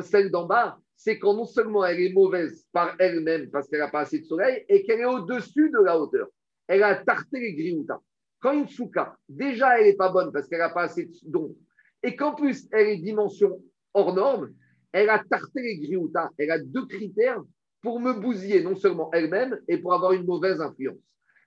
celle 0.00 0.30
d'en 0.30 0.46
bas? 0.46 0.78
C'est 0.96 1.18
quand 1.18 1.34
non 1.34 1.46
seulement 1.46 1.84
elle 1.84 2.00
est 2.00 2.12
mauvaise 2.12 2.66
par 2.72 2.94
elle-même 2.98 3.50
parce 3.50 3.68
qu'elle 3.68 3.80
n'a 3.80 3.88
pas 3.88 4.00
assez 4.00 4.20
de 4.20 4.24
soleil 4.24 4.64
et 4.68 4.84
qu'elle 4.84 5.00
est 5.00 5.06
au-dessus 5.06 5.70
de 5.70 5.82
la 5.82 5.98
hauteur. 5.98 6.28
Elle 6.68 6.82
a 6.82 6.94
tarté 6.94 7.40
les 7.40 7.54
grioutas. 7.54 8.00
Quand 8.40 8.52
une 8.52 8.68
souka, 8.68 9.16
déjà 9.28 9.78
elle 9.78 9.86
n'est 9.86 9.96
pas 9.96 10.08
bonne 10.08 10.32
parce 10.32 10.48
qu'elle 10.48 10.60
n'a 10.60 10.70
pas 10.70 10.84
assez 10.84 11.10
d'ombre 11.24 11.54
et 12.02 12.16
qu'en 12.16 12.34
plus, 12.34 12.66
elle 12.72 12.88
est 12.88 12.96
dimension 12.96 13.60
hors 13.92 14.14
norme, 14.14 14.52
elle 14.92 15.10
a 15.10 15.18
tarté 15.18 15.60
les 15.62 15.78
grioutas, 15.78 16.30
elle 16.38 16.50
a 16.50 16.58
deux 16.58 16.86
critères 16.86 17.42
pour 17.82 18.00
me 18.00 18.12
bousiller 18.12 18.62
non 18.62 18.74
seulement 18.76 19.10
elle-même 19.12 19.58
et 19.68 19.78
pour 19.78 19.92
avoir 19.94 20.12
une 20.12 20.24
mauvaise 20.24 20.60
influence. 20.60 20.98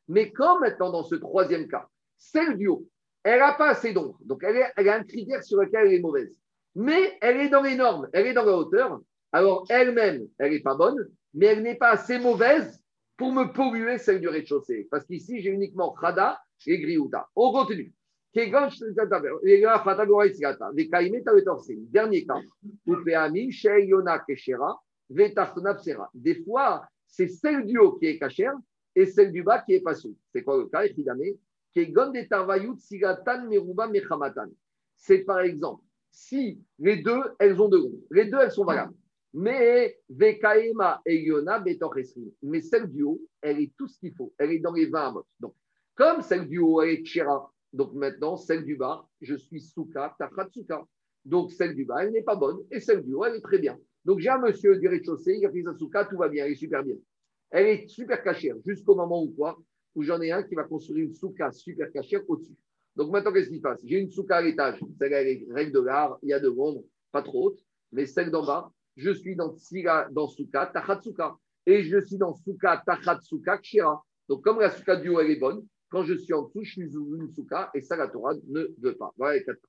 Mais 0.08 0.32
quand 0.32 0.60
maintenant, 0.60 0.92
dans 0.92 1.04
ce 1.04 1.16
troisième 1.16 1.68
cas, 1.68 1.88
celle 2.18 2.58
du 2.58 2.68
haut, 2.68 2.88
elle 3.24 3.40
n'a 3.40 3.54
pas 3.54 3.70
assez 3.70 3.94
d'ombre, 3.94 4.18
donc 4.26 4.44
elle, 4.44 4.72
elle 4.76 4.90
a 4.90 4.96
un 4.96 5.04
critère 5.04 5.44
sur 5.44 5.62
lequel 5.62 5.88
elle 5.88 5.94
est 5.94 6.02
mauvaise. 6.02 6.38
Mais 6.76 7.18
elle 7.22 7.38
est 7.38 7.50
dans 7.50 7.62
les 7.62 7.76
normes, 7.76 8.10
elle 8.14 8.28
est 8.28 8.34
dans 8.34 8.46
la 8.46 8.58
hauteur, 8.58 9.00
alors 9.32 9.66
elle-même, 9.70 10.28
elle 10.38 10.52
n'est 10.52 10.62
pas 10.62 10.76
bonne, 10.76 11.08
mais 11.34 11.48
elle 11.48 11.64
n'est 11.64 11.76
pas 11.76 11.92
assez 11.92 12.20
mauvaise 12.20 12.83
pour 13.18 13.32
me 13.32 13.52
polluer 13.52 13.98
celle 13.98 14.20
du 14.20 14.28
rez-de-chaussée. 14.28 14.88
Parce 14.90 15.06
qu'ici, 15.06 15.42
j'ai 15.42 15.50
uniquement 15.50 15.94
Khada 15.94 16.40
et 16.66 16.80
Griouta. 16.80 17.28
On 17.36 17.52
continue. 17.52 17.94
Dernier 18.36 18.74
cas. 22.26 22.42
Des 26.14 26.44
fois, 26.44 26.88
c'est 27.06 27.28
celle 27.28 27.66
du 27.66 27.78
haut 27.78 27.92
qui 27.94 28.08
est 28.08 28.18
cachère 28.18 28.56
et 28.96 29.06
celle 29.06 29.32
du 29.32 29.44
bas 29.44 29.62
qui 29.62 29.74
est 29.74 29.82
pas 29.82 29.94
sous. 29.94 30.18
C'est 30.32 30.44
quoi 30.44 30.58
le 30.58 30.66
cas. 30.66 30.82
C'est 34.96 35.20
par 35.20 35.40
exemple, 35.42 35.84
si 36.12 36.60
les 36.80 36.98
deux, 36.98 37.22
elles 37.40 37.62
ont 37.62 37.70
deux 37.70 37.82
gonds, 37.82 38.02
les 38.10 38.26
deux, 38.26 38.40
elles 38.40 38.52
sont 38.52 38.66
valables. 38.66 38.96
Mais 39.34 40.00
Vekaema 40.10 41.02
et 41.06 41.24
Yona. 41.24 41.64
Mais 42.44 42.62
celle 42.62 42.88
du 42.88 43.04
haut, 43.04 43.22
elle 43.42 43.60
est 43.60 43.74
tout 43.78 43.88
ce 43.88 44.00
qu'il 44.00 44.14
faut. 44.14 44.34
Elle 44.38 44.52
est 44.52 44.60
dans 44.60 44.74
les 44.74 44.86
20 44.86 45.08
amotes. 45.08 45.28
Donc, 45.40 45.56
comme 45.96 46.22
celle 46.22 46.48
du 46.48 46.60
haut, 46.60 46.82
est 46.82 47.04
Tchera, 47.04 47.52
donc 47.74 47.94
maintenant, 47.94 48.38
celle 48.38 48.64
du 48.64 48.76
bas, 48.76 49.08
je 49.22 49.36
suis 49.36 49.60
Souka, 49.60 50.16
Tachatsuka. 50.18 50.86
Donc, 51.26 51.52
celle 51.52 51.76
du 51.76 51.86
bas, 51.86 52.04
elle 52.04 52.12
n'est 52.12 52.24
pas 52.24 52.36
bonne. 52.36 52.60
Et 52.72 52.80
celle 52.80 53.04
du 53.04 53.14
haut, 53.14 53.26
elle 53.26 53.36
est 53.36 53.42
très 53.42 53.58
bien. 53.58 53.78
Donc, 54.06 54.20
j'ai 54.20 54.30
un 54.30 54.40
monsieur 54.40 54.78
du 54.78 54.88
rez-de-chaussée, 54.88 55.40
il 55.42 55.64
sa 55.64 55.74
Souka, 55.74 56.06
tout 56.06 56.18
va 56.18 56.30
bien, 56.30 56.46
elle 56.46 56.52
est 56.52 56.56
super 56.56 56.84
bien. 56.84 56.96
Elle 57.50 57.68
est 57.68 57.88
super 57.88 58.22
cachère, 58.22 58.56
jusqu'au 58.66 58.96
moment 58.96 59.24
où 59.24 59.32
quoi 59.32 59.58
Où 59.96 60.04
j'en 60.04 60.22
ai 60.22 60.32
un 60.32 60.44
qui 60.44 60.56
va 60.56 60.64
construire 60.64 61.06
une 61.06 61.14
Souka 61.14 61.52
super 61.52 61.92
cachère 61.92 62.22
au-dessus. 62.28 62.56
Donc, 62.96 63.12
maintenant, 63.12 63.32
qu'est-ce 63.32 63.50
qui 63.50 63.58
se 63.58 63.62
passe? 63.62 63.80
J'ai 63.84 64.00
une 64.00 64.10
Souka 64.10 64.38
à 64.38 64.42
l'étage. 64.42 64.80
Celle-là, 65.00 65.22
elle 65.22 65.28
est 65.28 65.48
règle 65.50 65.72
de 65.72 65.80
l'art, 65.80 66.20
il 66.22 66.30
y 66.30 66.34
a 66.34 66.40
de 66.40 66.50
l'ombre, 66.50 66.84
pas 67.12 67.24
trop 67.24 67.48
haute. 67.48 67.60
Mais 67.92 68.06
celle 68.06 68.30
d'en 68.30 68.46
bas, 68.46 68.72
je 68.96 69.12
suis 69.12 69.36
dans 69.36 69.56
Tsira, 69.56 70.08
dans 70.12 70.28
Souka, 70.28 70.68
Tachatsuka. 70.68 71.36
Et 71.66 71.84
je 71.84 72.00
suis 72.00 72.18
dans 72.18 72.34
Souka, 72.34 72.84
Tachatsuka, 72.86 73.58
Kshira. 73.60 74.04
Donc, 74.30 74.44
comme 74.44 74.60
la 74.60 74.70
Souka 74.70 74.96
du 74.96 75.10
haut, 75.10 75.20
elle 75.20 75.32
est 75.32 75.40
bonne, 75.40 75.66
quand 75.90 76.04
je 76.04 76.16
suis 76.16 76.34
en 76.34 76.44
dessous, 76.44 76.64
je 76.64 76.72
suis 76.72 76.82
une 76.82 77.30
Souka, 77.30 77.70
et 77.74 77.82
ça, 77.82 77.96
la 77.96 78.08
Torah 78.08 78.34
ne 78.48 78.68
veut 78.82 78.96
pas. 78.96 79.14
Voilà 79.18 79.38
les 79.38 79.44
quatre 79.44 79.60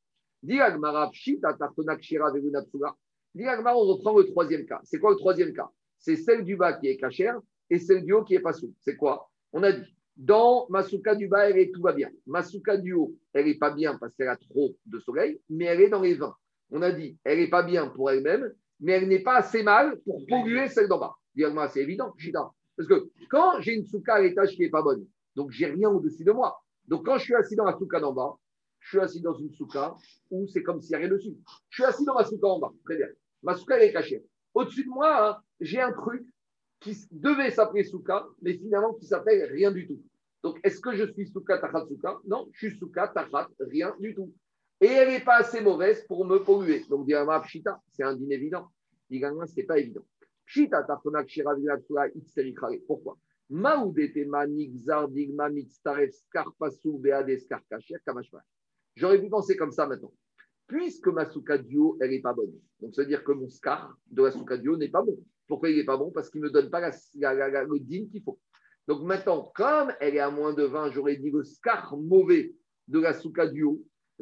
on 3.37 3.81
reprend 3.81 4.18
le 4.18 4.25
troisième 4.27 4.66
cas. 4.66 4.81
C'est 4.85 4.99
quoi 4.99 5.11
le 5.11 5.16
troisième 5.16 5.53
cas? 5.53 5.68
C'est 5.99 6.16
celle 6.16 6.45
du 6.45 6.57
bas 6.57 6.75
qui 6.75 6.89
est 6.89 6.97
cachère 6.97 7.41
et 7.70 7.79
celle 7.79 8.05
du 8.05 8.12
haut 8.12 8.25
qui 8.25 8.35
est 8.35 8.41
pas 8.41 8.53
sous. 8.53 8.75
C'est 8.81 8.97
quoi? 8.97 9.31
On 9.53 9.62
a 9.62 9.72
dit, 9.72 9.97
dans 10.16 10.66
ma 10.68 10.83
Souka 10.83 11.14
du 11.14 11.29
bas, 11.29 11.49
elle 11.49 11.59
est, 11.59 11.72
tout 11.72 11.81
va 11.81 11.93
bien. 11.93 12.11
Ma 12.27 12.43
Souka 12.43 12.77
du 12.77 12.93
haut, 12.93 13.16
elle 13.33 13.47
n'est 13.47 13.55
pas 13.55 13.70
bien 13.70 13.97
parce 13.99 14.14
qu'elle 14.14 14.29
a 14.29 14.37
trop 14.37 14.77
de 14.87 14.99
soleil, 15.01 15.41
mais 15.49 15.64
elle 15.64 15.81
est 15.81 15.89
dans 15.89 16.03
les 16.03 16.14
20. 16.14 16.35
On 16.70 16.83
a 16.83 16.93
dit, 16.93 17.16
elle 17.25 17.39
n'est 17.39 17.51
pas 17.51 17.62
bien 17.62 17.89
pour 17.89 18.11
elle-même, 18.11 18.53
mais 18.85 18.93
elle 18.93 19.09
n'est 19.09 19.22
pas 19.22 19.37
assez 19.37 19.62
mal 19.62 19.99
pour 20.05 20.24
polluer 20.28 20.68
celle 20.68 20.89
d'en 20.89 20.99
bas. 20.99 21.14
Dis-moi, 21.35 21.68
c'est 21.68 21.80
évident, 21.80 22.12
Shida. 22.18 22.51
Parce 22.76 22.87
que 22.87 23.09
quand 23.30 23.59
j'ai 23.61 23.72
une 23.72 23.87
souka 23.87 24.16
à 24.16 24.20
l'étage 24.20 24.51
qui 24.51 24.61
n'est 24.61 24.68
pas 24.68 24.82
bonne, 24.82 25.07
donc 25.35 25.51
j'ai 25.53 25.66
rien 25.66 25.89
au-dessus 25.89 26.22
de 26.22 26.32
moi. 26.32 26.61
Donc 26.87 27.07
quand 27.07 27.16
je 27.16 27.24
suis 27.24 27.35
assis 27.35 27.57
dans 27.57 27.64
la 27.64 27.78
souka 27.78 27.99
d'en 27.99 28.12
bas, 28.12 28.35
je 28.80 28.91
suis 28.91 29.01
assis 29.01 29.22
dans 29.22 29.32
une 29.32 29.51
souka 29.53 29.95
où 30.30 30.47
c'est 30.49 30.62
comme 30.62 30.82
s'il 30.82 30.91
n'y 30.91 30.97
a 30.97 30.99
rien 30.99 31.09
dessus. 31.09 31.35
Je 31.70 31.76
suis 31.76 31.85
assis 31.85 32.05
dans 32.05 32.14
ma 32.14 32.24
souka 32.24 32.47
en 32.47 32.59
bas, 32.59 32.72
très 32.85 32.97
bien. 32.97 33.07
Ma 33.43 33.55
souka, 33.55 33.78
elle 33.78 33.89
est 33.89 33.93
cachée. 33.93 34.22
Au-dessus 34.53 34.85
de 34.85 34.91
moi, 34.91 35.30
hein, 35.30 35.43
j'ai 35.61 35.80
un 35.80 35.93
truc 35.93 36.22
qui 36.80 36.95
devait 37.11 37.51
s'appeler 37.51 37.85
souka, 37.85 38.26
mais 38.43 38.53
finalement 38.53 38.93
qui 38.93 39.07
s'appelle 39.07 39.51
rien 39.51 39.70
du 39.70 39.87
tout. 39.87 40.03
Donc 40.43 40.61
est-ce 40.62 40.80
que 40.80 40.95
je 40.95 41.11
suis 41.11 41.28
souka, 41.28 41.57
tachat, 41.57 41.87
souka? 41.87 42.18
Non, 42.26 42.49
je 42.53 42.68
suis 42.68 42.78
souka, 42.78 43.09
tachat, 43.09 43.49
rien 43.61 43.95
du 43.99 44.14
tout. 44.14 44.30
Et 44.80 44.89
elle 44.89 45.09
n'est 45.09 45.24
pas 45.24 45.37
assez 45.37 45.62
mauvaise 45.62 46.05
pour 46.07 46.26
me 46.26 46.39
polluer. 46.39 46.85
Donc, 46.91 47.09
Pshita, 47.45 47.80
c'est 47.93 48.03
un 48.03 48.14
dîner 48.14 48.35
évident. 48.35 48.68
Dirama, 49.11 49.47
ce 49.47 49.57
n'est 49.57 49.65
pas 49.65 49.79
évident. 49.79 50.07
Pourquoi? 52.87 53.19
J'aurais 58.97 59.21
pu 59.21 59.29
penser 59.29 59.57
comme 59.57 59.73
ça 59.73 59.87
maintenant. 59.87 60.13
Puisque 60.67 61.09
ma 61.09 61.27
souka 61.27 61.57
elle 62.01 62.11
n'est 62.11 62.21
pas 62.21 62.33
bonne. 62.33 62.53
Donc, 62.81 62.95
ça 62.95 63.03
veut 63.03 63.09
dire 63.09 63.23
que 63.23 63.33
mon 63.33 63.49
scar 63.49 63.97
de 64.11 64.23
la 64.23 64.31
souka 64.31 64.57
n'est 64.57 64.89
pas 64.89 65.03
bon. 65.03 65.19
Pourquoi 65.47 65.69
il 65.71 65.77
n'est 65.77 65.85
pas 65.85 65.97
bon? 65.97 66.11
Parce 66.11 66.31
qu'il 66.31 66.41
ne 66.41 66.47
me 66.47 66.51
donne 66.53 66.71
pas 66.71 66.81
la, 66.81 66.91
la, 67.17 67.51
la, 67.51 67.65
le 67.65 67.79
din 67.79 68.07
qu'il 68.11 68.23
faut. 68.23 68.39
Donc, 68.89 69.03
maintenant, 69.03 69.53
comme 69.55 69.93
elle 70.01 70.15
est 70.17 70.21
à 70.21 70.31
moins 70.31 70.55
de 70.55 70.63
20, 70.63 70.91
j'aurais 70.93 71.17
dit 71.17 71.31
le 71.31 71.43
scar 71.45 71.97
mauvais 71.97 72.55
de 72.89 73.01
la 73.01 73.13
souka 73.13 73.47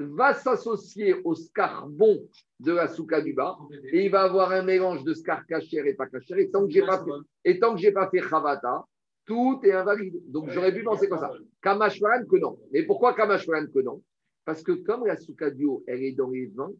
va 0.05 0.35
s'associer 0.35 1.17
au 1.25 1.35
scar 1.35 1.89
bon 1.89 2.27
de 2.61 2.73
la 2.73 2.89
souka 2.89 3.21
du 3.21 3.33
bas 3.33 3.59
et 3.93 4.05
il 4.05 4.11
va 4.11 4.23
avoir 4.23 4.53
un 4.53 4.63
mélange 4.63 5.05
de 5.05 5.15
scar 5.15 5.47
cachère 5.47 5.87
et 5.87 5.95
pas 5.95 6.07
cachère. 6.07 6.39
Et 6.39 6.51
tant 6.51 6.65
que 6.67 6.71
j'ai 6.71 6.83
pas 6.83 7.05
fait, 7.05 7.11
et 7.45 7.59
tant 7.59 7.75
que 7.75 7.81
j'ai 7.81 7.93
pas 7.93 8.09
fait 8.11 8.21
chavata, 8.21 8.85
tout 9.25 9.61
est 9.63 9.73
invalide. 9.73 10.21
Donc 10.31 10.51
j'aurais 10.51 10.75
pu 10.75 10.83
penser 10.83 11.09
comme 11.09 11.19
ça. 11.19 11.33
Kamashwaran 11.61 12.25
que 12.27 12.37
non. 12.37 12.59
Mais 12.73 12.83
pourquoi 12.85 13.15
Kamashwaran 13.15 13.67
que 13.67 13.81
non? 13.81 14.03
Parce 14.45 14.63
que 14.63 14.73
comme 14.73 15.07
la 15.07 15.17
souka 15.17 15.51
du 15.51 15.67
haut, 15.67 15.85
elle 15.87 16.03
est 16.03 16.13
dans 16.13 16.31
les 16.31 16.47
vins, 16.47 16.73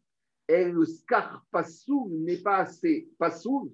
elle, 0.49 0.73
le 0.73 0.85
scar 0.85 1.45
passoul 1.51 2.11
n'est 2.11 2.43
pas 2.43 2.57
assez 2.59 3.09
passoul 3.19 3.71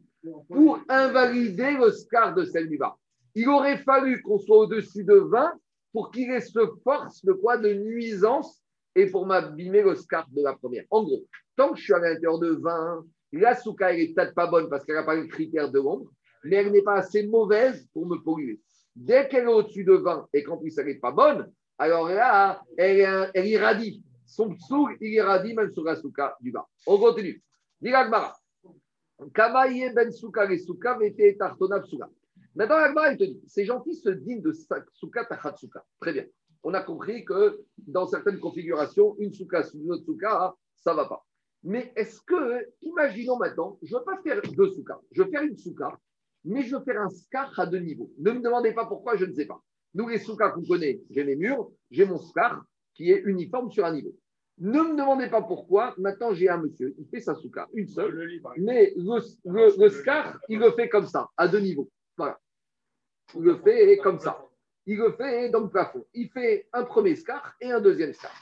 pour 0.48 0.80
invalider 0.88 1.72
le 1.72 1.90
scar 1.90 2.34
de 2.34 2.44
celle 2.44 2.68
du 2.68 2.76
bas. 2.76 2.96
Il 3.34 3.48
aurait 3.48 3.78
fallu 3.78 4.20
qu'on 4.22 4.38
soit 4.38 4.58
au-dessus 4.58 5.04
de 5.04 5.14
20 5.14 5.52
pour 5.92 6.10
qu'il 6.10 6.30
ait 6.30 6.40
ce 6.40 6.66
force 6.84 7.24
de 7.24 7.32
quoi? 7.32 7.56
De 7.56 7.72
nuisance 7.72 8.62
et 8.98 9.06
pour 9.06 9.26
m'abîmer 9.26 9.82
le 9.82 9.94
scarf 9.94 10.28
de 10.32 10.42
la 10.42 10.54
première. 10.54 10.84
En 10.90 11.04
gros, 11.04 11.24
tant 11.56 11.72
que 11.72 11.78
je 11.78 11.84
suis 11.84 11.94
à 11.94 12.00
l'intérieur 12.00 12.40
de 12.40 12.50
20, 12.50 13.06
la 13.32 13.54
souka, 13.54 13.92
elle 13.92 14.00
n'est 14.00 14.12
peut-être 14.12 14.34
pas 14.34 14.48
bonne 14.48 14.68
parce 14.68 14.84
qu'elle 14.84 14.96
n'a 14.96 15.04
pas 15.04 15.14
le 15.14 15.26
critère 15.26 15.70
de 15.70 15.78
l'ombre, 15.78 16.10
mais 16.42 16.56
elle 16.56 16.72
n'est 16.72 16.82
pas 16.82 16.96
assez 16.96 17.24
mauvaise 17.24 17.86
pour 17.92 18.06
me 18.06 18.16
polluer. 18.16 18.60
Dès 18.96 19.28
qu'elle 19.28 19.44
est 19.44 19.52
au-dessus 19.52 19.84
de 19.84 19.92
20 19.92 20.28
et 20.32 20.42
qu'en 20.42 20.56
plus 20.56 20.76
elle 20.78 20.86
n'est 20.86 20.96
pas 20.96 21.12
bonne, 21.12 21.48
alors 21.78 22.08
là, 22.08 22.60
elle, 22.76 23.46
irradie. 23.46 24.02
Son 24.26 24.52
psoul, 24.56 24.96
il 25.00 25.12
irradie 25.12 25.54
même 25.54 25.72
sur 25.72 25.84
la 25.84 25.94
souka 25.94 26.36
du 26.40 26.50
bas. 26.50 26.66
On 26.84 26.98
continue. 26.98 27.40
Diragmara. 27.80 28.36
Kamaye 29.32 29.92
ben 29.94 30.10
souka 30.10 30.44
les 30.44 30.58
souka 30.58 30.98
vete 30.98 31.38
tartona 31.38 31.80
psula. 31.80 32.10
Maintenant, 32.54 32.76
Agmara, 32.76 33.12
il 33.12 33.18
te 33.18 33.24
dit, 33.24 33.40
ces 33.46 33.64
gens 33.64 33.80
qui 33.80 33.94
se 33.94 34.08
dignent 34.08 34.42
de 34.42 34.52
souka 34.92 35.24
tachatsuka. 35.24 35.84
Très 36.00 36.12
bien 36.12 36.24
on 36.62 36.74
a 36.74 36.82
compris 36.82 37.24
que 37.24 37.64
dans 37.78 38.06
certaines 38.06 38.40
configurations, 38.40 39.16
une 39.18 39.32
souka 39.32 39.62
sous 39.62 39.78
une 39.78 39.92
autre 39.92 40.04
souka, 40.04 40.54
ça 40.76 40.92
ne 40.92 40.96
va 40.96 41.06
pas. 41.06 41.24
Mais 41.64 41.92
est-ce 41.96 42.20
que, 42.22 42.66
imaginons 42.82 43.36
maintenant, 43.36 43.78
je 43.82 43.94
ne 43.94 43.98
veux 43.98 44.04
pas 44.04 44.20
faire 44.22 44.40
deux 44.42 44.70
soukas, 44.70 45.00
je 45.12 45.22
veux 45.22 45.30
faire 45.30 45.42
une 45.42 45.56
souka, 45.56 45.98
mais 46.44 46.62
je 46.62 46.76
veux 46.76 46.82
faire 46.82 47.00
un 47.00 47.10
scar 47.10 47.58
à 47.58 47.66
deux 47.66 47.78
niveaux. 47.78 48.12
Ne 48.18 48.32
me 48.32 48.40
demandez 48.40 48.72
pas 48.72 48.86
pourquoi, 48.86 49.16
je 49.16 49.24
ne 49.24 49.32
sais 49.32 49.46
pas. 49.46 49.60
Nous, 49.94 50.08
les 50.08 50.18
soukas 50.18 50.50
qu'on 50.50 50.64
connaît, 50.64 51.00
j'ai 51.10 51.24
les 51.24 51.36
murs, 51.36 51.70
j'ai 51.90 52.04
mon 52.04 52.18
scar 52.18 52.64
qui 52.94 53.10
est 53.10 53.22
uniforme 53.24 53.70
sur 53.70 53.84
un 53.84 53.92
niveau. 53.92 54.14
Ne 54.58 54.82
me 54.82 54.96
demandez 54.96 55.28
pas 55.28 55.42
pourquoi, 55.42 55.94
maintenant 55.98 56.34
j'ai 56.34 56.48
un 56.48 56.58
monsieur, 56.58 56.94
il 56.98 57.06
fait 57.08 57.20
sa 57.20 57.34
souka, 57.36 57.68
une 57.74 57.86
seule, 57.86 58.40
mais 58.56 58.92
le, 58.96 59.20
le, 59.44 59.80
le 59.80 59.88
scar, 59.88 60.38
il 60.48 60.58
le 60.58 60.72
fait 60.72 60.88
comme 60.88 61.06
ça, 61.06 61.28
à 61.36 61.46
deux 61.46 61.60
niveaux. 61.60 61.88
Voilà. 62.16 62.38
Il 63.36 63.42
le 63.42 63.56
fait 63.58 63.98
comme 63.98 64.18
ça 64.18 64.47
il 64.88 64.96
le 64.96 65.12
fait 65.12 65.50
dans 65.50 65.60
le 65.60 65.68
plafond. 65.68 66.04
Il 66.14 66.30
fait 66.30 66.66
un 66.72 66.82
premier 66.82 67.14
scar 67.14 67.54
et 67.60 67.70
un 67.70 67.80
deuxième 67.80 68.14
scar. 68.14 68.32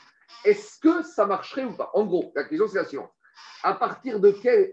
Est-ce 0.45 0.79
que 0.79 1.03
ça 1.03 1.27
marcherait 1.27 1.65
ou 1.65 1.73
pas? 1.73 1.91
En 1.93 2.07
gros, 2.07 2.33
la 2.37 2.45
question 2.45 2.69
c'est 2.69 2.79
la 2.79 2.85
suivante. 2.85 3.11
À 3.65 3.75
partir 3.75 4.21
de 4.21 4.31
quel, 4.31 4.73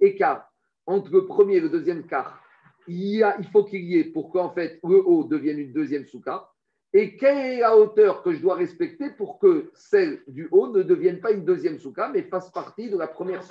écart 0.00 0.50
entre 0.86 1.12
le 1.12 1.26
premier 1.26 1.56
et 1.56 1.60
le 1.60 1.68
deuxième 1.68 2.06
quart 2.06 2.42
il, 2.88 3.22
faut 3.52 3.64
qu'il 3.64 3.84
y 3.84 3.98
ait 3.98 4.04
pour 4.04 4.32
qu'en 4.32 4.50
fait 4.50 4.80
le 4.82 4.96
haut 5.06 5.24
devienne 5.24 5.58
une 5.58 5.72
deuxième 5.72 6.04
souka 6.06 6.48
Et 6.92 7.16
quelle 7.16 7.38
est 7.38 7.60
la 7.60 7.76
hauteur 7.76 8.22
que 8.22 8.32
je 8.32 8.40
dois 8.40 8.56
respecter 8.56 9.10
pour 9.10 9.38
que 9.38 9.70
celle 9.74 10.22
du 10.26 10.48
haut 10.50 10.68
ne 10.72 10.82
devienne 10.82 11.20
pas 11.20 11.30
une 11.30 11.44
deuxième 11.44 11.78
souka, 11.78 12.08
mais 12.08 12.22
fasse 12.22 12.50
partie 12.50 12.90
de 12.90 12.96
la 12.96 13.06
première 13.06 13.44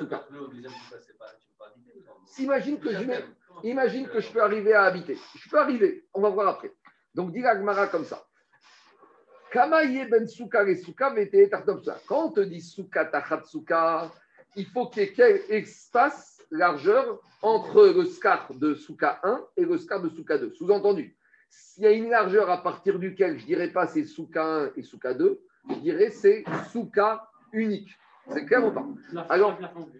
je, 2.91 3.69
imagine 3.69 4.07
que 4.07 4.19
je 4.19 4.31
peux 4.31 4.41
arriver 4.41 4.73
à 4.73 4.83
habiter. 4.83 5.17
Je 5.35 5.49
peux 5.49 5.59
arriver, 5.59 6.05
on 6.13 6.21
va 6.21 6.29
voir 6.29 6.47
après. 6.49 6.73
Donc, 7.15 7.31
dit 7.31 7.41
l'Agmara 7.41 7.87
comme 7.87 8.05
ça. 8.05 8.23
Kamaye 9.51 10.05
ben 10.05 10.27
souka 10.27 10.63
les 10.63 10.77
souka 10.77 11.09
vete 11.09 11.49
Quand 12.07 12.27
on 12.27 12.31
te 12.31 12.39
dit 12.39 12.61
souka 12.61 13.03
tachat 13.03 13.43
souka, 13.43 14.09
il 14.55 14.65
faut 14.65 14.87
qu'il 14.87 15.03
y 15.03 15.05
ait 15.05 15.13
quel 15.13 15.41
espace, 15.49 16.41
largeur, 16.51 17.19
entre 17.41 17.87
le 17.87 18.05
scar 18.05 18.47
de 18.53 18.75
souka 18.75 19.19
1 19.23 19.45
et 19.57 19.65
le 19.65 19.77
scar 19.77 20.01
de 20.01 20.07
souka 20.07 20.37
2. 20.37 20.53
Sous-entendu, 20.53 21.15
s'il 21.49 21.83
y 21.83 21.87
a 21.87 21.91
une 21.91 22.09
largeur 22.09 22.49
à 22.49 22.63
partir 22.63 22.97
duquel 22.97 23.37
je 23.37 23.41
ne 23.41 23.47
dirais 23.47 23.71
pas 23.71 23.87
c'est 23.87 24.05
souka 24.05 24.45
1 24.45 24.71
et 24.77 24.83
souka 24.83 25.13
2, 25.13 25.41
je 25.69 25.75
dirais 25.75 26.11
c'est 26.11 26.45
souka 26.71 27.27
unique. 27.51 27.89
C'est 28.29 28.45
clair 28.45 28.65
ou 28.65 28.71
pas? 28.71 28.85
Alors. 29.29 29.57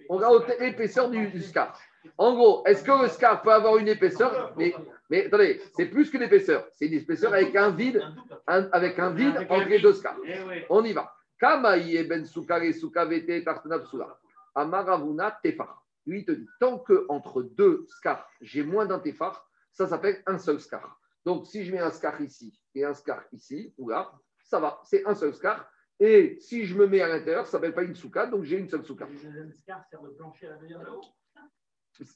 On 0.08 0.18
va 0.18 0.30
l'épaisseur 0.60 1.10
du, 1.10 1.28
du 1.28 1.42
scar. 1.42 1.78
En 2.18 2.34
gros, 2.34 2.64
est-ce 2.66 2.84
que 2.84 3.02
le 3.02 3.10
scar 3.10 3.42
peut 3.42 3.52
avoir 3.52 3.78
une 3.78 3.88
épaisseur? 3.88 4.54
Mais, 4.58 4.74
mais 5.12 5.26
attendez, 5.28 5.62
c'est 5.76 5.86
plus 5.88 6.10
qu'une 6.10 6.24
épaisseur. 6.24 6.66
C'est 6.72 6.88
une 6.88 6.94
épaisseur 6.94 7.34
avec 7.34 7.54
un 7.56 7.70
vide, 7.70 8.02
un- 8.48 8.70
avec 8.72 8.98
un 8.98 9.12
vide 9.12 9.36
entre 9.50 9.68
les 9.68 9.80
deux 9.80 9.94
scars. 9.94 10.18
Eh. 10.26 10.66
On 10.70 10.84
y 10.84 10.94
va. 10.94 11.14
Kamaïe 11.38 12.04
ben 12.08 12.26
soukare 12.26 12.74
soukavete 12.74 13.44
tartanapsula. 13.44 14.18
Amaravuna 14.56 15.38
tefar. 15.44 15.84
Lui, 16.06 16.20
il 16.20 16.26
te 16.26 16.32
dit, 16.32 16.48
tant 16.60 16.80
que 16.80 17.06
entre 17.10 17.44
deux 17.44 17.86
scars, 17.88 18.26
j'ai 18.42 18.64
moins 18.64 18.86
d'un 18.86 19.00
tefar, 19.00 19.48
ça 19.72 19.86
s'appelle 19.86 20.24
un 20.26 20.38
seul 20.40 20.60
scar. 20.60 20.98
Donc, 21.26 21.46
si 21.46 21.64
je 21.64 21.72
mets 21.72 21.80
un 21.80 21.92
scar 21.92 22.20
ici 22.22 22.60
et 22.74 22.84
un 22.84 22.94
scar 22.94 23.24
ici, 23.32 23.74
ou 23.78 23.90
là, 23.90 24.12
ça 24.44 24.60
va, 24.60 24.80
c'est 24.84 25.06
un 25.06 25.14
seul 25.14 25.34
scar. 25.36 25.70
Et 26.00 26.38
si 26.40 26.66
je 26.66 26.76
me 26.76 26.88
mets 26.88 27.02
à 27.02 27.08
l'intérieur, 27.08 27.46
ça 27.46 27.50
ne 27.58 27.62
s'appelle 27.62 27.76
pas 27.76 27.84
une 27.84 27.96
souka, 27.96 28.26
donc 28.26 28.44
j'ai 28.44 28.58
une 28.58 28.68
seule 28.68 28.84
souka. 28.84 29.08
Le 29.08 29.52
scar 29.52 29.86
sert 29.90 30.02
de 30.02 30.10
plancher 30.10 30.48
à 30.48 30.52
la. 30.52 30.58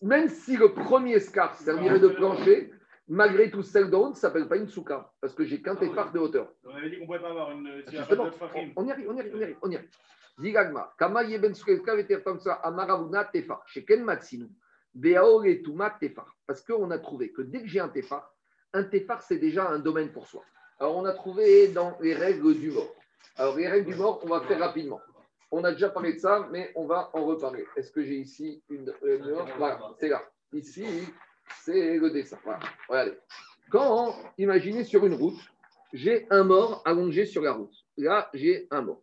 Même 0.01 0.29
si 0.29 0.57
le 0.57 0.73
premier 0.73 1.19
scar 1.19 1.53
servirait 1.55 1.99
de 1.99 2.07
plancher, 2.07 2.71
malgré 3.07 3.49
tout, 3.51 3.63
celle 3.63 3.89
d'en 3.89 4.01
haut 4.01 4.09
ne 4.09 4.15
s'appelle 4.15 4.47
pas 4.47 4.57
une 4.57 4.67
souka, 4.67 5.11
parce 5.21 5.33
que 5.33 5.43
j'ai 5.45 5.61
qu'un 5.61 5.75
tefar 5.75 6.11
de 6.11 6.19
hauteur. 6.19 6.51
On 6.65 6.75
avait 6.75 6.89
dit 6.89 6.95
qu'on 6.97 7.01
ne 7.03 7.07
pouvait 7.07 7.19
pas 7.19 7.29
avoir 7.29 7.51
une. 7.51 7.83
s'il 7.85 7.93
y 7.95 7.97
a 7.97 8.05
pas 8.05 8.07
Justement, 8.09 8.29
on 8.75 8.83
on 8.83 8.87
y 8.87 8.91
arrive, 8.91 9.09
on 9.09 9.15
y 9.15 9.19
arrive, 9.19 9.33
on 9.35 9.39
y 9.39 9.43
arrive, 9.43 9.57
on 9.61 9.71
y 9.71 9.75
arrive. 9.75 9.89
Zigagma, 10.39 10.93
kama 10.97 11.23
yeben 11.23 11.53
sukelka 11.53 11.95
veter 11.95 12.21
comme 12.21 12.39
ça, 12.39 12.53
amaravuna 12.55 13.23
tefar, 13.25 13.63
sheken 13.67 14.03
matsinu, 14.03 14.47
beaor 14.93 15.45
et 15.45 15.61
tuma 15.61 15.89
tefar. 15.91 16.27
Parce 16.45 16.61
qu'on 16.61 16.91
a 16.91 16.99
trouvé 16.99 17.31
que 17.31 17.41
dès 17.41 17.61
que 17.61 17.67
j'ai 17.67 17.79
un 17.79 17.89
tefar, 17.89 18.33
un 18.73 18.83
tefar, 18.83 19.21
c'est 19.21 19.37
déjà 19.37 19.69
un 19.69 19.79
domaine 19.79 20.11
pour 20.11 20.27
soi. 20.27 20.43
Alors, 20.79 20.97
on 20.97 21.05
a 21.05 21.13
trouvé 21.13 21.69
dans 21.69 21.97
les 22.01 22.13
règles 22.13 22.53
du 22.55 22.69
mort. 22.71 22.93
Alors, 23.37 23.55
les 23.55 23.67
règles 23.69 23.91
du 23.91 23.95
mort, 23.95 24.19
on 24.23 24.27
va 24.27 24.41
faire 24.41 24.59
rapidement. 24.59 24.99
On 25.51 25.63
a 25.63 25.71
déjà 25.71 25.89
parlé 25.89 26.13
de 26.13 26.19
ça, 26.19 26.49
mais 26.51 26.71
on 26.75 26.85
va 26.85 27.09
en 27.13 27.23
reparler. 27.23 27.65
Est-ce 27.77 27.91
que 27.93 28.03
j'ai 28.03 28.15
ici 28.17 28.61
une. 28.69 28.89
euh, 29.03 29.17
une- 29.19 29.45
voilà, 29.57 29.79
c'est 29.97 30.09
là. 30.09 30.21
Ici, 30.51 30.85
c'est 31.63 31.97
le 31.97 32.11
dessin. 32.11 32.37
Voilà. 32.43 32.59
Regardez. 32.87 33.17
Quand, 33.71 34.15
imaginez 34.37 34.83
sur 34.83 35.05
une 35.05 35.15
route, 35.15 35.39
j'ai 35.93 36.27
un 36.29 36.43
mort 36.43 36.81
allongé 36.85 37.25
sur 37.25 37.41
la 37.41 37.53
route. 37.53 37.73
Là, 37.97 38.29
j'ai 38.33 38.67
un 38.71 38.81
mort. 38.81 39.01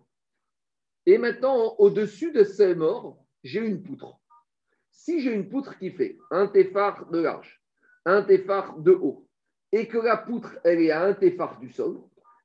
Et 1.06 1.18
maintenant, 1.18 1.74
au-dessus 1.78 2.32
de 2.32 2.44
ce 2.44 2.74
mort, 2.74 3.16
j'ai 3.42 3.60
une 3.60 3.82
poutre. 3.82 4.20
Si 4.90 5.20
j'ai 5.20 5.32
une 5.32 5.48
poutre 5.48 5.78
qui 5.78 5.90
fait 5.90 6.16
un 6.30 6.46
téphare 6.46 7.10
de 7.10 7.18
large, 7.18 7.60
un 8.04 8.22
téphare 8.22 8.78
de 8.78 8.92
haut, 8.92 9.26
et 9.72 9.88
que 9.88 9.98
la 9.98 10.16
poutre, 10.16 10.58
elle 10.64 10.80
est 10.80 10.90
à 10.90 11.02
un 11.02 11.14
téphare 11.14 11.58
du 11.58 11.72
sol, 11.72 11.98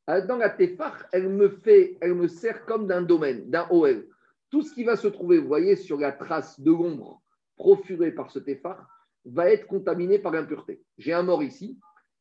euh, 0.09 0.25
dans 0.25 0.37
la 0.37 0.49
téphare, 0.49 1.05
elle 1.11 1.29
me 1.29 1.49
fait, 1.49 1.97
elle 2.01 2.15
me 2.15 2.27
sert 2.27 2.65
comme 2.65 2.87
d'un 2.87 3.01
domaine, 3.01 3.49
d'un 3.49 3.67
OL. 3.69 4.07
Tout 4.49 4.61
ce 4.61 4.73
qui 4.73 4.85
va 4.85 4.95
se 4.95 5.07
trouver, 5.07 5.37
vous 5.37 5.47
voyez, 5.47 5.75
sur 5.75 5.97
la 5.97 6.13
trace 6.13 6.59
de 6.59 6.71
l'ombre 6.71 7.21
profurée 7.57 8.11
par 8.11 8.31
ce 8.31 8.39
téphare, 8.39 8.87
va 9.27 9.49
être 9.49 9.67
contaminé 9.67 10.19
par 10.19 10.31
l'impureté. 10.31 10.81
J'ai 10.97 11.13
un 11.13 11.23
mort 11.23 11.43
ici. 11.43 11.79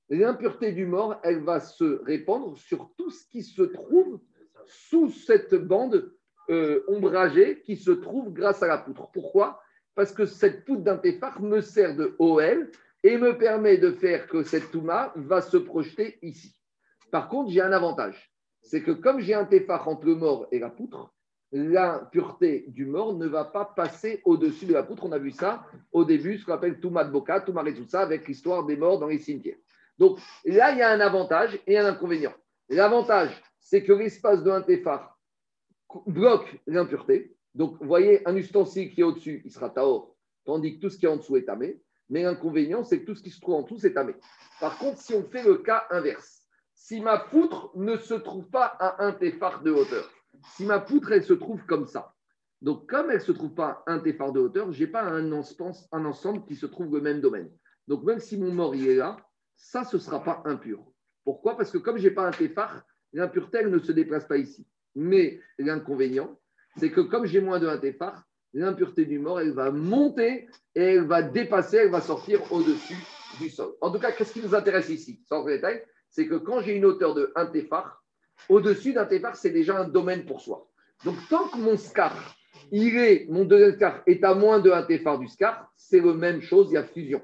L'impureté 0.09 0.73
du 0.73 0.87
mort, 0.87 1.19
elle 1.23 1.43
va 1.43 1.61
se 1.61 2.03
répandre 2.05 2.57
sur 2.57 2.91
tout 2.97 3.11
ce 3.11 3.27
qui 3.29 3.43
se 3.43 3.63
trouve 3.63 4.21
sous 4.67 5.11
cette 5.11 5.55
bande 5.55 6.13
euh, 6.49 6.85
ombragée 6.89 7.63
qui 7.63 7.77
se 7.77 7.91
trouve 7.91 8.33
grâce 8.33 8.63
à 8.63 8.67
la 8.67 8.79
poutre. 8.79 9.11
Pourquoi? 9.13 9.61
Parce 9.95 10.13
que 10.13 10.27
cette 10.27 10.65
poutre 10.65 10.83
d'un 10.83 10.99
téphare 10.99 11.41
me 11.41 11.61
sert 11.61 11.97
de 11.97 12.15
OL 12.19 12.71
et 13.03 13.19
me 13.19 13.37
permet 13.37 13.79
de 13.79 13.93
faire 13.93 14.27
que 14.29 14.43
cette 14.43 14.71
touma 14.71 15.13
va 15.17 15.41
se 15.41 15.57
projeter 15.57 16.19
ici. 16.23 16.57
Par 17.11 17.29
contre, 17.29 17.51
j'ai 17.51 17.61
un 17.61 17.73
avantage. 17.73 18.33
C'est 18.63 18.83
que 18.83 18.91
comme 18.91 19.21
j'ai 19.21 19.35
un 19.35 19.45
téphare 19.45 19.89
entre 19.89 20.07
le 20.07 20.17
mort 20.17 20.49
et 20.51 20.59
la 20.59 20.71
poutre, 20.71 21.15
l'impureté 21.53 22.65
du 22.69 22.87
mort 22.87 23.15
ne 23.15 23.27
va 23.27 23.45
pas 23.45 23.65
passer 23.65 24.21
au-dessus 24.25 24.67
de 24.67 24.73
la 24.73 24.83
poutre. 24.83 25.05
On 25.05 25.13
a 25.13 25.19
vu 25.19 25.31
ça 25.31 25.65
au 25.93 26.05
début, 26.05 26.39
ce 26.39 26.45
qu'on 26.45 26.53
appelle 26.53 26.81
Touma 26.81 27.05
de 27.05 27.11
Boka, 27.11 27.45
Retsusa, 27.47 28.01
avec 28.01 28.27
l'histoire 28.27 28.65
des 28.67 28.77
morts 28.77 28.99
dans 28.99 29.07
les 29.07 29.19
cimetières. 29.19 29.57
Donc 29.99 30.19
là, 30.45 30.73
il 30.73 30.79
y 30.79 30.83
a 30.83 30.91
un 30.91 31.01
avantage 31.01 31.59
et 31.67 31.79
un 31.79 31.87
inconvénient. 31.87 32.35
L'avantage, 32.69 33.31
c'est 33.61 33.83
que 33.83 33.93
l'espace 33.93 34.43
de 34.43 34.51
un 34.51 34.65
bloque 36.07 36.61
l'impureté. 36.67 37.37
Donc, 37.55 37.79
vous 37.81 37.87
voyez, 37.87 38.27
un 38.29 38.37
ustensile 38.37 38.93
qui 38.93 39.01
est 39.01 39.05
au-dessus, 39.05 39.43
il 39.45 39.51
sera 39.51 39.71
taor, 39.71 40.15
tandis 40.45 40.77
que 40.77 40.83
tout 40.83 40.91
ce 40.91 40.99
qui 40.99 41.07
est 41.07 41.09
en 41.09 41.17
dessous 41.17 41.37
est 41.37 41.45
tamé. 41.45 41.81
Mais 42.11 42.23
l'inconvénient, 42.23 42.85
c'est 42.85 43.01
que 43.01 43.07
tout 43.07 43.15
ce 43.15 43.23
qui 43.23 43.31
se 43.31 43.41
trouve 43.41 43.55
en 43.55 43.63
dessous, 43.63 43.79
c'est 43.79 43.95
tamé. 43.95 44.15
Par 44.61 44.79
contre, 44.79 45.01
si 45.01 45.15
on 45.15 45.25
fait 45.25 45.43
le 45.43 45.57
cas 45.59 45.87
inverse, 45.91 46.43
si 46.75 47.01
ma 47.01 47.19
poutre 47.19 47.71
ne 47.75 47.97
se 47.97 48.15
trouve 48.15 48.49
pas 48.51 48.67
à 48.79 49.05
un 49.05 49.13
téphare 49.13 49.63
de 49.63 49.71
hauteur, 49.71 50.09
si 50.55 50.65
ma 50.65 50.81
poutre, 50.81 51.13
elle 51.13 51.25
se 51.25 51.33
trouve 51.33 51.65
comme 51.67 51.87
ça, 51.87 52.15
donc 52.63 52.89
comme 52.89 53.11
elle 53.11 53.19
ne 53.19 53.23
se 53.23 53.33
trouve 53.33 53.55
pas 53.55 53.83
un 53.87 53.99
téphare 53.99 54.33
de 54.33 54.41
hauteur, 54.41 54.73
je 54.73 54.81
n'ai 54.81 54.91
pas 54.91 55.03
un, 55.03 55.33
ensemble- 55.33 56.45
qui 56.47 56.57
se 56.57 56.67
trouve 56.67 56.95
le 56.95 57.01
même 57.01 57.21
domaine. 57.21 57.51
Donc, 57.87 58.05
même 58.05 58.19
si 58.19 58.37
mon 58.37 58.53
mort, 58.53 58.75
il 58.75 58.89
est 58.89 58.97
là, 58.97 59.17
ça, 59.57 59.85
ce 59.85 59.97
ne 59.97 60.01
sera 60.01 60.23
pas 60.23 60.43
impur. 60.45 60.85
Pourquoi? 61.25 61.57
Parce 61.57 61.71
que 61.71 61.79
comme 61.79 61.99
je 61.99 62.09
n'ai 62.09 62.15
pas 62.15 62.27
un 62.27 62.31
téphare, 62.31 62.83
l'impureté, 63.13 63.65
ne 63.65 63.79
se 63.79 63.93
déplace 63.93 64.27
pas 64.27 64.39
ici. 64.39 64.67
Mais 64.95 65.41
l'inconvénient, 65.59 66.39
c'est 66.77 66.91
que 66.91 67.01
comme 67.01 67.27
j'ai 67.27 67.41
moins 67.41 67.59
de 67.59 67.67
un 67.67 67.79
téphare, 67.79 68.25
l'impureté 68.53 69.05
du 69.05 69.19
mort, 69.19 69.41
elle 69.41 69.53
va 69.53 69.71
monter 69.71 70.49
et 70.75 70.83
elle 70.83 71.07
va 71.07 71.23
dépasser, 71.23 71.77
elle 71.79 71.91
va 71.91 72.01
sortir 72.01 72.41
au-dessus 72.53 72.97
du 73.39 73.51
sol. 73.51 73.75
En 73.81 73.91
tout 73.91 73.99
cas, 73.99 74.13
qu'est-ce 74.13 74.33
qui 74.33 74.41
nous 74.41 74.55
intéresse 74.55 74.89
ici, 74.89 75.23
sans 75.29 75.45
détail 75.45 75.85
C'est 76.09 76.27
que 76.27 76.37
quand 76.37 76.61
j'ai 76.61 76.75
une 76.75 76.85
hauteur 76.85 77.15
de 77.15 77.33
1 77.35 77.47
téphare, 77.47 78.03
au-dessus 78.49 78.93
d'un 78.93 79.05
téphare, 79.07 79.37
c'est 79.37 79.51
déjà 79.51 79.79
un 79.79 79.89
domaine 79.89 80.25
pour 80.25 80.41
soi. 80.41 80.67
Donc, 81.05 81.17
tant 81.29 81.49
que 81.49 81.59
mon 81.59 81.77
scar, 81.77 82.15
il 82.73 83.27
mon 83.31 83.45
deuxième 83.45 83.75
scar 83.75 84.03
est 84.07 84.25
à 84.25 84.35
moins 84.35 84.59
de 84.61 84.71
1 84.71 84.83
téphare 84.85 85.19
du 85.19 85.29
scar, 85.29 85.71
c'est 85.75 86.01
la 86.01 86.15
même 86.15 86.41
chose, 86.41 86.69
il 86.71 86.75
y 86.75 86.79
a 86.79 86.85
fusion. 86.85 87.23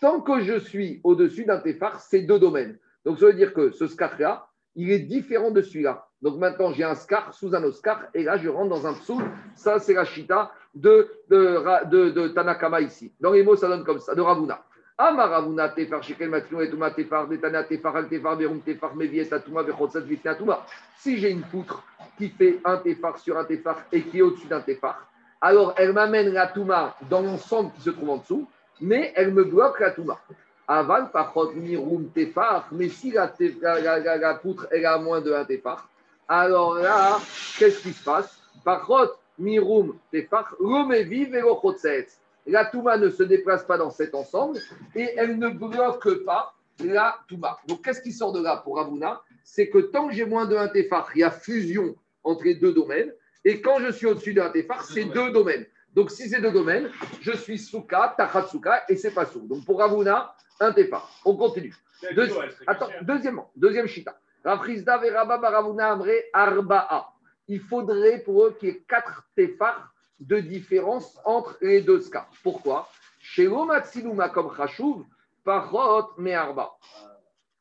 Tant 0.00 0.20
que 0.20 0.40
je 0.40 0.58
suis 0.58 1.00
au-dessus 1.04 1.44
d'un 1.44 1.58
téphare, 1.58 2.00
c'est 2.00 2.22
deux 2.22 2.38
domaines. 2.38 2.78
Donc, 3.04 3.18
ça 3.18 3.26
veut 3.26 3.32
dire 3.34 3.52
que 3.54 3.70
ce 3.70 3.86
scar-là, 3.86 4.46
il 4.76 4.92
est 4.92 5.00
différent 5.00 5.50
de 5.50 5.60
celui-là. 5.62 6.06
Donc 6.22 6.36
maintenant, 6.38 6.72
j'ai 6.72 6.84
un 6.84 6.94
scar 6.94 7.32
sous 7.32 7.54
un 7.54 7.62
autre 7.64 7.76
scar, 7.76 8.06
et 8.14 8.22
là, 8.24 8.36
je 8.36 8.48
rentre 8.48 8.70
dans 8.70 8.86
un 8.86 8.92
psoul. 8.92 9.22
Ça, 9.54 9.78
c'est 9.78 9.94
la 9.94 10.04
chita 10.04 10.52
de, 10.74 11.08
de- 11.28 12.10
de 12.10 12.28
Tanakama 12.28 12.80
ici. 12.80 13.12
Dans 13.20 13.32
les 13.32 13.42
mots, 13.42 13.56
ça 13.56 13.68
donne 13.68 13.84
comme 13.84 14.00
ça, 14.00 14.14
de 14.14 14.20
Ravuna. 14.20 14.62
Ama 15.00 15.26
Ravuna 15.26 15.68
tefar 15.68 16.02
shekel 16.02 16.28
matino 16.28 16.60
et 16.60 16.70
tuma 16.70 16.90
tefar 16.90 17.28
detana 17.28 17.62
tefar 17.62 17.96
al 17.96 18.08
tefar 18.08 18.36
verum 18.36 18.60
tefar 18.60 18.96
mevi 18.96 19.20
et 19.20 19.32
atuma 19.32 19.62
vechotzat 19.62 20.02
atuma. 20.26 20.66
Si 20.98 21.18
j'ai 21.18 21.30
une 21.30 21.42
poutre 21.42 21.84
qui 22.16 22.28
fait 22.30 22.58
un 22.64 22.78
tefar 22.78 23.16
sur 23.18 23.38
un 23.38 23.44
tefar 23.44 23.84
et 23.92 24.02
qui 24.02 24.18
est 24.18 24.22
au-dessus 24.22 24.48
d'un 24.48 24.60
tefar, 24.60 25.06
alors 25.40 25.72
elle 25.76 25.92
m'amène 25.92 26.32
la 26.32 26.48
touma 26.48 26.96
dans 27.08 27.20
l'ensemble 27.20 27.70
qui 27.74 27.82
se 27.82 27.90
trouve 27.90 28.10
en 28.10 28.16
dessous, 28.16 28.48
mais 28.80 29.12
elle 29.14 29.32
me 29.32 29.44
bloque 29.44 29.78
la 29.78 29.92
touma. 29.92 30.18
Aval 30.66 31.12
pachot 31.12 31.52
mirum 31.52 32.10
tefar, 32.10 32.66
mais 32.72 32.88
si 32.88 33.12
la, 33.12 33.32
la, 33.62 34.00
la- 34.00 34.16
la- 34.16 34.34
poutre 34.34 34.66
elle 34.72 34.84
a 34.84 34.98
moins 34.98 35.20
de 35.20 35.32
un 35.32 35.44
tefar, 35.44 35.88
alors 36.26 36.74
là, 36.74 37.18
qu'est-ce 37.56 37.82
qui 37.82 37.92
se 37.92 38.02
passe? 38.02 38.42
Pachot 38.64 39.12
mirum 39.38 39.96
tefar, 40.10 40.56
romevi 40.58 41.26
velochotzetz. 41.26 42.18
La 42.48 42.64
touma 42.64 42.96
ne 42.96 43.10
se 43.10 43.22
déplace 43.22 43.64
pas 43.64 43.76
dans 43.78 43.90
cet 43.90 44.14
ensemble 44.14 44.58
et 44.94 45.10
elle 45.16 45.38
ne 45.38 45.48
bloque 45.48 46.24
pas 46.24 46.54
la 46.84 47.18
touma. 47.28 47.58
Donc 47.66 47.84
qu'est-ce 47.84 48.00
qui 48.00 48.12
sort 48.12 48.32
de 48.32 48.42
là 48.42 48.56
pour 48.64 48.76
Ravuna 48.76 49.20
C'est 49.44 49.68
que 49.68 49.78
tant 49.78 50.08
que 50.08 50.14
j'ai 50.14 50.24
moins 50.24 50.46
de 50.46 50.56
un 50.56 50.68
tefar, 50.68 51.10
il 51.14 51.20
y 51.20 51.24
a 51.24 51.30
fusion 51.30 51.94
entre 52.24 52.44
les 52.44 52.54
deux 52.54 52.72
domaines. 52.72 53.12
Et 53.44 53.60
quand 53.60 53.78
je 53.80 53.90
suis 53.92 54.06
au-dessus 54.06 54.34
d'un 54.34 54.50
tefar, 54.50 54.84
c'est 54.84 55.04
deux 55.04 55.30
domaines. 55.30 55.66
Donc 55.94 56.10
si 56.10 56.28
c'est 56.28 56.40
deux 56.40 56.52
domaines, 56.52 56.90
je 57.20 57.32
suis 57.32 57.58
souka, 57.58 58.14
tachatsuka 58.16 58.84
et 58.88 58.96
c'est 58.96 59.10
pas 59.12 59.24
sou. 59.26 59.40
Donc 59.46 59.64
pour 59.64 59.78
Ravuna, 59.78 60.32
un 60.60 60.72
tefar. 60.72 61.10
On 61.24 61.36
continue. 61.36 61.74
Deux- 62.14 62.28
Attends, 62.66 62.88
deuxièmement, 63.02 63.50
deuxième 63.56 63.86
shita. 63.86 64.18
Rafrizda 64.44 64.98
veraba 64.98 65.36
baravuna 65.38 65.90
amre 65.92 66.06
arba'a. 66.32 67.08
Il 67.48 67.60
faudrait 67.60 68.20
pour 68.20 68.46
eux 68.46 68.56
qu'il 68.58 68.68
y 68.68 68.72
ait 68.72 68.82
quatre 68.88 69.24
tefars 69.36 69.92
de 70.20 70.40
différence 70.40 71.18
entre 71.24 71.56
les 71.60 71.80
deux 71.80 72.00
scars. 72.00 72.30
Pourquoi? 72.42 72.88
Chez 73.20 73.44
l'omatsiluma 73.44 74.28
comme 74.28 74.54
chashuv, 74.56 75.04
parot 75.44 76.10
me 76.18 76.32
arba. 76.32 76.72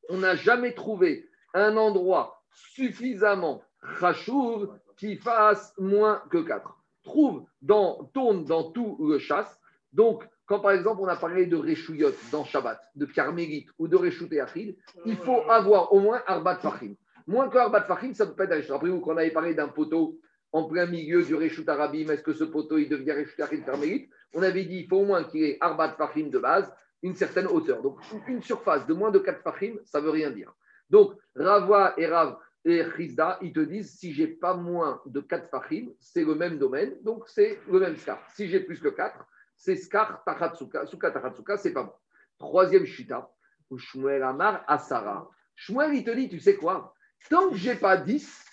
On 0.09 0.17
n'a 0.17 0.35
jamais 0.35 0.73
trouvé 0.73 1.27
un 1.53 1.77
endroit 1.77 2.41
suffisamment 2.51 3.61
chashuv 3.99 4.69
qui 4.97 5.17
fasse 5.17 5.73
moins 5.77 6.21
que 6.29 6.39
quatre. 6.39 6.77
Trouve 7.03 7.45
dans, 7.61 8.09
tourne 8.13 8.45
dans 8.45 8.71
tout 8.71 8.97
le 8.99 9.19
chasse. 9.19 9.59
Donc, 9.93 10.27
quand 10.45 10.59
par 10.59 10.71
exemple 10.71 11.01
on 11.01 11.07
a 11.07 11.15
parlé 11.15 11.45
de 11.45 11.55
Réchouillot 11.55 12.11
dans 12.31 12.43
Shabbat, 12.43 12.79
de 12.95 13.05
Carmélite 13.05 13.69
ou 13.77 13.87
de 13.87 13.95
Réchout 13.95 14.27
et 14.31 14.39
Achid, 14.39 14.77
il 15.05 15.17
faut 15.17 15.49
avoir 15.49 15.93
au 15.93 15.99
moins 15.99 16.21
Arbat 16.25 16.57
Fahim. 16.57 16.95
Moins 17.27 17.49
que 17.49 17.57
Arbat 17.57 17.83
Fahim, 17.83 18.13
ça 18.13 18.25
ne 18.25 18.31
peut 18.31 18.47
pas 18.47 18.55
être. 18.55 18.71
Après, 18.71 18.89
vous, 18.89 19.01
quand 19.01 19.13
on 19.13 19.17
avait 19.17 19.31
parlé 19.31 19.53
d'un 19.53 19.67
poteau 19.67 20.19
en 20.51 20.63
plein 20.65 20.85
milieu 20.85 21.23
du 21.23 21.35
Réchout 21.35 21.67
Arabim, 21.67 22.09
est-ce 22.09 22.23
que 22.23 22.33
ce 22.33 22.43
poteau 22.43 22.77
il 22.77 22.89
devient 22.89 23.11
Réchout 23.11 23.41
Achid 23.41 23.65
Carmélite 23.65 24.09
On 24.33 24.41
avait 24.41 24.65
dit 24.65 24.79
il 24.79 24.87
faut 24.87 24.97
au 24.97 25.05
moins 25.05 25.23
qu'il 25.23 25.43
ait 25.43 25.57
Arbat 25.59 25.93
Fahim 25.93 26.29
de 26.29 26.39
base, 26.39 26.73
une 27.03 27.15
certaine 27.15 27.47
hauteur. 27.47 27.81
Donc, 27.81 27.99
une 28.27 28.41
surface 28.41 28.87
de 28.87 28.93
moins 28.93 29.11
de 29.11 29.19
4 29.19 29.41
Fahim, 29.41 29.79
ça 29.85 29.99
ne 29.99 30.05
veut 30.05 30.11
rien 30.11 30.31
dire. 30.31 30.53
Donc, 30.89 31.13
Rava 31.35 31.93
et 31.97 32.07
Rav 32.07 32.37
et 32.65 32.83
Chizda, 32.95 33.39
ils 33.41 33.53
te 33.53 33.59
disent 33.59 33.97
si 33.97 34.13
j'ai 34.13 34.27
pas 34.27 34.53
moins 34.53 35.01
de 35.05 35.21
4 35.21 35.49
fachim, 35.49 35.89
c'est 35.99 36.23
le 36.23 36.35
même 36.35 36.57
domaine, 36.57 36.95
donc 37.01 37.27
c'est 37.27 37.59
le 37.69 37.79
même 37.79 37.95
skar. 37.95 38.21
Si 38.35 38.47
j'ai 38.47 38.59
plus 38.59 38.79
que 38.79 38.89
4, 38.89 39.25
c'est 39.55 39.75
skar 39.75 40.23
tachatsuka, 40.25 40.85
suka 40.85 41.11
tachatsuka, 41.11 41.57
c'est 41.57 41.71
pas 41.71 41.83
bon. 41.83 41.93
Troisième 42.37 42.85
shita, 42.85 43.29
Shmuel 43.75 44.21
Amar 44.23 44.63
Asara. 44.67 45.29
Shmuel, 45.55 45.95
il 45.95 46.03
te 46.03 46.11
dit, 46.11 46.29
tu 46.29 46.39
sais 46.39 46.55
quoi? 46.55 46.93
Tant 47.29 47.49
que 47.49 47.55
j'ai 47.55 47.75
pas 47.75 47.97
10, 47.97 48.45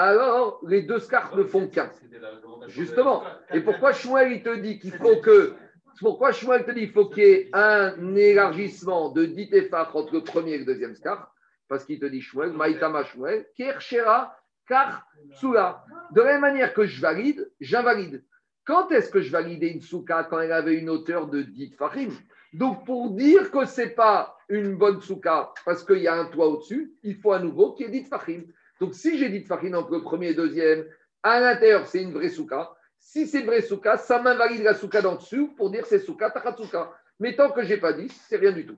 alors 0.00 0.60
les 0.66 0.82
deux 0.82 0.98
scars 0.98 1.36
ne 1.36 1.44
font 1.44 1.68
qu'un. 1.68 1.90
Justement. 2.68 3.22
Et 3.52 3.60
pourquoi 3.60 3.92
Shmuel, 3.92 4.32
il 4.32 4.42
te 4.42 4.56
dit 4.56 4.78
qu'il 4.78 4.92
faut 4.92 5.16
que. 5.16 5.54
Pourquoi 6.00 6.32
te 6.32 6.70
dit 6.70 6.80
qu'il 6.80 6.92
faut 6.92 7.10
qu'il 7.10 7.22
y 7.22 7.26
ait 7.26 7.50
un 7.52 8.14
élargissement 8.14 9.10
de 9.10 9.26
10 9.26 9.50
tefach 9.50 9.94
entre 9.94 10.14
le 10.14 10.24
premier 10.24 10.52
et 10.52 10.58
le 10.58 10.64
deuxième 10.64 10.94
scar 10.94 11.34
Parce 11.68 11.84
qu'il 11.84 11.98
te 11.98 12.06
dit 12.06 12.22
Shmuel, 12.22 12.52
Maïtama 12.52 13.04
Shmuel, 13.04 13.46
Kershera, 13.56 14.34
Kar, 14.66 15.06
Tsula. 15.34 15.84
De 16.12 16.22
la 16.22 16.32
même 16.32 16.40
manière 16.40 16.72
que 16.72 16.86
je 16.86 17.00
valide, 17.00 17.50
j'invalide. 17.60 18.24
Quand 18.64 18.90
est-ce 18.92 19.10
que 19.10 19.20
je 19.20 19.30
validais 19.30 19.68
une 19.68 19.82
souka? 19.82 20.24
Quand 20.24 20.40
elle 20.40 20.52
avait 20.52 20.76
une 20.76 20.88
hauteur 20.88 21.26
de 21.26 21.42
10 21.42 21.74
fachim 21.76 22.10
Donc 22.52 22.86
pour 22.86 23.10
dire 23.10 23.50
que 23.50 23.66
ce 23.66 23.82
n'est 23.82 23.90
pas 23.90 24.36
une 24.48 24.76
bonne 24.76 25.00
souka 25.00 25.52
parce 25.64 25.84
qu'il 25.84 25.98
y 25.98 26.08
a 26.08 26.14
un 26.14 26.26
toit 26.26 26.46
au-dessus, 26.46 26.94
il 27.02 27.16
faut 27.16 27.32
à 27.32 27.40
nouveau 27.40 27.72
qu'il 27.72 27.86
y 27.86 27.88
ait 27.88 28.00
10 28.00 28.08
fachim. 28.08 28.44
Donc 28.80 28.94
si 28.94 29.18
j'ai 29.18 29.28
10 29.28 29.46
fachim 29.46 29.74
entre 29.74 29.92
le 29.92 30.02
premier 30.02 30.28
et 30.28 30.34
le 30.34 30.36
deuxième, 30.36 30.86
à 31.22 31.38
l'intérieur 31.40 31.86
c'est 31.86 32.02
une 32.02 32.12
vraie 32.12 32.30
souka. 32.30 32.72
Si 32.98 33.26
c'est 33.26 33.40
une 33.40 33.46
vraie 33.46 33.62
souka, 33.62 33.96
ça 33.96 34.20
m'invalide 34.20 34.62
la 34.62 34.74
souka 34.74 35.02
d'en 35.02 35.16
dessous 35.16 35.48
pour 35.56 35.70
dire 35.70 35.86
c'est 35.86 35.98
souka, 35.98 36.30
tachatsuka. 36.30 36.92
Mais 37.18 37.36
tant 37.36 37.50
que 37.50 37.62
je 37.62 37.68
n'ai 37.74 37.76
pas 37.76 37.92
10, 37.92 38.08
c'est 38.28 38.36
rien 38.36 38.52
du 38.52 38.66
tout. 38.66 38.76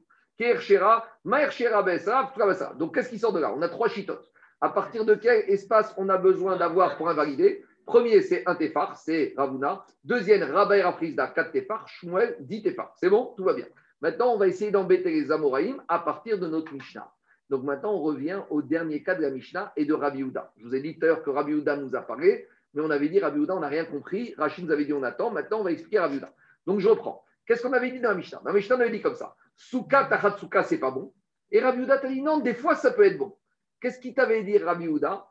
Donc 2.78 2.94
qu'est-ce 2.94 3.08
qui 3.08 3.18
sort 3.18 3.32
de 3.32 3.38
là? 3.38 3.52
On 3.54 3.62
a 3.62 3.68
trois 3.68 3.88
chitotes. 3.88 4.32
À 4.60 4.70
partir 4.70 5.04
de 5.04 5.14
quel 5.14 5.48
espace 5.48 5.94
on 5.96 6.08
a 6.08 6.18
besoin 6.18 6.56
d'avoir 6.56 6.96
pour 6.96 7.08
invalider? 7.08 7.64
Premier, 7.84 8.22
c'est 8.22 8.42
un 8.46 8.54
tefar, 8.56 8.96
c'est 8.96 9.34
Ravuna. 9.36 9.84
Deuxième, 10.04 10.42
Rabbi 10.42 10.80
Rafrizda, 10.80 11.28
4 11.28 11.52
tefar. 11.52 11.86
Shmuel, 11.86 12.36
10 12.40 12.62
tefar. 12.62 12.92
C'est 12.96 13.10
bon? 13.10 13.34
Tout 13.36 13.44
va 13.44 13.54
bien. 13.54 13.66
Maintenant, 14.00 14.32
on 14.32 14.36
va 14.36 14.48
essayer 14.48 14.70
d'embêter 14.70 15.10
les 15.10 15.30
Amoraïm 15.30 15.82
à 15.86 15.98
partir 16.00 16.38
de 16.38 16.46
notre 16.48 16.72
Mishnah. 16.72 17.08
Donc 17.50 17.64
maintenant, 17.64 17.92
on 17.92 18.00
revient 18.00 18.42
au 18.50 18.62
dernier 18.62 19.02
cas 19.02 19.14
de 19.14 19.22
la 19.22 19.30
Mishnah 19.30 19.72
et 19.76 19.84
de 19.84 19.92
Rabbi 19.92 20.22
Houda. 20.22 20.52
Je 20.56 20.64
vous 20.64 20.74
ai 20.74 20.80
dit 20.80 20.98
tout 20.98 21.04
à 21.04 21.08
l'heure 21.08 21.22
que 21.22 21.30
Rabbi 21.30 21.54
Houda 21.54 21.76
nous 21.76 21.94
a 21.94 22.00
parlé, 22.00 22.48
mais 22.74 22.82
on 22.82 22.90
avait 22.90 23.08
dit 23.08 23.20
Rabbi 23.20 23.38
Houda, 23.38 23.56
on 23.56 23.60
n'a 23.60 23.68
rien 23.68 23.84
compris. 23.84 24.34
Rachid 24.38 24.64
nous 24.64 24.72
avait 24.72 24.84
dit 24.84 24.92
on 24.92 25.02
attend. 25.02 25.30
Maintenant, 25.30 25.60
on 25.60 25.64
va 25.64 25.72
expliquer 25.72 25.98
Rabbi 25.98 26.16
Houda. 26.16 26.32
Donc 26.66 26.80
je 26.80 26.88
reprends. 26.88 27.24
Qu'est-ce 27.46 27.62
qu'on 27.62 27.72
avait 27.72 27.90
dit 27.90 28.00
dans 28.00 28.10
la 28.10 28.14
Mishnah? 28.14 28.40
Dans 28.44 28.50
la 28.50 28.54
Mishnah, 28.54 28.76
on 28.76 28.80
avait 28.80 28.90
dit 28.90 29.02
comme 29.02 29.16
ça. 29.16 29.34
Souka, 29.56 30.04
Tachatsuka, 30.04 30.62
c'est 30.62 30.78
pas 30.78 30.90
bon. 30.90 31.12
Et 31.50 31.60
Rabbi 31.60 31.82
Houda 31.82 31.98
t'a 31.98 32.08
dit 32.08 32.22
non, 32.22 32.38
des 32.38 32.54
fois, 32.54 32.74
ça 32.74 32.92
peut 32.92 33.04
être 33.04 33.18
bon. 33.18 33.36
Qu'est-ce 33.80 33.98
qu'il 33.98 34.14
t'avait 34.14 34.44
dit, 34.44 34.56
Rabbi 34.58 34.88
Houda. 34.88 35.26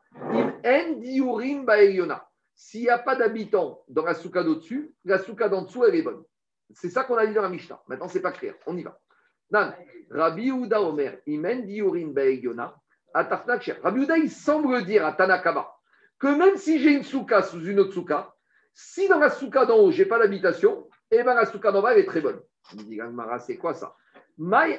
S'il 2.54 2.82
n'y 2.82 2.90
a 2.90 2.98
pas 2.98 3.16
d'habitants 3.16 3.82
dans 3.88 4.04
la 4.04 4.14
souka 4.14 4.44
d'au-dessus, 4.44 4.94
la 5.04 5.18
souka 5.18 5.48
d'en 5.48 5.62
dessous, 5.62 5.84
elle 5.84 5.96
est 5.96 6.02
bonne. 6.02 6.22
C'est 6.74 6.90
ça 6.90 7.02
qu'on 7.04 7.16
a 7.16 7.26
dit 7.26 7.34
dans 7.34 7.42
la 7.42 7.48
Mishnah. 7.48 7.82
Maintenant, 7.88 8.08
c'est 8.08 8.20
pas 8.20 8.30
clair. 8.30 8.54
On 8.66 8.76
y 8.76 8.82
va. 8.82 9.00
Nan, 9.52 9.74
Rabbi 10.10 10.50
Houda 10.50 10.80
Omer, 10.80 11.20
Imen 11.26 11.66
diurim 11.66 12.14
ba'eliona. 12.14 12.74
Rabbi 13.14 14.06
il 14.22 14.30
semble 14.30 14.84
dire 14.84 15.04
à 15.04 15.12
Tanakama 15.12 15.70
que 16.18 16.28
même 16.28 16.56
si 16.56 16.80
j'ai 16.80 16.92
une 16.92 17.02
souka 17.02 17.42
sous 17.42 17.62
une 17.66 17.80
autre 17.80 17.92
souka, 17.92 18.34
si 18.72 19.08
dans 19.08 19.18
la 19.18 19.28
souka 19.28 19.66
d'en 19.66 19.76
haut, 19.76 19.90
j'ai 19.90 20.06
pas 20.06 20.18
d'habitation, 20.18 20.88
eh 21.10 21.22
bien 21.22 21.34
la 21.34 21.44
souka 21.44 21.70
d'en 21.70 21.82
bas, 21.82 21.92
elle 21.92 22.00
est 22.00 22.06
très 22.06 22.22
bonne. 22.22 22.40
Il 22.72 22.86
dit, 22.86 22.96
Gagmara, 22.96 23.38
c'est 23.38 23.58
quoi 23.58 23.74
ça? 23.74 23.94
My. 24.38 24.78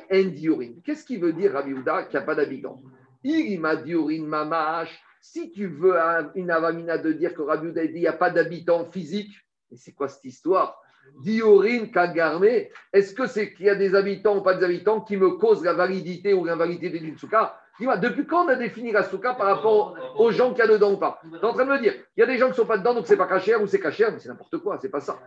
Qu'est-ce 0.84 1.06
qui 1.06 1.18
veut 1.18 1.34
dire 1.34 1.54
Rabbi 1.54 1.74
Houda 1.74 2.04
qu'il 2.04 2.18
n'y 2.18 2.24
a 2.24 2.26
pas 2.26 2.34
d'habitants 2.34 2.82
Il 3.24 3.60
m'a 3.60 3.76
diurin 3.76 4.24
mamash. 4.24 5.00
Si 5.22 5.52
tu 5.52 5.68
veux 5.68 5.96
une 6.36 6.50
avamina 6.50 6.98
de 6.98 7.12
dire 7.12 7.36
que 7.36 7.44
Rabbi 7.44 7.68
Houda 7.68 7.86
dit 7.86 7.94
il 7.94 8.02
n'y 8.02 8.08
a 8.08 8.14
pas 8.14 8.32
d'habitants 8.32 8.86
physiques, 8.86 9.36
mais 9.70 9.78
c'est 9.78 9.94
quoi 9.94 10.08
cette 10.08 10.26
histoire? 10.26 10.83
Diorin 11.22 11.88
kagarme, 11.88 12.68
est-ce 12.92 13.14
que 13.14 13.28
c'est 13.28 13.54
qu'il 13.54 13.68
y 13.68 13.70
a 13.70 13.76
des 13.76 13.96
habitants 13.96 14.38
ou 14.38 14.42
pas 14.42 14.56
des 14.56 14.66
habitants 14.66 15.02
qui 15.02 15.18
me 15.18 15.32
causent 15.32 15.64
la 15.64 15.74
validité 15.74 16.34
ou 16.34 16.44
l'invalidité 16.44 17.00
d'une 17.00 17.18
souka? 17.18 17.58
Dis-moi, 17.80 17.98
depuis 17.98 18.28
quand 18.28 18.46
on 18.46 18.50
a 18.50 18.56
défini 18.56 18.92
la 18.92 19.04
souka 19.04 19.34
par 19.34 19.48
rapport 19.48 19.96
aux 20.18 20.32
gens 20.32 20.52
qu'il 20.52 20.60
y 20.60 20.62
a 20.62 20.68
dedans 20.68 20.94
ou 20.94 20.98
pas? 20.98 21.20
Tu 21.24 21.36
es 21.36 21.44
en 21.44 21.54
train 21.54 21.66
de 21.66 21.72
me 21.72 21.80
dire, 21.80 21.94
il 22.16 22.20
y 22.20 22.24
a 22.24 22.28
des 22.28 22.38
gens 22.38 22.46
qui 22.46 22.52
ne 22.52 22.58
sont 22.58 22.66
pas 22.66 22.78
dedans, 22.78 22.94
donc 22.94 23.08
c'est 23.08 23.18
pas 23.18 23.28
caché 23.28 23.56
ou 23.56 23.68
c'est 23.68 23.80
caché, 23.80 24.06
mais 24.12 24.20
c'est 24.20 24.30
n'importe 24.30 24.58
quoi, 24.60 24.78
c'est 24.80 24.90
pas 24.90 25.00
ça. 25.00 25.20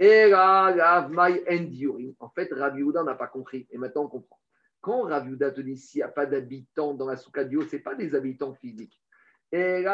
En 0.00 2.30
fait, 2.30 2.52
Houda 2.52 3.02
n'a 3.02 3.14
pas 3.14 3.26
compris. 3.26 3.66
Et 3.70 3.78
maintenant, 3.78 4.04
on 4.04 4.08
comprend. 4.08 4.38
Quand 4.80 5.10
Houda 5.10 5.50
te 5.50 5.60
dit 5.60 5.76
s'il 5.76 6.00
n'y 6.00 6.04
a 6.04 6.08
pas 6.08 6.26
d'habitants 6.26 6.94
dans 6.94 7.06
la 7.06 7.16
souka 7.16 7.42
Dio, 7.42 7.62
ce 7.62 7.76
n'est 7.76 7.82
pas 7.82 7.94
des 7.94 8.14
habitants 8.14 8.54
physiques. 8.54 9.00
Et 9.50 9.84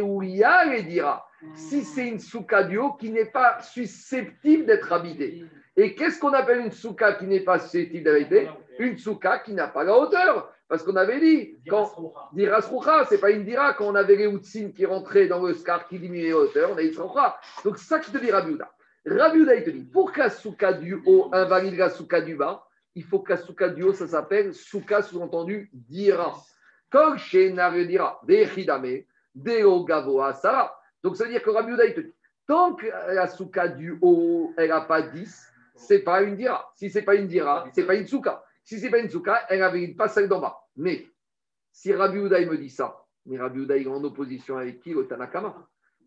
Reuya 0.00 0.64
les 0.66 0.82
dira. 0.82 1.26
Si 1.54 1.84
c'est 1.84 2.08
une 2.08 2.20
souka 2.20 2.64
Dio 2.64 2.92
qui 2.92 3.10
n'est 3.10 3.24
pas 3.26 3.60
susceptible 3.60 4.66
d'être 4.66 4.92
habitée. 4.92 5.44
Et 5.76 5.94
qu'est-ce 5.94 6.18
qu'on 6.20 6.32
appelle 6.32 6.60
une 6.60 6.72
souka 6.72 7.14
qui 7.14 7.26
n'est 7.26 7.40
pas 7.40 7.58
susceptible 7.58 8.04
d'être 8.04 8.16
habitée? 8.16 8.48
Une 8.78 8.96
souka 8.98 9.38
qui 9.40 9.52
n'a 9.52 9.68
pas 9.68 9.84
la 9.84 9.96
hauteur. 9.96 10.50
Parce 10.68 10.82
qu'on 10.82 10.96
avait 10.96 11.20
dit, 11.20 11.56
quand 11.68 12.14
dira 12.32 12.62
ce 12.62 12.68
c'est 13.08 13.20
pas 13.20 13.30
une 13.30 13.44
dira, 13.44 13.74
quand 13.74 13.86
on 13.86 13.94
avait 13.94 14.16
les 14.16 14.26
Outsin 14.26 14.70
qui 14.74 14.86
rentraient 14.86 15.28
dans 15.28 15.42
le 15.42 15.52
scar 15.52 15.86
qui 15.86 15.98
diminuait 15.98 16.30
la 16.30 16.38
hauteur, 16.38 16.70
on 16.72 16.76
a 16.76 16.82
dit. 16.82 16.96
Donc 17.64 17.78
ça 17.78 17.98
qui 17.98 18.10
te 18.10 18.18
dit. 18.18 18.30
Rabbi 18.30 18.52
Houda, 18.54 19.54
il 19.54 19.64
te 19.64 19.70
dit, 19.70 19.84
pour 19.84 20.10
la 20.16 20.30
souka 20.30 20.72
du 20.72 20.98
haut 21.04 21.28
invalide 21.32 21.76
la 21.76 21.90
souka 21.90 22.22
du 22.22 22.34
bas, 22.36 22.66
il 22.94 23.04
faut 23.04 23.22
la 23.28 23.36
souka 23.36 23.68
du 23.68 23.82
haut, 23.82 23.92
ça 23.92 24.08
s'appelle 24.08 24.54
souka 24.54 25.02
sous-entendu 25.02 25.70
dira. 25.74 26.34
Donc 26.94 27.18
ça 27.18 27.38
veut 31.24 31.30
dire 31.30 31.42
que 31.42 31.50
Rabbi 31.50 31.72
il 31.72 31.94
te 31.94 32.00
dit, 32.00 32.14
tant 32.46 32.74
que 32.74 32.86
la 32.86 33.26
souka 33.26 33.68
du 33.68 33.98
haut, 34.00 34.54
elle 34.56 34.68
n'a 34.68 34.82
pas 34.82 35.02
10, 35.02 35.52
c'est 35.74 35.98
pas 36.00 36.22
une 36.22 36.36
dira. 36.36 36.70
Si 36.74 36.90
c'est 36.90 37.02
pas 37.02 37.16
une 37.16 37.26
dira, 37.26 37.66
c'est 37.72 37.84
pas 37.84 37.96
une 37.96 38.06
souka. 38.06 38.44
Si 38.62 38.78
ce 38.78 38.84
n'est 38.84 38.90
pas 38.90 38.98
une 38.98 39.10
souka, 39.10 39.44
elle 39.48 39.58
n'avait 39.58 39.88
pas 39.88 40.08
celle 40.08 40.28
d'en 40.28 40.40
bas. 40.40 40.56
Mais 40.76 41.06
si 41.72 41.92
Rabbi 41.92 42.18
Houdaï 42.18 42.46
me 42.46 42.56
dit 42.56 42.70
ça, 42.70 43.04
mais 43.26 43.38
Rabbi 43.38 43.60
Houdaï 43.60 43.82
est 43.82 43.88
en 43.88 44.02
opposition 44.04 44.56
avec 44.56 44.80
qui 44.80 44.94
Le 44.94 45.06
Tanakama? 45.06 45.54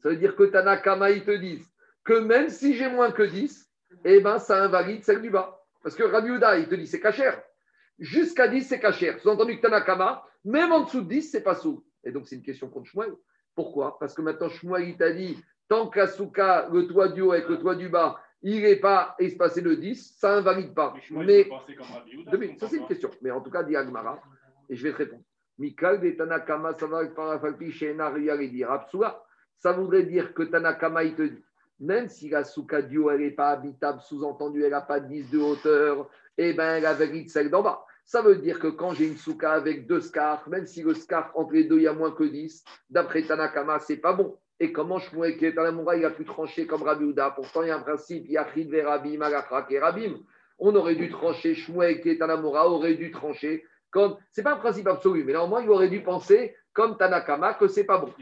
Ça 0.02 0.10
veut 0.10 0.16
dire 0.16 0.36
que 0.36 0.44
Tanakama, 0.44 1.12
ils 1.12 1.26
te 1.26 1.36
disent 1.36 1.70
que 2.06 2.14
même 2.14 2.50
si 2.50 2.76
j'ai 2.76 2.90
moins 2.90 3.12
que 3.12 3.24
10, 3.24 3.70
eh 4.06 4.22
ben, 4.22 4.40
ça 4.40 4.64
invalide 4.64 5.04
celle 5.04 5.22
du 5.22 5.30
bas. 5.30 5.62
Parce 5.84 5.96
que 5.96 6.04
Rabbi 6.04 6.32
Houdaï, 6.32 6.62
il 6.62 6.70
te 6.70 6.76
dit 6.76 6.88
c'est 6.88 7.02
cachère. 7.02 7.42
Jusqu'à 8.00 8.48
10, 8.48 8.64
c'est 8.64 8.80
cachère. 8.80 9.20
Sous-entendu 9.20 9.58
que 9.58 9.62
Tanakama, 9.62 10.24
même 10.48 10.72
en 10.72 10.86
dessous 10.86 11.02
de 11.02 11.10
10, 11.10 11.32
c'est 11.32 11.44
pas 11.44 11.56
sous. 11.56 11.86
Et 12.04 12.12
donc, 12.12 12.28
c'est 12.28 12.36
une 12.36 12.42
question 12.42 12.70
contre 12.70 12.88
Shmuel. 12.88 13.14
Pourquoi? 13.54 14.00
Parce 14.00 14.14
que 14.14 14.22
maintenant, 14.22 14.50
Shmuel, 14.50 14.88
il 14.88 14.98
t'a 14.98 15.12
dit 15.12 15.38
tant 15.68 15.90
qu'à 15.90 16.08
souka, 16.08 16.70
le 16.72 16.88
toit 16.88 17.10
du 17.10 17.22
haut 17.22 17.34
avec 17.34 17.50
le 17.50 17.60
toit 17.60 17.76
du 17.76 17.90
bas, 17.90 18.18
il 18.42 18.62
n'est 18.62 18.78
pas 18.78 19.16
espacé 19.20 19.62
de 19.62 19.74
10, 19.74 20.16
ça 20.18 20.38
invalide 20.38 20.74
pas. 20.74 20.94
Mais, 21.12 21.50
ça 22.60 22.68
c'est 22.70 22.78
une 22.78 22.88
question. 22.88 23.12
Mais 23.22 23.32
en 23.32 23.42
tout 23.42 23.50
cas, 23.50 23.64
dit 23.64 23.76
Agmara, 23.76 24.22
et 24.70 24.76
je 24.76 24.84
vais 24.84 24.94
te 24.94 24.98
répondre. 24.98 25.24
Mikal 25.58 26.00
de 26.00 26.12
Tanakama, 26.12 26.74
ça 29.58 29.74
voudrait 29.74 30.04
dire 30.04 30.34
que 30.34 30.44
Tanakama, 30.44 31.04
il 31.04 31.16
te 31.16 31.24
dit, 31.24 31.44
même 31.80 32.08
si 32.08 32.30
la 32.30 32.44
Soukadio, 32.44 33.10
elle 33.10 33.22
n'est 33.22 33.32
pas 33.32 33.50
habitable, 33.50 34.02
sous-entendu, 34.02 34.64
elle 34.64 34.72
n'a 34.72 34.82
pas 34.82 35.00
de 35.00 35.08
10 35.08 35.32
de 35.32 35.40
hauteur, 35.40 36.10
eh 36.38 36.54
bien, 36.54 36.76
elle 36.78 36.86
a 36.86 36.94
valide 36.94 37.30
celle 37.30 37.50
d'en 37.50 37.64
bas. 37.64 37.87
Ça 38.08 38.22
veut 38.22 38.38
dire 38.38 38.60
que 38.60 38.68
quand 38.68 38.94
j'ai 38.94 39.06
une 39.06 39.18
souka 39.18 39.52
avec 39.52 39.86
deux 39.86 40.00
scars, 40.00 40.48
même 40.48 40.66
si 40.66 40.82
le 40.82 40.94
scar 40.94 41.30
entre 41.36 41.52
les 41.52 41.66
deux, 41.66 41.76
il 41.76 41.84
y 41.84 41.88
a 41.88 41.94
moins 41.94 42.12
que 42.12 42.24
10, 42.24 42.64
d'après 42.90 43.24
Tanakama, 43.24 43.80
c'est 43.80 43.98
pas 43.98 44.14
bon. 44.14 44.38
Et 44.62 44.72
comment 44.72 44.98
Shmuel 44.98 45.38
qui 45.38 45.46
est 45.46 45.58
à 45.58 45.70
la 45.70 45.96
il 45.98 46.06
a 46.06 46.10
pu 46.10 46.24
trancher 46.24 46.66
comme 46.66 46.84
Rabbi 46.84 47.04
Houda? 47.04 47.32
Pourtant, 47.32 47.64
il 47.64 47.68
y 47.68 47.72
a 47.72 47.76
un 47.76 47.82
principe, 47.82 48.24
il 48.26 48.32
y 48.32 48.38
a 48.38 48.48
Chid 48.54 48.74
Rabim, 48.74 49.22
Agachrak 49.22 49.70
et 49.72 49.80
Rabim. 49.80 50.20
On 50.58 50.74
aurait 50.76 50.96
dû 50.96 51.10
trancher, 51.10 51.54
Shmuel 51.54 52.00
qui 52.00 52.10
est 52.10 52.22
à 52.22 52.28
la 52.28 52.40
aurait 52.40 52.96
dû 52.96 53.12
trancher 53.12 53.66
comme. 53.92 54.16
Ce 54.32 54.40
n'est 54.40 54.46
pas 54.46 54.54
un 54.54 54.58
principe 54.58 54.88
absolu, 54.88 55.26
mais 55.26 55.34
néanmoins, 55.34 55.62
il 55.62 55.70
aurait 55.70 55.90
dû 55.90 56.02
penser 56.02 56.56
comme 56.72 56.96
Tanakama 56.96 57.56
que 57.56 57.68
c'est 57.68 57.84
pas 57.84 57.98
bon. 57.98 58.14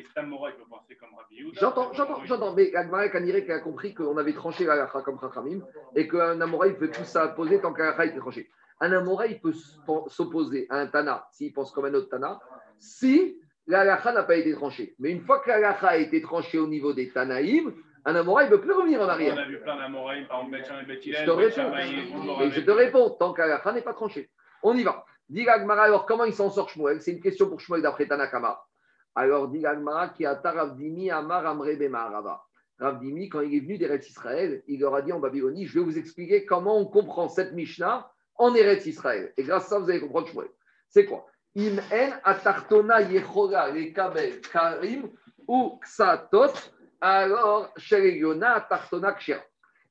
J'entends, 1.61 1.93
j'entends, 1.93 2.25
j'entends. 2.25 2.55
Mais 2.55 2.73
Agmarek 2.75 3.11
Kanirek 3.11 3.49
a 3.51 3.59
compris 3.59 3.93
qu'on 3.93 4.17
avait 4.17 4.33
tranché 4.33 4.65
l'Agachra 4.65 5.03
comme 5.03 5.19
Chachamim 5.19 5.59
et 5.95 6.07
qu'un 6.07 6.41
Amora, 6.41 6.67
il 6.67 6.75
peut 6.75 6.89
tout 6.89 7.03
s'opposer 7.03 7.61
tant 7.61 7.71
qu'Agachra 7.71 8.07
était 8.07 8.17
tranché. 8.17 8.49
Un 8.81 8.91
Amora, 8.91 9.27
il 9.27 9.39
peut 9.39 9.53
s'opposer 10.07 10.67
à 10.69 10.79
un 10.79 10.87
Tana 10.87 11.27
s'il 11.31 11.53
pense 11.53 11.71
comme 11.71 11.85
un 11.85 11.93
autre 11.93 12.09
Tana 12.09 12.39
si 12.77 13.39
l'alacha 13.67 14.11
n'a 14.11 14.23
pas 14.23 14.35
été 14.35 14.53
tranchée. 14.53 14.95
Mais 14.99 15.11
une 15.11 15.21
fois 15.21 15.39
que 15.39 15.49
l'alacha 15.49 15.87
a 15.87 15.97
été 15.97 16.21
tranchée 16.21 16.59
au 16.59 16.67
niveau 16.67 16.93
des 16.93 17.09
Tanaïm, 17.11 17.73
un 18.03 18.15
Amora, 18.15 18.43
il 18.43 18.51
ne 18.51 18.55
peut 18.55 18.61
plus 18.61 18.73
revenir 18.73 19.01
en 19.01 19.07
arrière. 19.07 19.33
On 19.35 19.41
a 19.41 19.47
vu 19.47 19.59
plein 19.59 19.77
d'Amoraïm, 19.77 20.27
par 20.27 20.43
exemple, 20.43 20.93
Je 21.01 21.25
te 21.25 21.31
réponds. 21.31 22.41
Et 22.41 22.51
je 22.51 22.61
te 22.61 22.71
réponds, 22.71 23.09
tant 23.11 23.33
qu'Alacha 23.33 23.71
n'est 23.71 23.81
pas 23.81 23.93
tranchée. 23.93 24.29
On 24.61 24.75
y 24.75 24.83
va. 24.83 25.05
Dis 25.27 25.47
Agmara, 25.47 25.83
alors 25.83 26.05
comment 26.05 26.25
il 26.25 26.33
s'en 26.33 26.51
sort 26.51 26.69
Shmuel? 26.69 27.01
C'est 27.01 27.13
une 27.13 27.21
question 27.21 27.49
pour 27.49 27.59
Shmuel 27.59 27.81
d'après 27.81 28.07
Tanakama. 28.07 28.61
Alors, 29.15 29.47
dit 29.47 29.63
qui 30.15 30.25
a 30.25 30.41
Ravdimi 30.43 31.09
Amar 31.09 31.47
Amre 31.47 31.77
Bemarava. 31.77 32.43
Ravdimi, 32.77 33.29
quand 33.29 33.39
il 33.39 33.55
est 33.55 33.59
venu 33.61 33.77
d'Eretz 33.77 34.09
Israël, 34.09 34.61
il 34.67 34.81
leur 34.81 34.93
a 34.93 35.01
dit 35.01 35.13
en 35.13 35.19
Babylonie 35.19 35.65
Je 35.65 35.79
vais 35.79 35.85
vous 35.85 35.97
expliquer 35.97 36.45
comment 36.45 36.77
on 36.77 36.85
comprend 36.85 37.29
cette 37.29 37.53
Mishnah 37.53 38.11
en 38.37 38.53
Eretz 38.55 38.85
Israël. 38.85 39.33
Et 39.37 39.43
grâce 39.43 39.65
à 39.65 39.69
ça, 39.69 39.79
vous 39.79 39.89
allez 39.89 39.99
comprendre 39.99 40.27
Shmuel. 40.27 40.49
C'est 40.89 41.05
quoi? 41.05 41.27
Im 41.57 41.77
en 41.77 42.11
atartona 42.23 43.01
yechola 43.01 43.71
kabel 43.93 44.41
karim 44.41 45.09
ou 45.47 45.79
ksatot, 45.81 46.53
alors 46.99 47.71
shereyona 47.77 48.55
atartona 48.55 49.13
kshira. 49.13 49.41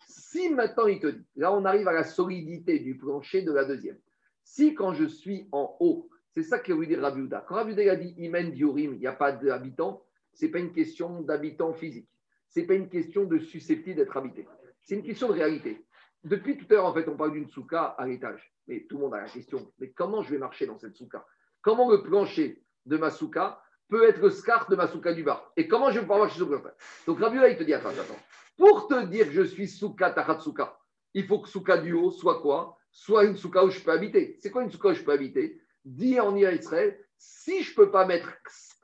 Si 0.07 0.51
maintenant 0.51 0.87
il 0.87 1.01
te 1.01 1.07
dit, 1.07 1.25
là 1.37 1.53
on 1.53 1.65
arrive 1.65 1.89
à 1.89 1.93
la 1.93 2.05
solidité 2.05 2.81
du 2.81 2.97
plancher 2.97 3.43
de 3.43 3.53
la 3.53 3.65
deuxième. 3.65 3.99
Si 4.43 4.75
quand 4.75 4.93
je 4.93 5.07
suis 5.07 5.49
en 5.53 5.77
haut, 5.81 6.09
c'est 6.35 6.43
ça 6.43 6.59
que 6.59 6.73
veut 6.73 6.87
dire 6.87 7.01
Rabbi 7.01 7.23
Houda. 7.23 7.45
Quand 7.49 7.67
il 7.67 7.89
a 7.89 7.97
dit 7.97 8.15
Imen 8.19 8.51
Diorim, 8.51 8.95
il 8.95 8.99
n'y 8.99 9.07
a 9.07 9.13
pas 9.13 9.33
d'habitants, 9.33 10.03
ce 10.35 10.45
n'est 10.45 10.51
pas 10.51 10.59
une 10.59 10.73
question 10.73 11.23
d'habitants 11.23 11.73
physiques. 11.73 12.09
Ce 12.51 12.61
n'est 12.61 12.67
pas 12.67 12.75
une 12.75 12.89
question 12.89 13.25
de 13.25 13.39
susceptible 13.39 13.97
d'être 13.97 14.17
habité. 14.17 14.47
C'est 14.83 14.97
une 14.97 15.03
question 15.03 15.29
de 15.29 15.33
réalité. 15.33 15.85
Depuis 16.25 16.57
tout 16.57 16.67
à 16.71 16.75
l'heure, 16.75 16.87
en 16.87 16.95
fait, 16.95 17.07
on 17.09 17.17
parle 17.17 17.33
d'une 17.33 17.49
souka 17.49 17.83
à 17.83 18.07
l'étage. 18.07 18.53
Mais 18.67 18.87
tout 18.89 18.97
le 18.97 19.03
monde 19.03 19.15
a 19.15 19.21
la 19.21 19.29
question 19.29 19.71
mais 19.79 19.91
comment 19.91 20.23
je 20.23 20.31
vais 20.31 20.39
marcher 20.39 20.67
dans 20.67 20.79
cette 20.79 20.97
souka 20.97 21.27
Comment 21.61 21.91
le 21.91 22.03
plancher 22.03 22.63
de 22.87 22.97
ma 22.97 23.11
souka 23.11 23.61
peut 23.89 24.09
être 24.09 24.21
le 24.21 24.31
scar 24.31 24.69
de 24.71 24.77
ma 24.77 24.89
souka 24.89 25.13
du 25.13 25.23
bas 25.23 25.53
Et 25.57 25.69
comment 25.69 25.91
je 25.91 25.97
vais 25.97 26.01
pouvoir 26.01 26.21
marcher 26.21 26.37
sur 26.37 26.49
le 26.49 26.61
Donc 27.07 27.21
Rabbi 27.21 27.37
Houda, 27.37 27.51
il 27.51 27.59
te 27.59 27.63
dit 27.63 27.75
attends, 27.75 27.91
attends. 27.91 28.19
Pour 28.57 28.89
te 28.89 29.05
dire 29.07 29.27
que 29.27 29.33
je 29.33 29.43
suis 29.43 29.69
souka 29.69 30.11
tachat 30.11 30.41
souka, 30.41 30.79
il 31.13 31.27
faut 31.27 31.41
que 31.41 31.49
souka 31.49 31.77
du 31.77 31.93
haut 31.93 32.11
soit 32.11 32.41
quoi? 32.41 32.79
Soit 32.91 33.25
une 33.25 33.37
souka 33.37 33.65
où 33.65 33.71
je 33.71 33.81
peux 33.81 33.91
habiter. 33.91 34.39
C'est 34.41 34.51
quoi 34.51 34.63
une 34.63 34.71
souka 34.71 34.91
où 34.91 34.95
je 34.95 35.03
peux 35.03 35.13
habiter? 35.13 35.61
Dis 35.85 36.19
en 36.21 36.35
Israël, 36.37 36.99
si 37.19 37.63
je 37.63 37.71
ne 37.73 37.77
peux 37.77 37.91
pas 37.91 38.07
mettre 38.07 38.33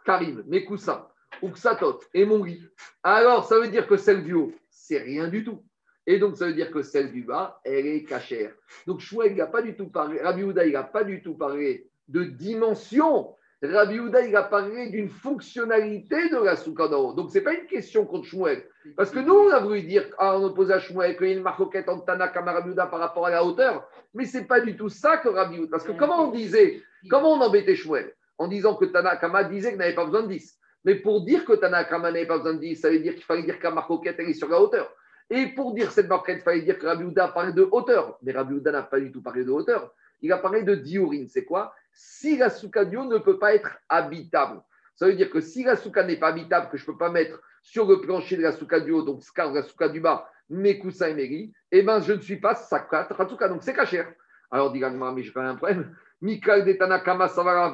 Karim, 0.05 0.43
mes 0.47 0.65
coussins, 0.65 1.07
ou 1.41 1.51
Ksatot 1.51 2.01
et 2.13 2.25
mon 2.25 2.43
lit, 2.43 2.63
alors 3.03 3.45
ça 3.47 3.59
veut 3.59 3.69
dire 3.69 3.87
que 3.87 3.97
celle 3.97 4.25
du 4.25 4.35
haut, 4.35 4.53
c'est 4.71 4.99
rien 4.99 5.29
du 5.29 5.45
tout. 5.45 5.63
Et 6.11 6.19
donc, 6.19 6.37
ça 6.37 6.47
veut 6.47 6.55
dire 6.55 6.73
que 6.73 6.83
celle 6.83 7.13
du 7.13 7.23
bas, 7.23 7.61
elle 7.63 7.87
est 7.87 8.03
cachère. 8.03 8.51
Donc, 8.85 8.99
Shmuel, 8.99 9.37
n'a 9.37 9.47
pas 9.47 9.63
du 9.63 9.77
tout 9.77 9.87
parlé, 9.87 10.21
Rabbi 10.21 10.43
Houda, 10.43 10.67
il 10.67 10.73
n'a 10.73 10.83
pas 10.83 11.05
du 11.05 11.23
tout 11.23 11.35
parlé 11.35 11.87
de 12.09 12.25
dimension. 12.25 13.37
Rabbi 13.63 14.01
Houda, 14.01 14.23
il 14.23 14.35
a 14.35 14.43
parlé 14.43 14.89
d'une 14.89 15.09
fonctionnalité 15.09 16.29
de 16.29 16.39
la 16.39 16.99
haut. 16.99 17.13
Donc, 17.13 17.31
ce 17.31 17.39
n'est 17.39 17.45
pas 17.45 17.55
une 17.55 17.67
question 17.67 18.07
contre 18.07 18.27
Shmuel. 18.27 18.65
Parce 18.97 19.13
que 19.13 19.21
nous, 19.21 19.35
on 19.35 19.51
a 19.51 19.61
voulu 19.61 19.83
dire, 19.83 20.05
ah, 20.19 20.37
on 20.37 20.47
oppose 20.47 20.73
à 20.73 20.81
Shmuel 20.81 21.17
qu'il 21.17 21.43
marcoquette 21.43 21.89
entre 21.89 22.07
Tanaka 22.07 22.41
et 22.41 22.45
Rabbi 22.45 22.71
Houda 22.71 22.87
par 22.87 22.99
rapport 22.99 23.27
à 23.27 23.31
la 23.31 23.45
hauteur. 23.45 23.89
Mais 24.13 24.25
ce 24.25 24.39
n'est 24.39 24.47
pas 24.47 24.61
du 24.61 24.77
tout 24.77 24.89
ça 24.89 25.19
que 25.19 25.29
Rabbi 25.29 25.61
Houda. 25.61 25.71
Parce 25.71 25.85
que 25.85 25.93
comment 25.93 26.27
on 26.27 26.33
disait, 26.33 26.83
comment 27.09 27.35
on 27.35 27.41
embêtait 27.41 27.77
Shmuel 27.77 28.13
En 28.37 28.49
disant 28.49 28.75
que 28.75 28.87
Tanakama 28.87 29.45
disait 29.45 29.69
qu'il 29.71 29.79
n'avait 29.79 29.95
pas 29.95 30.07
besoin 30.07 30.25
de 30.25 30.29
10. 30.29 30.59
Mais 30.85 30.97
pour 30.97 31.25
dire 31.25 31.45
que 31.45 31.53
Tanakama 31.53 32.11
n'avait 32.11 32.27
pas 32.27 32.39
besoin 32.39 32.55
de 32.55 32.59
10, 32.59 32.75
ça 32.75 32.91
veut 32.91 32.99
dire 32.99 33.15
qu'il 33.15 33.23
fallait 33.23 33.45
dire 33.45 33.61
que 33.61 33.65
la 33.65 33.71
marcoquette, 33.71 34.17
elle 34.19 34.31
est 34.31 34.35
sur 34.35 34.49
la 34.49 34.61
hauteur. 34.61 34.93
Et 35.31 35.47
pour 35.47 35.73
dire 35.75 35.93
cette 35.93 36.09
marquette, 36.09 36.39
il 36.41 36.43
fallait 36.43 36.63
dire 36.63 36.79
que 36.79 36.87
Rabbi 36.87 37.05
Houda 37.05 37.29
parlait 37.29 37.53
de 37.53 37.63
hauteur. 37.63 38.19
Mais 38.23 38.33
Rabbi 38.33 38.55
Houda 38.55 38.73
n'a 38.73 38.83
pas 38.83 38.99
du 38.99 39.13
tout 39.13 39.23
parlé 39.23 39.45
de 39.45 39.51
hauteur. 39.51 39.95
Il 40.23 40.33
a 40.33 40.39
parlé 40.39 40.65
de 40.65 40.75
diurine. 40.75 41.29
C'est 41.29 41.45
quoi? 41.45 41.73
Si 41.93 42.37
la 42.37 42.51
souka 42.51 42.85
dio 42.85 43.05
ne 43.05 43.19
peut 43.19 43.39
pas 43.39 43.55
être 43.55 43.79
habitable, 43.89 44.61
ça 44.97 45.07
veut 45.07 45.15
dire 45.15 45.31
que 45.31 45.41
si 45.41 45.65
la 45.65 45.77
souka 45.77 46.05
n'est 46.05 46.19
pas 46.19 46.29
habitable, 46.29 46.69
que 46.71 46.77
je 46.77 46.83
ne 46.83 46.93
peux 46.93 46.99
pas 46.99 47.11
mettre 47.11 47.41
sur 47.63 47.89
le 47.89 48.01
plancher 48.01 48.37
de 48.37 48.43
la 48.43 48.53
souka 48.53 48.81
du 48.81 48.91
haut, 48.91 49.03
donc 49.03 49.23
la 49.37 49.63
souka 49.63 49.89
du 49.89 50.01
bas, 50.01 50.29
mes 50.49 50.79
coussins 50.79 51.09
et 51.09 51.15
mes 51.15 51.27
lits, 51.27 51.53
eh 51.71 51.83
bien, 51.83 52.01
je 52.01 52.13
ne 52.13 52.21
suis 52.21 52.37
pas 52.37 52.55
sakat 52.55 53.09
souka, 53.29 53.49
donc 53.49 53.63
c'est 53.63 53.75
caché. 53.75 54.05
Alors, 54.51 54.73
dit 54.73 54.81
Gagmar, 54.81 55.15
mais 55.15 55.23
j'ai 55.23 55.33
quand 55.33 55.43
même 55.43 55.53
un 55.53 55.57
problème. 55.57 55.97
Mikal 56.21 56.65
de 56.65 56.73
Tanakama 56.73 57.29
Savara 57.29 57.73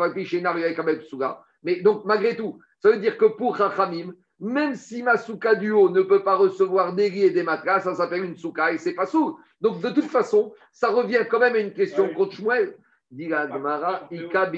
Mais 1.63 1.81
donc, 1.81 2.05
malgré 2.05 2.37
tout, 2.37 2.61
ça 2.81 2.91
veut 2.91 2.99
dire 2.99 3.17
que 3.17 3.25
pour 3.25 3.57
Rachamim, 3.57 4.13
même 4.39 4.75
si 4.75 5.03
ma 5.03 5.17
souka 5.17 5.55
du 5.55 5.71
haut 5.71 5.89
ne 5.89 6.03
peut 6.03 6.23
pas 6.23 6.37
recevoir 6.37 6.95
des 6.95 7.09
lits 7.09 7.25
et 7.25 7.31
des 7.31 7.43
matelas, 7.43 7.81
ça 7.81 7.95
s'appelle 7.95 8.25
une 8.25 8.37
souka 8.37 8.73
et 8.73 8.79
c'est 8.79 8.95
pas 8.95 9.07
sourd. 9.07 9.41
Donc 9.61 9.81
de 9.81 9.91
toute 9.91 10.05
façon, 10.11 10.55
ça 10.73 10.89
revient 10.89 11.25
quand 11.31 11.41
même 11.41 11.55
à 11.55 11.59
une 11.59 11.73
question 11.73 12.13
contre 12.13 12.35
Shmuel. 12.35 12.77
Dit 13.11 13.29
la 13.29 13.49
Gemara, 13.49 14.09
Ika. 14.11 14.53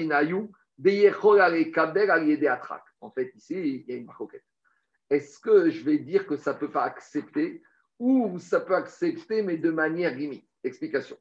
En 3.01 3.11
fait, 3.11 3.31
ici, 3.35 3.53
il 3.53 3.85
y 3.87 3.93
a 3.93 3.95
une 3.97 4.05
maroquette. 4.05 4.43
Est-ce 5.09 5.39
que 5.39 5.69
je 5.69 5.83
vais 5.83 5.97
dire 5.97 6.27
que 6.27 6.35
ça 6.35 6.53
ne 6.53 6.59
peut 6.59 6.71
pas 6.71 6.83
accepter 6.83 7.61
ou 7.97 8.37
ça 8.39 8.59
peut 8.59 8.75
accepter, 8.75 9.41
mais 9.41 9.57
de 9.57 9.71
manière 9.71 10.15
limite? 10.15 10.47
Explication. 10.63 11.17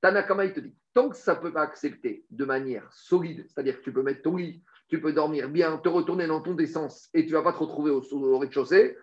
Tanakama, 0.00 0.44
il 0.44 0.52
te 0.52 0.60
dit, 0.60 0.74
tant 0.94 1.08
que 1.08 1.16
ça 1.16 1.34
ne 1.34 1.40
peut 1.40 1.52
pas 1.52 1.62
accepter 1.62 2.24
de 2.30 2.44
manière 2.44 2.90
solide, 2.92 3.46
c'est-à-dire 3.48 3.78
que 3.78 3.84
tu 3.84 3.92
peux 3.92 4.02
mettre 4.02 4.22
ton 4.22 4.36
lit, 4.36 4.62
tu 4.88 5.00
peux 5.00 5.12
dormir 5.12 5.48
bien, 5.48 5.78
te 5.78 5.88
retourner 5.88 6.26
dans 6.26 6.40
ton 6.40 6.56
essence 6.58 7.08
et 7.14 7.24
tu 7.24 7.32
ne 7.32 7.38
vas 7.38 7.42
pas 7.42 7.52
te 7.52 7.58
retrouver 7.58 7.90
au, 7.90 8.02
au 8.12 8.38
rez-de-chaussée, 8.38 8.96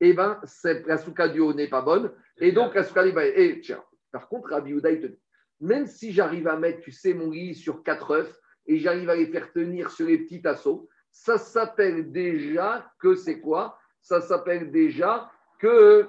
eh 0.00 0.12
bien, 0.12 0.40
la 0.86 0.98
souka 0.98 1.28
du 1.28 1.40
haut 1.40 1.54
n'est 1.54 1.68
pas 1.68 1.82
bonne. 1.82 2.12
Et 2.38 2.52
donc, 2.52 2.74
la 2.74 2.84
souka 2.84 3.04
du 3.04 3.12
bas. 3.12 3.26
Et 3.26 3.60
tiens, 3.60 3.82
par 4.12 4.28
contre, 4.28 4.50
Rabbi 4.50 4.70
Yehuda, 4.70 4.90
il 4.90 5.00
te 5.00 5.06
dit, 5.06 5.20
même 5.60 5.86
si 5.86 6.12
j'arrive 6.12 6.48
à 6.48 6.56
mettre, 6.56 6.80
tu 6.80 6.92
sais, 6.92 7.14
mon 7.14 7.30
lit 7.30 7.54
sur 7.54 7.82
quatre 7.82 8.10
œufs 8.10 8.40
et 8.66 8.78
j'arrive 8.78 9.08
à 9.08 9.16
les 9.16 9.26
faire 9.26 9.52
tenir 9.52 9.90
sur 9.90 10.06
les 10.06 10.18
petits 10.18 10.42
tasseaux, 10.42 10.88
ça 11.10 11.38
s'appelle 11.38 12.12
déjà 12.12 12.90
que 12.98 13.14
c'est 13.14 13.40
quoi? 13.40 13.78
Ça 14.02 14.20
s'appelle 14.20 14.70
déjà 14.70 15.30
que 15.58 16.06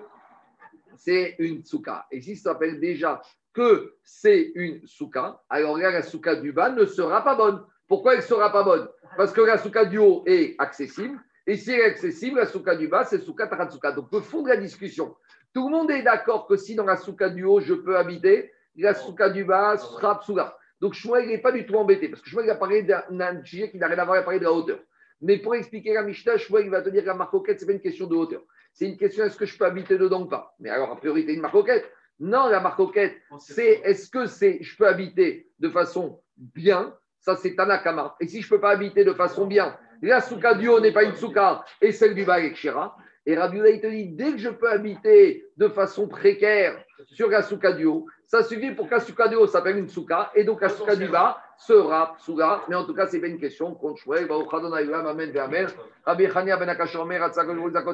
c'est 0.97 1.35
une 1.39 1.63
souka. 1.63 2.05
Et 2.11 2.21
si 2.21 2.35
ça 2.35 2.51
s'appelle 2.51 2.79
déjà 2.79 3.21
que 3.53 3.95
c'est 4.03 4.51
une 4.55 4.85
souka, 4.85 5.41
alors 5.49 5.77
là, 5.77 5.91
la 5.91 6.01
souka 6.01 6.35
du 6.35 6.51
bas 6.51 6.69
ne 6.71 6.85
sera 6.85 7.23
pas 7.23 7.35
bonne. 7.35 7.63
Pourquoi 7.87 8.13
elle 8.13 8.19
ne 8.19 8.23
sera 8.23 8.51
pas 8.51 8.63
bonne? 8.63 8.87
Parce 9.15 9.31
que 9.31 9.41
la 9.41 9.57
souka 9.57 9.85
du 9.85 9.97
haut 9.97 10.23
est 10.25 10.55
accessible. 10.59 11.19
Et 11.45 11.55
si 11.55 11.71
elle 11.71 11.79
est 11.79 11.85
accessible, 11.85 12.39
la 12.39 12.45
souka 12.45 12.75
du 12.75 12.87
bas, 12.87 13.05
c'est 13.05 13.19
souka 13.19 13.47
taratsuka. 13.47 13.93
Donc, 13.93 14.09
le 14.11 14.19
fond 14.19 14.41
de 14.41 14.49
la 14.49 14.57
discussion, 14.57 15.15
tout 15.53 15.69
le 15.69 15.71
monde 15.71 15.89
est 15.91 16.03
d'accord 16.03 16.45
que 16.45 16.57
si 16.57 16.75
dans 16.75 16.83
la 16.83 16.97
souka 16.97 17.29
du 17.29 17.45
haut, 17.45 17.61
je 17.61 17.73
peux 17.73 17.97
habiter, 17.97 18.51
la 18.75 18.93
souka 18.93 19.29
du 19.29 19.45
bas 19.45 19.77
sera 19.77 20.19
psula. 20.19 20.57
Donc, 20.81 20.93
Shmuel 20.93 21.27
n'est 21.27 21.37
pas 21.37 21.53
du 21.53 21.65
tout 21.65 21.75
embêté. 21.75 22.09
Parce 22.09 22.21
que 22.21 22.29
Shmuel 22.29 22.49
a 22.49 22.55
parlé 22.55 22.83
d'un 22.83 23.43
sujet 23.43 23.71
qui 23.71 23.77
n'a 23.77 23.87
rien 23.87 23.97
à 23.97 24.05
voir 24.05 24.23
de 24.23 24.43
la 24.43 24.51
hauteur. 24.51 24.79
Mais 25.21 25.37
pour 25.37 25.55
expliquer 25.55 25.93
la 25.93 26.03
Mishnah, 26.03 26.37
Shmuel 26.37 26.69
va 26.69 26.81
te 26.81 26.89
dire 26.89 27.01
que 27.01 27.07
la 27.07 27.15
marcoquette, 27.15 27.59
ce 27.59 27.65
n'est 27.65 27.71
pas 27.71 27.73
une 27.73 27.81
question 27.81 28.07
de 28.07 28.15
hauteur. 28.15 28.43
C'est 28.73 28.85
une 28.85 28.97
question 28.97 29.23
est-ce 29.23 29.37
que 29.37 29.45
je 29.45 29.57
peux 29.57 29.65
habiter 29.65 29.97
dedans 29.97 30.23
ou 30.23 30.27
pas? 30.27 30.53
Mais 30.59 30.69
alors, 30.69 30.91
a 30.91 30.97
priori, 30.97 31.21
une 31.21 31.41
marcoquette. 31.41 31.89
Non, 32.19 32.47
la 32.47 32.59
marcoquette, 32.59 33.15
c'est 33.39 33.81
est-ce 33.83 34.09
que 34.09 34.25
c'est 34.25 34.61
je 34.61 34.75
peux 34.75 34.87
habiter 34.87 35.49
de 35.59 35.69
façon 35.69 36.21
bien 36.35 36.93
ça, 37.27 37.35
c'est 37.35 37.55
Tanakama. 37.55 38.15
Et 38.21 38.27
si 38.27 38.41
je 38.41 38.47
ne 38.47 38.49
peux 38.51 38.61
pas 38.61 38.69
habiter 38.69 39.03
de 39.03 39.11
façon 39.11 39.47
bien, 39.47 39.75
la 40.01 40.21
souka 40.21 40.53
du 40.53 40.69
haut 40.69 40.79
n'est 40.79 40.93
pas 40.93 41.03
une 41.03 41.15
souka 41.15 41.65
et 41.81 41.91
celle 41.91 42.15
du 42.15 42.23
bas 42.23 42.39
est 42.39 42.53
Kshira. 42.53 42.95
Et 43.29 43.35
Rabbi 43.35 43.57
Uda, 43.57 43.77
te 43.77 43.87
dit, 43.87 44.07
dès 44.07 44.31
que 44.31 44.37
je 44.37 44.47
peux 44.47 44.69
habiter 44.71 45.45
de 45.57 45.67
façon 45.67 46.07
précaire 46.07 46.81
sur 47.07 47.29
la 47.29 47.41
souka 47.41 47.73
du 47.73 47.85
haut, 47.85 48.05
ça 48.25 48.41
suffit 48.41 48.71
pour 48.71 48.87
souka 49.01 49.27
du 49.27 49.35
haut 49.35 49.47
s'appelle 49.47 49.77
une 49.77 49.89
souka 49.89 50.31
et 50.33 50.45
donc 50.45 50.61
la 50.61 50.69
souka 50.69 50.95
du 50.95 51.09
bas 51.09 51.37
sera 51.57 52.15
souka. 52.19 52.61
Mais 52.69 52.75
en 52.75 52.85
tout 52.85 52.93
cas, 52.93 53.07
ce 53.07 53.15
n'est 53.15 53.21
pas 53.21 53.27
une 53.27 53.39
question. 53.39 53.77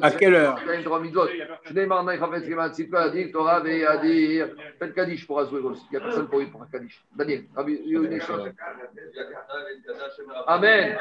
À 0.02 0.10
quelle 0.10 0.34
heure 0.34 0.58
Faites 4.78 4.94
Kaddish 4.94 5.26
pour 5.26 5.40
Azoué 5.40 5.60
aussi. 5.60 5.82
Il 5.90 5.96
n'y 5.98 6.02
a 6.02 6.06
personne 6.06 6.28
pour 6.28 6.38
lui 6.38 6.46
pour 6.46 6.62
un 6.62 6.66
Kaddish. 6.66 7.02
Daniel, 7.16 7.44
Amen. 10.46 10.96